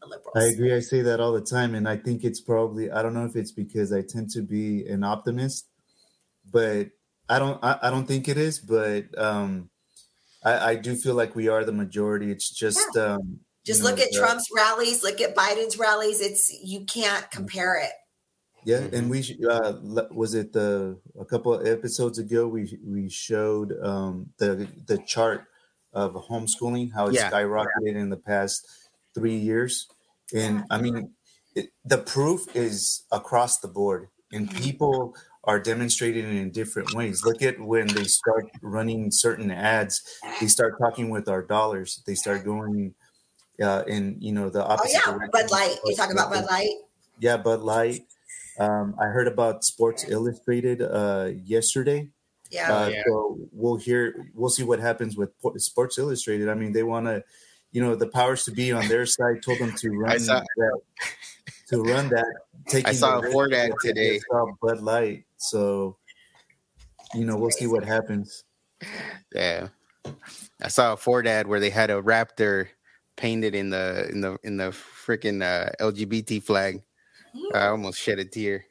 the 0.00 0.06
liberals. 0.08 0.36
I 0.36 0.44
agree. 0.44 0.74
I 0.74 0.80
say 0.80 1.02
that 1.02 1.20
all 1.20 1.32
the 1.32 1.40
time, 1.40 1.74
and 1.74 1.88
I 1.88 1.96
think 1.96 2.24
it's 2.24 2.40
probably 2.40 2.90
I 2.90 3.02
don't 3.02 3.14
know 3.14 3.24
if 3.24 3.36
it's 3.36 3.52
because 3.52 3.92
I 3.92 4.02
tend 4.02 4.30
to 4.30 4.42
be 4.42 4.86
an 4.86 5.04
optimist, 5.04 5.68
but 6.50 6.88
I 7.28 7.38
don't 7.38 7.62
I, 7.62 7.78
I 7.82 7.90
don't 7.90 8.06
think 8.06 8.28
it 8.28 8.36
is, 8.36 8.58
but 8.58 9.06
um, 9.18 9.70
I, 10.44 10.70
I 10.70 10.74
do 10.76 10.94
feel 10.96 11.14
like 11.14 11.36
we 11.36 11.48
are 11.48 11.64
the 11.64 11.72
majority. 11.72 12.30
It's 12.30 12.50
just 12.50 12.86
yeah. 12.94 13.14
um, 13.14 13.40
just 13.66 13.82
look 13.82 13.98
know, 13.98 14.04
at 14.04 14.12
Trump's 14.12 14.48
rallies, 14.54 15.02
look 15.02 15.20
at 15.20 15.36
Biden's 15.36 15.78
rallies. 15.78 16.20
It's 16.20 16.50
you 16.62 16.84
can't 16.86 17.30
compare 17.30 17.76
it. 17.76 17.90
Yeah, 18.64 18.78
and 18.78 19.10
mm-hmm. 19.10 19.10
we 19.10 19.46
uh, 19.48 20.06
was 20.10 20.34
it 20.34 20.52
the 20.52 20.98
a 21.18 21.24
couple 21.24 21.54
of 21.54 21.66
episodes 21.66 22.18
ago 22.18 22.48
we 22.48 22.78
we 22.84 23.08
showed 23.08 23.72
um, 23.82 24.30
the 24.38 24.68
the 24.86 24.98
chart 25.06 25.44
of 25.92 26.14
homeschooling, 26.14 26.92
how 26.92 27.06
it's 27.08 27.16
yeah. 27.16 27.30
skyrocketed 27.30 27.96
in 27.96 28.10
the 28.10 28.16
past 28.16 28.66
three 29.14 29.36
years. 29.36 29.86
And 30.34 30.64
I 30.70 30.80
mean, 30.80 31.12
it, 31.54 31.70
the 31.84 31.98
proof 31.98 32.54
is 32.54 33.04
across 33.10 33.58
the 33.58 33.68
board, 33.68 34.08
and 34.32 34.48
mm-hmm. 34.48 34.62
people 34.62 35.16
are 35.44 35.58
demonstrating 35.58 36.24
it 36.26 36.34
in 36.34 36.50
different 36.50 36.92
ways. 36.94 37.24
Look 37.24 37.42
at 37.42 37.58
when 37.58 37.86
they 37.86 38.04
start 38.04 38.50
running 38.60 39.10
certain 39.10 39.50
ads, 39.50 40.02
they 40.40 40.46
start 40.46 40.74
talking 40.78 41.08
with 41.08 41.28
our 41.28 41.42
dollars, 41.42 42.02
they 42.06 42.14
start 42.14 42.44
going 42.44 42.94
uh, 43.62 43.82
in, 43.86 44.16
you 44.20 44.32
know, 44.32 44.50
the 44.50 44.62
oh, 44.62 44.72
opposite. 44.72 45.00
Oh, 45.06 45.12
yeah, 45.12 45.12
direction. 45.12 45.30
Bud 45.32 45.50
Light. 45.50 45.76
You're 45.84 45.96
talking 45.96 46.12
about 46.12 46.30
Bud 46.30 46.44
Light? 46.50 46.74
Yeah, 47.18 47.38
Bud 47.38 47.60
Light. 47.60 48.02
Um, 48.58 48.94
I 49.00 49.06
heard 49.06 49.26
about 49.26 49.64
Sports 49.64 50.04
Illustrated 50.08 50.82
uh, 50.82 51.30
yesterday. 51.44 52.10
Yeah. 52.50 52.72
Uh, 52.72 52.88
yeah. 52.88 53.02
So 53.06 53.38
we'll 53.52 53.76
hear, 53.76 54.30
we'll 54.34 54.50
see 54.50 54.64
what 54.64 54.80
happens 54.80 55.16
with 55.16 55.30
Sports 55.56 55.98
Illustrated. 55.98 56.48
I 56.48 56.54
mean, 56.54 56.72
they 56.72 56.82
want 56.82 57.06
to, 57.06 57.22
you 57.72 57.82
know, 57.82 57.94
the 57.94 58.08
powers 58.08 58.44
to 58.44 58.50
be 58.50 58.72
on 58.72 58.88
their 58.88 59.06
side 59.06 59.42
told 59.42 59.58
them 59.58 59.72
to 59.76 59.90
run 59.98 60.18
saw, 60.18 60.40
that, 60.56 60.80
to 61.68 61.82
run 61.82 62.08
that. 62.08 62.26
Taking 62.68 62.88
I 62.88 62.92
saw 62.92 63.18
a 63.18 63.30
Ford 63.30 63.52
ad 63.52 63.72
today. 63.82 64.20
Bud 64.62 64.80
Light. 64.80 65.24
So, 65.36 65.96
you 67.14 67.24
know, 67.24 67.36
we'll 67.36 67.50
see 67.50 67.66
what 67.66 67.84
happens. 67.84 68.44
Yeah. 69.34 69.68
I 70.62 70.68
saw 70.68 70.94
a 70.94 70.96
Ford 70.96 71.26
ad 71.26 71.46
where 71.46 71.60
they 71.60 71.70
had 71.70 71.90
a 71.90 72.02
raptor 72.02 72.68
painted 73.16 73.54
in 73.54 73.70
the 73.70 74.08
in 74.10 74.20
the 74.20 74.38
in 74.42 74.56
the 74.56 74.70
freaking 74.70 75.42
uh, 75.42 75.70
LGBT 75.80 76.42
flag. 76.42 76.82
I 77.54 77.68
almost 77.68 77.98
shed 77.98 78.18
a 78.18 78.24
tear. 78.24 78.64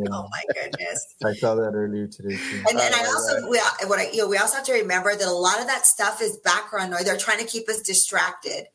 Yeah. 0.00 0.08
Oh 0.12 0.28
my 0.30 0.42
goodness! 0.54 1.14
I 1.24 1.34
saw 1.34 1.54
that 1.54 1.72
earlier 1.74 2.06
today 2.06 2.36
too. 2.36 2.62
And 2.68 2.78
then 2.78 2.92
I 2.94 3.04
also 3.06 3.48
we, 3.48 3.58
what 3.86 3.98
I, 3.98 4.10
you 4.10 4.18
know, 4.18 4.28
we 4.28 4.38
also 4.38 4.56
have 4.56 4.66
to 4.66 4.72
remember 4.72 5.14
that 5.14 5.26
a 5.26 5.32
lot 5.32 5.60
of 5.60 5.66
that 5.66 5.86
stuff 5.86 6.20
is 6.20 6.36
background 6.38 6.90
noise. 6.90 7.04
They're 7.04 7.16
trying 7.16 7.40
to 7.40 7.46
keep 7.46 7.68
us 7.68 7.82
distracted. 7.82 8.66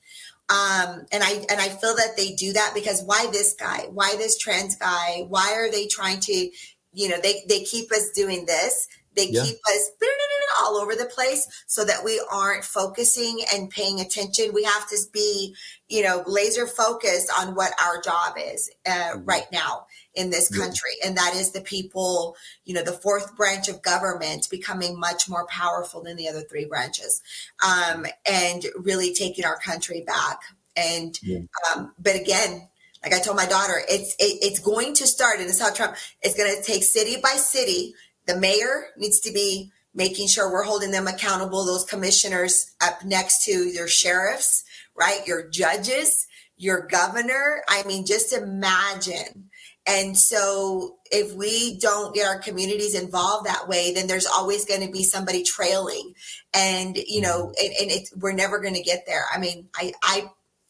Um, 0.49 1.05
and 1.11 1.23
I 1.23 1.45
and 1.49 1.59
I 1.59 1.69
feel 1.69 1.95
that 1.95 2.17
they 2.17 2.33
do 2.33 2.53
that 2.53 2.73
because 2.75 3.01
why 3.05 3.27
this 3.31 3.55
guy? 3.57 3.87
Why 3.91 4.15
this 4.17 4.37
trans 4.37 4.75
guy? 4.75 5.25
Why 5.27 5.53
are 5.53 5.71
they 5.71 5.87
trying 5.87 6.19
to, 6.21 6.49
you 6.93 7.09
know, 7.09 7.17
they 7.21 7.43
they 7.47 7.63
keep 7.63 7.91
us 7.91 8.11
doing 8.13 8.45
this. 8.45 8.87
They 9.15 9.29
yeah. 9.29 9.43
keep 9.43 9.55
us 9.55 9.91
all 10.61 10.77
over 10.77 10.95
the 10.95 11.05
place 11.05 11.47
so 11.67 11.85
that 11.85 12.03
we 12.03 12.21
aren't 12.31 12.63
focusing 12.63 13.39
and 13.53 13.69
paying 13.69 13.99
attention. 13.99 14.53
We 14.53 14.63
have 14.63 14.87
to 14.89 14.97
be, 15.11 15.55
you 15.87 16.03
know, 16.03 16.23
laser 16.27 16.67
focused 16.67 17.31
on 17.39 17.55
what 17.55 17.71
our 17.81 18.01
job 18.01 18.35
is 18.37 18.69
uh, 18.85 18.91
mm-hmm. 18.91 19.25
right 19.25 19.47
now 19.51 19.85
in 20.15 20.29
this 20.29 20.49
country. 20.49 20.91
Yeah. 21.01 21.09
And 21.09 21.17
that 21.17 21.33
is 21.35 21.51
the 21.51 21.61
people, 21.61 22.35
you 22.65 22.73
know, 22.73 22.83
the 22.83 22.91
fourth 22.91 23.35
branch 23.35 23.67
of 23.67 23.81
government 23.81 24.47
becoming 24.49 24.99
much 24.99 25.27
more 25.27 25.45
powerful 25.47 26.03
than 26.03 26.17
the 26.17 26.27
other 26.27 26.41
three 26.41 26.65
branches 26.65 27.21
um, 27.65 28.05
and 28.29 28.65
really 28.75 29.13
taking 29.13 29.45
our 29.45 29.57
country 29.57 30.03
back. 30.05 30.39
And, 30.75 31.17
yeah. 31.21 31.39
um, 31.75 31.93
but 31.99 32.15
again, 32.15 32.67
like 33.03 33.13
I 33.13 33.19
told 33.19 33.37
my 33.37 33.45
daughter, 33.45 33.81
it's 33.89 34.15
it, 34.17 34.39
it's 34.41 34.59
going 34.59 34.93
to 34.95 35.05
start, 35.05 35.39
and 35.39 35.49
it's 35.49 35.59
how 35.59 35.73
Trump. 35.73 35.95
It's 36.21 36.35
going 36.35 36.55
to 36.55 36.63
take 36.63 36.83
city 36.83 37.17
by 37.21 37.31
city. 37.31 37.95
The 38.27 38.39
mayor 38.39 38.85
needs 38.97 39.19
to 39.21 39.33
be 39.33 39.71
making 39.93 40.27
sure 40.27 40.51
we're 40.51 40.63
holding 40.63 40.91
them 40.91 41.07
accountable. 41.07 41.65
Those 41.65 41.83
commissioners 41.83 42.71
up 42.81 43.03
next 43.03 43.43
to 43.45 43.51
your 43.51 43.89
sheriffs, 43.89 44.63
right? 44.95 45.19
Your 45.27 45.49
judges, 45.49 46.27
your 46.55 46.87
governor. 46.87 47.63
I 47.67 47.83
mean, 47.83 48.05
just 48.05 48.31
imagine 48.31 49.49
and 49.85 50.17
so 50.17 50.97
if 51.11 51.33
we 51.33 51.77
don't 51.77 52.15
get 52.15 52.27
our 52.27 52.39
communities 52.39 52.95
involved 52.95 53.45
that 53.45 53.67
way, 53.67 53.93
then 53.93 54.07
there's 54.07 54.25
always 54.25 54.65
going 54.65 54.85
to 54.85 54.91
be 54.91 55.03
somebody 55.03 55.43
trailing. 55.43 56.13
And, 56.53 56.97
you 56.97 57.21
know, 57.21 57.47
mm-hmm. 57.47 57.65
and, 57.65 57.73
and 57.81 57.91
it, 57.91 58.09
we're 58.15 58.33
never 58.33 58.59
going 58.59 58.75
to 58.75 58.81
get 58.81 59.05
there. 59.05 59.23
I 59.33 59.39
mean, 59.39 59.67
I, 59.75 59.93
I, 60.01 60.29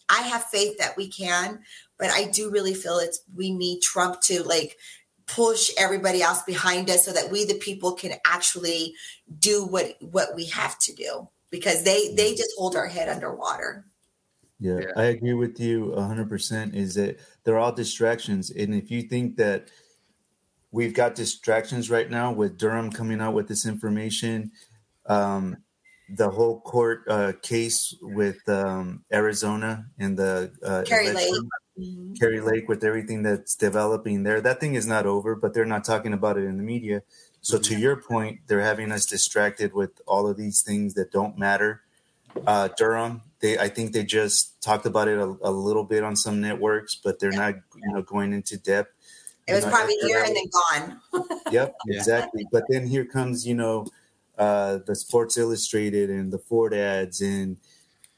I 0.09 0.22
have 0.24 0.45
faith 0.45 0.80
that 0.80 0.97
we 0.97 1.09
can, 1.09 1.59
but 1.99 2.09
I 2.09 2.26
do 2.26 2.49
really 2.49 2.74
feel 2.74 2.97
it's 2.97 3.22
we 3.36 3.53
need 3.53 3.82
Trump 3.82 4.20
to 4.22 4.43
like 4.43 4.78
push 5.28 5.72
everybody 5.78 6.22
else 6.22 6.41
behind 6.43 6.89
us 6.89 7.05
so 7.05 7.14
that 7.14 7.32
we 7.32 7.45
the 7.45 7.53
people 7.55 7.93
can 7.93 8.14
actually 8.26 8.93
do 9.39 9.66
what 9.66 9.95
what 10.01 10.36
we 10.36 10.47
have 10.47 10.78
to 10.80 10.93
do 10.93 11.30
because 11.49 11.84
they 11.84 12.14
they 12.14 12.36
just 12.36 12.51
hold 12.57 12.76
our 12.76 12.88
head 12.88 13.07
underwater. 13.07 13.86
Yeah, 14.64 14.80
yeah. 14.80 14.91
I 14.95 15.05
agree 15.05 15.34
with 15.34 15.59
you 15.59 15.93
100% 15.97 16.74
is 16.74 16.95
that 16.95 17.20
they're 17.43 17.59
all 17.59 17.74
distractions 17.74 18.49
and 18.49 18.74
if 18.74 18.89
you 18.89 19.01
think 19.01 19.36
that 19.38 19.68
we've 20.72 20.93
got 20.93 21.16
distractions 21.16 21.89
right 21.89 22.09
now 22.09 22.32
with 22.32 22.57
Durham 22.57 22.89
coming 22.89 23.20
out 23.20 23.34
with 23.34 23.47
this 23.49 23.66
information 23.66 24.51
um, 25.05 25.57
the 26.09 26.30
whole 26.30 26.59
court 26.61 27.03
uh, 27.07 27.34
case 27.41 27.95
with 28.01 28.47
um, 28.47 29.03
Arizona 29.11 29.86
and 29.97 30.18
the 30.18 30.51
uh, 30.64 30.84
Kari 30.86 31.11
Lake. 31.11 31.34
Mm-hmm. 31.80 32.14
Kari 32.14 32.39
Lake 32.39 32.70
with 32.70 32.84
everything 32.84 33.24
that's 33.24 33.55
developing 33.55 34.24
there. 34.24 34.41
That 34.41 34.59
thing 34.59 34.76
is 34.76 34.86
not 34.86 35.05
over, 35.05 35.36
but 35.36 35.53
they're 35.53 35.66
not 35.66 35.84
talking 35.84 36.14
about 36.14 36.38
it 36.38 36.43
in 36.43 36.57
the 36.57 36.64
media. 36.64 37.01
So 37.41 37.57
mm-hmm. 37.57 37.74
to 37.74 37.80
your 37.80 37.95
point, 37.95 38.39
they're 38.47 38.61
having 38.61 38.91
us 38.91 39.05
distracted 39.05 39.74
with 39.74 40.01
all 40.05 40.28
of 40.28 40.38
these 40.38 40.61
things 40.61 40.93
that 40.93 41.11
don't 41.11 41.38
matter. 41.38 41.82
Uh, 42.46 42.70
Durham, 42.78 43.22
they 43.40 43.58
I 43.58 43.68
think 43.70 43.94
they 43.94 44.04
just 44.04 44.62
talked 44.62 44.86
about 44.86 45.08
it 45.08 45.18
a, 45.18 45.26
a 45.44 45.52
little 45.52 45.84
bit 45.84 46.04
on 46.04 46.16
some 46.16 46.42
networks, 46.42 46.96
but 46.96 47.20
they're 47.20 47.32
not 47.32 47.56
you 47.76 47.94
know 47.94 48.02
going 48.02 48.34
into 48.34 48.58
depth. 48.58 48.92
It 49.48 49.54
was 49.54 49.66
you 49.66 49.70
know, 49.70 49.76
probably 49.76 49.98
here 50.02 50.24
and 50.24 50.36
then 50.36 50.46
gone. 50.50 51.42
yep, 51.52 51.76
exactly. 51.88 52.48
But 52.52 52.64
then 52.70 52.88
here 52.88 53.06
comes 53.06 53.46
you 53.46 53.56
know 53.56 53.86
uh, 54.38 54.80
the 54.86 54.96
Sports 54.96 55.38
Illustrated 55.38 56.10
and 56.10 56.32
the 56.32 56.40
Ford 56.40 56.74
ads. 56.74 57.22
And 57.22 57.58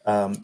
um, 0.06 0.42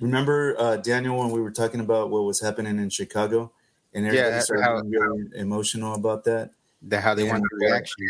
remember, 0.00 0.54
uh, 0.58 0.76
Daniel, 0.76 1.18
when 1.18 1.30
we 1.30 1.40
were 1.40 1.50
talking 1.50 1.80
about 1.80 2.10
what 2.10 2.24
was 2.24 2.40
happening 2.40 2.78
in 2.78 2.90
Chicago, 2.90 3.52
and 3.94 4.06
everybody 4.06 4.36
yeah, 4.36 4.40
started 4.40 4.62
how, 4.62 4.80
getting 4.82 5.30
emotional 5.34 5.94
about 5.94 6.24
that. 6.24 6.50
The 6.82 7.00
how 7.00 7.14
they 7.14 7.22
and, 7.22 7.32
want 7.32 7.42
the 7.42 7.66
reaction. 7.66 8.08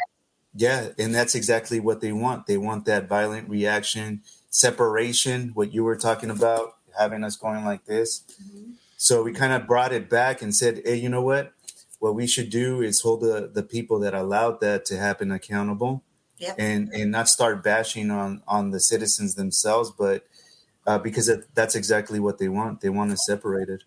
Yeah, 0.54 0.88
and 0.98 1.14
that's 1.14 1.34
exactly 1.34 1.80
what 1.80 2.00
they 2.00 2.12
want. 2.12 2.46
They 2.46 2.58
want 2.58 2.84
that 2.84 3.08
violent 3.08 3.48
reaction, 3.48 4.22
separation. 4.52 5.50
What 5.54 5.74
you 5.74 5.82
were 5.82 5.96
talking 5.96 6.30
about, 6.30 6.76
having 6.96 7.24
us 7.24 7.34
going 7.34 7.64
like 7.64 7.86
this. 7.86 8.22
Mm-hmm. 8.40 8.72
So 8.96 9.24
we 9.24 9.32
kind 9.32 9.52
of 9.52 9.66
brought 9.66 9.92
it 9.92 10.08
back 10.08 10.40
and 10.40 10.54
said, 10.54 10.82
"Hey, 10.84 10.94
you 10.94 11.08
know 11.08 11.22
what? 11.22 11.52
What 11.98 12.14
we 12.14 12.28
should 12.28 12.50
do 12.50 12.80
is 12.80 13.00
hold 13.00 13.22
the 13.22 13.50
the 13.52 13.64
people 13.64 13.98
that 13.98 14.14
allowed 14.14 14.60
that 14.60 14.84
to 14.86 14.96
happen 14.96 15.32
accountable." 15.32 16.04
yep. 16.42 16.56
and 16.58 16.90
and 16.92 17.10
not 17.10 17.28
start 17.28 17.62
bashing 17.62 18.10
on 18.10 18.42
on 18.46 18.70
the 18.70 18.80
citizens 18.80 19.34
themselves, 19.34 19.90
but 19.90 20.26
uh, 20.86 20.98
because 20.98 21.30
that's 21.54 21.74
exactly 21.74 22.18
what 22.18 22.38
they 22.38 22.48
want. 22.48 22.80
They 22.80 22.88
want 22.88 23.12
to 23.12 23.16
separate 23.16 23.68
it. 23.68 23.84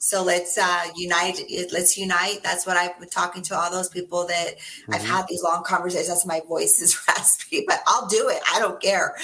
So 0.00 0.22
let's 0.22 0.56
uh, 0.56 0.84
unite. 0.94 1.42
Let's 1.72 1.98
unite. 1.98 2.40
That's 2.44 2.64
what 2.64 2.76
I've 2.76 2.98
been 3.00 3.08
talking 3.08 3.42
to 3.42 3.56
all 3.56 3.68
those 3.70 3.88
people 3.88 4.28
that 4.28 4.56
mm-hmm. 4.56 4.94
I've 4.94 5.04
had 5.04 5.26
these 5.28 5.42
long 5.42 5.64
conversations. 5.64 6.08
That's 6.08 6.24
my 6.24 6.40
voice 6.46 6.80
is 6.80 6.96
raspy, 7.08 7.64
but 7.66 7.80
I'll 7.86 8.06
do 8.06 8.28
it. 8.28 8.40
I 8.54 8.60
don't 8.60 8.80
care. 8.80 9.16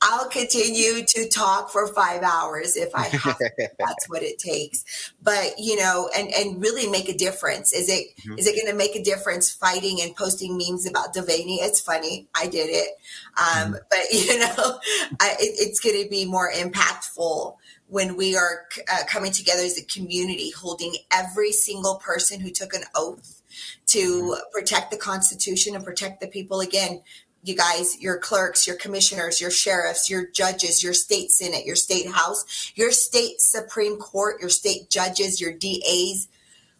I'll 0.00 0.28
continue 0.30 1.04
to 1.04 1.28
talk 1.28 1.70
for 1.70 1.86
five 1.88 2.22
hours 2.22 2.76
if 2.76 2.94
I 2.94 3.08
have. 3.08 3.38
that's 3.78 4.08
what 4.08 4.22
it 4.22 4.38
takes. 4.38 5.12
But 5.22 5.54
you 5.58 5.76
know, 5.76 6.08
and 6.16 6.32
and 6.32 6.62
really 6.62 6.88
make 6.88 7.10
a 7.10 7.16
difference. 7.16 7.74
Is 7.74 7.90
it 7.90 8.06
mm-hmm. 8.20 8.38
is 8.38 8.46
it 8.46 8.56
going 8.56 8.72
to 8.72 8.76
make 8.76 8.96
a 8.96 9.02
difference 9.02 9.52
fighting 9.52 9.98
and 10.00 10.16
posting 10.16 10.56
memes 10.56 10.86
about 10.86 11.14
Devaney? 11.14 11.58
It's 11.60 11.80
funny. 11.80 12.26
I 12.34 12.46
did 12.46 12.70
it, 12.70 12.88
um, 13.36 13.74
mm-hmm. 13.74 13.76
but 13.90 13.98
you 14.12 14.38
know, 14.38 14.78
I, 15.20 15.36
it, 15.38 15.56
it's 15.58 15.78
going 15.78 16.02
to 16.02 16.08
be 16.08 16.24
more 16.24 16.50
impactful 16.50 17.56
when 17.88 18.16
we 18.16 18.36
are 18.36 18.66
uh, 18.92 19.04
coming 19.08 19.32
together 19.32 19.62
as 19.62 19.78
a 19.78 19.84
community, 19.84 20.50
holding 20.50 20.94
every 21.12 21.52
single 21.52 21.96
person 21.96 22.40
who 22.40 22.50
took 22.50 22.74
an 22.74 22.82
oath 22.94 23.42
to 23.86 23.98
mm-hmm. 23.98 24.40
protect 24.52 24.90
the 24.90 24.96
Constitution 24.96 25.74
and 25.74 25.84
protect 25.84 26.20
the 26.20 26.26
people. 26.26 26.60
Again, 26.60 27.02
you 27.42 27.54
guys, 27.54 28.00
your 28.00 28.18
clerks, 28.18 28.66
your 28.66 28.76
commissioners, 28.76 29.40
your 29.40 29.52
sheriffs, 29.52 30.10
your 30.10 30.26
judges, 30.26 30.82
your 30.82 30.92
state 30.92 31.30
senate, 31.30 31.64
your 31.64 31.76
state 31.76 32.10
house, 32.10 32.72
your 32.74 32.90
state 32.90 33.40
supreme 33.40 33.98
court, 33.98 34.40
your 34.40 34.50
state 34.50 34.90
judges, 34.90 35.40
your 35.40 35.52
DAs. 35.52 36.28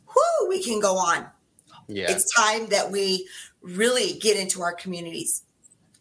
Whoo, 0.08 0.48
we 0.48 0.62
can 0.62 0.80
go 0.80 0.96
on. 0.96 1.26
Yeah. 1.86 2.10
It's 2.10 2.34
time 2.34 2.66
that 2.68 2.90
we 2.90 3.28
really 3.62 4.14
get 4.18 4.36
into 4.36 4.62
our 4.62 4.72
communities 4.72 5.44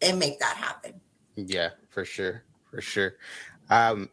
and 0.01 0.18
make 0.18 0.39
that 0.39 0.58
happen. 0.58 0.99
Yeah, 1.36 1.70
for 1.89 2.03
sure. 2.03 2.43
For 2.72 2.82
sure. 2.82 3.16
Um, 3.70 4.10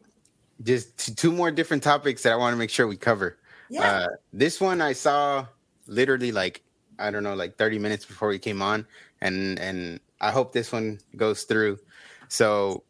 just 0.63 1.17
two 1.17 1.33
more 1.33 1.51
different 1.51 1.83
topics 1.83 2.23
that 2.23 2.33
I 2.33 2.37
want 2.37 2.53
to 2.53 2.59
make 2.59 2.71
sure 2.71 2.87
we 2.87 2.97
cover. 2.97 3.39
Yeah. 3.69 3.83
Uh, 3.83 4.09
this 4.33 4.61
one 4.61 4.81
I 4.81 4.93
saw 4.93 5.47
literally 5.87 6.33
like 6.33 6.63
I 6.99 7.11
don't 7.11 7.25
know, 7.25 7.35
like 7.35 7.57
30 7.57 7.79
minutes 7.79 8.05
before 8.05 8.29
we 8.29 8.39
came 8.39 8.63
on, 8.63 8.87
and 9.21 9.59
and 9.59 10.01
I 10.21 10.31
hope 10.31 10.53
this 10.53 10.73
one 10.73 11.01
goes 11.17 11.45
through. 11.45 11.79
So 12.29 12.85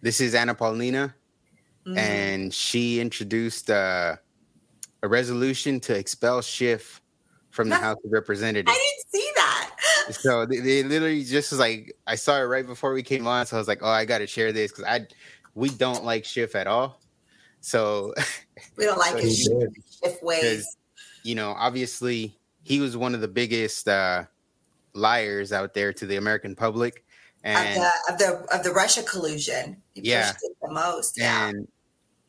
this 0.00 0.20
is 0.20 0.34
Anna 0.34 0.54
Paulina, 0.54 1.14
mm-hmm. 1.86 1.98
and 1.98 2.54
she 2.54 3.00
introduced 3.00 3.70
uh, 3.70 4.16
a 5.02 5.08
resolution 5.08 5.80
to 5.80 5.96
expel 5.96 6.40
Schiff 6.40 7.00
from 7.50 7.68
the 7.68 7.76
House 7.86 7.98
of 8.04 8.10
Representatives. 8.10 8.74
I 8.74 8.78
didn't 8.78 9.22
see 9.22 9.30
that. 9.36 9.70
so 10.10 10.46
they, 10.46 10.60
they, 10.60 10.82
literally 10.82 11.24
just 11.24 11.52
was 11.52 11.60
like, 11.60 11.94
I 12.06 12.14
saw 12.14 12.38
it 12.38 12.44
right 12.44 12.66
before 12.66 12.92
we 12.94 13.02
came 13.02 13.26
on, 13.26 13.46
so 13.46 13.56
I 13.56 13.58
was 13.58 13.68
like, 13.68 13.80
oh, 13.82 13.88
I 13.88 14.04
got 14.04 14.18
to 14.18 14.26
share 14.26 14.52
this 14.52 14.72
because 14.72 14.84
I 14.84 15.06
we 15.54 15.68
don't 15.68 16.04
like 16.04 16.24
Schiff 16.24 16.54
at 16.54 16.66
all. 16.66 17.01
So 17.62 18.12
we 18.76 18.84
don't 18.84 18.98
like 18.98 19.12
so 19.12 19.18
his 19.18 19.48
Schiff 20.02 20.22
ways. 20.22 20.76
You 21.22 21.36
know, 21.36 21.54
obviously 21.56 22.36
he 22.64 22.80
was 22.80 22.96
one 22.96 23.14
of 23.14 23.20
the 23.20 23.28
biggest 23.28 23.88
uh, 23.88 24.24
liars 24.92 25.52
out 25.52 25.72
there 25.72 25.92
to 25.94 26.06
the 26.06 26.16
American 26.16 26.54
public. 26.54 27.04
And 27.44 27.78
of 27.78 27.82
the 27.82 28.12
of 28.12 28.18
the, 28.18 28.56
of 28.56 28.64
the 28.64 28.72
Russia 28.72 29.02
collusion. 29.02 29.76
He 29.94 30.02
yeah. 30.02 30.32
the 30.60 30.70
most. 30.70 31.18
Yeah. 31.18 31.48
And 31.48 31.68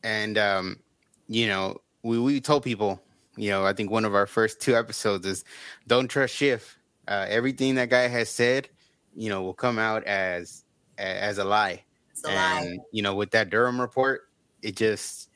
and 0.03 0.37
um, 0.37 0.79
you 1.27 1.47
know, 1.47 1.81
we, 2.03 2.19
we 2.19 2.39
told 2.41 2.63
people, 2.63 3.01
you 3.35 3.49
know, 3.49 3.65
I 3.65 3.73
think 3.73 3.91
one 3.91 4.05
of 4.05 4.15
our 4.15 4.25
first 4.25 4.61
two 4.61 4.75
episodes 4.75 5.25
is 5.25 5.43
don't 5.87 6.07
trust 6.07 6.35
Schiff. 6.35 6.77
Uh, 7.07 7.25
everything 7.27 7.75
that 7.75 7.89
guy 7.89 8.07
has 8.07 8.29
said, 8.29 8.69
you 9.15 9.29
know, 9.29 9.43
will 9.43 9.53
come 9.53 9.77
out 9.77 10.03
as 10.05 10.63
as 10.97 11.37
a 11.37 11.43
lie. 11.43 11.83
A 12.25 12.29
and 12.29 12.69
lie. 12.69 12.77
you 12.91 13.01
know, 13.01 13.15
with 13.15 13.31
that 13.31 13.49
Durham 13.49 13.81
report, 13.81 14.29
it 14.63 14.75
just 14.75 15.29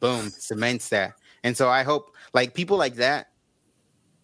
boom 0.00 0.30
cements 0.30 0.88
that. 0.90 1.14
And 1.42 1.56
so 1.56 1.68
I 1.68 1.82
hope 1.82 2.14
like 2.32 2.54
people 2.54 2.76
like 2.76 2.96
that, 2.96 3.28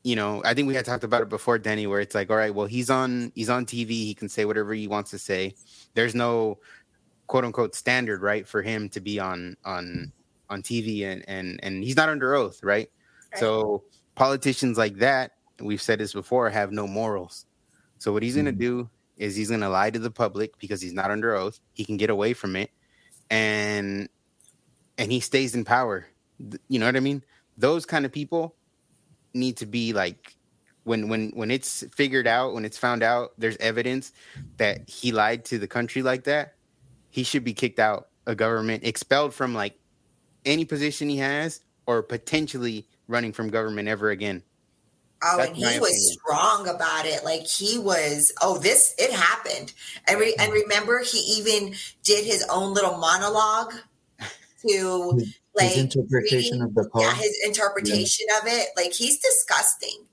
you 0.02 0.16
know, 0.16 0.42
I 0.44 0.54
think 0.54 0.68
we 0.68 0.74
had 0.74 0.84
talked 0.84 1.04
about 1.04 1.22
it 1.22 1.28
before, 1.28 1.58
Denny, 1.58 1.86
where 1.86 2.00
it's 2.00 2.14
like, 2.14 2.30
all 2.30 2.36
right, 2.36 2.54
well, 2.54 2.66
he's 2.66 2.90
on 2.90 3.32
he's 3.34 3.50
on 3.50 3.66
TV, 3.66 3.90
he 3.90 4.14
can 4.14 4.28
say 4.28 4.44
whatever 4.44 4.72
he 4.72 4.88
wants 4.88 5.10
to 5.10 5.18
say. 5.18 5.54
There's 5.94 6.14
no 6.14 6.58
quote 7.26 7.44
unquote 7.44 7.74
standard, 7.74 8.22
right, 8.22 8.46
for 8.48 8.62
him 8.62 8.88
to 8.90 9.00
be 9.00 9.20
on 9.20 9.56
on 9.64 10.12
on 10.48 10.62
TV 10.62 11.04
and 11.04 11.24
and 11.28 11.60
and 11.62 11.84
he's 11.84 11.96
not 11.96 12.08
under 12.08 12.34
oath, 12.34 12.62
right? 12.62 12.90
right. 13.32 13.40
So 13.40 13.84
politicians 14.14 14.78
like 14.78 14.96
that, 14.96 15.32
we've 15.60 15.82
said 15.82 15.98
this 15.98 16.12
before, 16.12 16.48
have 16.48 16.72
no 16.72 16.86
morals. 16.86 17.46
So 17.98 18.12
what 18.12 18.22
he's 18.22 18.36
mm-hmm. 18.36 18.46
gonna 18.46 18.56
do 18.56 18.90
is 19.18 19.36
he's 19.36 19.50
gonna 19.50 19.68
lie 19.68 19.90
to 19.90 19.98
the 19.98 20.10
public 20.10 20.58
because 20.58 20.80
he's 20.80 20.94
not 20.94 21.10
under 21.10 21.34
oath. 21.34 21.60
He 21.74 21.84
can 21.84 21.98
get 21.98 22.08
away 22.08 22.32
from 22.32 22.56
it, 22.56 22.70
and 23.30 24.08
and 25.00 25.10
he 25.10 25.18
stays 25.18 25.54
in 25.54 25.64
power. 25.64 26.06
You 26.68 26.78
know 26.78 26.86
what 26.86 26.94
I 26.94 27.00
mean? 27.00 27.24
Those 27.56 27.86
kind 27.86 28.04
of 28.04 28.12
people 28.12 28.54
need 29.32 29.56
to 29.56 29.66
be 29.66 29.92
like 29.92 30.36
when 30.84 31.08
when 31.08 31.30
when 31.30 31.50
it's 31.50 31.82
figured 31.94 32.26
out, 32.26 32.52
when 32.52 32.64
it's 32.64 32.78
found 32.78 33.02
out, 33.02 33.32
there's 33.38 33.56
evidence 33.56 34.12
that 34.58 34.88
he 34.88 35.10
lied 35.10 35.44
to 35.46 35.58
the 35.58 35.66
country 35.66 36.02
like 36.02 36.24
that. 36.24 36.54
He 37.08 37.22
should 37.22 37.44
be 37.44 37.54
kicked 37.54 37.78
out 37.78 38.08
of 38.26 38.36
government, 38.36 38.84
expelled 38.84 39.34
from 39.34 39.54
like 39.54 39.74
any 40.44 40.64
position 40.66 41.08
he 41.08 41.16
has, 41.16 41.60
or 41.86 42.02
potentially 42.02 42.86
running 43.08 43.32
from 43.32 43.48
government 43.48 43.88
ever 43.88 44.10
again. 44.10 44.42
Oh, 45.22 45.36
That's 45.36 45.48
and 45.48 45.56
he 45.56 45.64
was 45.64 45.90
opinion. 45.90 46.12
strong 46.12 46.68
about 46.68 47.04
it. 47.04 47.24
Like 47.24 47.46
he 47.46 47.78
was, 47.78 48.32
oh, 48.40 48.58
this 48.58 48.94
it 48.98 49.12
happened. 49.12 49.72
And, 50.08 50.18
re, 50.18 50.34
and 50.38 50.50
remember, 50.50 51.00
he 51.00 51.18
even 51.38 51.74
did 52.02 52.24
his 52.24 52.46
own 52.50 52.72
little 52.72 52.96
monologue 52.96 53.74
to 54.66 55.12
his, 55.18 55.38
like 55.54 55.68
his 55.68 55.78
interpretation 55.78 56.60
reading, 56.60 56.62
of 56.62 56.74
the 56.74 56.88
poem. 56.90 57.04
Yeah, 57.04 57.14
his 57.14 57.38
interpretation 57.44 58.26
yeah. 58.28 58.38
of 58.38 58.44
it. 58.46 58.68
Like 58.76 58.92
he's 58.92 59.18
disgusting. 59.18 60.06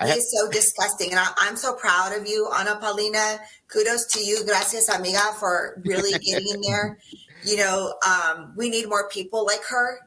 He 0.00 0.08
have, 0.08 0.18
is 0.18 0.32
so 0.32 0.50
disgusting. 0.50 1.10
And 1.10 1.18
I, 1.18 1.48
am 1.48 1.56
so 1.56 1.74
proud 1.74 2.12
of 2.12 2.26
you, 2.26 2.50
Anna 2.58 2.76
Paulina. 2.76 3.38
Kudos 3.68 4.06
to 4.06 4.24
you. 4.24 4.44
Gracias, 4.44 4.88
amiga, 4.88 5.20
for 5.38 5.80
really 5.84 6.18
getting 6.18 6.48
in 6.54 6.60
there. 6.62 6.98
You 7.44 7.56
know, 7.56 7.94
um, 8.06 8.54
we 8.56 8.70
need 8.70 8.88
more 8.88 9.08
people 9.08 9.44
like 9.44 9.62
her. 9.68 9.98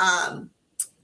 Um, 0.00 0.50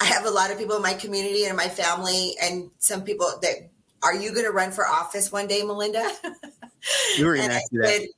I 0.00 0.06
have 0.06 0.26
a 0.26 0.30
lot 0.30 0.50
of 0.50 0.58
people 0.58 0.76
in 0.76 0.82
my 0.82 0.94
community 0.94 1.44
and 1.44 1.56
my 1.56 1.68
family, 1.68 2.34
and 2.42 2.70
some 2.78 3.02
people 3.02 3.30
that 3.42 3.70
are 4.02 4.14
you 4.14 4.32
going 4.32 4.44
to 4.44 4.52
run 4.52 4.70
for 4.70 4.86
office 4.86 5.32
one 5.32 5.46
day, 5.46 5.62
Melinda? 5.62 6.10
You 7.16 7.24
were 7.24 7.36
going 7.36 7.48
to 7.48 7.54
ask 7.54 7.70
that. 7.72 8.08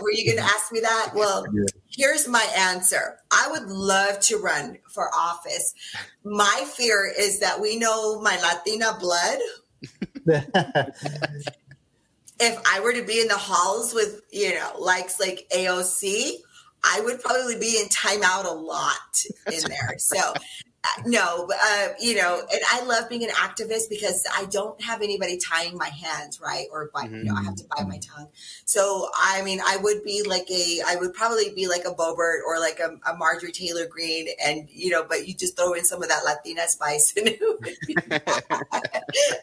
Were 0.00 0.12
you 0.12 0.24
going 0.26 0.38
to 0.38 0.54
ask 0.54 0.72
me 0.72 0.80
that? 0.80 1.12
Well, 1.14 1.46
yeah. 1.52 1.64
here's 1.88 2.28
my 2.28 2.46
answer. 2.56 3.18
I 3.30 3.48
would 3.50 3.68
love 3.68 4.20
to 4.20 4.36
run 4.38 4.78
for 4.88 5.08
office. 5.14 5.74
My 6.24 6.64
fear 6.66 7.12
is 7.18 7.40
that 7.40 7.60
we 7.60 7.78
know 7.78 8.20
my 8.20 8.36
Latina 8.38 8.96
blood. 8.98 9.38
if 12.40 12.62
I 12.66 12.80
were 12.80 12.92
to 12.92 13.02
be 13.02 13.20
in 13.20 13.28
the 13.28 13.36
halls 13.36 13.94
with, 13.94 14.22
you 14.30 14.54
know, 14.54 14.72
likes 14.78 15.18
like 15.20 15.46
AOC, 15.54 16.32
I 16.84 17.00
would 17.00 17.20
probably 17.20 17.58
be 17.58 17.80
in 17.80 17.88
timeout 17.88 18.44
a 18.44 18.54
lot 18.54 19.24
in 19.52 19.60
there. 19.68 19.96
So 19.98 20.34
no, 21.06 21.48
uh, 21.50 21.88
you 22.00 22.14
know, 22.16 22.40
and 22.40 22.60
I 22.70 22.84
love 22.84 23.08
being 23.08 23.24
an 23.24 23.30
activist 23.30 23.88
because 23.88 24.26
I 24.34 24.46
don't 24.46 24.80
have 24.82 25.02
anybody 25.02 25.38
tying 25.38 25.76
my 25.76 25.88
hands, 25.88 26.40
right? 26.40 26.66
Or 26.72 26.90
mm-hmm. 26.90 27.14
you 27.14 27.24
know, 27.24 27.34
I 27.34 27.42
have 27.42 27.56
to 27.56 27.64
bite 27.76 27.86
my 27.86 27.98
tongue. 27.98 28.28
So, 28.64 29.08
I 29.16 29.42
mean, 29.42 29.60
I 29.64 29.76
would 29.78 30.02
be 30.04 30.22
like 30.22 30.50
a, 30.50 30.80
I 30.86 30.96
would 30.96 31.14
probably 31.14 31.50
be 31.54 31.68
like 31.68 31.84
a 31.84 31.94
Boebert 31.94 32.40
or 32.46 32.58
like 32.58 32.80
a, 32.80 32.98
a 33.10 33.16
Marjorie 33.16 33.52
Taylor 33.52 33.86
Greene, 33.86 34.28
and 34.44 34.68
you 34.70 34.90
know, 34.90 35.04
but 35.04 35.26
you 35.26 35.34
just 35.34 35.56
throw 35.56 35.72
in 35.74 35.84
some 35.84 36.02
of 36.02 36.08
that 36.08 36.24
Latina 36.24 36.68
spice. 36.68 37.14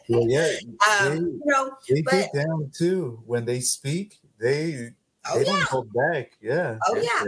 well, 0.08 0.28
yeah, 0.28 0.52
um, 1.00 1.10
they, 1.10 1.16
you 1.16 1.42
know, 1.44 1.76
they 1.88 2.02
but, 2.02 2.12
get 2.12 2.32
down 2.32 2.70
too 2.74 3.22
when 3.26 3.44
they 3.44 3.60
speak. 3.60 4.18
They 4.40 4.90
oh, 5.30 5.38
they 5.38 5.44
don't 5.44 5.62
hold 5.62 5.88
back. 5.92 6.32
Yeah. 6.40 6.78
Oh 6.86 6.96
yeah 6.96 7.24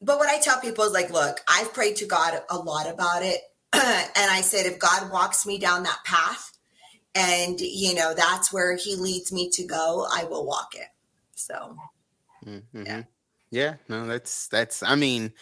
but 0.00 0.18
what 0.18 0.28
I 0.28 0.38
tell 0.38 0.60
people 0.60 0.84
is 0.84 0.92
like, 0.92 1.10
look, 1.10 1.40
I've 1.48 1.72
prayed 1.72 1.96
to 1.96 2.06
God 2.06 2.40
a 2.50 2.56
lot 2.56 2.88
about 2.88 3.22
it. 3.22 3.40
and 3.72 4.30
I 4.30 4.40
said, 4.42 4.66
if 4.66 4.78
God 4.78 5.10
walks 5.10 5.46
me 5.46 5.58
down 5.58 5.82
that 5.84 5.98
path 6.04 6.52
and, 7.14 7.60
you 7.60 7.94
know, 7.94 8.14
that's 8.14 8.52
where 8.52 8.76
he 8.76 8.94
leads 8.96 9.32
me 9.32 9.50
to 9.50 9.64
go, 9.64 10.06
I 10.12 10.24
will 10.24 10.46
walk 10.46 10.74
it. 10.74 10.88
So, 11.34 11.76
mm-hmm. 12.44 12.82
yeah. 12.84 13.02
Yeah. 13.50 13.74
No, 13.88 14.06
that's, 14.06 14.48
that's, 14.48 14.82
I 14.82 14.96
mean, 14.96 15.32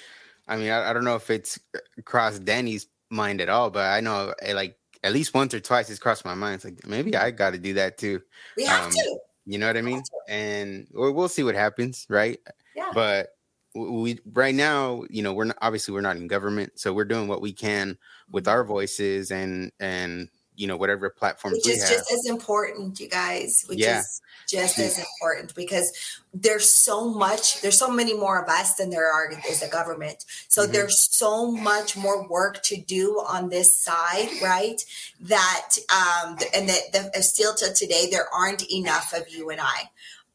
I 0.47 0.57
mean, 0.57 0.71
I, 0.71 0.91
I 0.91 0.93
don't 0.93 1.05
know 1.05 1.17
if 1.17 1.31
it's 1.31 1.59
crossed 2.05 2.45
Danny's 2.45 2.87
mind 3.11 3.41
at 3.41 3.49
all, 3.49 3.71
but 3.71 3.87
I 3.87 4.01
know 4.01 4.35
eh, 4.43 4.55
like 4.55 4.77
at 5.03 5.13
least 5.13 5.35
once 5.35 5.55
or 5.55 5.61
twice 5.61 5.91
it's 5.91 5.99
crossed 5.99 6.25
my 6.25 6.35
mind. 6.35 6.57
It's 6.57 6.65
like, 6.65 6.87
maybe 6.87 7.17
I 7.17 7.31
got 7.31 7.53
to 7.53 7.59
do 7.59 7.75
that 7.75 7.99
too. 7.99 8.23
We 8.57 8.65
have 8.65 8.87
um, 8.87 8.91
to. 8.91 9.19
You 9.47 9.59
know 9.59 9.67
what 9.67 9.77
I 9.77 9.83
mean? 9.83 10.03
And 10.27 10.87
we'll, 10.93 11.13
we'll 11.13 11.29
see 11.29 11.43
what 11.43 11.55
happens. 11.55 12.07
Right. 12.09 12.39
Yeah. 12.75 12.91
But 12.95 13.34
we 13.75 14.19
right 14.33 14.55
now 14.55 15.05
you 15.11 15.23
know 15.23 15.33
we're 15.33 15.45
not, 15.45 15.59
obviously 15.61 15.93
we're 15.93 16.01
not 16.01 16.17
in 16.17 16.29
government 16.29 16.73
so 16.79 16.93
we're 16.93 17.05
doing 17.05 17.29
what 17.29 17.41
we 17.41 17.53
can 17.53 17.99
with 18.31 18.47
our 18.47 18.65
voices 18.65 19.31
and 19.31 19.73
and 19.81 20.29
you 20.57 20.67
know 20.67 20.77
whatever 20.77 21.11
platforms 21.11 21.57
which 21.57 21.69
is 21.69 21.89
just 21.89 22.13
as 22.13 22.27
important 22.27 22.99
you 23.01 23.09
guys 23.09 23.65
which 23.67 23.81
yeah. 23.81 23.99
is 23.99 24.21
just 24.49 24.79
as 24.79 24.99
important 25.21 25.55
because 25.55 25.93
there's 26.33 26.69
so 26.71 27.09
much 27.09 27.61
there's 27.61 27.79
so 27.79 27.91
many 27.91 28.15
more 28.15 28.41
of 28.41 28.49
us 28.49 28.75
than 28.77 28.91
there 28.91 29.11
are 29.13 29.33
is 29.49 29.63
a 29.63 29.69
government 29.69 30.25
so 30.49 30.63
mm-hmm. 30.63 30.73
there's 30.73 31.09
so 31.11 31.51
much 31.51 31.97
more 31.97 32.29
work 32.29 32.63
to 32.63 32.77
do 32.77 33.21
on 33.27 33.49
this 33.49 33.77
side 33.83 34.29
right 34.43 34.81
that 35.21 35.71
um 35.91 36.37
and 36.55 36.69
that 36.69 37.13
the, 37.15 37.23
still 37.23 37.55
to 37.55 37.73
today 37.75 38.07
there 38.11 38.33
aren't 38.33 38.71
enough 38.71 39.13
of 39.13 39.29
you 39.29 39.51
and 39.51 39.61
i 39.61 39.83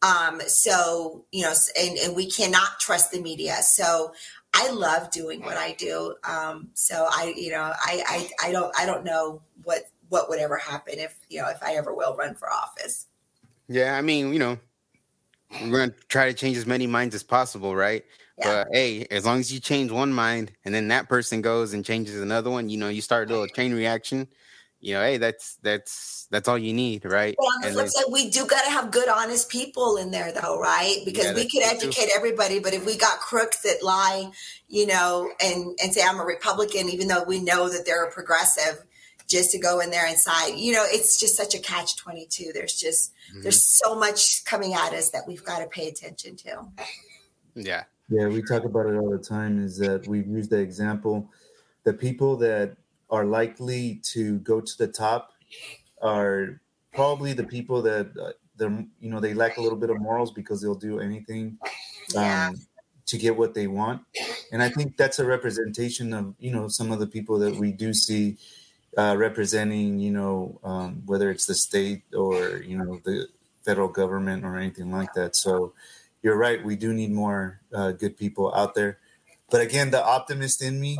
um, 0.01 0.41
so, 0.47 1.25
you 1.31 1.43
know, 1.43 1.53
and, 1.79 1.97
and 1.97 2.15
we 2.15 2.29
cannot 2.29 2.79
trust 2.79 3.11
the 3.11 3.21
media. 3.21 3.55
So 3.61 4.13
I 4.53 4.71
love 4.71 5.11
doing 5.11 5.41
what 5.41 5.57
I 5.57 5.73
do. 5.73 6.15
Um, 6.23 6.69
so 6.73 7.07
I, 7.09 7.33
you 7.35 7.51
know, 7.51 7.73
I, 7.75 8.29
I, 8.41 8.47
I 8.47 8.51
don't, 8.51 8.73
I 8.79 8.85
don't 8.85 9.03
know 9.03 9.41
what, 9.63 9.83
what 10.07 10.29
would 10.29 10.39
ever 10.39 10.57
happen 10.57 10.95
if, 10.97 11.15
you 11.29 11.41
know, 11.41 11.49
if 11.49 11.61
I 11.61 11.73
ever 11.73 11.93
will 11.93 12.15
run 12.15 12.33
for 12.35 12.49
office. 12.51 13.07
Yeah. 13.67 13.97
I 13.97 14.01
mean, 14.01 14.33
you 14.33 14.39
know, 14.39 14.57
we're 15.61 15.77
going 15.77 15.91
to 15.91 15.95
try 16.07 16.27
to 16.27 16.33
change 16.33 16.57
as 16.57 16.65
many 16.65 16.87
minds 16.87 17.13
as 17.13 17.23
possible. 17.23 17.75
Right. 17.75 18.05
Yeah. 18.37 18.63
But 18.63 18.67
hey, 18.71 19.05
as 19.11 19.25
long 19.25 19.39
as 19.39 19.53
you 19.53 19.59
change 19.59 19.91
one 19.91 20.13
mind 20.13 20.51
and 20.63 20.73
then 20.73 20.87
that 20.87 21.09
person 21.09 21.41
goes 21.41 21.73
and 21.73 21.83
changes 21.83 22.19
another 22.21 22.49
one, 22.49 22.69
you 22.69 22.77
know, 22.77 22.89
you 22.89 23.01
start 23.01 23.29
a 23.29 23.33
little 23.33 23.47
chain 23.47 23.73
reaction 23.73 24.27
you 24.81 24.93
know, 24.93 25.01
hey, 25.01 25.17
that's 25.17 25.57
that's 25.61 26.27
that's 26.31 26.47
all 26.47 26.57
you 26.57 26.73
need, 26.73 27.03
right? 27.03 27.35
But 27.37 27.43
on 27.43 27.61
the 27.61 27.67
and 27.67 27.75
flip 27.75 27.87
side, 27.89 28.05
we 28.11 28.29
do 28.29 28.45
got 28.45 28.63
to 28.63 28.69
have 28.69 28.91
good, 28.91 29.09
honest 29.09 29.49
people 29.49 29.97
in 29.97 30.11
there, 30.11 30.31
though, 30.31 30.57
right? 30.59 30.97
Because 31.03 31.25
yeah, 31.25 31.33
we 31.33 31.49
could 31.49 31.63
educate 31.63 32.05
too. 32.05 32.13
everybody, 32.15 32.59
but 32.59 32.73
if 32.73 32.85
we 32.85 32.97
got 32.97 33.19
crooks 33.19 33.61
that 33.63 33.83
lie, 33.83 34.31
you 34.69 34.87
know, 34.87 35.29
and 35.43 35.77
and 35.83 35.93
say 35.93 36.01
I'm 36.01 36.19
a 36.19 36.23
Republican, 36.23 36.87
even 36.89 37.07
though 37.07 37.23
we 37.23 37.41
know 37.41 37.67
that 37.69 37.85
they're 37.85 38.05
a 38.05 38.11
progressive, 38.11 38.85
just 39.27 39.51
to 39.51 39.59
go 39.59 39.81
in 39.81 39.91
there 39.91 40.05
and 40.05 40.17
side, 40.17 40.55
you 40.55 40.71
know, 40.71 40.85
it's 40.87 41.19
just 41.19 41.35
such 41.35 41.53
a 41.53 41.59
catch 41.59 41.97
twenty 41.97 42.25
two. 42.29 42.51
There's 42.53 42.73
just 42.73 43.13
mm-hmm. 43.31 43.41
there's 43.41 43.63
so 43.63 43.95
much 43.95 44.45
coming 44.45 44.75
at 44.75 44.93
us 44.93 45.09
that 45.09 45.27
we've 45.27 45.43
got 45.43 45.59
to 45.59 45.67
pay 45.67 45.89
attention 45.89 46.37
to. 46.37 46.67
Yeah, 47.53 47.83
yeah, 48.09 48.27
we 48.27 48.41
talk 48.43 48.63
about 48.63 48.85
it 48.85 48.95
all 48.95 49.09
the 49.09 49.17
time. 49.17 49.61
Is 49.61 49.77
that 49.79 50.07
we've 50.07 50.27
used 50.27 50.51
the 50.51 50.59
example, 50.59 51.29
the 51.83 51.91
people 51.93 52.37
that 52.37 52.77
are 53.09 53.25
likely 53.25 54.01
to 54.03 54.39
go 54.39 54.61
to 54.61 54.77
the 54.77 54.87
top 54.87 55.33
are 56.01 56.61
probably 56.93 57.33
the 57.33 57.43
people 57.43 57.81
that 57.81 58.11
uh, 58.21 58.31
they're 58.55 58.85
you 58.99 59.09
know 59.09 59.19
they 59.19 59.33
lack 59.33 59.57
a 59.57 59.61
little 59.61 59.77
bit 59.77 59.89
of 59.89 59.99
morals 59.99 60.31
because 60.31 60.61
they'll 60.61 60.75
do 60.75 60.99
anything 60.99 61.57
um, 62.15 62.55
to 63.05 63.17
get 63.17 63.35
what 63.35 63.53
they 63.53 63.67
want. 63.67 64.01
And 64.51 64.61
i 64.61 64.69
think 64.69 64.97
that's 64.97 65.19
a 65.19 65.25
representation 65.25 66.13
of 66.13 66.35
you 66.39 66.51
know 66.51 66.67
some 66.67 66.91
of 66.91 66.99
the 66.99 67.07
people 67.07 67.39
that 67.39 67.55
we 67.55 67.71
do 67.71 67.93
see 67.93 68.37
uh, 68.97 69.15
representing 69.17 69.99
you 69.99 70.11
know 70.11 70.59
um, 70.63 71.03
whether 71.05 71.29
it's 71.31 71.45
the 71.45 71.55
state 71.55 72.03
or 72.13 72.57
you 72.57 72.77
know 72.77 72.99
the 73.05 73.27
federal 73.63 73.87
government 73.87 74.43
or 74.43 74.57
anything 74.57 74.91
like 74.91 75.13
that. 75.13 75.35
So 75.35 75.73
you're 76.21 76.37
right 76.37 76.63
we 76.63 76.75
do 76.75 76.93
need 76.93 77.11
more 77.11 77.61
uh, 77.73 77.91
good 77.91 78.17
people 78.17 78.53
out 78.55 78.75
there. 78.75 78.99
But 79.49 79.61
again 79.61 79.91
the 79.91 80.03
optimist 80.03 80.61
in 80.61 80.79
me 80.79 80.97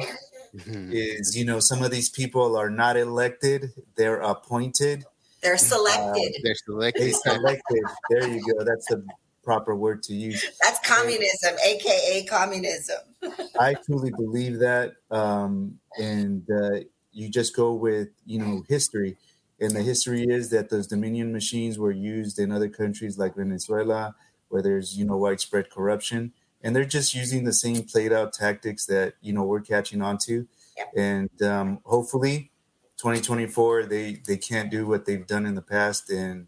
mm-hmm. 0.55 0.91
is 0.91 1.35
you 1.35 1.45
know 1.45 1.59
some 1.59 1.83
of 1.83 1.91
these 1.91 2.09
people 2.09 2.57
are 2.57 2.69
not 2.69 2.97
elected; 2.97 3.71
they're 3.95 4.19
appointed. 4.19 5.05
They're 5.41 5.57
selected. 5.57 6.35
Uh, 6.35 6.39
they're 6.43 6.55
selected. 6.55 7.01
They're 7.03 7.35
selected. 7.35 7.83
there 8.09 8.27
you 8.27 8.41
go. 8.53 8.63
That's 8.63 8.85
the 8.87 9.05
proper 9.43 9.75
word 9.75 10.03
to 10.03 10.13
use. 10.13 10.45
That's 10.61 10.79
communism, 10.87 11.51
and, 11.51 11.59
aka 11.63 12.23
communism. 12.25 12.99
I 13.59 13.73
truly 13.73 14.11
believe 14.11 14.59
that, 14.59 14.93
um, 15.11 15.79
and 15.97 16.43
uh, 16.51 16.81
you 17.11 17.29
just 17.29 17.55
go 17.55 17.73
with 17.73 18.09
you 18.25 18.39
know 18.39 18.63
history, 18.67 19.17
and 19.59 19.71
the 19.71 19.81
history 19.81 20.23
is 20.23 20.49
that 20.49 20.69
those 20.69 20.87
Dominion 20.87 21.31
machines 21.31 21.79
were 21.79 21.91
used 21.91 22.39
in 22.39 22.51
other 22.51 22.69
countries 22.69 23.17
like 23.17 23.35
Venezuela, 23.35 24.15
where 24.49 24.61
there's 24.61 24.97
you 24.97 25.05
know 25.05 25.17
widespread 25.17 25.69
corruption 25.69 26.33
and 26.64 26.76
they're 26.76 26.86
just 26.86 27.14
using 27.14 27.43
the 27.43 27.53
same 27.53 27.84
played 27.84 28.12
out 28.12 28.34
tactics 28.34 28.86
that 28.88 29.14
you 29.22 29.34
know 29.34 29.43
we're 29.43 29.62
catching 29.62 30.01
on 30.01 30.18
to. 30.26 30.47
And 30.95 31.30
um, 31.41 31.80
hopefully 31.84 32.51
2024 32.99 33.86
they 33.86 34.22
they 34.28 34.36
can't 34.36 34.70
do 34.70 34.86
what 34.86 35.05
they've 35.05 35.26
done 35.26 35.45
in 35.45 35.55
the 35.55 35.62
past 35.62 36.10
and 36.10 36.47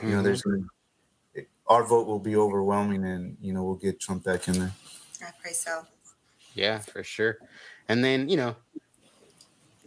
you 0.00 0.10
know 0.10 0.22
there's 0.22 0.42
mm-hmm. 0.42 0.64
gonna, 1.34 1.46
our 1.66 1.84
vote 1.84 2.06
will 2.06 2.20
be 2.20 2.36
overwhelming 2.36 3.04
and 3.04 3.36
you 3.40 3.52
know 3.52 3.64
we'll 3.64 3.74
get 3.74 4.00
trump 4.00 4.22
back 4.24 4.46
in 4.46 4.58
there. 4.58 4.72
I 5.20 5.30
pray 5.42 5.52
so. 5.52 5.82
Yeah 6.54 6.78
for 6.78 7.02
sure. 7.02 7.38
And 7.88 8.04
then 8.04 8.28
you 8.28 8.36
know 8.36 8.54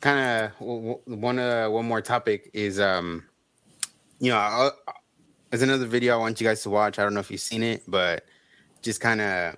kind 0.01 0.51
of 0.59 1.05
one 1.05 1.39
uh 1.39 1.69
one 1.69 1.85
more 1.85 2.01
topic 2.01 2.49
is 2.53 2.79
um 2.79 3.23
you 4.19 4.31
know 4.31 4.37
I'll, 4.37 4.77
there's 5.49 5.61
another 5.61 5.85
video 5.85 6.15
i 6.15 6.17
want 6.17 6.41
you 6.41 6.47
guys 6.47 6.61
to 6.63 6.69
watch. 6.69 6.99
I 6.99 7.03
don't 7.03 7.13
know 7.13 7.19
if 7.21 7.31
you've 7.31 7.39
seen 7.39 7.63
it 7.63 7.83
but 7.87 8.25
just 8.81 9.01
kind 9.01 9.21
of 9.21 9.55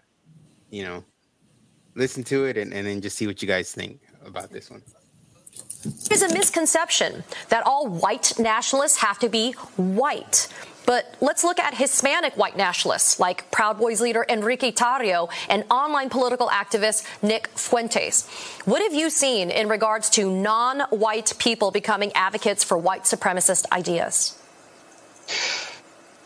you 0.73 0.83
know, 0.83 1.03
listen 1.93 2.23
to 2.23 2.45
it 2.45 2.57
and, 2.57 2.73
and 2.73 2.87
then 2.87 2.99
just 2.99 3.15
see 3.15 3.27
what 3.27 3.41
you 3.41 3.47
guys 3.47 3.71
think 3.71 4.01
about 4.25 4.49
this 4.49 4.71
one. 4.71 4.81
There's 6.09 6.23
a 6.23 6.33
misconception 6.33 7.23
that 7.49 7.65
all 7.67 7.87
white 7.87 8.39
nationalists 8.39 8.97
have 8.97 9.19
to 9.19 9.29
be 9.29 9.51
white. 9.77 10.47
But 10.85 11.15
let's 11.21 11.43
look 11.43 11.59
at 11.59 11.75
Hispanic 11.75 12.35
white 12.35 12.57
nationalists 12.57 13.19
like 13.19 13.49
Proud 13.51 13.77
Boys 13.77 14.01
leader 14.01 14.25
Enrique 14.27 14.71
Tarrio 14.71 15.29
and 15.47 15.63
online 15.69 16.09
political 16.09 16.47
activist 16.47 17.05
Nick 17.21 17.47
Fuentes. 17.49 18.27
What 18.65 18.81
have 18.81 18.93
you 18.93 19.09
seen 19.09 19.51
in 19.51 19.69
regards 19.69 20.09
to 20.11 20.29
non 20.29 20.81
white 20.89 21.33
people 21.37 21.71
becoming 21.71 22.11
advocates 22.13 22.63
for 22.63 22.77
white 22.77 23.03
supremacist 23.03 23.65
ideas? 23.71 24.37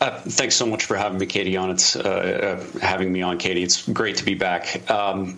Uh, 0.00 0.20
thanks 0.20 0.54
so 0.54 0.64
much 0.64 0.84
for 0.84 0.96
having 0.96 1.18
me, 1.18 1.26
Katie, 1.26 1.56
on. 1.56 1.70
It's 1.70 1.96
uh, 1.96 2.60
uh, 2.62 2.78
having 2.78 3.12
me 3.12 3.22
on, 3.22 3.38
Katie. 3.38 3.64
It's 3.64 3.86
great 3.88 4.16
to 4.18 4.24
be 4.24 4.34
back. 4.34 4.88
Um, 4.90 5.36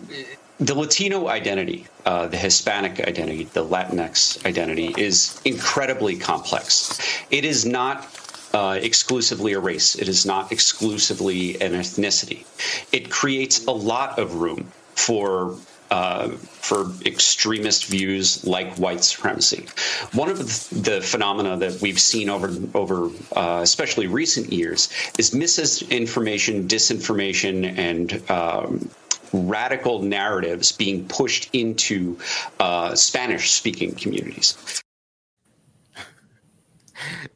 the 0.59 0.75
Latino 0.75 1.29
identity, 1.29 1.87
uh, 2.05 2.27
the 2.27 2.37
Hispanic 2.37 3.01
identity, 3.01 3.45
the 3.45 3.65
Latinx 3.65 4.45
identity 4.45 4.95
is 4.99 5.41
incredibly 5.47 6.17
complex. 6.17 7.01
It 7.31 7.47
is 7.47 7.65
not 7.65 8.07
uh, 8.53 8.79
exclusively 8.83 9.55
a 9.55 9.61
race. 9.61 9.95
It 9.95 10.09
is 10.09 10.27
not 10.27 10.53
exclusively 10.53 11.55
an 11.63 11.73
ethnicity. 11.73 12.45
It 12.93 13.11
creates 13.11 13.65
a 13.67 13.71
lot 13.71 14.19
of 14.19 14.35
room 14.35 14.71
for 14.95 15.57
uh, 15.91 16.29
for 16.31 16.87
extremist 17.05 17.87
views 17.87 18.45
like 18.47 18.73
white 18.77 19.03
supremacy. 19.03 19.67
One 20.13 20.29
of 20.29 20.39
the 20.39 21.01
phenomena 21.03 21.57
that 21.57 21.81
we've 21.81 22.01
seen 22.01 22.31
over 22.31 22.51
over 22.75 23.11
uh, 23.35 23.61
especially 23.63 24.07
recent 24.07 24.53
years 24.53 24.89
is 25.19 25.35
misinformation, 25.35 26.69
disinformation, 26.69 27.77
and 27.77 28.31
um, 28.31 28.89
radical 29.33 30.03
narratives 30.03 30.73
being 30.73 31.07
pushed 31.09 31.51
into 31.53 32.19
uh, 32.59 32.95
Spanish 32.95 33.51
speaking 33.51 33.95
communities. 33.95 34.83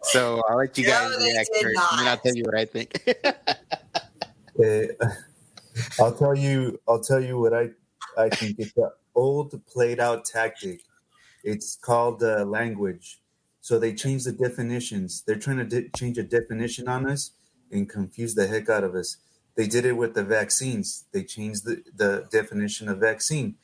So 0.02 0.43
I'll 0.48 0.59
let 0.59 0.76
you 0.76 0.85
guys 0.85 1.10
no, 1.10 1.24
react 1.24 1.48
first, 1.60 1.81
and 1.93 2.01
then 2.01 2.09
I'll 2.09 2.18
tell 2.18 2.35
you 2.35 2.44
what 2.44 2.55
I 2.55 2.64
think. 2.66 3.02
uh, 4.62 5.06
I'll 5.98 6.14
tell 6.14 6.36
you. 6.36 6.78
I'll 6.86 7.01
tell 7.01 7.20
you 7.20 7.39
what 7.39 7.55
I 7.55 7.70
I 8.19 8.28
think. 8.28 8.57
It's 8.59 8.77
an 8.77 8.91
old, 9.15 9.65
played 9.66 10.01
out 10.01 10.24
tactic. 10.24 10.81
It's 11.43 11.77
called 11.77 12.23
uh, 12.23 12.45
language. 12.45 13.20
So 13.61 13.78
they 13.78 13.95
change 13.95 14.24
the 14.24 14.32
definitions. 14.32 15.23
They're 15.27 15.36
trying 15.36 15.59
to 15.59 15.65
di- 15.65 15.89
change 15.97 16.19
a 16.19 16.23
definition 16.23 16.89
on 16.89 17.09
us 17.09 17.32
and 17.70 17.89
confuse 17.89 18.35
the 18.35 18.47
heck 18.47 18.69
out 18.69 18.85
of 18.85 18.95
us. 18.95 19.16
They 19.57 19.66
did 19.66 19.85
it 19.85 19.93
with 19.93 20.15
the 20.15 20.24
vaccines. 20.24 21.05
They 21.12 21.23
changed 21.23 21.65
the, 21.65 21.82
the 21.95 22.27
definition 22.31 22.89
of 22.89 22.99
vaccine. 22.99 23.55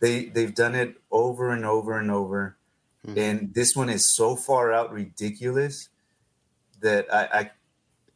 They 0.00 0.26
they've 0.26 0.54
done 0.54 0.74
it 0.74 0.96
over 1.10 1.50
and 1.50 1.64
over 1.64 1.98
and 1.98 2.10
over. 2.10 2.56
Mm-hmm. 3.06 3.18
And 3.18 3.54
this 3.54 3.74
one 3.74 3.88
is 3.88 4.06
so 4.06 4.36
far 4.36 4.72
out 4.72 4.92
ridiculous 4.92 5.88
that 6.80 7.12
I, 7.12 7.28
I 7.32 7.50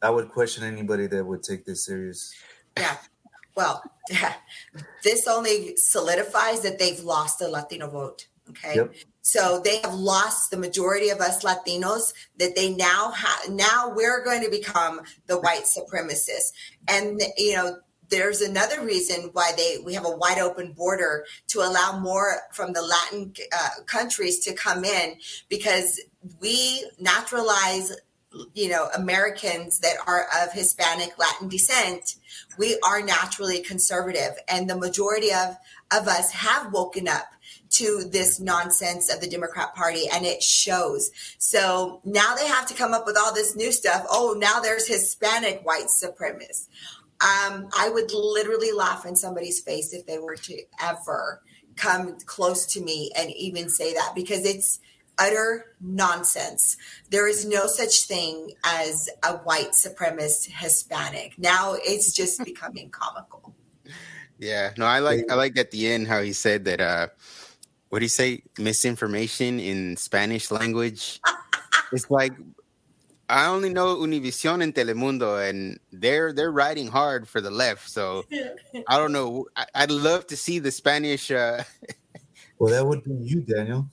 I 0.01 0.09
would 0.09 0.29
question 0.29 0.63
anybody 0.63 1.07
that 1.07 1.25
would 1.25 1.43
take 1.43 1.65
this 1.65 1.85
serious. 1.85 2.33
Yeah. 2.77 2.97
Well, 3.55 3.83
this 5.03 5.27
only 5.27 5.77
solidifies 5.77 6.61
that 6.61 6.79
they've 6.79 6.99
lost 6.99 7.39
the 7.39 7.49
Latino 7.49 7.89
vote. 7.89 8.27
Okay. 8.49 8.75
Yep. 8.75 8.95
So 9.21 9.59
they 9.63 9.77
have 9.77 9.93
lost 9.93 10.51
the 10.51 10.57
majority 10.57 11.09
of 11.09 11.19
us 11.19 11.43
Latinos 11.43 12.13
that 12.37 12.55
they 12.55 12.75
now 12.75 13.11
have. 13.11 13.49
Now 13.49 13.91
we're 13.95 14.23
going 14.23 14.43
to 14.43 14.51
become 14.51 15.01
the 15.25 15.39
white 15.39 15.63
supremacists. 15.63 16.51
And, 16.87 17.19
you 17.37 17.55
know, 17.55 17.77
there's 18.09 18.41
another 18.41 18.85
reason 18.85 19.31
why 19.33 19.51
they 19.57 19.77
we 19.83 19.95
have 19.95 20.05
a 20.05 20.15
wide 20.15 20.37
open 20.37 20.73
border 20.73 21.25
to 21.47 21.59
allow 21.59 21.99
more 21.99 22.41
from 22.51 22.73
the 22.73 22.81
Latin 22.81 23.33
uh, 23.51 23.69
countries 23.87 24.39
to 24.45 24.53
come 24.53 24.85
in 24.85 25.15
because 25.49 25.99
we 26.39 26.87
naturalize 26.99 27.93
you 28.53 28.69
know 28.69 28.89
Americans 28.95 29.79
that 29.79 29.95
are 30.07 30.27
of 30.41 30.53
Hispanic 30.53 31.17
Latin 31.17 31.47
descent 31.47 32.15
we 32.57 32.79
are 32.85 33.01
naturally 33.01 33.61
conservative 33.61 34.31
and 34.47 34.69
the 34.69 34.77
majority 34.77 35.31
of 35.31 35.57
of 35.91 36.07
us 36.07 36.31
have 36.31 36.73
woken 36.73 37.07
up 37.07 37.35
to 37.69 38.07
this 38.09 38.39
nonsense 38.39 39.13
of 39.13 39.21
the 39.21 39.27
Democrat 39.27 39.75
Party 39.75 40.05
and 40.11 40.25
it 40.25 40.41
shows. 40.41 41.11
So 41.37 41.99
now 42.05 42.35
they 42.35 42.47
have 42.47 42.67
to 42.67 42.73
come 42.73 42.93
up 42.93 43.05
with 43.05 43.17
all 43.17 43.33
this 43.33 43.55
new 43.55 43.71
stuff. 43.71 44.05
Oh, 44.09 44.35
now 44.37 44.59
there's 44.59 44.87
Hispanic 44.87 45.61
white 45.63 45.87
supremacists. 45.87 46.67
Um, 47.21 47.69
I 47.77 47.89
would 47.89 48.11
literally 48.13 48.71
laugh 48.71 49.05
in 49.05 49.15
somebody's 49.15 49.61
face 49.61 49.93
if 49.93 50.05
they 50.05 50.19
were 50.19 50.35
to 50.35 50.61
ever 50.81 51.41
come 51.75 52.17
close 52.25 52.65
to 52.67 52.81
me 52.81 53.11
and 53.17 53.31
even 53.31 53.69
say 53.69 53.93
that 53.93 54.13
because 54.15 54.45
it's 54.45 54.79
utter 55.17 55.73
nonsense. 55.81 56.77
There 57.09 57.27
is 57.27 57.45
no 57.45 57.67
such 57.67 58.03
thing 58.03 58.53
as 58.63 59.09
a 59.23 59.37
white 59.37 59.71
supremacist 59.71 60.49
Hispanic. 60.51 61.37
Now 61.37 61.75
it's 61.75 62.13
just 62.13 62.43
becoming 62.45 62.89
comical. 62.89 63.55
Yeah, 64.37 64.71
no, 64.77 64.85
I 64.85 64.99
like 64.99 65.31
I 65.31 65.35
like 65.35 65.57
at 65.57 65.71
the 65.71 65.87
end 65.87 66.07
how 66.07 66.21
he 66.21 66.33
said 66.33 66.65
that 66.65 66.81
uh 66.81 67.07
what 67.89 67.99
do 67.99 68.05
you 68.05 68.09
say 68.09 68.43
misinformation 68.59 69.59
in 69.59 69.95
Spanish 69.95 70.51
language. 70.51 71.21
it's 71.93 72.11
like 72.11 72.33
I 73.29 73.47
only 73.47 73.69
know 73.69 73.95
Univision 73.95 74.61
and 74.61 74.73
Telemundo, 74.73 75.49
and 75.49 75.79
they're 75.91 76.31
they're 76.31 76.51
riding 76.51 76.87
hard 76.87 77.27
for 77.27 77.41
the 77.41 77.49
left. 77.49 77.89
So 77.89 78.25
I 78.87 78.97
don't 78.97 79.11
know. 79.11 79.47
I, 79.55 79.65
would 79.81 79.91
love 79.91 80.27
to 80.27 80.37
see 80.37 80.59
the 80.59 80.71
Spanish. 80.71 81.31
Uh... 81.31 81.63
well, 82.59 82.73
that 82.73 82.85
would 82.85 83.03
be 83.03 83.13
you, 83.13 83.41
Daniel. 83.41 83.87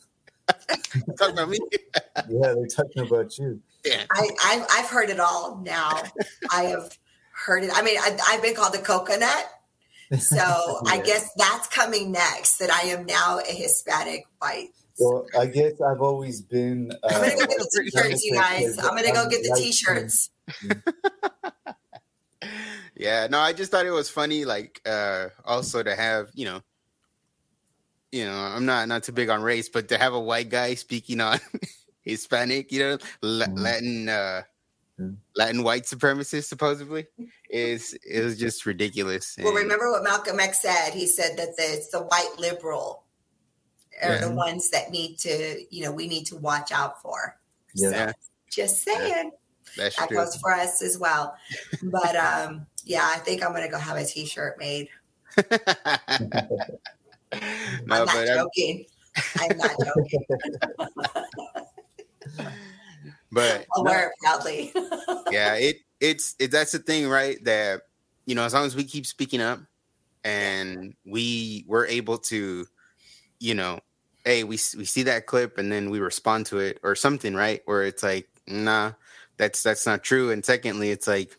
talking 1.18 1.34
about 1.34 1.48
me. 1.48 1.58
yeah, 2.28 2.54
they're 2.54 2.66
talking 2.66 3.06
about 3.06 3.36
you. 3.38 3.60
Yeah. 3.84 4.04
I, 4.10 4.28
I 4.42 4.66
I've 4.70 4.90
heard 4.90 5.10
it 5.10 5.20
all 5.20 5.60
now. 5.64 6.02
I 6.50 6.64
have 6.64 6.96
heard 7.32 7.64
it. 7.64 7.70
I 7.74 7.82
mean, 7.82 7.98
I, 7.98 8.16
I've 8.28 8.42
been 8.42 8.54
called 8.54 8.74
a 8.74 8.82
coconut. 8.82 9.50
So 10.18 10.36
yeah. 10.36 10.92
I 10.92 11.00
guess 11.00 11.30
that's 11.36 11.68
coming 11.68 12.12
next. 12.12 12.58
That 12.58 12.70
I 12.70 12.88
am 12.88 13.06
now 13.06 13.38
a 13.38 13.52
Hispanic 13.52 14.24
white 14.38 14.70
well, 14.98 15.26
I 15.38 15.46
guess 15.46 15.80
I've 15.80 16.00
always 16.00 16.42
been. 16.42 16.92
Uh, 17.02 17.08
I'm 17.10 17.20
gonna 17.20 17.36
go 17.36 17.46
get 17.46 17.58
the 17.58 17.82
t-shirts, 17.90 18.24
you 18.24 18.34
guys. 18.34 18.78
I'm 18.78 18.94
gonna 18.94 19.12
go 19.12 19.28
get 19.28 19.42
the 19.42 19.54
t-shirts. 19.58 20.30
yeah, 22.96 23.26
no, 23.30 23.38
I 23.38 23.52
just 23.52 23.70
thought 23.70 23.86
it 23.86 23.90
was 23.90 24.08
funny, 24.10 24.44
like 24.44 24.80
uh 24.86 25.28
also 25.44 25.82
to 25.82 25.96
have, 25.96 26.28
you 26.34 26.44
know, 26.44 26.60
you 28.12 28.26
know, 28.26 28.34
I'm 28.34 28.66
not 28.66 28.86
not 28.88 29.02
too 29.02 29.12
big 29.12 29.30
on 29.30 29.42
race, 29.42 29.68
but 29.68 29.88
to 29.88 29.98
have 29.98 30.12
a 30.12 30.20
white 30.20 30.50
guy 30.50 30.74
speaking 30.74 31.20
on 31.20 31.40
Hispanic, 32.02 32.70
you 32.70 32.80
know, 32.80 32.98
mm-hmm. 32.98 33.54
Latin 33.56 34.08
uh 34.08 34.42
Latin 35.34 35.62
white 35.62 35.84
supremacists 35.84 36.44
supposedly 36.44 37.06
is 37.50 37.94
is 38.04 38.38
just 38.38 38.66
ridiculous. 38.66 39.36
Well, 39.42 39.54
remember 39.54 39.90
what 39.90 40.04
Malcolm 40.04 40.38
X 40.38 40.62
said? 40.62 40.90
He 40.90 41.06
said 41.06 41.36
that 41.38 41.56
the, 41.56 41.62
it's 41.62 41.88
the 41.88 42.02
white 42.02 42.34
liberal 42.38 43.04
are 44.02 44.12
yeah. 44.12 44.20
the 44.20 44.30
ones 44.30 44.70
that 44.70 44.90
need 44.90 45.18
to, 45.20 45.64
you 45.70 45.84
know, 45.84 45.92
we 45.92 46.06
need 46.06 46.26
to 46.26 46.36
watch 46.36 46.72
out 46.72 47.00
for. 47.00 47.38
Yeah. 47.74 48.08
So, 48.08 48.12
just 48.50 48.82
saying. 48.82 49.32
That's 49.76 49.96
that 49.96 50.08
true. 50.08 50.18
goes 50.18 50.36
for 50.36 50.52
us 50.52 50.82
as 50.82 50.98
well. 50.98 51.34
But 51.82 52.14
um, 52.16 52.66
yeah, 52.84 53.10
I 53.10 53.18
think 53.18 53.42
I'm 53.42 53.52
gonna 53.52 53.70
go 53.70 53.78
have 53.78 53.96
a 53.96 54.04
t-shirt 54.04 54.58
made. 54.58 54.88
Um, 57.90 57.90
I'm 57.90 58.06
not 58.06 58.26
joking. 58.26 58.84
I'm, 59.40 59.50
I'm 59.50 59.58
not 59.58 59.70
joking. 59.84 60.24
but 63.32 63.66
I'll 63.74 63.84
no, 63.84 63.90
wear 63.90 64.06
it 64.08 64.12
proudly. 64.22 64.72
yeah, 65.30 65.54
it 65.54 65.76
it's 66.00 66.36
it 66.38 66.50
that's 66.50 66.72
the 66.72 66.78
thing, 66.78 67.08
right? 67.08 67.42
That 67.44 67.82
you 68.26 68.34
know, 68.34 68.44
as 68.44 68.54
long 68.54 68.66
as 68.66 68.76
we 68.76 68.84
keep 68.84 69.06
speaking 69.06 69.40
up 69.40 69.60
and 70.24 70.94
we 71.04 71.64
were 71.66 71.86
able 71.86 72.18
to, 72.18 72.66
you 73.40 73.54
know, 73.54 73.80
hey, 74.24 74.44
we 74.44 74.58
we 74.76 74.84
see 74.84 75.02
that 75.04 75.26
clip 75.26 75.58
and 75.58 75.70
then 75.70 75.90
we 75.90 75.98
respond 75.98 76.46
to 76.46 76.58
it 76.58 76.78
or 76.82 76.94
something, 76.94 77.34
right? 77.34 77.62
Where 77.64 77.82
it's 77.82 78.02
like, 78.02 78.28
nah, 78.46 78.92
that's 79.36 79.62
that's 79.62 79.86
not 79.86 80.02
true. 80.02 80.30
And 80.30 80.44
secondly, 80.44 80.90
it's 80.90 81.08
like, 81.08 81.36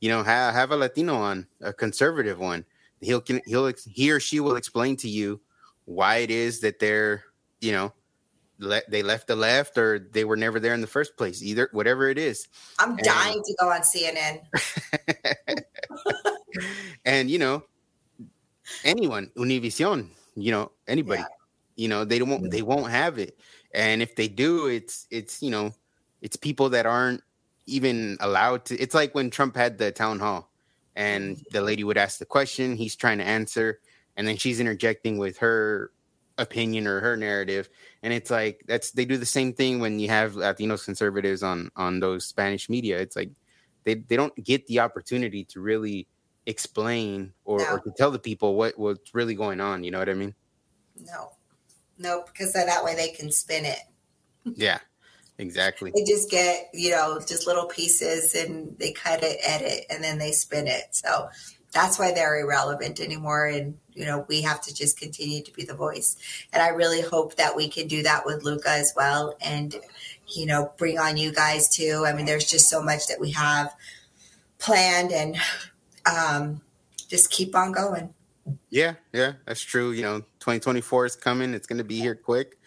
you 0.00 0.08
know, 0.08 0.22
have 0.22 0.54
have 0.54 0.70
a 0.70 0.76
Latino 0.76 1.16
on, 1.16 1.46
a 1.60 1.72
conservative 1.72 2.38
one. 2.38 2.64
He'll 3.00 3.22
he'll 3.46 3.72
he 3.86 4.10
or 4.10 4.20
she 4.20 4.40
will 4.40 4.56
explain 4.56 4.96
to 4.98 5.08
you 5.08 5.40
why 5.84 6.16
it 6.16 6.30
is 6.30 6.60
that 6.60 6.78
they're, 6.78 7.24
you 7.60 7.72
know, 7.72 7.92
le- 8.58 8.82
they 8.88 9.02
left 9.02 9.26
the 9.26 9.36
left 9.36 9.78
or 9.78 9.98
they 9.98 10.24
were 10.24 10.36
never 10.36 10.60
there 10.60 10.74
in 10.74 10.80
the 10.80 10.86
first 10.86 11.16
place. 11.16 11.42
Either 11.42 11.68
whatever 11.72 12.08
it 12.08 12.18
is. 12.18 12.48
I'm 12.78 12.90
and, 12.90 13.00
dying 13.00 13.42
to 13.42 13.56
go 13.60 13.70
on 13.70 13.80
CNN. 13.82 14.40
and 17.04 17.30
you 17.30 17.38
know, 17.38 17.62
anyone, 18.84 19.30
Univision, 19.36 20.08
you 20.34 20.50
know, 20.50 20.72
anybody. 20.86 21.20
Yeah 21.20 21.26
you 21.78 21.86
know, 21.86 22.04
they 22.04 22.18
don't 22.18 22.50
they 22.50 22.60
won't 22.60 22.90
have 22.90 23.18
it. 23.18 23.38
And 23.72 24.02
if 24.02 24.16
they 24.16 24.28
do, 24.28 24.66
it's 24.66 25.06
it's 25.10 25.40
you 25.40 25.50
know, 25.50 25.72
it's 26.20 26.36
people 26.36 26.68
that 26.70 26.84
aren't 26.84 27.22
even 27.66 28.18
allowed 28.20 28.66
to. 28.66 28.76
It's 28.76 28.94
like 28.94 29.14
when 29.14 29.30
Trump 29.30 29.56
had 29.56 29.78
the 29.78 29.92
town 29.92 30.18
hall, 30.18 30.47
and 30.98 31.40
the 31.52 31.62
lady 31.62 31.84
would 31.84 31.96
ask 31.96 32.18
the 32.18 32.26
question, 32.26 32.74
he's 32.74 32.96
trying 32.96 33.18
to 33.18 33.24
answer, 33.24 33.78
and 34.16 34.26
then 34.26 34.36
she's 34.36 34.58
interjecting 34.58 35.16
with 35.16 35.38
her 35.38 35.92
opinion 36.38 36.88
or 36.88 37.00
her 37.00 37.16
narrative, 37.16 37.70
and 38.02 38.12
it's 38.12 38.30
like 38.30 38.64
that's 38.66 38.90
they 38.90 39.04
do 39.04 39.16
the 39.16 39.24
same 39.24 39.52
thing 39.52 39.78
when 39.78 40.00
you 40.00 40.08
have 40.08 40.32
Latinos 40.32 40.84
conservatives 40.84 41.44
on 41.44 41.70
on 41.76 42.00
those 42.00 42.26
Spanish 42.26 42.68
media. 42.68 42.98
It's 42.98 43.14
like 43.14 43.30
they 43.84 43.94
they 43.94 44.16
don't 44.16 44.34
get 44.42 44.66
the 44.66 44.80
opportunity 44.80 45.44
to 45.44 45.60
really 45.60 46.08
explain 46.46 47.32
or, 47.44 47.58
no. 47.58 47.74
or 47.74 47.80
to 47.80 47.92
tell 47.96 48.10
the 48.10 48.18
people 48.18 48.56
what 48.56 48.76
what's 48.76 49.14
really 49.14 49.36
going 49.36 49.60
on. 49.60 49.84
You 49.84 49.92
know 49.92 50.00
what 50.00 50.08
I 50.08 50.14
mean? 50.14 50.34
No. 50.98 51.30
no 51.96 52.24
because 52.26 52.52
that 52.54 52.82
way 52.82 52.96
they 52.96 53.10
can 53.10 53.30
spin 53.30 53.64
it. 53.64 53.82
Yeah, 54.44 54.80
exactly. 55.38 55.92
they 55.94 56.04
just 56.04 56.30
get, 56.30 56.68
you 56.72 56.90
know, 56.90 57.20
just 57.26 57.46
little 57.46 57.66
pieces 57.66 58.34
and 58.34 58.76
they 58.78 58.92
cut 58.92 59.22
it, 59.22 59.38
edit, 59.42 59.86
and 59.90 60.02
then 60.02 60.18
they 60.18 60.32
spin 60.32 60.66
it. 60.66 60.84
So 60.90 61.28
that's 61.72 61.98
why 61.98 62.12
they're 62.12 62.40
irrelevant 62.40 63.00
anymore. 63.00 63.46
And, 63.46 63.78
you 63.92 64.04
know, 64.04 64.24
we 64.28 64.42
have 64.42 64.60
to 64.62 64.74
just 64.74 64.98
continue 64.98 65.42
to 65.42 65.52
be 65.52 65.64
the 65.64 65.74
voice. 65.74 66.16
And 66.52 66.62
I 66.62 66.68
really 66.68 67.02
hope 67.02 67.36
that 67.36 67.56
we 67.56 67.68
can 67.68 67.88
do 67.88 68.02
that 68.02 68.24
with 68.24 68.42
Luca 68.42 68.70
as 68.70 68.92
well. 68.96 69.36
And, 69.40 69.74
you 70.26 70.46
know, 70.46 70.72
bring 70.76 70.98
on 70.98 71.16
you 71.16 71.32
guys 71.32 71.68
too. 71.68 72.04
I 72.06 72.12
mean, 72.12 72.26
there's 72.26 72.48
just 72.48 72.68
so 72.68 72.82
much 72.82 73.06
that 73.08 73.20
we 73.20 73.32
have 73.32 73.74
planned 74.58 75.12
and 75.12 75.36
um, 76.06 76.62
just 77.08 77.30
keep 77.30 77.54
on 77.54 77.72
going. 77.72 78.14
Yeah, 78.70 78.94
yeah, 79.12 79.34
that's 79.44 79.60
true. 79.60 79.92
You 79.92 80.02
know, 80.02 80.20
2024 80.40 81.06
is 81.06 81.16
coming. 81.16 81.54
It's 81.54 81.66
going 81.66 81.78
to 81.78 81.84
be 81.84 82.00
here 82.00 82.14
quick. 82.14 82.57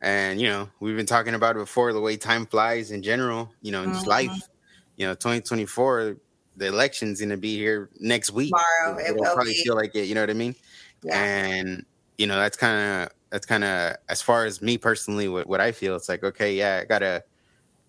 And, 0.00 0.40
you 0.40 0.48
know, 0.48 0.68
we've 0.80 0.96
been 0.96 1.06
talking 1.06 1.34
about 1.34 1.56
it 1.56 1.58
before 1.58 1.92
the 1.92 2.00
way 2.00 2.16
time 2.16 2.46
flies 2.46 2.90
in 2.90 3.02
general, 3.02 3.52
you 3.62 3.72
know, 3.72 3.82
in 3.82 3.90
just 3.90 4.02
mm-hmm. 4.02 4.28
life. 4.28 4.48
You 4.96 5.06
know, 5.06 5.14
2024, 5.14 6.16
the 6.56 6.66
election's 6.66 7.20
to 7.20 7.36
be 7.36 7.56
here 7.56 7.90
next 7.98 8.30
week. 8.30 8.52
Tomorrow, 8.52 8.98
it 8.98 9.14
will 9.16 9.24
probably 9.34 9.52
be. 9.52 9.62
feel 9.62 9.74
like 9.74 9.94
it. 9.94 10.04
You 10.04 10.14
know 10.14 10.22
what 10.22 10.30
I 10.30 10.34
mean? 10.34 10.54
Yeah. 11.02 11.22
And, 11.22 11.84
you 12.16 12.26
know, 12.26 12.36
that's 12.36 12.56
kind 12.56 13.02
of, 13.02 13.10
that's 13.30 13.46
kind 13.46 13.64
of, 13.64 13.96
as 14.08 14.22
far 14.22 14.44
as 14.44 14.62
me 14.62 14.78
personally, 14.78 15.28
what, 15.28 15.46
what 15.46 15.60
I 15.60 15.72
feel, 15.72 15.96
it's 15.96 16.08
like, 16.08 16.24
okay, 16.24 16.54
yeah, 16.54 16.80
I 16.82 16.84
got 16.84 17.00
to 17.00 17.22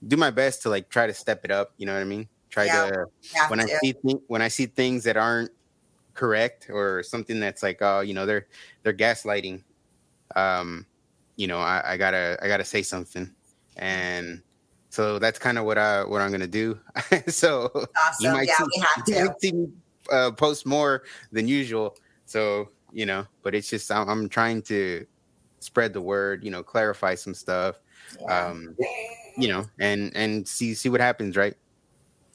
do 0.07 0.18
my 0.18 0.31
best 0.31 0.64
to 0.64 0.69
like 0.69 0.90
try 0.90 1.07
to 1.07 1.14
step 1.14 1.45
it 1.45 1.52
up. 1.52 1.73
You 1.77 1.86
know 1.86 1.94
what 1.94 2.02
I 2.02 2.06
mean? 2.06 2.27
Try 2.49 2.65
yeah, 2.65 2.90
to, 2.90 3.06
when 3.49 3.60
to. 3.60 3.65
I 3.65 3.77
see, 3.80 3.94
th- 3.94 4.23
when 4.27 4.41
I 4.41 4.48
see 4.48 4.65
things 4.65 5.03
that 5.03 5.18
aren't, 5.18 5.52
correct 6.19 6.69
or 6.69 7.02
something 7.02 7.40
that's 7.40 7.64
like 7.64 7.77
oh 7.81 8.02
you 8.02 8.14
know 8.14 8.26
they're 8.26 8.45
they're 8.84 8.91
gaslighting 8.91 9.64
um 10.36 10.86
you 11.39 11.47
know 11.47 11.59
i, 11.59 11.93
I 11.93 11.97
gotta 11.97 12.37
i 12.41 12.47
gotta 12.49 12.65
say 12.65 12.81
something 12.81 13.33
and 13.77 14.41
so 14.89 15.19
that's 15.19 15.39
kind 15.39 15.57
of 15.57 15.63
what 15.63 15.77
i 15.77 16.03
what 16.03 16.21
i'm 16.21 16.31
gonna 16.31 16.47
do 16.47 16.77
so 17.27 17.71
awesome. 17.73 18.25
you 18.25 18.31
might 18.31 18.47
yeah, 18.47 18.57
see, 18.57 18.63
we 18.75 18.81
have 18.81 19.05
to. 19.05 19.25
might 19.25 19.41
see 19.41 19.51
me 19.53 19.67
uh, 20.11 20.31
post 20.31 20.65
more 20.65 21.03
than 21.31 21.47
usual 21.47 21.95
so 22.25 22.67
you 22.91 23.05
know 23.05 23.25
but 23.41 23.55
it's 23.55 23.69
just 23.69 23.89
I'm, 23.89 24.09
I'm, 24.09 24.27
trying 24.27 24.61
to 24.63 25.05
spread 25.59 25.93
the 25.93 26.01
word 26.01 26.43
you 26.43 26.51
know 26.51 26.61
clarify 26.61 27.15
some 27.15 27.33
stuff 27.33 27.79
yeah. 28.19 28.47
um 28.47 28.75
you 29.37 29.47
know 29.47 29.65
and 29.79 30.11
and 30.15 30.45
see 30.45 30.73
see 30.73 30.89
what 30.89 30.99
happens 30.99 31.37
right 31.37 31.55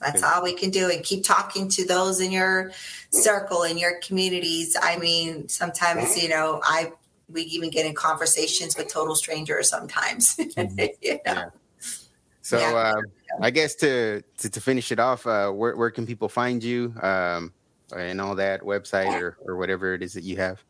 that's 0.01 0.23
all 0.23 0.43
we 0.43 0.55
can 0.55 0.71
do 0.71 0.91
and 0.91 1.03
keep 1.03 1.25
talking 1.25 1.69
to 1.69 1.87
those 1.87 2.21
in 2.21 2.31
your 2.31 2.71
circle 3.11 3.65
in 3.65 3.77
your 3.77 3.99
communities 4.01 4.77
i 4.83 4.97
mean 4.97 5.47
sometimes 5.49 6.23
you 6.23 6.29
know 6.29 6.61
i 6.65 6.91
we 7.29 7.43
even 7.43 7.71
get 7.71 7.87
in 7.87 7.95
conversations 7.95 8.77
with 8.77 8.89
total 8.89 9.15
strangers 9.15 9.69
sometimes 9.69 10.37
mm-hmm. 10.41 10.79
you 11.01 11.15
know? 11.15 11.21
yeah. 11.25 11.45
so 12.43 12.59
yeah. 12.59 12.73
Uh, 12.73 13.03
i 13.41 13.51
guess 13.51 13.75
to, 13.75 14.23
to, 14.39 14.51
to 14.51 14.61
finish 14.61 14.93
it 14.93 14.99
off 14.99 15.27
uh, 15.27 15.51
where, 15.51 15.77
where 15.77 15.91
can 15.91 16.07
people 16.07 16.29
find 16.29 16.63
you 16.63 16.95
um, 17.03 17.53
and 17.97 18.21
all 18.21 18.35
that 18.35 18.61
website 18.63 19.21
or, 19.21 19.37
or 19.47 19.57
whatever 19.57 19.95
it 19.95 20.03
is 20.03 20.13
that 20.13 20.25
you 20.25 20.37
have 20.37 20.63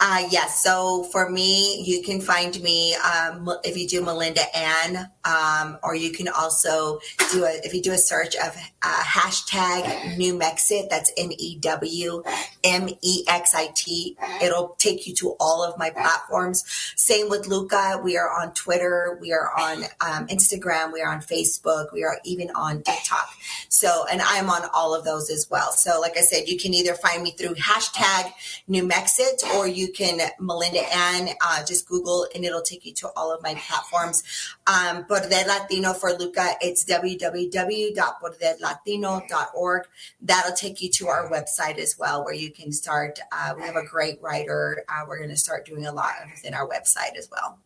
uh, 0.00 0.26
yes. 0.30 0.62
So 0.62 1.04
for 1.04 1.30
me, 1.30 1.82
you 1.84 2.02
can 2.02 2.20
find 2.20 2.60
me 2.60 2.94
um, 2.96 3.48
if 3.64 3.76
you 3.76 3.86
do 3.86 4.02
Melinda 4.02 4.42
Ann, 4.56 5.08
um, 5.24 5.78
or 5.82 5.94
you 5.94 6.10
can 6.10 6.28
also 6.28 6.98
do 7.32 7.44
a 7.44 7.60
if 7.64 7.72
you 7.72 7.80
do 7.80 7.92
a 7.92 7.98
search 7.98 8.34
of 8.36 8.56
uh, 8.82 9.02
hashtag 9.02 10.16
New 10.18 10.36
Mexit. 10.38 10.90
That's 10.90 11.12
N 11.16 11.32
E 11.38 11.58
W 11.60 12.22
M 12.64 12.88
E 13.02 13.24
X 13.28 13.54
I 13.54 13.68
T. 13.74 14.16
It'll 14.42 14.74
take 14.78 15.06
you 15.06 15.14
to 15.14 15.36
all 15.40 15.62
of 15.62 15.78
my 15.78 15.90
platforms. 15.90 16.64
Same 16.96 17.28
with 17.28 17.46
Luca. 17.46 18.00
We 18.02 18.16
are 18.16 18.28
on 18.28 18.52
Twitter. 18.52 19.16
We 19.20 19.32
are 19.32 19.50
on 19.58 19.84
um, 20.00 20.26
Instagram. 20.26 20.92
We 20.92 21.02
are 21.02 21.12
on 21.12 21.20
Facebook. 21.20 21.92
We 21.92 22.04
are 22.04 22.18
even 22.24 22.50
on 22.50 22.82
TikTok. 22.82 23.28
So, 23.68 24.06
and 24.10 24.20
I'm 24.22 24.50
on 24.50 24.68
all 24.74 24.94
of 24.94 25.04
those 25.04 25.30
as 25.30 25.48
well. 25.50 25.72
So, 25.72 26.00
like 26.00 26.16
I 26.16 26.22
said, 26.22 26.48
you 26.48 26.58
can 26.58 26.74
either 26.74 26.94
find 26.94 27.22
me 27.22 27.30
through 27.30 27.54
hashtag 27.54 28.32
New 28.68 28.86
Mexit 28.86 29.43
or 29.54 29.68
you 29.68 29.92
can 29.92 30.20
Melinda 30.40 30.82
Ann, 30.94 31.28
uh, 31.44 31.62
just 31.64 31.86
Google 31.88 32.26
and 32.34 32.44
it'll 32.44 32.62
take 32.62 32.84
you 32.84 32.92
to 32.94 33.08
all 33.16 33.32
of 33.32 33.40
my 33.42 33.54
platforms. 33.54 34.24
Um, 34.66 35.04
Poder 35.04 35.28
Latino 35.28 35.92
for 35.92 36.12
Luca, 36.12 36.54
it's 36.60 36.84
www.poderlatino.org. 36.84 39.82
That'll 40.20 40.54
take 40.54 40.82
you 40.82 40.90
to 40.90 41.06
our 41.08 41.28
website 41.30 41.78
as 41.78 41.96
well, 41.98 42.24
where 42.24 42.34
you 42.34 42.50
can 42.50 42.72
start. 42.72 43.20
Uh, 43.32 43.54
we 43.56 43.62
have 43.62 43.76
a 43.76 43.84
great 43.84 44.20
writer. 44.22 44.84
Uh, 44.88 45.04
we're 45.06 45.18
going 45.18 45.30
to 45.30 45.36
start 45.36 45.66
doing 45.66 45.86
a 45.86 45.92
lot 45.92 46.14
within 46.30 46.54
our 46.54 46.68
website 46.68 47.16
as 47.16 47.28
well. 47.30 47.58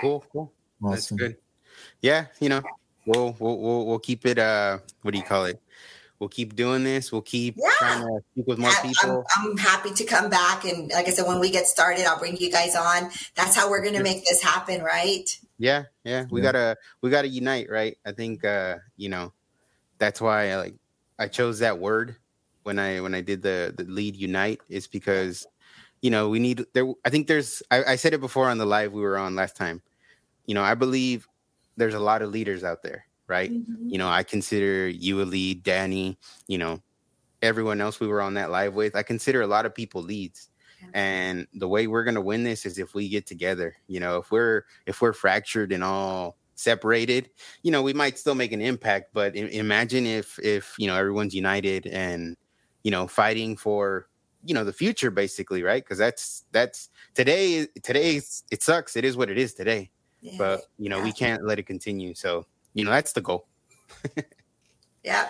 Cool, 0.00 0.24
cool. 0.32 0.52
Awesome. 0.82 0.90
That's 0.90 1.10
good. 1.10 1.36
Yeah, 2.00 2.26
you 2.40 2.48
know, 2.48 2.62
we'll 3.06 3.36
we'll 3.38 3.58
we'll, 3.58 3.86
we'll 3.86 3.98
keep 3.98 4.26
it. 4.26 4.38
Uh, 4.38 4.78
what 5.02 5.12
do 5.12 5.18
you 5.18 5.24
call 5.24 5.44
it? 5.46 5.60
We'll 6.18 6.28
keep 6.28 6.56
doing 6.56 6.84
this. 6.84 7.12
We'll 7.12 7.22
keep 7.22 7.56
yeah. 7.56 7.68
trying 7.78 8.02
to 8.02 8.20
speak 8.32 8.46
with 8.46 8.58
more 8.58 8.72
people. 8.82 9.24
I'm, 9.36 9.50
I'm, 9.50 9.56
happy 9.56 9.90
to 9.92 10.04
come 10.04 10.30
back. 10.30 10.64
And 10.64 10.90
like 10.90 11.06
I 11.06 11.10
said, 11.10 11.26
when 11.26 11.40
we 11.40 11.50
get 11.50 11.66
started, 11.66 12.06
I'll 12.06 12.18
bring 12.18 12.36
you 12.36 12.50
guys 12.50 12.74
on. 12.74 13.10
That's 13.34 13.54
how 13.56 13.70
we're 13.70 13.82
going 13.82 13.94
to 13.94 14.02
make 14.02 14.24
this 14.26 14.42
happen, 14.42 14.82
right? 14.82 15.24
Yeah. 15.58 15.84
Yeah. 16.04 16.26
We 16.30 16.40
yeah. 16.40 16.52
gotta, 16.52 16.76
we 17.02 17.10
gotta 17.10 17.28
unite, 17.28 17.68
right? 17.70 17.96
I 18.04 18.12
think, 18.12 18.44
uh, 18.44 18.76
you 18.96 19.08
know, 19.08 19.32
that's 19.98 20.20
why 20.20 20.52
I 20.52 20.56
like, 20.56 20.74
I 21.18 21.28
chose 21.28 21.58
that 21.60 21.78
word 21.78 22.16
when 22.62 22.78
I, 22.78 23.00
when 23.00 23.14
I 23.14 23.20
did 23.20 23.42
the, 23.42 23.74
the 23.76 23.84
lead 23.84 24.16
unite 24.16 24.60
is 24.68 24.86
because, 24.86 25.46
you 26.00 26.10
know, 26.10 26.28
we 26.28 26.38
need 26.38 26.64
there. 26.74 26.86
I 27.04 27.10
think 27.10 27.26
there's, 27.26 27.62
I, 27.72 27.82
I 27.84 27.96
said 27.96 28.14
it 28.14 28.20
before 28.20 28.48
on 28.48 28.58
the 28.58 28.66
live 28.66 28.92
we 28.92 29.02
were 29.02 29.18
on 29.18 29.34
last 29.34 29.56
time. 29.56 29.82
You 30.46 30.54
know, 30.54 30.62
I 30.62 30.74
believe 30.74 31.26
there's 31.76 31.94
a 31.94 32.00
lot 32.00 32.22
of 32.22 32.30
leaders 32.30 32.62
out 32.62 32.82
there 32.82 33.07
right? 33.28 33.52
Mm-hmm. 33.52 33.88
You 33.88 33.98
know, 33.98 34.08
I 34.08 34.22
consider 34.22 34.88
you 34.88 35.22
a 35.22 35.24
lead, 35.24 35.62
Danny, 35.62 36.18
you 36.46 36.58
know, 36.58 36.82
everyone 37.42 37.80
else 37.80 38.00
we 38.00 38.08
were 38.08 38.20
on 38.20 38.34
that 38.34 38.50
live 38.50 38.74
with. 38.74 38.96
I 38.96 39.02
consider 39.02 39.42
a 39.42 39.46
lot 39.46 39.66
of 39.66 39.74
people 39.74 40.02
leads. 40.02 40.50
And 40.94 41.46
the 41.54 41.66
way 41.66 41.88
we're 41.88 42.04
gonna 42.04 42.20
win 42.20 42.44
this 42.44 42.64
is 42.64 42.78
if 42.78 42.94
we 42.94 43.08
get 43.08 43.26
together. 43.26 43.76
You 43.88 43.98
know, 43.98 44.18
if 44.18 44.30
we're 44.30 44.64
if 44.86 45.00
we're 45.00 45.12
fractured 45.12 45.72
and 45.72 45.82
all 45.82 46.36
separated, 46.54 47.30
you 47.62 47.72
know, 47.72 47.82
we 47.82 47.92
might 47.92 48.16
still 48.16 48.36
make 48.36 48.52
an 48.52 48.60
impact. 48.60 49.10
But 49.12 49.34
imagine 49.34 50.06
if 50.06 50.38
if 50.38 50.76
you 50.78 50.86
know 50.86 50.94
everyone's 50.94 51.34
united 51.34 51.86
and 51.86 52.36
you 52.84 52.92
know 52.92 53.08
fighting 53.08 53.56
for 53.56 54.08
you 54.44 54.54
know 54.54 54.64
the 54.64 54.72
future 54.72 55.10
basically 55.10 55.62
right 55.62 55.84
because 55.84 55.98
that's 55.98 56.44
that's 56.52 56.90
today 57.14 57.66
today 57.82 58.20
it 58.50 58.62
sucks 58.62 58.96
it 58.96 59.04
is 59.04 59.16
what 59.16 59.28
it 59.28 59.36
is 59.36 59.52
today 59.52 59.90
yeah. 60.20 60.34
but 60.38 60.60
you 60.78 60.88
know 60.88 60.98
yeah. 60.98 61.04
we 61.04 61.12
can't 61.12 61.44
let 61.44 61.58
it 61.58 61.64
continue 61.64 62.14
so 62.14 62.46
you 62.78 62.84
know 62.84 62.92
that's 62.92 63.12
the 63.12 63.20
goal. 63.20 63.46
yeah. 65.02 65.28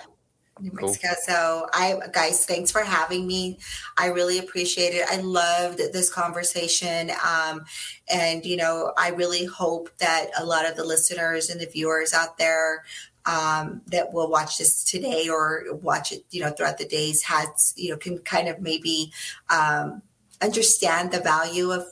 New 0.61 0.73
Mexico. 0.73 1.09
Cool. 1.09 1.17
So, 1.25 1.67
I 1.73 1.99
guys, 2.13 2.45
thanks 2.45 2.71
for 2.71 2.83
having 2.83 3.27
me. 3.27 3.59
I 3.97 4.07
really 4.09 4.39
appreciate 4.39 4.93
it. 4.93 5.07
I 5.09 5.21
loved 5.21 5.79
this 5.79 6.13
conversation, 6.13 7.11
um, 7.25 7.65
and 8.13 8.45
you 8.45 8.57
know, 8.57 8.93
I 8.99 9.11
really 9.11 9.45
hope 9.45 9.89
that 9.99 10.31
a 10.39 10.45
lot 10.45 10.69
of 10.69 10.77
the 10.77 10.85
listeners 10.85 11.49
and 11.49 11.61
the 11.61 11.67
viewers 11.67 12.13
out 12.13 12.39
there 12.39 12.85
um, 13.25 13.83
that 13.87 14.13
will 14.13 14.29
watch 14.29 14.59
this 14.59 14.85
today 14.85 15.29
or 15.29 15.65
watch 15.81 16.13
it, 16.13 16.25
you 16.31 16.43
know, 16.43 16.51
throughout 16.51 16.79
the 16.79 16.87
days 16.87 17.23
has, 17.23 17.73
you 17.77 17.91
know, 17.91 17.97
can 17.97 18.19
kind 18.19 18.49
of 18.49 18.61
maybe 18.61 19.13
um, 19.49 20.03
understand 20.43 21.13
the 21.13 21.21
value 21.21 21.71
of 21.71 21.87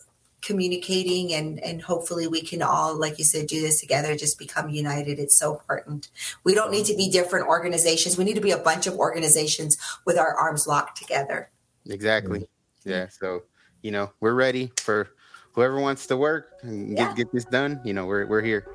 communicating 0.47 1.35
and 1.35 1.59
and 1.59 1.83
hopefully 1.83 2.29
we 2.29 2.41
can 2.41 2.63
all 2.63 2.95
like 2.97 3.19
you 3.19 3.25
said 3.25 3.49
do 3.49 3.61
this 3.61 3.81
together 3.81 4.15
just 4.15 4.39
become 4.39 4.71
united 4.71 5.19
it's 5.19 5.35
so 5.35 5.53
important 5.53 6.09
we 6.45 6.55
don't 6.55 6.71
need 6.71 6.87
to 6.87 6.97
be 6.97 7.11
different 7.11 7.49
organizations 7.49 8.17
we 8.17 8.23
need 8.23 8.37
to 8.37 8.41
be 8.41 8.53
a 8.53 8.59
bunch 8.59 8.87
of 8.87 8.95
organizations 8.95 9.77
with 10.05 10.17
our 10.17 10.37
arms 10.37 10.69
locked 10.69 10.97
together 10.97 11.51
exactly 11.91 12.41
mm-hmm. 12.41 12.91
yeah 12.91 13.09
so 13.09 13.43
you 13.83 13.91
know 13.91 14.09
we're 14.21 14.35
ready 14.35 14.71
for 14.77 15.09
whoever 15.53 15.81
wants 15.81 16.07
to 16.07 16.17
work 16.17 16.53
and 16.63 16.97
yeah. 16.97 17.09
get, 17.09 17.17
get 17.17 17.33
this 17.33 17.45
done 17.47 17.81
you 17.85 17.93
know 17.93 18.07
we're, 18.07 18.25
we're 18.27 18.43
here 18.43 18.69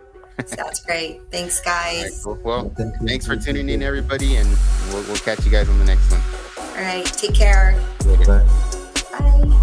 Sounds 0.45 0.79
great. 0.85 1.21
Thanks, 1.29 1.59
guys. 1.61 2.03
Right, 2.03 2.11
cool. 2.23 2.39
Well, 2.43 2.73
Thank 2.75 2.95
thanks 3.05 3.27
for 3.27 3.35
tuning 3.35 3.69
in, 3.69 3.83
everybody, 3.83 4.37
and 4.37 4.47
we'll, 4.89 5.03
we'll 5.03 5.17
catch 5.17 5.45
you 5.45 5.51
guys 5.51 5.69
on 5.69 5.77
the 5.77 5.85
next 5.85 6.09
one. 6.09 6.21
All 6.57 6.81
right. 6.81 7.05
Take 7.05 7.35
care. 7.35 7.77
Bye. 8.25 9.57